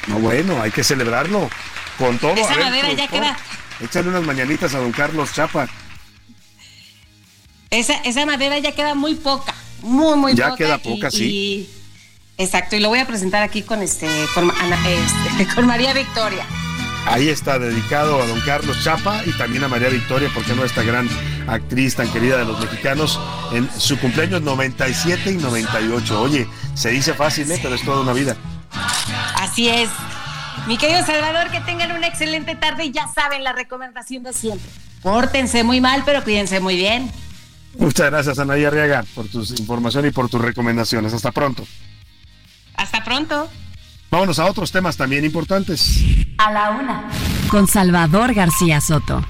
No, 0.07 0.17
bueno, 0.17 0.59
hay 0.59 0.71
que 0.71 0.83
celebrarlo. 0.83 1.47
Con 1.99 2.17
todo. 2.17 2.33
Esa 2.33 2.55
madera 2.57 2.91
ya 2.93 3.07
queda. 3.07 3.37
Échale 3.81 4.09
unas 4.09 4.23
mañanitas 4.23 4.73
a 4.73 4.79
don 4.79 4.91
Carlos 4.91 5.31
Chapa. 5.31 5.69
Esa, 7.69 7.93
esa 7.97 8.25
madera 8.25 8.57
ya 8.57 8.71
queda 8.71 8.95
muy 8.95 9.13
poca. 9.13 9.53
Muy, 9.83 10.17
muy 10.17 10.31
poca. 10.31 10.49
Ya 10.49 10.55
queda 10.55 10.77
poca, 10.79 11.11
sí. 11.11 11.69
exacto, 12.39 12.75
y 12.75 12.79
lo 12.79 12.89
voy 12.89 12.97
a 12.97 13.05
presentar 13.05 13.43
aquí 13.43 13.61
con 13.61 13.83
este, 13.83 14.07
con, 14.33 14.49
este, 14.49 15.47
con 15.55 15.67
María 15.67 15.93
Victoria. 15.93 16.47
Ahí 17.05 17.29
está 17.29 17.59
dedicado 17.59 18.21
a 18.21 18.27
don 18.27 18.39
Carlos 18.41 18.83
Chapa 18.83 19.23
y 19.25 19.31
también 19.37 19.63
a 19.63 19.67
María 19.67 19.89
Victoria, 19.89 20.29
porque 20.33 20.53
no 20.55 20.63
esta 20.63 20.83
gran 20.83 21.09
actriz 21.47 21.95
tan 21.95 22.11
querida 22.11 22.37
de 22.37 22.45
los 22.45 22.59
mexicanos 22.59 23.19
en 23.51 23.69
su 23.77 23.99
cumpleaños 23.99 24.41
97 24.41 25.31
y 25.31 25.37
98. 25.37 26.21
Oye, 26.21 26.47
se 26.73 26.91
dice 26.91 27.13
fácil, 27.13 27.51
¿eh? 27.51 27.59
pero 27.61 27.75
es 27.75 27.83
toda 27.83 28.01
una 28.01 28.13
vida. 28.13 28.35
Así 29.35 29.67
es. 29.67 29.89
Mi 30.67 30.77
querido 30.77 31.03
Salvador, 31.05 31.49
que 31.49 31.59
tengan 31.61 31.91
una 31.91 32.07
excelente 32.07 32.55
tarde 32.55 32.85
y 32.85 32.91
ya 32.91 33.07
saben 33.07 33.43
la 33.43 33.53
recomendación 33.53 34.23
de 34.23 34.33
siempre. 34.33 34.69
Pórtense 35.01 35.63
muy 35.63 35.81
mal, 35.81 36.03
pero 36.05 36.23
cuídense 36.23 36.59
muy 36.59 36.75
bien. 36.75 37.11
Muchas 37.77 38.11
gracias, 38.11 38.37
Anaí 38.37 38.63
Arriaga, 38.63 39.03
por 39.15 39.27
tu 39.27 39.39
información 39.39 40.05
y 40.05 40.11
por 40.11 40.29
tus 40.29 40.41
recomendaciones. 40.41 41.13
Hasta 41.13 41.31
pronto. 41.31 41.65
Hasta 42.75 43.03
pronto. 43.03 43.49
Vámonos 44.11 44.39
a 44.39 44.45
otros 44.45 44.73
temas 44.73 44.97
también 44.97 45.23
importantes. 45.23 46.03
A 46.37 46.51
la 46.51 46.71
una. 46.71 47.09
Con 47.49 47.65
Salvador 47.65 48.33
García 48.33 48.81
Soto. 48.81 49.23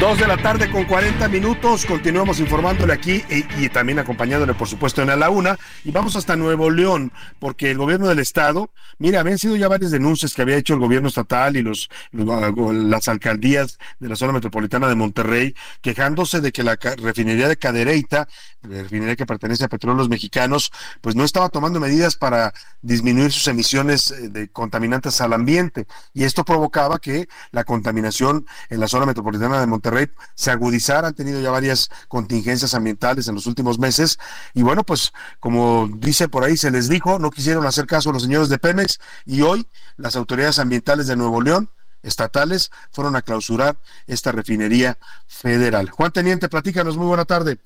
Dos 0.00 0.18
de 0.18 0.26
la 0.26 0.38
tarde 0.38 0.70
con 0.70 0.86
40 0.86 1.28
minutos. 1.28 1.84
Continuamos 1.84 2.40
informándole 2.40 2.94
aquí 2.94 3.22
y, 3.28 3.68
también 3.68 3.98
acompañándole, 3.98 4.54
por 4.54 4.66
supuesto, 4.66 5.02
en 5.02 5.10
a 5.10 5.16
la 5.16 5.28
una. 5.28 5.58
Y 5.84 5.90
vamos 5.90 6.16
hasta 6.16 6.36
Nuevo 6.36 6.70
León, 6.70 7.12
porque 7.38 7.70
el 7.70 7.76
gobierno 7.76 8.08
del 8.08 8.18
estado, 8.18 8.70
mira, 8.98 9.20
habían 9.20 9.36
sido 9.36 9.56
ya 9.56 9.68
varias 9.68 9.90
denuncias 9.90 10.32
que 10.32 10.40
había 10.40 10.56
hecho 10.56 10.72
el 10.72 10.80
gobierno 10.80 11.08
estatal 11.08 11.54
y 11.58 11.62
los, 11.62 11.90
las 12.12 13.08
alcaldías 13.08 13.78
de 13.98 14.08
la 14.08 14.16
zona 14.16 14.32
metropolitana 14.32 14.88
de 14.88 14.94
Monterrey, 14.94 15.54
quejándose 15.82 16.40
de 16.40 16.50
que 16.50 16.62
la 16.62 16.76
refinería 16.76 17.46
de 17.46 17.58
Cadereyta, 17.58 18.26
la 18.62 18.82
refinería 18.82 19.16
que 19.16 19.26
pertenece 19.26 19.64
a 19.64 19.68
Petróleos 19.68 20.08
Mexicanos, 20.08 20.72
pues 21.02 21.14
no 21.14 21.24
estaba 21.24 21.50
tomando 21.50 21.78
medidas 21.78 22.16
para 22.16 22.54
disminuir 22.80 23.32
sus 23.32 23.46
emisiones 23.48 24.12
eh, 24.12 24.30
de 24.30 24.48
contaminantes 24.48 25.20
al 25.20 25.34
ambiente. 25.34 25.86
Y 26.14 26.24
esto 26.24 26.42
provocaba 26.42 26.98
que 27.00 27.28
la 27.50 27.64
contaminación 27.64 28.46
en 28.70 28.80
la 28.80 28.88
zona 28.88 29.04
metropolitana 29.04 29.60
de 29.60 29.66
Monterrey 29.66 29.89
se 30.34 30.50
agudizar. 30.50 31.04
Han 31.04 31.14
tenido 31.14 31.40
ya 31.40 31.50
varias 31.50 31.90
contingencias 32.08 32.74
ambientales 32.74 33.28
en 33.28 33.34
los 33.34 33.46
últimos 33.46 33.78
meses. 33.78 34.18
Y 34.54 34.62
bueno, 34.62 34.84
pues 34.84 35.12
como 35.38 35.88
dice 35.98 36.28
por 36.28 36.44
ahí, 36.44 36.56
se 36.56 36.70
les 36.70 36.88
dijo, 36.88 37.18
no 37.18 37.30
quisieron 37.30 37.66
hacer 37.66 37.86
caso 37.86 38.10
a 38.10 38.12
los 38.12 38.22
señores 38.22 38.48
de 38.48 38.58
Pemex 38.58 38.98
y 39.24 39.42
hoy 39.42 39.66
las 39.96 40.16
autoridades 40.16 40.58
ambientales 40.58 41.06
de 41.06 41.16
Nuevo 41.16 41.40
León 41.40 41.70
estatales 42.02 42.70
fueron 42.90 43.16
a 43.16 43.22
clausurar 43.22 43.78
esta 44.06 44.32
refinería 44.32 44.98
federal. 45.26 45.90
Juan 45.90 46.12
Teniente, 46.12 46.48
platícanos, 46.48 46.96
muy 46.96 47.06
buena 47.06 47.24
tarde. 47.24 47.58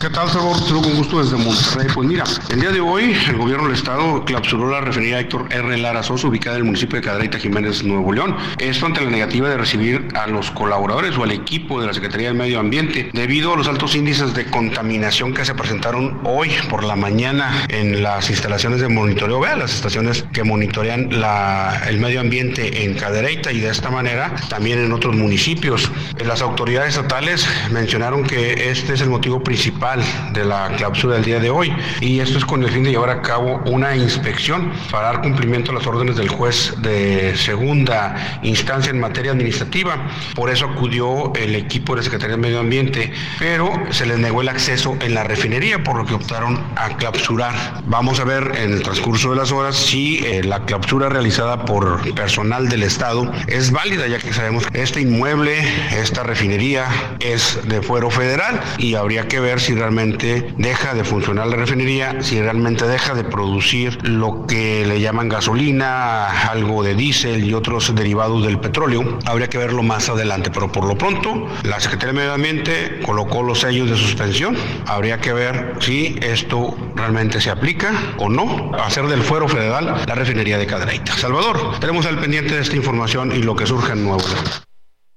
¿Qué 0.00 0.10
tal, 0.10 0.28
Salvador? 0.28 0.58
Saludo 0.58 0.82
con 0.82 0.96
gusto 0.96 1.22
desde 1.22 1.36
Monterrey. 1.36 1.86
Pues 1.94 2.08
mira, 2.08 2.24
el 2.50 2.60
día 2.60 2.70
de 2.70 2.80
hoy 2.80 3.16
el 3.28 3.36
gobierno 3.36 3.68
del 3.68 3.76
estado 3.76 4.24
clausuró 4.24 4.68
la 4.68 4.80
refinería 4.80 5.20
Héctor 5.20 5.46
R. 5.48 5.78
Lara 5.78 6.02
Sosa, 6.02 6.26
ubicada 6.26 6.56
en 6.56 6.62
el 6.62 6.64
municipio 6.64 6.96
de 6.96 7.06
Cadereyta 7.06 7.38
Jiménez, 7.38 7.84
Nuevo 7.84 8.12
León. 8.12 8.36
Esto 8.58 8.86
ante 8.86 9.00
la 9.00 9.10
negativa 9.10 9.48
de 9.48 9.56
recibir 9.58 10.08
a 10.16 10.26
los 10.26 10.50
colaboradores 10.50 11.16
o 11.16 11.22
al 11.22 11.30
equipo 11.30 11.80
de 11.80 11.86
la 11.86 11.94
Secretaría 11.94 12.28
del 12.28 12.36
Medio 12.36 12.58
Ambiente, 12.58 13.10
debido 13.12 13.52
a 13.52 13.56
los 13.56 13.68
altos 13.68 13.94
índices 13.94 14.34
de 14.34 14.46
contaminación 14.46 15.34
que 15.34 15.44
se 15.44 15.54
presentaron 15.54 16.18
hoy 16.24 16.50
por 16.68 16.82
la 16.82 16.96
mañana 16.96 17.64
en 17.68 18.02
las 18.02 18.28
instalaciones 18.28 18.80
de 18.80 18.88
monitoreo, 18.88 19.38
vea, 19.38 19.54
las 19.54 19.72
estaciones 19.72 20.24
que 20.32 20.42
monitorean 20.42 21.20
la, 21.20 21.80
el 21.86 22.00
medio 22.00 22.20
ambiente 22.20 22.84
en 22.84 22.94
Cadereyta 22.94 23.52
y 23.52 23.60
de 23.60 23.68
esta 23.70 23.90
manera 23.90 24.34
también 24.48 24.80
en 24.80 24.90
otros 24.90 25.14
municipios. 25.14 25.92
Las 26.24 26.42
autoridades 26.42 26.96
estatales 26.96 27.46
mencionaron 27.70 28.24
que 28.24 28.70
este 28.70 28.94
es 28.94 29.00
el 29.00 29.10
motivo 29.10 29.44
principal 29.44 29.81
de 29.82 30.44
la 30.44 30.68
clausura 30.76 31.16
del 31.16 31.24
día 31.24 31.40
de 31.40 31.50
hoy 31.50 31.74
y 32.00 32.20
esto 32.20 32.38
es 32.38 32.44
con 32.44 32.62
el 32.62 32.70
fin 32.70 32.84
de 32.84 32.92
llevar 32.92 33.10
a 33.10 33.20
cabo 33.20 33.60
una 33.66 33.96
inspección 33.96 34.70
para 34.92 35.08
dar 35.08 35.22
cumplimiento 35.22 35.72
a 35.72 35.74
las 35.74 35.84
órdenes 35.88 36.14
del 36.14 36.28
juez 36.28 36.72
de 36.78 37.36
segunda 37.36 38.38
instancia 38.44 38.90
en 38.90 39.00
materia 39.00 39.32
administrativa. 39.32 39.96
Por 40.36 40.50
eso 40.50 40.66
acudió 40.66 41.32
el 41.34 41.56
equipo 41.56 41.96
de 41.96 42.04
Secretaría 42.04 42.36
de 42.36 42.42
Medio 42.42 42.60
Ambiente, 42.60 43.12
pero 43.40 43.72
se 43.90 44.06
les 44.06 44.20
negó 44.20 44.42
el 44.42 44.50
acceso 44.50 44.96
en 45.00 45.14
la 45.14 45.24
refinería, 45.24 45.82
por 45.82 45.96
lo 45.96 46.06
que 46.06 46.14
optaron 46.14 46.64
a 46.76 46.96
clausurar. 46.96 47.82
Vamos 47.86 48.20
a 48.20 48.24
ver 48.24 48.52
en 48.58 48.74
el 48.74 48.84
transcurso 48.84 49.30
de 49.30 49.36
las 49.36 49.50
horas 49.50 49.74
si 49.74 50.18
eh, 50.18 50.44
la 50.44 50.64
clausura 50.64 51.08
realizada 51.08 51.64
por 51.64 52.14
personal 52.14 52.68
del 52.68 52.84
Estado 52.84 53.32
es 53.48 53.72
válida, 53.72 54.06
ya 54.06 54.18
que 54.18 54.32
sabemos 54.32 54.64
que 54.68 54.80
este 54.80 55.00
inmueble, 55.00 55.58
esta 55.90 56.22
refinería 56.22 56.86
es 57.18 57.58
de 57.64 57.82
fuero 57.82 58.10
federal 58.10 58.60
y 58.78 58.94
habría 58.94 59.26
que 59.26 59.40
ver 59.40 59.58
si 59.58 59.71
realmente 59.74 60.54
deja 60.56 60.94
de 60.94 61.04
funcionar 61.04 61.46
la 61.46 61.56
refinería, 61.56 62.22
si 62.22 62.40
realmente 62.40 62.86
deja 62.86 63.14
de 63.14 63.24
producir 63.24 63.98
lo 64.02 64.46
que 64.46 64.84
le 64.86 65.00
llaman 65.00 65.28
gasolina, 65.28 66.26
algo 66.50 66.82
de 66.82 66.94
diésel 66.94 67.44
y 67.44 67.54
otros 67.54 67.94
derivados 67.94 68.44
del 68.44 68.58
petróleo. 68.58 69.18
Habría 69.26 69.48
que 69.48 69.58
verlo 69.58 69.82
más 69.82 70.08
adelante, 70.08 70.50
pero 70.50 70.70
por 70.70 70.84
lo 70.84 70.96
pronto 70.96 71.48
la 71.62 71.80
Secretaría 71.80 72.12
de 72.12 72.18
Medio 72.18 72.32
Ambiente 72.34 73.00
colocó 73.04 73.42
los 73.42 73.60
sellos 73.60 73.90
de 73.90 73.96
suspensión. 73.96 74.56
Habría 74.86 75.20
que 75.20 75.32
ver 75.32 75.76
si 75.80 76.18
esto 76.22 76.76
realmente 76.94 77.40
se 77.40 77.50
aplica 77.50 77.92
o 78.18 78.28
no. 78.28 78.72
Hacer 78.74 79.06
del 79.06 79.22
fuero 79.22 79.48
federal 79.48 80.02
la 80.06 80.14
refinería 80.14 80.58
de 80.58 80.66
Cadereyta. 80.66 81.16
Salvador, 81.16 81.78
tenemos 81.80 82.06
al 82.06 82.18
pendiente 82.18 82.54
de 82.54 82.62
esta 82.62 82.76
información 82.76 83.32
y 83.32 83.42
lo 83.42 83.56
que 83.56 83.66
surge 83.66 83.92
en 83.92 84.04
Nuevo. 84.04 84.22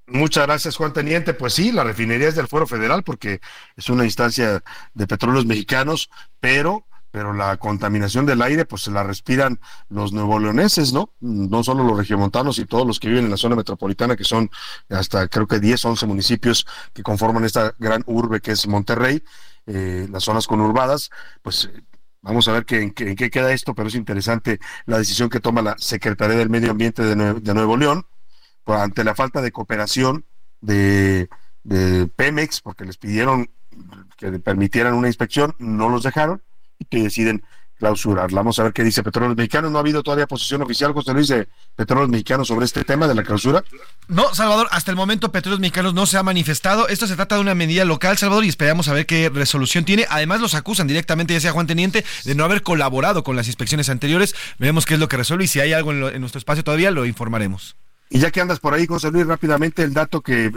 Muchas 0.08 0.46
gracias, 0.46 0.76
Juan 0.76 0.92
Teniente. 0.92 1.34
Pues 1.34 1.54
sí, 1.54 1.72
la 1.72 1.82
refinería 1.82 2.28
es 2.28 2.36
del 2.36 2.46
Foro 2.46 2.66
Federal 2.66 3.02
porque 3.02 3.40
es 3.76 3.90
una 3.90 4.04
instancia 4.04 4.62
de 4.94 5.06
petróleos 5.06 5.46
mexicanos, 5.46 6.10
pero 6.40 6.86
pero 7.10 7.32
la 7.32 7.56
contaminación 7.56 8.26
del 8.26 8.42
aire 8.42 8.66
pues 8.66 8.82
se 8.82 8.90
la 8.90 9.02
respiran 9.02 9.58
los 9.88 10.12
nuevoleoneses, 10.12 10.92
¿no? 10.92 11.14
No 11.20 11.64
solo 11.64 11.82
los 11.82 11.96
regiomontanos 11.96 12.58
y 12.58 12.66
todos 12.66 12.86
los 12.86 13.00
que 13.00 13.08
viven 13.08 13.24
en 13.24 13.30
la 13.30 13.38
zona 13.38 13.56
metropolitana, 13.56 14.16
que 14.16 14.24
son 14.24 14.50
hasta 14.90 15.26
creo 15.28 15.46
que 15.46 15.58
10, 15.58 15.82
11 15.82 16.04
municipios 16.06 16.66
que 16.92 17.02
conforman 17.02 17.44
esta 17.44 17.74
gran 17.78 18.02
urbe 18.06 18.42
que 18.42 18.52
es 18.52 18.66
Monterrey, 18.66 19.22
eh, 19.66 20.06
las 20.10 20.24
zonas 20.24 20.46
conurbadas, 20.46 21.10
pues 21.42 21.70
Vamos 22.20 22.48
a 22.48 22.52
ver 22.52 22.64
qué, 22.64 22.82
en, 22.82 22.92
qué, 22.92 23.30
queda 23.30 23.52
esto, 23.52 23.72
pero 23.72 23.86
es 23.86 23.94
interesante 23.94 24.58
la 24.84 24.98
decisión 24.98 25.28
que 25.28 25.38
toma 25.38 25.62
la 25.62 25.76
Secretaría 25.78 26.36
del 26.36 26.50
Medio 26.50 26.72
Ambiente 26.72 27.04
de 27.04 27.54
Nuevo 27.54 27.76
León 27.76 28.04
ante 28.66 29.04
la 29.04 29.14
falta 29.14 29.40
de 29.42 29.52
cooperación 29.52 30.24
de, 30.60 31.28
Pemex, 32.16 32.60
porque 32.60 32.84
les 32.84 32.96
pidieron 32.96 33.50
que 34.16 34.30
permitieran 34.38 34.94
una 34.94 35.08
inspección, 35.08 35.54
no 35.58 35.88
los 35.88 36.02
dejaron 36.02 36.42
y 36.78 36.84
que 36.86 37.02
deciden 37.02 37.44
clausurarla. 37.78 38.40
Vamos 38.40 38.58
a 38.58 38.62
ver 38.62 38.72
qué 38.72 38.82
dice 38.82 39.02
Petróleos 39.02 39.36
Mexicanos. 39.36 39.70
No 39.70 39.78
ha 39.78 39.80
habido 39.80 40.02
todavía 40.02 40.26
posición 40.26 40.62
oficial, 40.62 40.92
José 40.92 41.12
Luis, 41.12 41.28
de 41.28 41.46
Petróleos 41.74 42.08
Mexicanos 42.08 42.48
sobre 42.48 42.64
este 42.64 42.84
tema 42.84 43.06
de 43.06 43.14
la 43.14 43.22
clausura. 43.22 43.62
No, 44.08 44.34
Salvador, 44.34 44.68
hasta 44.70 44.90
el 44.90 44.96
momento 44.96 45.30
Petróleos 45.30 45.60
Mexicanos 45.60 45.92
no 45.92 46.06
se 46.06 46.16
ha 46.16 46.22
manifestado. 46.22 46.88
Esto 46.88 47.06
se 47.06 47.16
trata 47.16 47.34
de 47.34 47.42
una 47.42 47.54
medida 47.54 47.84
local, 47.84 48.16
Salvador, 48.16 48.44
y 48.44 48.48
esperamos 48.48 48.88
a 48.88 48.94
ver 48.94 49.04
qué 49.04 49.28
resolución 49.28 49.84
tiene. 49.84 50.06
Además, 50.08 50.40
los 50.40 50.54
acusan 50.54 50.86
directamente, 50.86 51.34
ya 51.34 51.40
sea 51.40 51.52
Juan 51.52 51.66
Teniente, 51.66 52.04
de 52.24 52.34
no 52.34 52.44
haber 52.44 52.62
colaborado 52.62 53.22
con 53.22 53.36
las 53.36 53.46
inspecciones 53.46 53.90
anteriores. 53.90 54.34
Veremos 54.58 54.86
qué 54.86 54.94
es 54.94 55.00
lo 55.00 55.08
que 55.08 55.18
resuelve 55.18 55.44
y 55.44 55.48
si 55.48 55.60
hay 55.60 55.72
algo 55.74 55.92
en 55.92 56.20
nuestro 56.20 56.38
espacio 56.38 56.64
todavía, 56.64 56.90
lo 56.90 57.04
informaremos. 57.04 57.76
Y 58.08 58.20
ya 58.20 58.30
que 58.30 58.40
andas 58.40 58.60
por 58.60 58.72
ahí, 58.72 58.86
José 58.86 59.10
Luis, 59.10 59.26
rápidamente 59.26 59.82
el 59.82 59.92
dato 59.92 60.20
que 60.20 60.52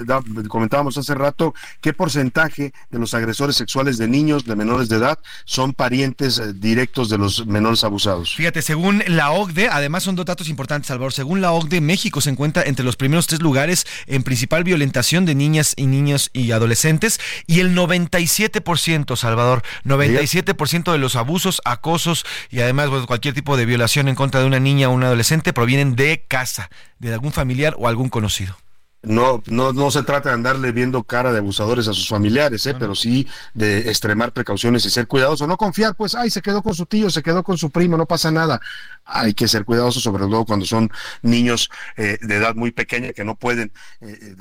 comentábamos 0.48 0.98
hace 0.98 1.16
rato, 1.16 1.56
¿qué 1.82 1.94
porcentaje 1.94 2.74
de 2.92 3.00
los 3.00 3.14
agresores 3.16 3.56
sexuales 3.56 3.98
de 3.98 4.08
niños 4.08 4.46
de 4.46 4.56
menores 4.56 4.88
de 4.88 4.98
edad 4.98 5.18
son 5.46 5.74
parientes 5.74 6.38
eh, 6.38 6.54
directos 6.54 7.10
de 7.10 7.18
los 7.18 7.48
menores 7.48 7.84
abusados? 7.84 8.36
Fíjate, 8.36 8.62
según 8.62 9.04
la 9.08 9.32
OCDE, 9.32 9.70
además 9.70 10.04
son 10.04 10.16
dos 10.16 10.28
datos 10.28 10.48
importantes, 10.48 10.88
Salvador, 10.88 11.12
según 11.12 11.42
la 11.42 11.52
OCDE, 11.52 11.82
México 11.82 12.22
se 12.22 12.30
encuentra 12.30 12.64
entre 12.64 12.86
los 12.86 12.96
primeros 12.96 13.26
tres 13.26 13.42
lugares 13.42 13.88
en 14.06 14.22
principal 14.22 14.64
violentación 14.64 15.26
de 15.26 15.34
niñas 15.34 15.74
y 15.76 15.88
niños 15.88 16.30
y 16.34 16.52
adolescentes 16.52 17.20
y 17.48 17.62
el 17.62 17.76
97%, 17.76 19.16
Salvador, 19.16 19.64
97% 19.86 20.92
de 20.92 20.98
los 20.98 21.16
abusos, 21.16 21.62
acosos 21.66 22.26
y 22.52 22.60
además 22.60 22.90
cualquier 23.08 23.34
tipo 23.34 23.58
de 23.58 23.66
violación 23.66 24.08
en 24.08 24.16
contra 24.16 24.42
de 24.42 24.46
una 24.46 24.60
niña 24.60 24.90
o 24.90 24.92
un 24.92 25.04
adolescente 25.04 25.54
provienen 25.54 25.96
de 25.96 26.24
casa, 26.28 26.70
de 27.00 27.14
algún 27.14 27.32
familiar 27.40 27.74
o 27.78 27.88
algún 27.88 28.10
conocido. 28.10 28.58
No, 29.02 29.42
no, 29.48 29.72
no 29.72 29.92
se 29.92 30.04
trata 30.04 30.30
de 30.30 30.36
andarle 30.36 30.74
viendo 30.74 31.04
cara 31.04 31.32
de 31.32 31.38
abusadores 31.38 31.88
a 31.88 31.94
sus 31.94 32.10
familiares, 32.10 32.66
¿eh? 32.66 32.76
pero 32.78 32.96
sí 32.96 33.26
de 33.54 33.90
extremar 33.90 34.34
precauciones 34.34 34.86
y 34.86 34.90
ser 34.90 35.08
cuidadosos. 35.08 35.48
No 35.48 35.56
confiar, 35.56 35.96
pues, 35.96 36.16
ay, 36.16 36.30
se 36.30 36.42
quedó 36.42 36.62
con 36.62 36.76
su 36.76 36.86
tío, 36.86 37.10
se 37.10 37.24
quedó 37.24 37.42
con 37.42 37.58
su 37.58 37.70
primo, 37.70 37.96
no 37.96 38.06
pasa 38.06 38.30
nada. 38.30 38.60
Hay 39.06 39.34
que 39.34 39.48
ser 39.48 39.64
cuidadosos, 39.64 40.04
sobre 40.04 40.26
todo 40.26 40.44
cuando 40.44 40.66
son 40.66 40.92
niños 41.22 41.70
eh, 41.96 42.18
de 42.22 42.36
edad 42.36 42.56
muy 42.56 42.72
pequeña 42.72 43.14
que 43.14 43.24
no 43.24 43.36
pueden 43.36 43.72
eh, 44.02 44.36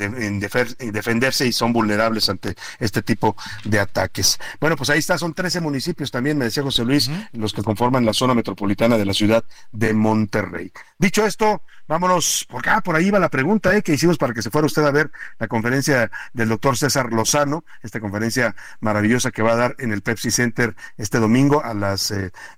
defenderse 0.93 1.47
y 1.47 1.53
son 1.53 1.73
vulnerables 1.73 2.29
ante 2.29 2.57
este 2.81 3.03
tipo 3.03 3.37
de 3.65 3.79
ataques. 3.79 4.39
Bueno, 4.61 4.77
pues 4.77 4.91
ahí 4.91 4.99
está, 4.99 5.19
son 5.19 5.35
13 5.35 5.61
municipios 5.61 6.11
también, 6.11 6.37
me 6.37 6.47
decía 6.47 6.65
José 6.65 6.85
Luis, 6.85 7.09
los 7.33 7.53
que 7.53 7.63
conforman 7.63 8.05
la 8.05 8.13
zona 8.13 8.35
metropolitana 8.35 8.99
de 8.99 9.05
la 9.05 9.15
ciudad 9.15 9.45
de 9.71 9.95
Monterrey. 9.95 10.73
Dicho 10.99 11.25
esto, 11.25 11.63
vámonos, 11.87 12.47
por 12.49 12.61
acá, 12.61 12.81
por 12.81 12.97
ahí 12.97 13.11
va 13.11 13.19
la 13.19 13.31
pregunta 13.31 13.75
¿eh? 13.77 13.83
que 13.83 13.95
hicimos 13.95 14.19
para 14.19 14.35
que 14.35 14.43
se 14.43 14.48
fuera 14.51 14.67
usted 14.67 14.85
a 14.85 14.91
ver 14.91 15.11
la 15.39 15.49
conferencia 15.49 16.11
del 16.33 16.49
doctor 16.49 16.77
César 16.77 17.13
Lozano, 17.13 17.65
esta 17.83 18.01
conferencia 18.01 18.55
maravillosa 18.81 19.31
que 19.31 19.43
va 19.43 19.53
a 19.53 19.57
dar 19.57 19.77
en 19.79 19.93
el 19.93 20.03
Pepsi 20.03 20.31
Center 20.31 20.75
este 20.97 21.19
domingo 21.19 21.65
a 21.65 21.75
las 21.75 22.13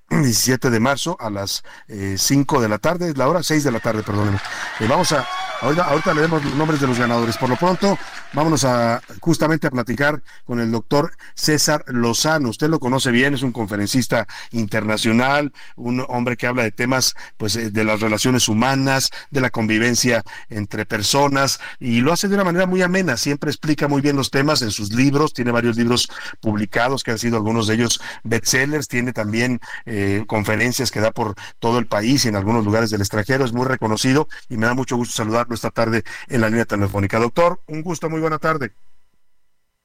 17 0.08 0.68
eh, 0.68 0.70
de 0.72 0.80
marzo, 0.80 1.16
a 1.20 1.30
las 1.30 1.62
5 1.88 2.58
eh, 2.58 2.62
de 2.62 2.68
la 2.68 2.78
tarde, 2.78 3.12
la 3.14 3.28
hora 3.28 3.42
6 3.42 3.64
de 3.64 3.70
la 3.70 3.80
tarde, 3.80 4.02
perdónenme. 4.02 4.40
Eh, 4.80 4.86
vamos 4.88 5.12
a, 5.12 5.26
ahorita, 5.60 5.84
ahorita 5.84 6.14
leemos 6.14 6.44
los 6.44 6.54
nombres 6.54 6.80
de 6.80 6.86
los 6.86 6.98
ganadores. 6.98 7.36
Por 7.36 7.48
lo 7.48 7.56
pronto, 7.56 7.98
vámonos 8.32 8.64
a 8.64 9.02
justamente 9.20 9.66
a 9.66 9.70
platicar 9.70 10.22
con 10.44 10.60
el 10.60 10.70
doctor 10.70 11.12
César 11.34 11.84
Lozano. 11.86 12.48
Usted 12.48 12.68
lo 12.68 12.80
conoce 12.80 13.10
bien, 13.10 13.34
es 13.34 13.42
un 13.42 13.52
conferencista 13.52 14.26
internacional, 14.52 15.52
un 15.76 16.04
hombre 16.08 16.36
que 16.36 16.46
habla 16.46 16.62
de 16.62 16.70
temas 16.70 17.14
pues 17.36 17.54
de 17.72 17.84
las 17.84 18.00
relaciones 18.00 18.48
humanas, 18.48 19.10
de 19.30 19.40
la 19.40 19.50
convivencia 19.50 20.22
entre 20.48 20.86
personas 20.86 21.60
y 21.78 22.00
lo 22.00 22.12
hace 22.12 22.28
de 22.28 22.34
una 22.34 22.44
manera 22.44 22.66
muy 22.66 22.82
amena, 22.82 23.16
siempre 23.16 23.50
explica 23.50 23.88
muy 23.88 24.00
bien 24.00 24.16
los 24.16 24.30
temas 24.30 24.62
en 24.62 24.70
sus 24.70 24.92
libros, 24.92 25.32
tiene 25.32 25.50
varios 25.50 25.76
libros 25.76 26.08
publicados 26.40 27.02
que 27.02 27.10
han 27.10 27.18
sido 27.18 27.36
algunos 27.36 27.66
de 27.66 27.74
ellos 27.74 28.00
bestsellers, 28.24 28.88
tiene 28.88 29.12
también 29.12 29.60
eh, 29.86 30.24
conferencias 30.26 30.90
que 30.90 31.00
da 31.00 31.10
por 31.10 31.34
todo 31.58 31.78
el 31.78 31.86
país 31.86 32.24
y 32.24 32.28
en 32.28 32.36
algunos 32.36 32.64
lugares 32.64 32.90
del 32.90 33.00
extranjero, 33.00 33.44
es 33.44 33.52
muy 33.52 33.66
reconocido 33.66 34.28
y 34.48 34.56
me 34.56 34.66
da 34.66 34.74
mucho 34.74 34.96
gusto 34.96 35.14
saludarlo 35.14 35.54
esta 35.54 35.70
tarde 35.70 36.04
en 36.28 36.40
la 36.40 36.48
línea 36.48 36.64
telefónica. 36.64 37.18
Doctor, 37.18 37.60
un 37.66 37.82
gusto, 37.82 38.08
muy 38.10 38.19
buena 38.20 38.38
tarde. 38.38 38.72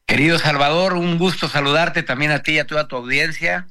Querido 0.06 0.38
Salvador, 0.38 0.94
un 0.94 1.18
gusto 1.18 1.48
saludarte 1.48 2.03
también 2.03 2.32
a 2.32 2.44
ti 2.44 2.53
y 2.53 2.60
a 2.60 2.68
toda 2.68 2.88
tu 2.88 2.95
audiencia 2.95 3.68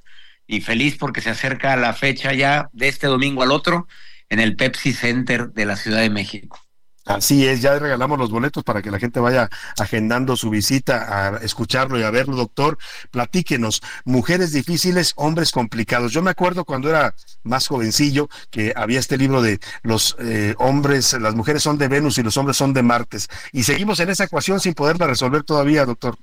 y 0.47 0.61
feliz 0.61 0.97
porque 0.99 1.21
se 1.21 1.31
acerca 1.31 1.77
la 1.77 1.93
fecha 1.95 2.33
ya 2.33 2.69
de 2.73 2.89
este 2.89 3.07
domingo 3.07 3.43
al 3.43 3.53
otro 3.53 3.87
en 4.29 4.41
el 4.41 4.57
Pepsi 4.57 4.93
Center 4.93 5.51
de 5.51 5.65
la 5.65 5.77
Ciudad 5.77 6.01
de 6.01 6.11
México. 6.11 6.64
Así 7.07 7.47
es, 7.47 7.61
ya 7.61 7.79
regalamos 7.79 8.19
los 8.19 8.31
boletos 8.31 8.65
para 8.65 8.81
que 8.81 8.91
la 8.91 8.99
gente 8.99 9.21
vaya 9.21 9.51
agendando 9.79 10.37
su 10.37 10.49
visita 10.49 11.37
a 11.37 11.37
escucharlo 11.39 11.99
y 11.99 12.03
a 12.03 12.11
verlo, 12.11 12.35
doctor. 12.35 12.79
Platíquenos, 13.11 13.83
mujeres 14.05 14.53
difíciles, 14.53 15.13
hombres 15.17 15.51
complicados. 15.51 16.13
Yo 16.13 16.23
me 16.23 16.31
acuerdo 16.31 16.65
cuando 16.65 16.89
era 16.89 17.15
más 17.43 17.69
jovencillo 17.69 18.31
que 18.51 18.73
había 18.75 19.01
este 19.01 19.19
libro 19.19 19.43
de 19.43 19.61
los 19.83 20.17
eh, 20.19 20.55
hombres, 20.59 21.13
las 21.21 21.35
mujeres 21.35 21.63
son 21.63 21.77
de 21.77 21.89
Venus 21.89 22.17
y 22.17 22.23
los 22.23 22.37
hombres 22.39 22.57
son 22.57 22.73
de 22.73 22.83
Martes. 22.83 23.29
Y 23.53 23.65
seguimos 23.65 24.01
en 24.01 24.09
esa 24.09 24.25
ecuación 24.25 24.61
sin 24.61 24.73
poderla 24.73 25.07
resolver 25.07 25.43
todavía, 25.43 25.85
doctor. 25.85 26.17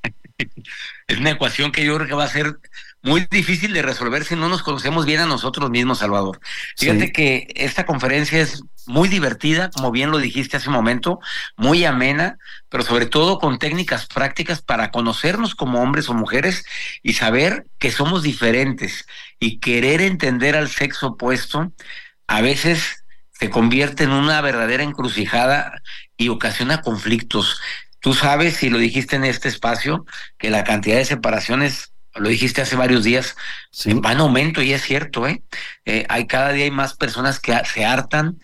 Es 1.08 1.20
una 1.20 1.32
ecuación 1.32 1.72
que 1.72 1.86
yo 1.86 1.96
creo 1.96 2.08
que 2.08 2.16
va 2.16 2.24
a 2.24 2.28
ser 2.28 2.60
muy 3.04 3.28
difícil 3.30 3.74
de 3.74 3.82
resolver 3.82 4.26
si 4.26 4.36
no 4.36 4.50
nos 4.50 4.64
conocemos 4.64 5.06
bien 5.06 5.22
a 5.22 5.26
nosotros 5.26 5.70
mismos, 5.70 6.00
Salvador. 6.00 6.40
Fíjate 6.78 7.12
que 7.12 7.48
esta 7.56 7.86
conferencia 7.86 8.40
es 8.40 8.64
muy 8.86 9.10
divertida, 9.10 9.70
como 9.70 9.92
bien 9.92 10.12
lo 10.12 10.18
dijiste 10.18 10.58
hace 10.58 10.70
un 10.70 10.76
momento, 10.76 11.20
muy 11.56 11.86
amena, 11.86 12.38
pero 12.70 12.84
sobre 12.84 13.06
todo 13.06 13.40
con 13.40 13.60
técnicas 13.60 14.06
prácticas 14.08 14.62
para 14.62 14.92
conocernos 14.92 15.56
como 15.56 15.82
hombres 15.82 16.10
o 16.10 16.14
mujeres 16.14 16.66
y 17.04 17.14
saber 17.14 17.66
que 17.80 17.92
somos 17.92 18.24
diferentes 18.24 19.06
y 19.40 19.60
querer 19.60 20.02
entender 20.02 20.56
al 20.56 20.70
sexo 20.70 21.08
opuesto 21.08 21.72
a 22.28 22.42
veces 22.42 23.04
se 23.32 23.50
convierte 23.50 24.04
en 24.04 24.12
una 24.12 24.40
verdadera 24.42 24.84
encrucijada 24.84 25.82
y 26.16 26.30
ocasiona 26.30 26.82
conflictos. 26.82 27.60
Tú 28.00 28.14
sabes, 28.14 28.64
y 28.64 28.70
lo 28.70 28.78
dijiste 28.78 29.16
en 29.16 29.26
este 29.26 29.50
espacio, 29.50 30.06
que 30.38 30.50
la 30.50 30.64
cantidad 30.64 30.98
de 30.98 31.06
separaciones, 31.06 31.91
lo 32.16 32.30
dijiste 32.30 32.62
hace 32.62 32.76
varios 32.76 33.04
días, 33.04 33.36
va 33.88 34.12
en 34.12 34.20
aumento 34.20 34.62
y 34.62 34.74
es 34.74 34.82
cierto, 34.82 35.28
¿eh? 35.28 35.44
¿eh? 35.86 36.06
Hay 36.10 36.28
cada 36.28 36.52
día 36.52 36.66
hay 36.66 36.72
más 36.72 36.96
personas 36.96 37.40
que 37.40 37.58
se 37.66 37.86
hartan, 37.86 38.40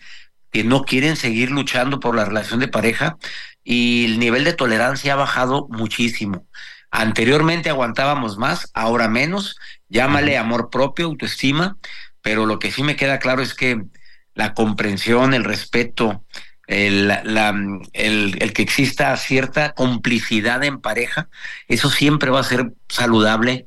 que 0.50 0.64
no 0.64 0.82
quieren 0.82 1.16
seguir 1.16 1.50
luchando 1.50 2.00
por 2.00 2.14
la 2.14 2.24
relación 2.24 2.60
de 2.60 2.68
pareja 2.68 3.18
y 3.62 4.06
el 4.06 4.18
nivel 4.18 4.44
de 4.44 4.54
tolerancia 4.54 5.12
ha 5.12 5.16
bajado 5.16 5.66
muchísimo. 5.70 6.46
Anteriormente 6.90 7.68
aguantábamos 7.68 8.38
más, 8.38 8.70
ahora 8.72 9.08
menos, 9.08 9.56
llámale 9.88 10.38
amor 10.38 10.70
propio, 10.70 11.06
autoestima, 11.06 11.76
pero 12.22 12.46
lo 12.46 12.58
que 12.58 12.72
sí 12.72 12.82
me 12.82 12.96
queda 12.96 13.18
claro 13.18 13.42
es 13.42 13.52
que 13.52 13.82
la 14.34 14.54
comprensión, 14.54 15.34
el 15.34 15.44
respeto, 15.44 16.24
el, 16.68 17.08
la, 17.08 17.54
el, 17.94 18.36
el, 18.40 18.52
que 18.52 18.62
exista 18.62 19.16
cierta 19.16 19.72
complicidad 19.72 20.62
en 20.62 20.80
pareja, 20.80 21.28
eso 21.66 21.90
siempre 21.90 22.30
va 22.30 22.40
a 22.40 22.44
ser 22.44 22.72
saludable. 22.88 23.66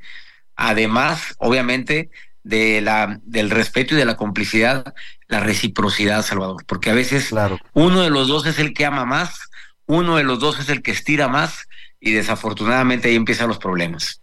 Además, 0.56 1.36
obviamente, 1.40 2.12
de 2.44 2.80
la, 2.82 3.20
del 3.24 3.50
respeto 3.50 3.96
y 3.96 3.98
de 3.98 4.06
la 4.06 4.18
complicidad, 4.18 4.94
la 5.28 5.40
reciprocidad, 5.40 6.24
Salvador, 6.24 6.64
porque 6.68 6.92
a 6.92 6.94
veces 6.94 7.34
uno 7.74 8.02
de 8.02 8.10
los 8.10 8.28
dos 8.28 8.46
es 8.46 8.60
el 8.60 8.74
que 8.74 8.86
ama 8.86 9.06
más, 9.06 9.50
uno 9.88 10.18
de 10.18 10.24
los 10.24 10.40
dos 10.40 10.60
es 10.60 10.70
el 10.70 10.84
que 10.84 10.92
estira 10.92 11.28
más 11.28 11.68
y 12.00 12.12
desafortunadamente 12.12 13.10
ahí 13.10 13.16
empiezan 13.16 13.48
los 13.48 13.58
problemas. 13.58 14.21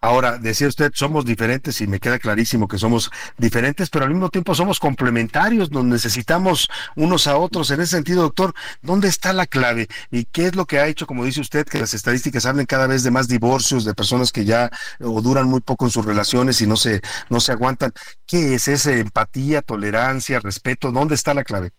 Ahora, 0.00 0.38
decía 0.38 0.68
usted, 0.68 0.92
somos 0.94 1.24
diferentes 1.24 1.80
y 1.80 1.88
me 1.88 1.98
queda 1.98 2.20
clarísimo 2.20 2.68
que 2.68 2.78
somos 2.78 3.10
diferentes, 3.36 3.90
pero 3.90 4.04
al 4.04 4.12
mismo 4.12 4.28
tiempo 4.28 4.54
somos 4.54 4.78
complementarios, 4.78 5.72
nos 5.72 5.84
necesitamos 5.84 6.68
unos 6.94 7.26
a 7.26 7.36
otros. 7.36 7.72
En 7.72 7.80
ese 7.80 7.96
sentido, 7.96 8.22
doctor, 8.22 8.54
¿dónde 8.80 9.08
está 9.08 9.32
la 9.32 9.46
clave? 9.46 9.88
¿Y 10.12 10.26
qué 10.26 10.46
es 10.46 10.54
lo 10.54 10.66
que 10.66 10.78
ha 10.78 10.86
hecho, 10.86 11.04
como 11.08 11.24
dice 11.24 11.40
usted, 11.40 11.66
que 11.66 11.80
las 11.80 11.94
estadísticas 11.94 12.46
hablen 12.46 12.66
cada 12.66 12.86
vez 12.86 13.02
de 13.02 13.10
más 13.10 13.26
divorcios, 13.26 13.84
de 13.84 13.94
personas 13.94 14.30
que 14.30 14.44
ya 14.44 14.70
o 15.00 15.20
duran 15.20 15.48
muy 15.48 15.60
poco 15.60 15.86
en 15.86 15.90
sus 15.90 16.04
relaciones 16.04 16.60
y 16.60 16.68
no 16.68 16.76
se, 16.76 17.00
no 17.28 17.40
se 17.40 17.50
aguantan? 17.50 17.92
¿Qué 18.24 18.54
es 18.54 18.68
ese 18.68 19.00
empatía, 19.00 19.62
tolerancia, 19.62 20.38
respeto? 20.38 20.92
¿Dónde 20.92 21.16
está 21.16 21.34
la 21.34 21.42
clave? 21.42 21.72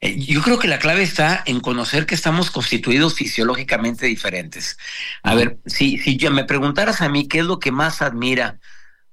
Eh, 0.00 0.18
yo 0.18 0.42
creo 0.42 0.58
que 0.58 0.68
la 0.68 0.78
clave 0.78 1.02
está 1.02 1.42
en 1.46 1.60
conocer 1.60 2.06
que 2.06 2.14
estamos 2.14 2.50
constituidos 2.50 3.14
fisiológicamente 3.14 4.06
diferentes. 4.06 4.78
A 5.22 5.34
ver, 5.34 5.58
si, 5.66 5.98
si 5.98 6.16
me 6.30 6.44
preguntaras 6.44 7.00
a 7.00 7.08
mí 7.08 7.26
qué 7.26 7.40
es 7.40 7.44
lo 7.44 7.58
que 7.58 7.72
más 7.72 8.02
admira 8.02 8.58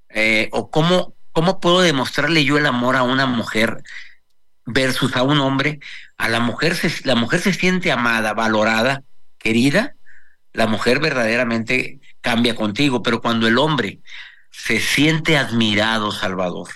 eh, 0.09 0.49
o 0.51 0.69
cómo, 0.69 1.15
cómo 1.31 1.59
puedo 1.59 1.81
demostrarle 1.81 2.45
yo 2.45 2.57
el 2.57 2.65
amor 2.65 2.95
a 2.95 3.03
una 3.03 3.25
mujer 3.25 3.83
versus 4.65 5.15
a 5.15 5.23
un 5.23 5.39
hombre, 5.39 5.79
a 6.17 6.29
la 6.29 6.39
mujer 6.39 6.75
se, 6.75 6.91
la 7.03 7.15
mujer 7.15 7.41
se 7.41 7.53
siente 7.53 7.91
amada, 7.91 8.33
valorada, 8.33 9.03
querida, 9.37 9.95
la 10.53 10.67
mujer 10.67 10.99
verdaderamente 10.99 11.99
cambia 12.21 12.55
contigo, 12.55 13.03
pero 13.03 13.21
cuando 13.21 13.47
el 13.47 13.57
hombre 13.57 13.99
se 14.51 14.79
siente 14.79 15.37
admirado, 15.37 16.11
Salvador, 16.11 16.69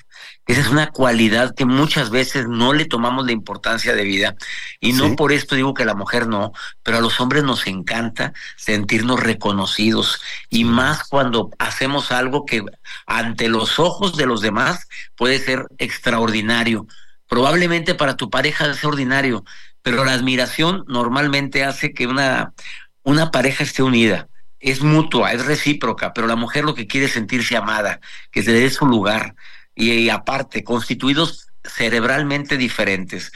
esa 0.49 0.61
es 0.61 0.69
una 0.69 0.89
cualidad 0.89 1.53
que 1.53 1.65
muchas 1.65 2.09
veces 2.09 2.47
no 2.47 2.73
le 2.73 2.85
tomamos 2.85 3.23
la 3.23 3.33
importancia 3.33 3.93
de 3.93 4.03
vida. 4.03 4.35
Y 4.79 4.93
no 4.93 5.15
por 5.15 5.31
esto 5.31 5.53
digo 5.53 5.75
que 5.75 5.83
a 5.83 5.85
la 5.85 5.93
mujer 5.93 6.25
no, 6.25 6.53
pero 6.81 6.97
a 6.97 7.01
los 7.01 7.21
hombres 7.21 7.43
nos 7.43 7.67
encanta 7.67 8.33
sentirnos 8.55 9.19
reconocidos. 9.19 10.19
Y 10.49 10.63
más 10.63 11.07
cuando 11.07 11.51
hacemos 11.59 12.11
algo 12.11 12.47
que 12.47 12.63
ante 13.05 13.47
los 13.47 13.77
ojos 13.77 14.17
de 14.17 14.25
los 14.25 14.41
demás 14.41 14.87
puede 15.15 15.37
ser 15.37 15.67
extraordinario. 15.77 16.87
Probablemente 17.27 17.93
para 17.93 18.17
tu 18.17 18.31
pareja 18.31 18.71
es 18.71 18.83
ordinario, 18.83 19.45
pero 19.83 20.03
la 20.03 20.13
admiración 20.13 20.83
normalmente 20.87 21.63
hace 21.63 21.93
que 21.93 22.07
una, 22.07 22.55
una 23.03 23.29
pareja 23.29 23.63
esté 23.63 23.83
unida. 23.83 24.27
Es 24.59 24.81
mutua, 24.81 25.31
es 25.31 25.45
recíproca, 25.45 26.11
pero 26.11 26.25
la 26.25 26.35
mujer 26.35 26.63
lo 26.63 26.73
que 26.73 26.87
quiere 26.87 27.05
es 27.05 27.13
sentirse 27.13 27.55
amada, 27.55 27.99
que 28.31 28.41
se 28.41 28.51
le 28.51 28.61
dé 28.61 28.71
su 28.71 28.87
lugar 28.87 29.35
y, 29.79 30.09
aparte, 30.09 30.63
constituidos 30.63 31.47
cerebralmente 31.63 32.57
diferentes. 32.57 33.31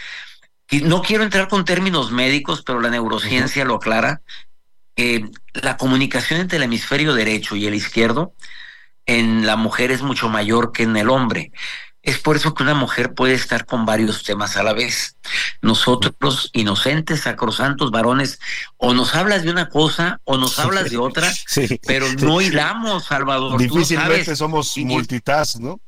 Y 0.70 0.82
no 0.82 1.02
quiero 1.02 1.24
entrar 1.24 1.48
con 1.48 1.66
términos 1.66 2.12
médicos, 2.12 2.64
pero 2.66 2.82
la 2.82 2.90
neurociencia 2.90 3.66
lo 3.66 3.76
aclara. 3.76 4.22
la 5.54 5.78
comunicación 5.78 6.42
entre 6.42 6.58
el 6.58 6.64
hemisferio 6.64 7.14
derecho 7.14 7.56
y 7.56 7.66
el 7.66 7.74
izquierdo 7.74 8.34
en 9.06 9.46
la 9.46 9.56
mujer 9.56 9.92
es 9.92 10.02
mucho 10.02 10.30
mayor 10.30 10.72
que 10.72 10.84
en 10.84 10.96
el 10.98 11.10
hombre. 11.10 11.52
Es 12.02 12.20
por 12.20 12.36
eso 12.36 12.54
que 12.54 12.64
una 12.64 12.74
mujer 12.74 13.14
puede 13.14 13.34
estar 13.34 13.66
con 13.66 13.86
varios 13.86 14.24
temas 14.24 14.58
a 14.58 14.64
la 14.64 14.74
vez. 14.74 15.16
Nosotros, 15.62 16.50
inocentes, 16.52 17.22
sacrosantos, 17.22 17.92
varones, 17.92 18.40
o 18.76 18.94
nos 18.94 19.16
hablas 19.16 19.44
de 19.44 19.52
una 19.52 19.70
cosa 19.70 20.20
o 20.26 20.38
nos 20.38 20.60
hablas 20.60 20.90
de 20.92 20.98
otra, 20.98 21.32
pero 21.88 22.12
no 22.20 22.42
hilamos, 22.42 23.06
Salvador. 23.06 23.58
Difícilmente 23.58 24.36
somos 24.36 24.78
multitask, 24.78 25.60
¿no? 25.60 25.80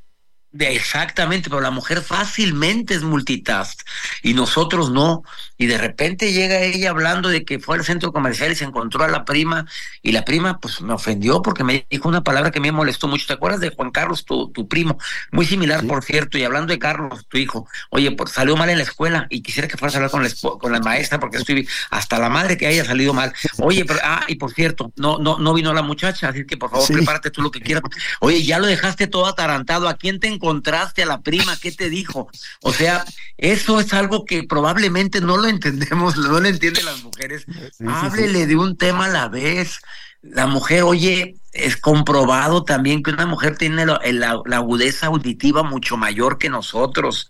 Exactamente, 0.59 1.49
pero 1.49 1.61
la 1.61 1.71
mujer 1.71 2.01
fácilmente 2.01 2.93
es 2.93 3.03
multitask 3.03 3.81
y 4.21 4.33
nosotros 4.33 4.91
no. 4.91 5.23
Y 5.57 5.67
de 5.67 5.77
repente 5.77 6.33
llega 6.33 6.59
ella 6.61 6.89
hablando 6.89 7.29
de 7.29 7.45
que 7.45 7.59
fue 7.59 7.77
al 7.77 7.85
centro 7.85 8.11
comercial 8.11 8.51
y 8.51 8.55
se 8.55 8.65
encontró 8.65 9.03
a 9.03 9.07
la 9.07 9.23
prima 9.23 9.65
y 10.01 10.11
la 10.11 10.25
prima 10.25 10.59
pues 10.59 10.81
me 10.81 10.93
ofendió 10.93 11.41
porque 11.41 11.63
me 11.63 11.85
dijo 11.89 12.09
una 12.09 12.23
palabra 12.23 12.51
que 12.51 12.59
me 12.59 12.71
molestó 12.71 13.07
mucho. 13.07 13.25
¿Te 13.27 13.33
acuerdas 13.33 13.61
de 13.61 13.69
Juan 13.69 13.91
Carlos, 13.91 14.25
tu, 14.25 14.49
tu 14.51 14.67
primo? 14.67 14.97
Muy 15.31 15.45
similar, 15.45 15.85
por 15.85 16.03
cierto. 16.03 16.37
Y 16.37 16.43
hablando 16.43 16.73
de 16.73 16.79
Carlos, 16.79 17.25
tu 17.27 17.37
hijo, 17.37 17.67
oye, 17.89 18.11
pues 18.11 18.31
salió 18.31 18.55
mal 18.57 18.69
en 18.69 18.77
la 18.77 18.83
escuela 18.83 19.27
y 19.29 19.41
quisiera 19.41 19.67
que 19.67 19.77
fueras 19.77 19.95
a 19.95 19.97
hablar 19.97 20.11
con 20.11 20.23
la, 20.23 20.29
con 20.59 20.71
la 20.71 20.79
maestra 20.79 21.19
porque 21.19 21.37
estoy 21.37 21.67
hasta 21.89 22.19
la 22.19 22.29
madre 22.29 22.57
que 22.57 22.67
haya 22.67 22.83
salido 22.83 23.13
mal. 23.13 23.33
Oye, 23.59 23.85
pero, 23.85 23.99
ah, 24.03 24.25
y 24.27 24.35
por 24.35 24.53
cierto, 24.53 24.91
no, 24.97 25.19
no, 25.19 25.39
no 25.39 25.53
vino 25.53 25.73
la 25.73 25.81
muchacha, 25.81 26.29
así 26.29 26.45
que 26.45 26.57
por 26.57 26.69
favor 26.69 26.87
prepárate 26.87 27.31
tú 27.31 27.41
lo 27.41 27.51
que 27.51 27.61
quieras. 27.61 27.83
Oye, 28.19 28.43
ya 28.43 28.59
lo 28.59 28.67
dejaste 28.67 29.07
todo 29.07 29.25
atarantado. 29.25 29.87
¿A 29.87 29.95
quién 29.95 30.19
te 30.19 30.27
encontró? 30.27 30.44
Encontraste 30.45 31.01
a 31.03 31.07
la 31.07 31.21
prima? 31.21 31.57
¿Qué 31.57 31.71
te 31.71 31.89
dijo? 31.89 32.29
O 32.61 32.71
sea, 32.71 33.03
eso 33.37 33.79
es 33.79 33.93
algo 33.93 34.25
que 34.25 34.43
probablemente 34.43 35.21
no 35.21 35.37
lo 35.37 35.47
entendemos, 35.47 36.17
no 36.17 36.39
lo 36.39 36.47
entienden 36.47 36.85
las 36.85 37.03
mujeres. 37.03 37.45
Háblele 37.87 38.45
de 38.45 38.55
un 38.55 38.77
tema 38.77 39.05
a 39.05 39.09
la 39.09 39.27
vez. 39.27 39.79
La 40.21 40.47
mujer, 40.47 40.83
oye, 40.83 41.35
es 41.51 41.77
comprobado 41.77 42.63
también 42.63 43.01
que 43.01 43.11
una 43.11 43.25
mujer 43.25 43.57
tiene 43.57 43.85
la, 43.85 44.41
agudeza 44.51 45.07
auditiva 45.07 45.63
mucho 45.63 45.97
mayor 45.97 46.37
que 46.37 46.49
nosotros. 46.49 47.29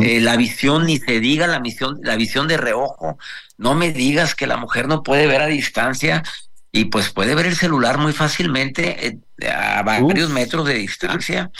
Eh, 0.00 0.20
la 0.20 0.36
visión, 0.36 0.86
ni 0.86 0.98
se 0.98 1.20
diga 1.20 1.46
la 1.46 1.60
visión, 1.60 1.98
la 2.02 2.16
visión 2.16 2.48
de 2.48 2.56
reojo. 2.56 3.18
No 3.58 3.74
me 3.74 3.92
digas 3.92 4.34
que 4.34 4.46
la 4.46 4.56
mujer 4.56 4.88
no 4.88 5.02
puede 5.02 5.26
ver 5.26 5.42
a 5.42 5.46
distancia 5.46 6.22
y 6.72 6.86
pues 6.86 7.10
puede 7.10 7.34
ver 7.34 7.46
el 7.46 7.56
celular 7.56 7.98
muy 7.98 8.12
fácilmente 8.12 9.06
eh, 9.06 9.48
a 9.48 9.82
varios 9.82 10.30
metros 10.30 10.66
de 10.66 10.74
distancia 10.74 11.50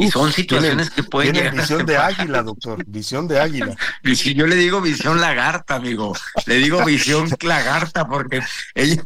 y 0.00 0.10
son 0.10 0.32
situaciones 0.32 0.90
que 0.90 1.02
pueden 1.02 1.34
llegar 1.34 1.56
visión 1.56 1.86
de 1.86 1.96
águila 1.96 2.42
doctor 2.42 2.84
visión 2.86 3.26
de 3.26 3.40
águila. 3.40 3.76
Yo 4.02 4.46
le 4.46 4.54
digo 4.54 4.80
visión 4.80 5.20
lagarta 5.20 5.76
amigo 5.76 6.14
le 6.46 6.56
digo 6.56 6.84
visión 6.84 7.28
lagarta 7.42 8.06
porque 8.06 8.40
ellas, 8.74 9.04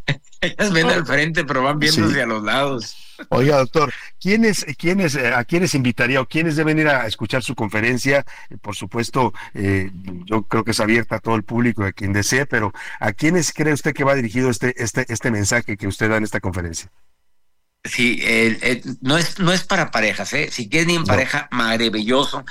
ven 0.73 0.91
al 0.91 1.07
frente 1.07 1.45
pero 1.45 1.63
van 1.63 1.79
viendo 1.79 2.07
hacia 2.07 2.27
los 2.27 2.43
lados 2.43 2.97
Oiga, 3.29 3.59
doctor, 3.59 3.93
¿quiénes, 4.21 4.67
quiénes, 4.79 5.15
eh, 5.15 5.35
¿a 5.35 5.45
quiénes 5.45 5.75
invitaría 5.75 6.21
o 6.21 6.27
quiénes 6.27 6.57
deben 6.57 6.79
ir 6.79 6.89
a 6.89 7.07
escuchar 7.07 7.43
su 7.43 7.55
conferencia? 7.55 8.25
Eh, 8.51 8.57
por 8.59 8.75
supuesto, 8.75 9.33
eh, 9.55 9.91
yo 10.25 10.43
creo 10.45 10.65
que 10.65 10.73
es 10.73 10.81
abierta 10.81 11.17
a 11.17 11.21
todo 11.21 11.37
el 11.37 11.45
público, 11.45 11.85
a 11.85 11.93
quien 11.93 12.13
desee, 12.13 12.47
pero 12.47 12.73
¿a 13.01 13.13
quiénes 13.13 13.53
cree 13.53 13.73
usted 13.73 13.95
que 13.95 14.05
va 14.05 14.15
dirigido 14.15 14.51
este, 14.51 14.75
este, 14.83 15.05
este 15.09 15.31
mensaje 15.31 15.77
que 15.77 15.87
usted 15.87 16.09
da 16.09 16.17
en 16.17 16.25
esta 16.25 16.41
conferencia? 16.41 16.91
Sí, 17.85 18.23
no, 19.03 19.19
es, 19.19 19.39
no 19.39 19.53
es 19.53 19.65
para 19.65 19.91
parejas, 19.91 20.33
¿eh? 20.33 20.49
Si 20.51 20.71
quieren 20.71 20.91
en 20.91 21.05
pareja, 21.05 21.49
maravilloso. 21.51 22.45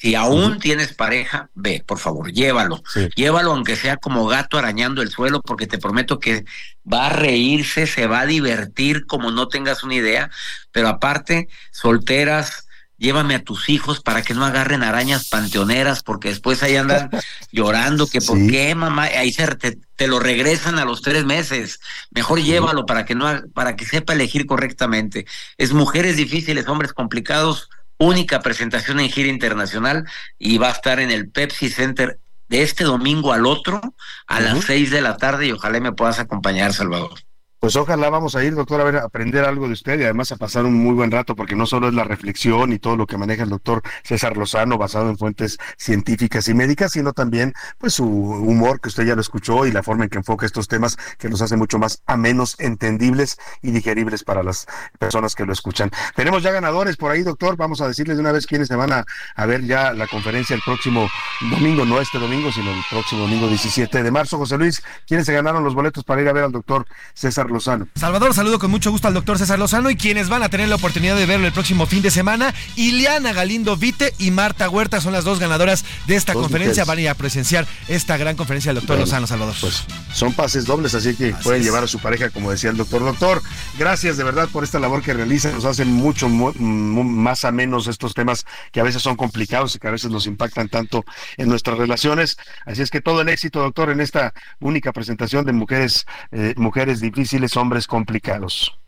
Si 0.00 0.14
aún 0.14 0.60
tienes 0.60 0.94
pareja, 0.94 1.50
ve, 1.54 1.84
por 1.86 1.98
favor, 1.98 2.32
llévalo. 2.32 2.82
Llévalo 3.16 3.52
aunque 3.52 3.76
sea 3.76 3.98
como 3.98 4.26
gato 4.26 4.56
arañando 4.56 5.02
el 5.02 5.10
suelo, 5.10 5.42
porque 5.42 5.66
te 5.66 5.76
prometo 5.76 6.18
que 6.18 6.46
va 6.90 7.08
a 7.08 7.10
reírse, 7.10 7.86
se 7.86 8.06
va 8.06 8.20
a 8.20 8.26
divertir 8.26 9.04
como 9.04 9.30
no 9.30 9.48
tengas 9.48 9.84
una 9.84 9.96
idea. 9.96 10.30
Pero 10.72 10.88
aparte, 10.88 11.48
solteras, 11.70 12.66
llévame 12.96 13.34
a 13.34 13.44
tus 13.44 13.68
hijos 13.68 14.00
para 14.00 14.22
que 14.22 14.32
no 14.32 14.46
agarren 14.46 14.82
arañas 14.82 15.28
panteoneras, 15.28 16.02
porque 16.02 16.30
después 16.30 16.62
ahí 16.62 16.76
andan 16.76 17.10
llorando, 17.52 18.06
que 18.06 18.22
por 18.22 18.38
qué 18.46 18.74
mamá, 18.74 19.02
ahí 19.02 19.34
se 19.34 19.46
te, 19.56 19.80
te 19.96 20.06
lo 20.06 20.18
regresan 20.18 20.78
a 20.78 20.86
los 20.86 21.02
tres 21.02 21.26
meses. 21.26 21.78
Mejor 22.10 22.40
llévalo 22.40 22.86
para 22.86 23.04
que 23.04 23.14
no 23.14 23.26
para 23.52 23.76
que 23.76 23.84
sepa 23.84 24.14
elegir 24.14 24.46
correctamente. 24.46 25.26
Es 25.58 25.74
mujeres 25.74 26.16
difíciles, 26.16 26.66
hombres 26.68 26.94
complicados, 26.94 27.68
única 28.00 28.40
presentación 28.40 28.98
en 28.98 29.10
gira 29.10 29.28
internacional 29.28 30.04
y 30.38 30.58
va 30.58 30.68
a 30.68 30.72
estar 30.72 30.98
en 31.00 31.10
el 31.10 31.30
Pepsi 31.30 31.68
Center 31.68 32.18
de 32.48 32.62
este 32.62 32.82
domingo 32.82 33.32
al 33.32 33.46
otro 33.46 33.80
a 34.26 34.40
las 34.40 34.64
seis 34.64 34.90
de 34.90 35.02
la 35.02 35.16
tarde 35.16 35.46
y 35.46 35.52
ojalá 35.52 35.78
me 35.80 35.92
puedas 35.92 36.18
acompañar, 36.18 36.72
Salvador. 36.72 37.20
Pues 37.60 37.76
ojalá 37.76 38.08
vamos 38.08 38.36
a 38.36 38.42
ir, 38.42 38.54
doctor, 38.54 38.80
a 38.80 38.84
ver, 38.84 38.96
aprender 38.96 39.44
algo 39.44 39.66
de 39.66 39.74
usted 39.74 40.00
y 40.00 40.04
además 40.04 40.32
a 40.32 40.36
pasar 40.36 40.64
un 40.64 40.72
muy 40.72 40.94
buen 40.94 41.10
rato, 41.10 41.36
porque 41.36 41.54
no 41.54 41.66
solo 41.66 41.88
es 41.88 41.94
la 41.94 42.04
reflexión 42.04 42.72
y 42.72 42.78
todo 42.78 42.96
lo 42.96 43.06
que 43.06 43.18
maneja 43.18 43.42
el 43.42 43.50
doctor 43.50 43.82
César 44.02 44.38
Lozano, 44.38 44.78
basado 44.78 45.10
en 45.10 45.18
fuentes 45.18 45.58
científicas 45.76 46.48
y 46.48 46.54
médicas, 46.54 46.92
sino 46.92 47.12
también, 47.12 47.52
pues, 47.76 47.92
su 47.92 48.06
humor, 48.06 48.80
que 48.80 48.88
usted 48.88 49.04
ya 49.04 49.14
lo 49.14 49.20
escuchó, 49.20 49.66
y 49.66 49.72
la 49.72 49.82
forma 49.82 50.04
en 50.04 50.10
que 50.10 50.16
enfoca 50.16 50.46
estos 50.46 50.68
temas, 50.68 50.96
que 51.18 51.28
los 51.28 51.42
hace 51.42 51.58
mucho 51.58 51.78
más 51.78 52.02
a 52.06 52.16
menos 52.16 52.56
entendibles 52.60 53.36
y 53.60 53.72
digeribles 53.72 54.24
para 54.24 54.42
las 54.42 54.66
personas 54.98 55.34
que 55.34 55.44
lo 55.44 55.52
escuchan. 55.52 55.90
Tenemos 56.16 56.42
ya 56.42 56.52
ganadores 56.52 56.96
por 56.96 57.10
ahí, 57.10 57.22
doctor. 57.22 57.58
Vamos 57.58 57.82
a 57.82 57.88
decirles 57.88 58.16
de 58.16 58.22
una 58.22 58.32
vez 58.32 58.46
quiénes 58.46 58.68
se 58.68 58.74
van 58.74 58.90
a, 58.90 59.04
a 59.36 59.44
ver 59.44 59.66
ya 59.66 59.92
la 59.92 60.06
conferencia 60.06 60.56
el 60.56 60.62
próximo 60.62 61.10
domingo, 61.50 61.84
no 61.84 62.00
este 62.00 62.18
domingo, 62.18 62.50
sino 62.52 62.70
el 62.70 62.80
próximo 62.88 63.20
domingo 63.20 63.48
17 63.48 64.02
de 64.02 64.10
marzo. 64.10 64.38
José 64.38 64.56
Luis, 64.56 64.82
¿quiénes 65.06 65.26
se 65.26 65.34
ganaron 65.34 65.62
los 65.62 65.74
boletos 65.74 66.04
para 66.04 66.22
ir 66.22 66.28
a 66.28 66.32
ver 66.32 66.44
al 66.44 66.52
doctor 66.52 66.86
César 67.12 67.49
Lozano. 67.50 67.88
Salvador, 67.94 68.34
saludo 68.34 68.58
con 68.58 68.70
mucho 68.70 68.90
gusto 68.90 69.08
al 69.08 69.14
doctor 69.14 69.38
César 69.38 69.58
Lozano 69.58 69.90
y 69.90 69.96
quienes 69.96 70.28
van 70.28 70.42
a 70.42 70.48
tener 70.48 70.68
la 70.68 70.76
oportunidad 70.76 71.16
de 71.16 71.26
verlo 71.26 71.46
el 71.46 71.52
próximo 71.52 71.86
fin 71.86 72.02
de 72.02 72.10
semana. 72.10 72.54
Ileana 72.76 73.32
Galindo 73.32 73.76
Vite 73.76 74.14
y 74.18 74.30
Marta 74.30 74.68
Huerta 74.68 75.00
son 75.00 75.12
las 75.12 75.24
dos 75.24 75.38
ganadoras 75.38 75.84
de 76.06 76.16
esta 76.16 76.34
conferencia. 76.34 76.84
Van 76.84 76.98
a 76.98 77.00
ir 77.00 77.08
a 77.08 77.14
presenciar 77.14 77.66
esta 77.88 78.16
gran 78.16 78.36
conferencia 78.36 78.72
del 78.72 78.80
doctor 78.80 78.98
Lozano, 78.98 79.26
Salvador. 79.26 79.54
Pues 79.60 79.84
son 80.12 80.32
pases 80.32 80.64
dobles, 80.64 80.94
así 80.94 81.14
que 81.14 81.34
pueden 81.42 81.62
llevar 81.62 81.84
a 81.84 81.86
su 81.86 81.98
pareja, 81.98 82.30
como 82.30 82.50
decía 82.50 82.70
el 82.70 82.76
doctor. 82.76 83.02
Doctor, 83.02 83.42
gracias 83.78 84.16
de 84.16 84.24
verdad 84.24 84.48
por 84.48 84.64
esta 84.64 84.78
labor 84.78 85.02
que 85.02 85.14
realiza. 85.14 85.50
Nos 85.52 85.64
hacen 85.64 85.92
mucho 85.92 86.28
más 86.28 87.44
a 87.44 87.52
menos 87.52 87.86
estos 87.86 88.14
temas 88.14 88.46
que 88.72 88.80
a 88.80 88.84
veces 88.84 89.02
son 89.02 89.16
complicados 89.16 89.74
y 89.74 89.78
que 89.78 89.88
a 89.88 89.90
veces 89.90 90.10
nos 90.10 90.26
impactan 90.26 90.68
tanto 90.68 91.04
en 91.36 91.48
nuestras 91.48 91.78
relaciones. 91.78 92.36
Así 92.66 92.82
es 92.82 92.90
que 92.90 93.00
todo 93.00 93.20
el 93.22 93.28
éxito, 93.28 93.60
doctor, 93.60 93.90
en 93.90 94.00
esta 94.00 94.34
única 94.60 94.92
presentación 94.92 95.44
de 95.44 95.52
mujeres, 95.52 96.06
eh, 96.32 96.54
mujeres 96.56 97.00
difíciles, 97.00 97.39
hombres 97.56 97.86
complicados. 97.86 98.78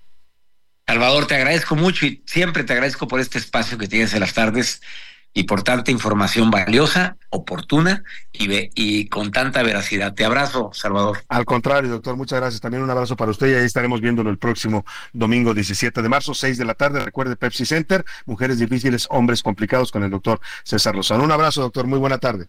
Salvador, 0.86 1.26
te 1.26 1.36
agradezco 1.36 1.76
mucho 1.76 2.06
y 2.06 2.22
siempre 2.26 2.64
te 2.64 2.72
agradezco 2.72 3.08
por 3.08 3.20
este 3.20 3.38
espacio 3.38 3.78
que 3.78 3.88
tienes 3.88 4.12
en 4.14 4.20
las 4.20 4.34
tardes 4.34 4.80
y 5.34 5.44
por 5.44 5.62
tanta 5.62 5.90
información 5.90 6.50
valiosa, 6.50 7.16
oportuna 7.30 8.04
y, 8.32 8.68
y 8.74 9.08
con 9.08 9.30
tanta 9.30 9.62
veracidad. 9.62 10.12
Te 10.14 10.24
abrazo, 10.24 10.70
Salvador. 10.74 11.24
Al 11.28 11.44
contrario, 11.44 11.90
doctor, 11.90 12.16
muchas 12.16 12.40
gracias. 12.40 12.60
También 12.60 12.82
un 12.82 12.90
abrazo 12.90 13.16
para 13.16 13.30
usted 13.30 13.50
y 13.50 13.54
ahí 13.54 13.64
estaremos 13.64 14.00
viéndolo 14.00 14.28
el 14.30 14.38
próximo 14.38 14.84
domingo 15.12 15.54
17 15.54 16.02
de 16.02 16.08
marzo, 16.08 16.34
6 16.34 16.58
de 16.58 16.64
la 16.64 16.74
tarde. 16.74 17.00
Recuerde 17.00 17.36
Pepsi 17.36 17.64
Center, 17.64 18.04
Mujeres 18.26 18.58
Difíciles, 18.58 19.06
Hombres 19.10 19.42
Complicados 19.42 19.90
con 19.90 20.02
el 20.02 20.10
doctor 20.10 20.40
César 20.64 20.94
Lozano. 20.94 21.24
Un 21.24 21.32
abrazo, 21.32 21.62
doctor. 21.62 21.86
Muy 21.86 21.98
buena 21.98 22.18
tarde. 22.18 22.48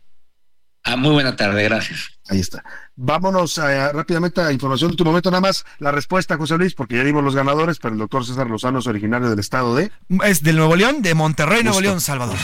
Ah, 0.85 0.97
muy 0.97 1.11
buena 1.11 1.35
tarde, 1.35 1.63
gracias. 1.63 2.19
Ahí 2.27 2.39
está. 2.39 2.63
Vámonos 2.95 3.57
eh, 3.57 3.91
rápidamente 3.93 4.41
a 4.41 4.51
información 4.51 4.91
de 4.91 4.97
tu 4.97 5.05
momento, 5.05 5.31
nada 5.31 5.41
más 5.41 5.65
la 5.79 5.91
respuesta, 5.91 6.37
José 6.37 6.57
Luis, 6.57 6.73
porque 6.73 6.97
ya 6.97 7.03
dimos 7.03 7.23
los 7.23 7.35
ganadores, 7.35 7.79
pero 7.79 7.93
el 7.93 7.99
doctor 7.99 8.25
César 8.25 8.49
Lozano 8.49 8.79
es 8.79 8.87
originario 8.87 9.29
del 9.29 9.39
estado 9.39 9.75
de... 9.75 9.91
Es 10.25 10.43
del 10.43 10.57
Nuevo 10.57 10.75
León, 10.75 11.01
de 11.01 11.13
Monterrey, 11.13 11.63
Nuevo 11.63 11.79
León, 11.79 12.01
Salvador. 12.01 12.37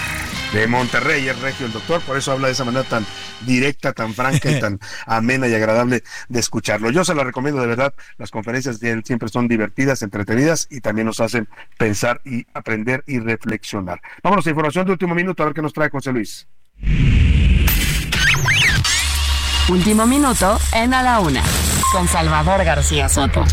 De 0.54 0.68
Monterrey, 0.68 1.28
es 1.28 1.40
regio 1.40 1.66
el 1.66 1.74
doctor, 1.74 2.02
por 2.02 2.18
eso 2.18 2.32
habla 2.32 2.48
de 2.48 2.54
esa 2.54 2.64
manera 2.64 2.84
tan 2.84 3.06
directa, 3.46 3.94
tan 3.94 4.14
franca 4.14 4.50
y 4.50 4.60
tan 4.60 4.80
amena 5.06 5.48
y 5.48 5.54
agradable 5.54 6.04
de 6.30 6.40
escucharlo. 6.40 6.92
Yo 6.92 7.04
se 7.06 7.14
la 7.14 7.24
recomiendo 7.24 7.62
de 7.62 7.68
verdad, 7.68 7.94
las 8.18 8.32
conferencias 8.32 8.80
de 8.80 8.92
él 8.92 9.04
siempre 9.06 9.30
son 9.30 9.48
divertidas, 9.48 10.02
entretenidas 10.02 10.68
y 10.72 10.80
también 10.80 11.08
nos 11.08 11.20
hacen 11.20 11.50
pensar 11.78 12.22
y 12.26 12.48
aprender 12.54 13.04
y 13.06 13.20
reflexionar. 13.20 14.02
Vámonos 14.24 14.48
a 14.48 14.50
información 14.50 14.86
de 14.86 14.94
último 14.94 15.14
minuto, 15.14 15.44
a 15.44 15.48
ver 15.48 15.56
qué 15.56 15.62
nos 15.62 15.74
trae 15.74 15.90
José 15.90 16.12
Luis. 16.14 16.48
Último 19.70 20.08
minuto 20.08 20.60
en 20.74 20.96
A 20.96 21.04
la 21.04 21.20
Una, 21.20 21.44
con 21.94 22.08
Salvador 22.08 22.64
García 22.64 23.08
Soto. 23.08 23.46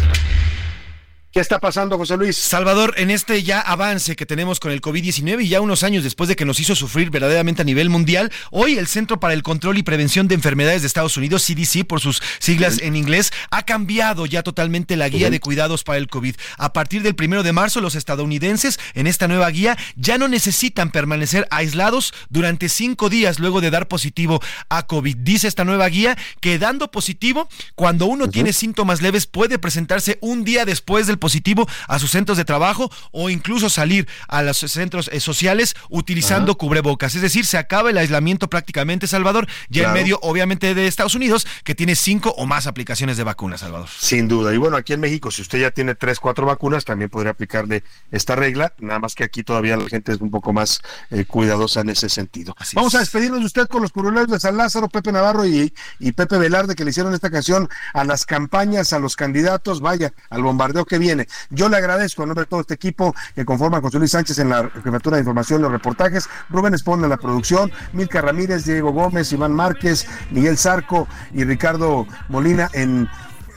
¿Qué 1.37 1.41
está 1.41 1.61
pasando, 1.61 1.99
José 1.99 2.17
Luis? 2.17 2.35
Salvador, 2.35 2.95
en 2.97 3.11
este 3.11 3.43
ya 3.43 3.61
avance 3.61 4.17
que 4.17 4.25
tenemos 4.25 4.59
con 4.59 4.73
el 4.73 4.81
COVID-19 4.81 5.45
y 5.45 5.49
ya 5.49 5.61
unos 5.61 5.83
años 5.83 6.03
después 6.03 6.31
de 6.31 6.35
que 6.35 6.47
nos 6.47 6.59
hizo 6.61 6.75
sufrir 6.75 7.11
verdaderamente 7.11 7.61
a 7.61 7.65
nivel 7.67 7.91
mundial, 7.91 8.33
hoy 8.51 8.79
el 8.79 8.87
Centro 8.87 9.21
para 9.21 9.35
el 9.35 9.43
Control 9.43 9.77
y 9.77 9.83
Prevención 9.83 10.29
de 10.29 10.35
Enfermedades 10.35 10.81
de 10.81 10.87
Estados 10.87 11.19
Unidos, 11.19 11.45
CDC 11.45 11.87
por 11.87 12.01
sus 12.01 12.23
siglas 12.39 12.79
en 12.81 12.97
inglés, 12.97 13.35
ha 13.51 13.65
cambiado 13.65 14.25
ya 14.25 14.43
totalmente 14.43 14.97
la 14.97 15.11
guía 15.11 15.29
de 15.29 15.39
cuidados 15.39 15.85
para 15.85 15.99
el 15.99 16.09
COVID. 16.09 16.37
A 16.57 16.73
partir 16.73 17.03
del 17.03 17.15
primero 17.15 17.43
de 17.43 17.53
marzo, 17.53 17.83
los 17.83 17.97
estadounidenses 17.97 18.81
en 18.95 19.07
esta 19.07 19.29
nueva 19.29 19.51
guía 19.51 19.77
ya 19.95 20.17
no 20.17 20.29
necesitan 20.29 20.91
permanecer 20.91 21.47
aislados 21.51 22.15
durante 22.31 22.71
cinco 22.71 23.11
días 23.11 23.41
luego 23.41 23.61
de 23.61 23.71
dar 23.71 23.89
positivo 23.89 24.41
a 24.71 24.87
COVID. 24.87 25.19
Dice 25.19 25.49
esta 25.49 25.67
nueva 25.67 25.87
guía 25.91 26.17
que 26.41 26.59
dando 26.59 26.91
positivo, 26.91 27.47
cuando 27.75 28.07
uno 28.07 28.31
tiene 28.31 28.55
síntomas 28.55 29.03
leves, 29.03 29.27
puede 29.27 29.59
presentarse 29.59 30.17
un 30.23 30.43
día 30.43 30.65
después 30.65 31.07
del 31.07 31.19
positivo 31.27 31.67
a 31.89 31.99
sus 31.99 32.13
centros 32.13 32.39
de 32.39 32.45
trabajo 32.45 32.89
o 33.11 33.31
incluso 33.31 33.69
salir 33.69 34.07
a 34.29 34.43
los 34.43 34.59
centros 34.59 35.11
eh, 35.13 35.19
sociales 35.19 35.75
utilizando 35.89 36.57
cubrebocas. 36.57 37.17
Es 37.17 37.23
decir, 37.23 37.45
se 37.47 37.59
acaba 37.59 37.91
el 37.91 37.99
aislamiento 37.99 38.49
prácticamente, 38.49 39.09
Salvador, 39.09 39.49
ya 39.69 39.89
en 39.89 39.93
medio, 39.93 40.21
obviamente, 40.23 40.73
de 40.73 40.87
Estados 40.87 41.17
Unidos, 41.17 41.45
que 41.65 41.75
tiene 41.75 41.97
cinco 41.97 42.33
o 42.37 42.47
más 42.47 42.69
aplicaciones 42.69 43.17
de 43.17 43.25
vacunas, 43.25 43.61
Salvador. 43.63 43.89
Sin 43.99 44.29
duda. 44.29 44.55
Y 44.55 44.57
bueno, 44.57 44.77
aquí 44.77 44.93
en 44.93 45.01
México, 45.01 45.33
si 45.33 45.43
usted 45.43 45.59
ya 45.59 45.73
tiene 45.73 45.97
tres, 45.97 46.21
cuatro 46.21 46.47
vacunas, 46.47 46.85
también 46.85 47.11
podría 47.11 47.33
aplicarle 47.33 47.83
esta 48.13 48.37
regla, 48.37 48.73
nada 48.79 49.01
más 49.01 49.17
que 49.17 49.25
aquí 49.25 49.43
todavía 49.43 49.77
la 49.77 49.89
gente 49.89 50.13
es 50.13 50.21
un 50.21 50.31
poco 50.31 50.53
más 50.53 50.81
eh, 51.11 51.25
cuidadosa 51.25 51.81
en 51.81 51.89
ese 51.89 52.09
sentido. 52.09 52.55
Vamos 52.75 52.95
a 52.95 53.01
despedirnos 53.01 53.41
de 53.41 53.47
usted 53.47 53.67
con 53.67 53.83
los 53.83 53.91
curuleros 53.91 54.29
de 54.29 54.39
San 54.39 54.57
Lázaro, 54.57 54.89
Pepe 54.89 55.11
Navarro 55.11 55.45
y, 55.45 55.75
y 55.99 56.13
Pepe 56.13 56.39
Velarde, 56.39 56.77
que 56.77 56.85
le 56.85 56.91
hicieron 56.91 57.15
esta 57.15 57.31
canción 57.31 57.69
a 57.95 58.05
las 58.05 58.27
campañas, 58.27 58.93
a 58.93 59.01
los 59.01 59.17
candidatos, 59.17 59.81
vaya, 59.81 60.13
al 60.31 60.43
bombardeo 60.43 60.85
que 60.85 60.99
viene. 60.99 61.16
Yo 61.51 61.69
le 61.69 61.77
agradezco 61.77 62.23
a 62.23 62.27
nombre 62.27 62.45
de 62.45 62.49
todo 62.49 62.61
este 62.61 62.75
equipo 62.75 63.15
que 63.35 63.45
conforma 63.45 63.81
con 63.81 63.91
Luis 63.97 64.11
Sánchez 64.11 64.39
en 64.39 64.51
la 64.51 64.71
jefatura 64.83 65.17
de 65.17 65.23
información 65.23 65.63
los 65.63 65.73
reportajes, 65.73 66.29
Rubén 66.51 66.75
Esponda 66.75 67.07
en 67.07 67.11
la 67.11 67.17
producción, 67.17 67.73
Milka 67.93 68.21
Ramírez, 68.21 68.65
Diego 68.65 68.93
Gómez, 68.93 69.33
Iván 69.33 69.53
Márquez, 69.53 70.07
Miguel 70.31 70.59
Zarco 70.59 71.09
y 71.33 71.45
Ricardo 71.45 72.07
Molina 72.29 72.69
en 72.73 73.09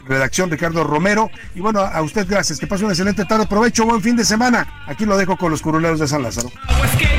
redacción 0.10 0.50
Ricardo 0.50 0.84
Romero. 0.84 1.30
Y 1.56 1.62
bueno, 1.62 1.80
a 1.80 2.02
usted 2.02 2.28
gracias. 2.28 2.60
Que 2.60 2.68
pase 2.68 2.84
una 2.84 2.94
excelente 2.94 3.24
tarde. 3.26 3.44
Aprovecho, 3.44 3.86
buen 3.86 4.02
fin 4.02 4.16
de 4.16 4.26
semana. 4.26 4.68
Aquí 4.88 5.06
lo 5.06 5.16
dejo 5.16 5.38
con 5.38 5.52
los 5.52 5.62
curuleros 5.62 6.00
de 6.00 6.08
San 6.08 6.24
Lázaro. 6.24 6.50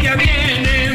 Vienen 0.00 0.89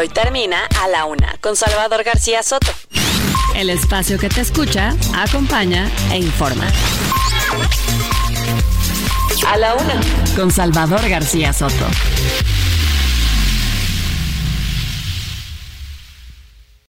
hoy 0.00 0.08
termina 0.08 0.66
A 0.82 0.88
la 0.88 1.04
Una 1.04 1.36
con 1.42 1.56
Salvador 1.56 2.02
García 2.04 2.42
Soto. 2.42 2.72
El 3.54 3.68
espacio 3.68 4.18
que 4.18 4.30
te 4.30 4.40
escucha, 4.40 4.94
acompaña 5.14 5.90
e 6.10 6.16
informa. 6.16 6.66
A 9.46 9.56
la 9.58 9.74
Una 9.74 10.00
con 10.34 10.50
Salvador 10.50 11.06
García 11.06 11.52
Soto. 11.52 11.86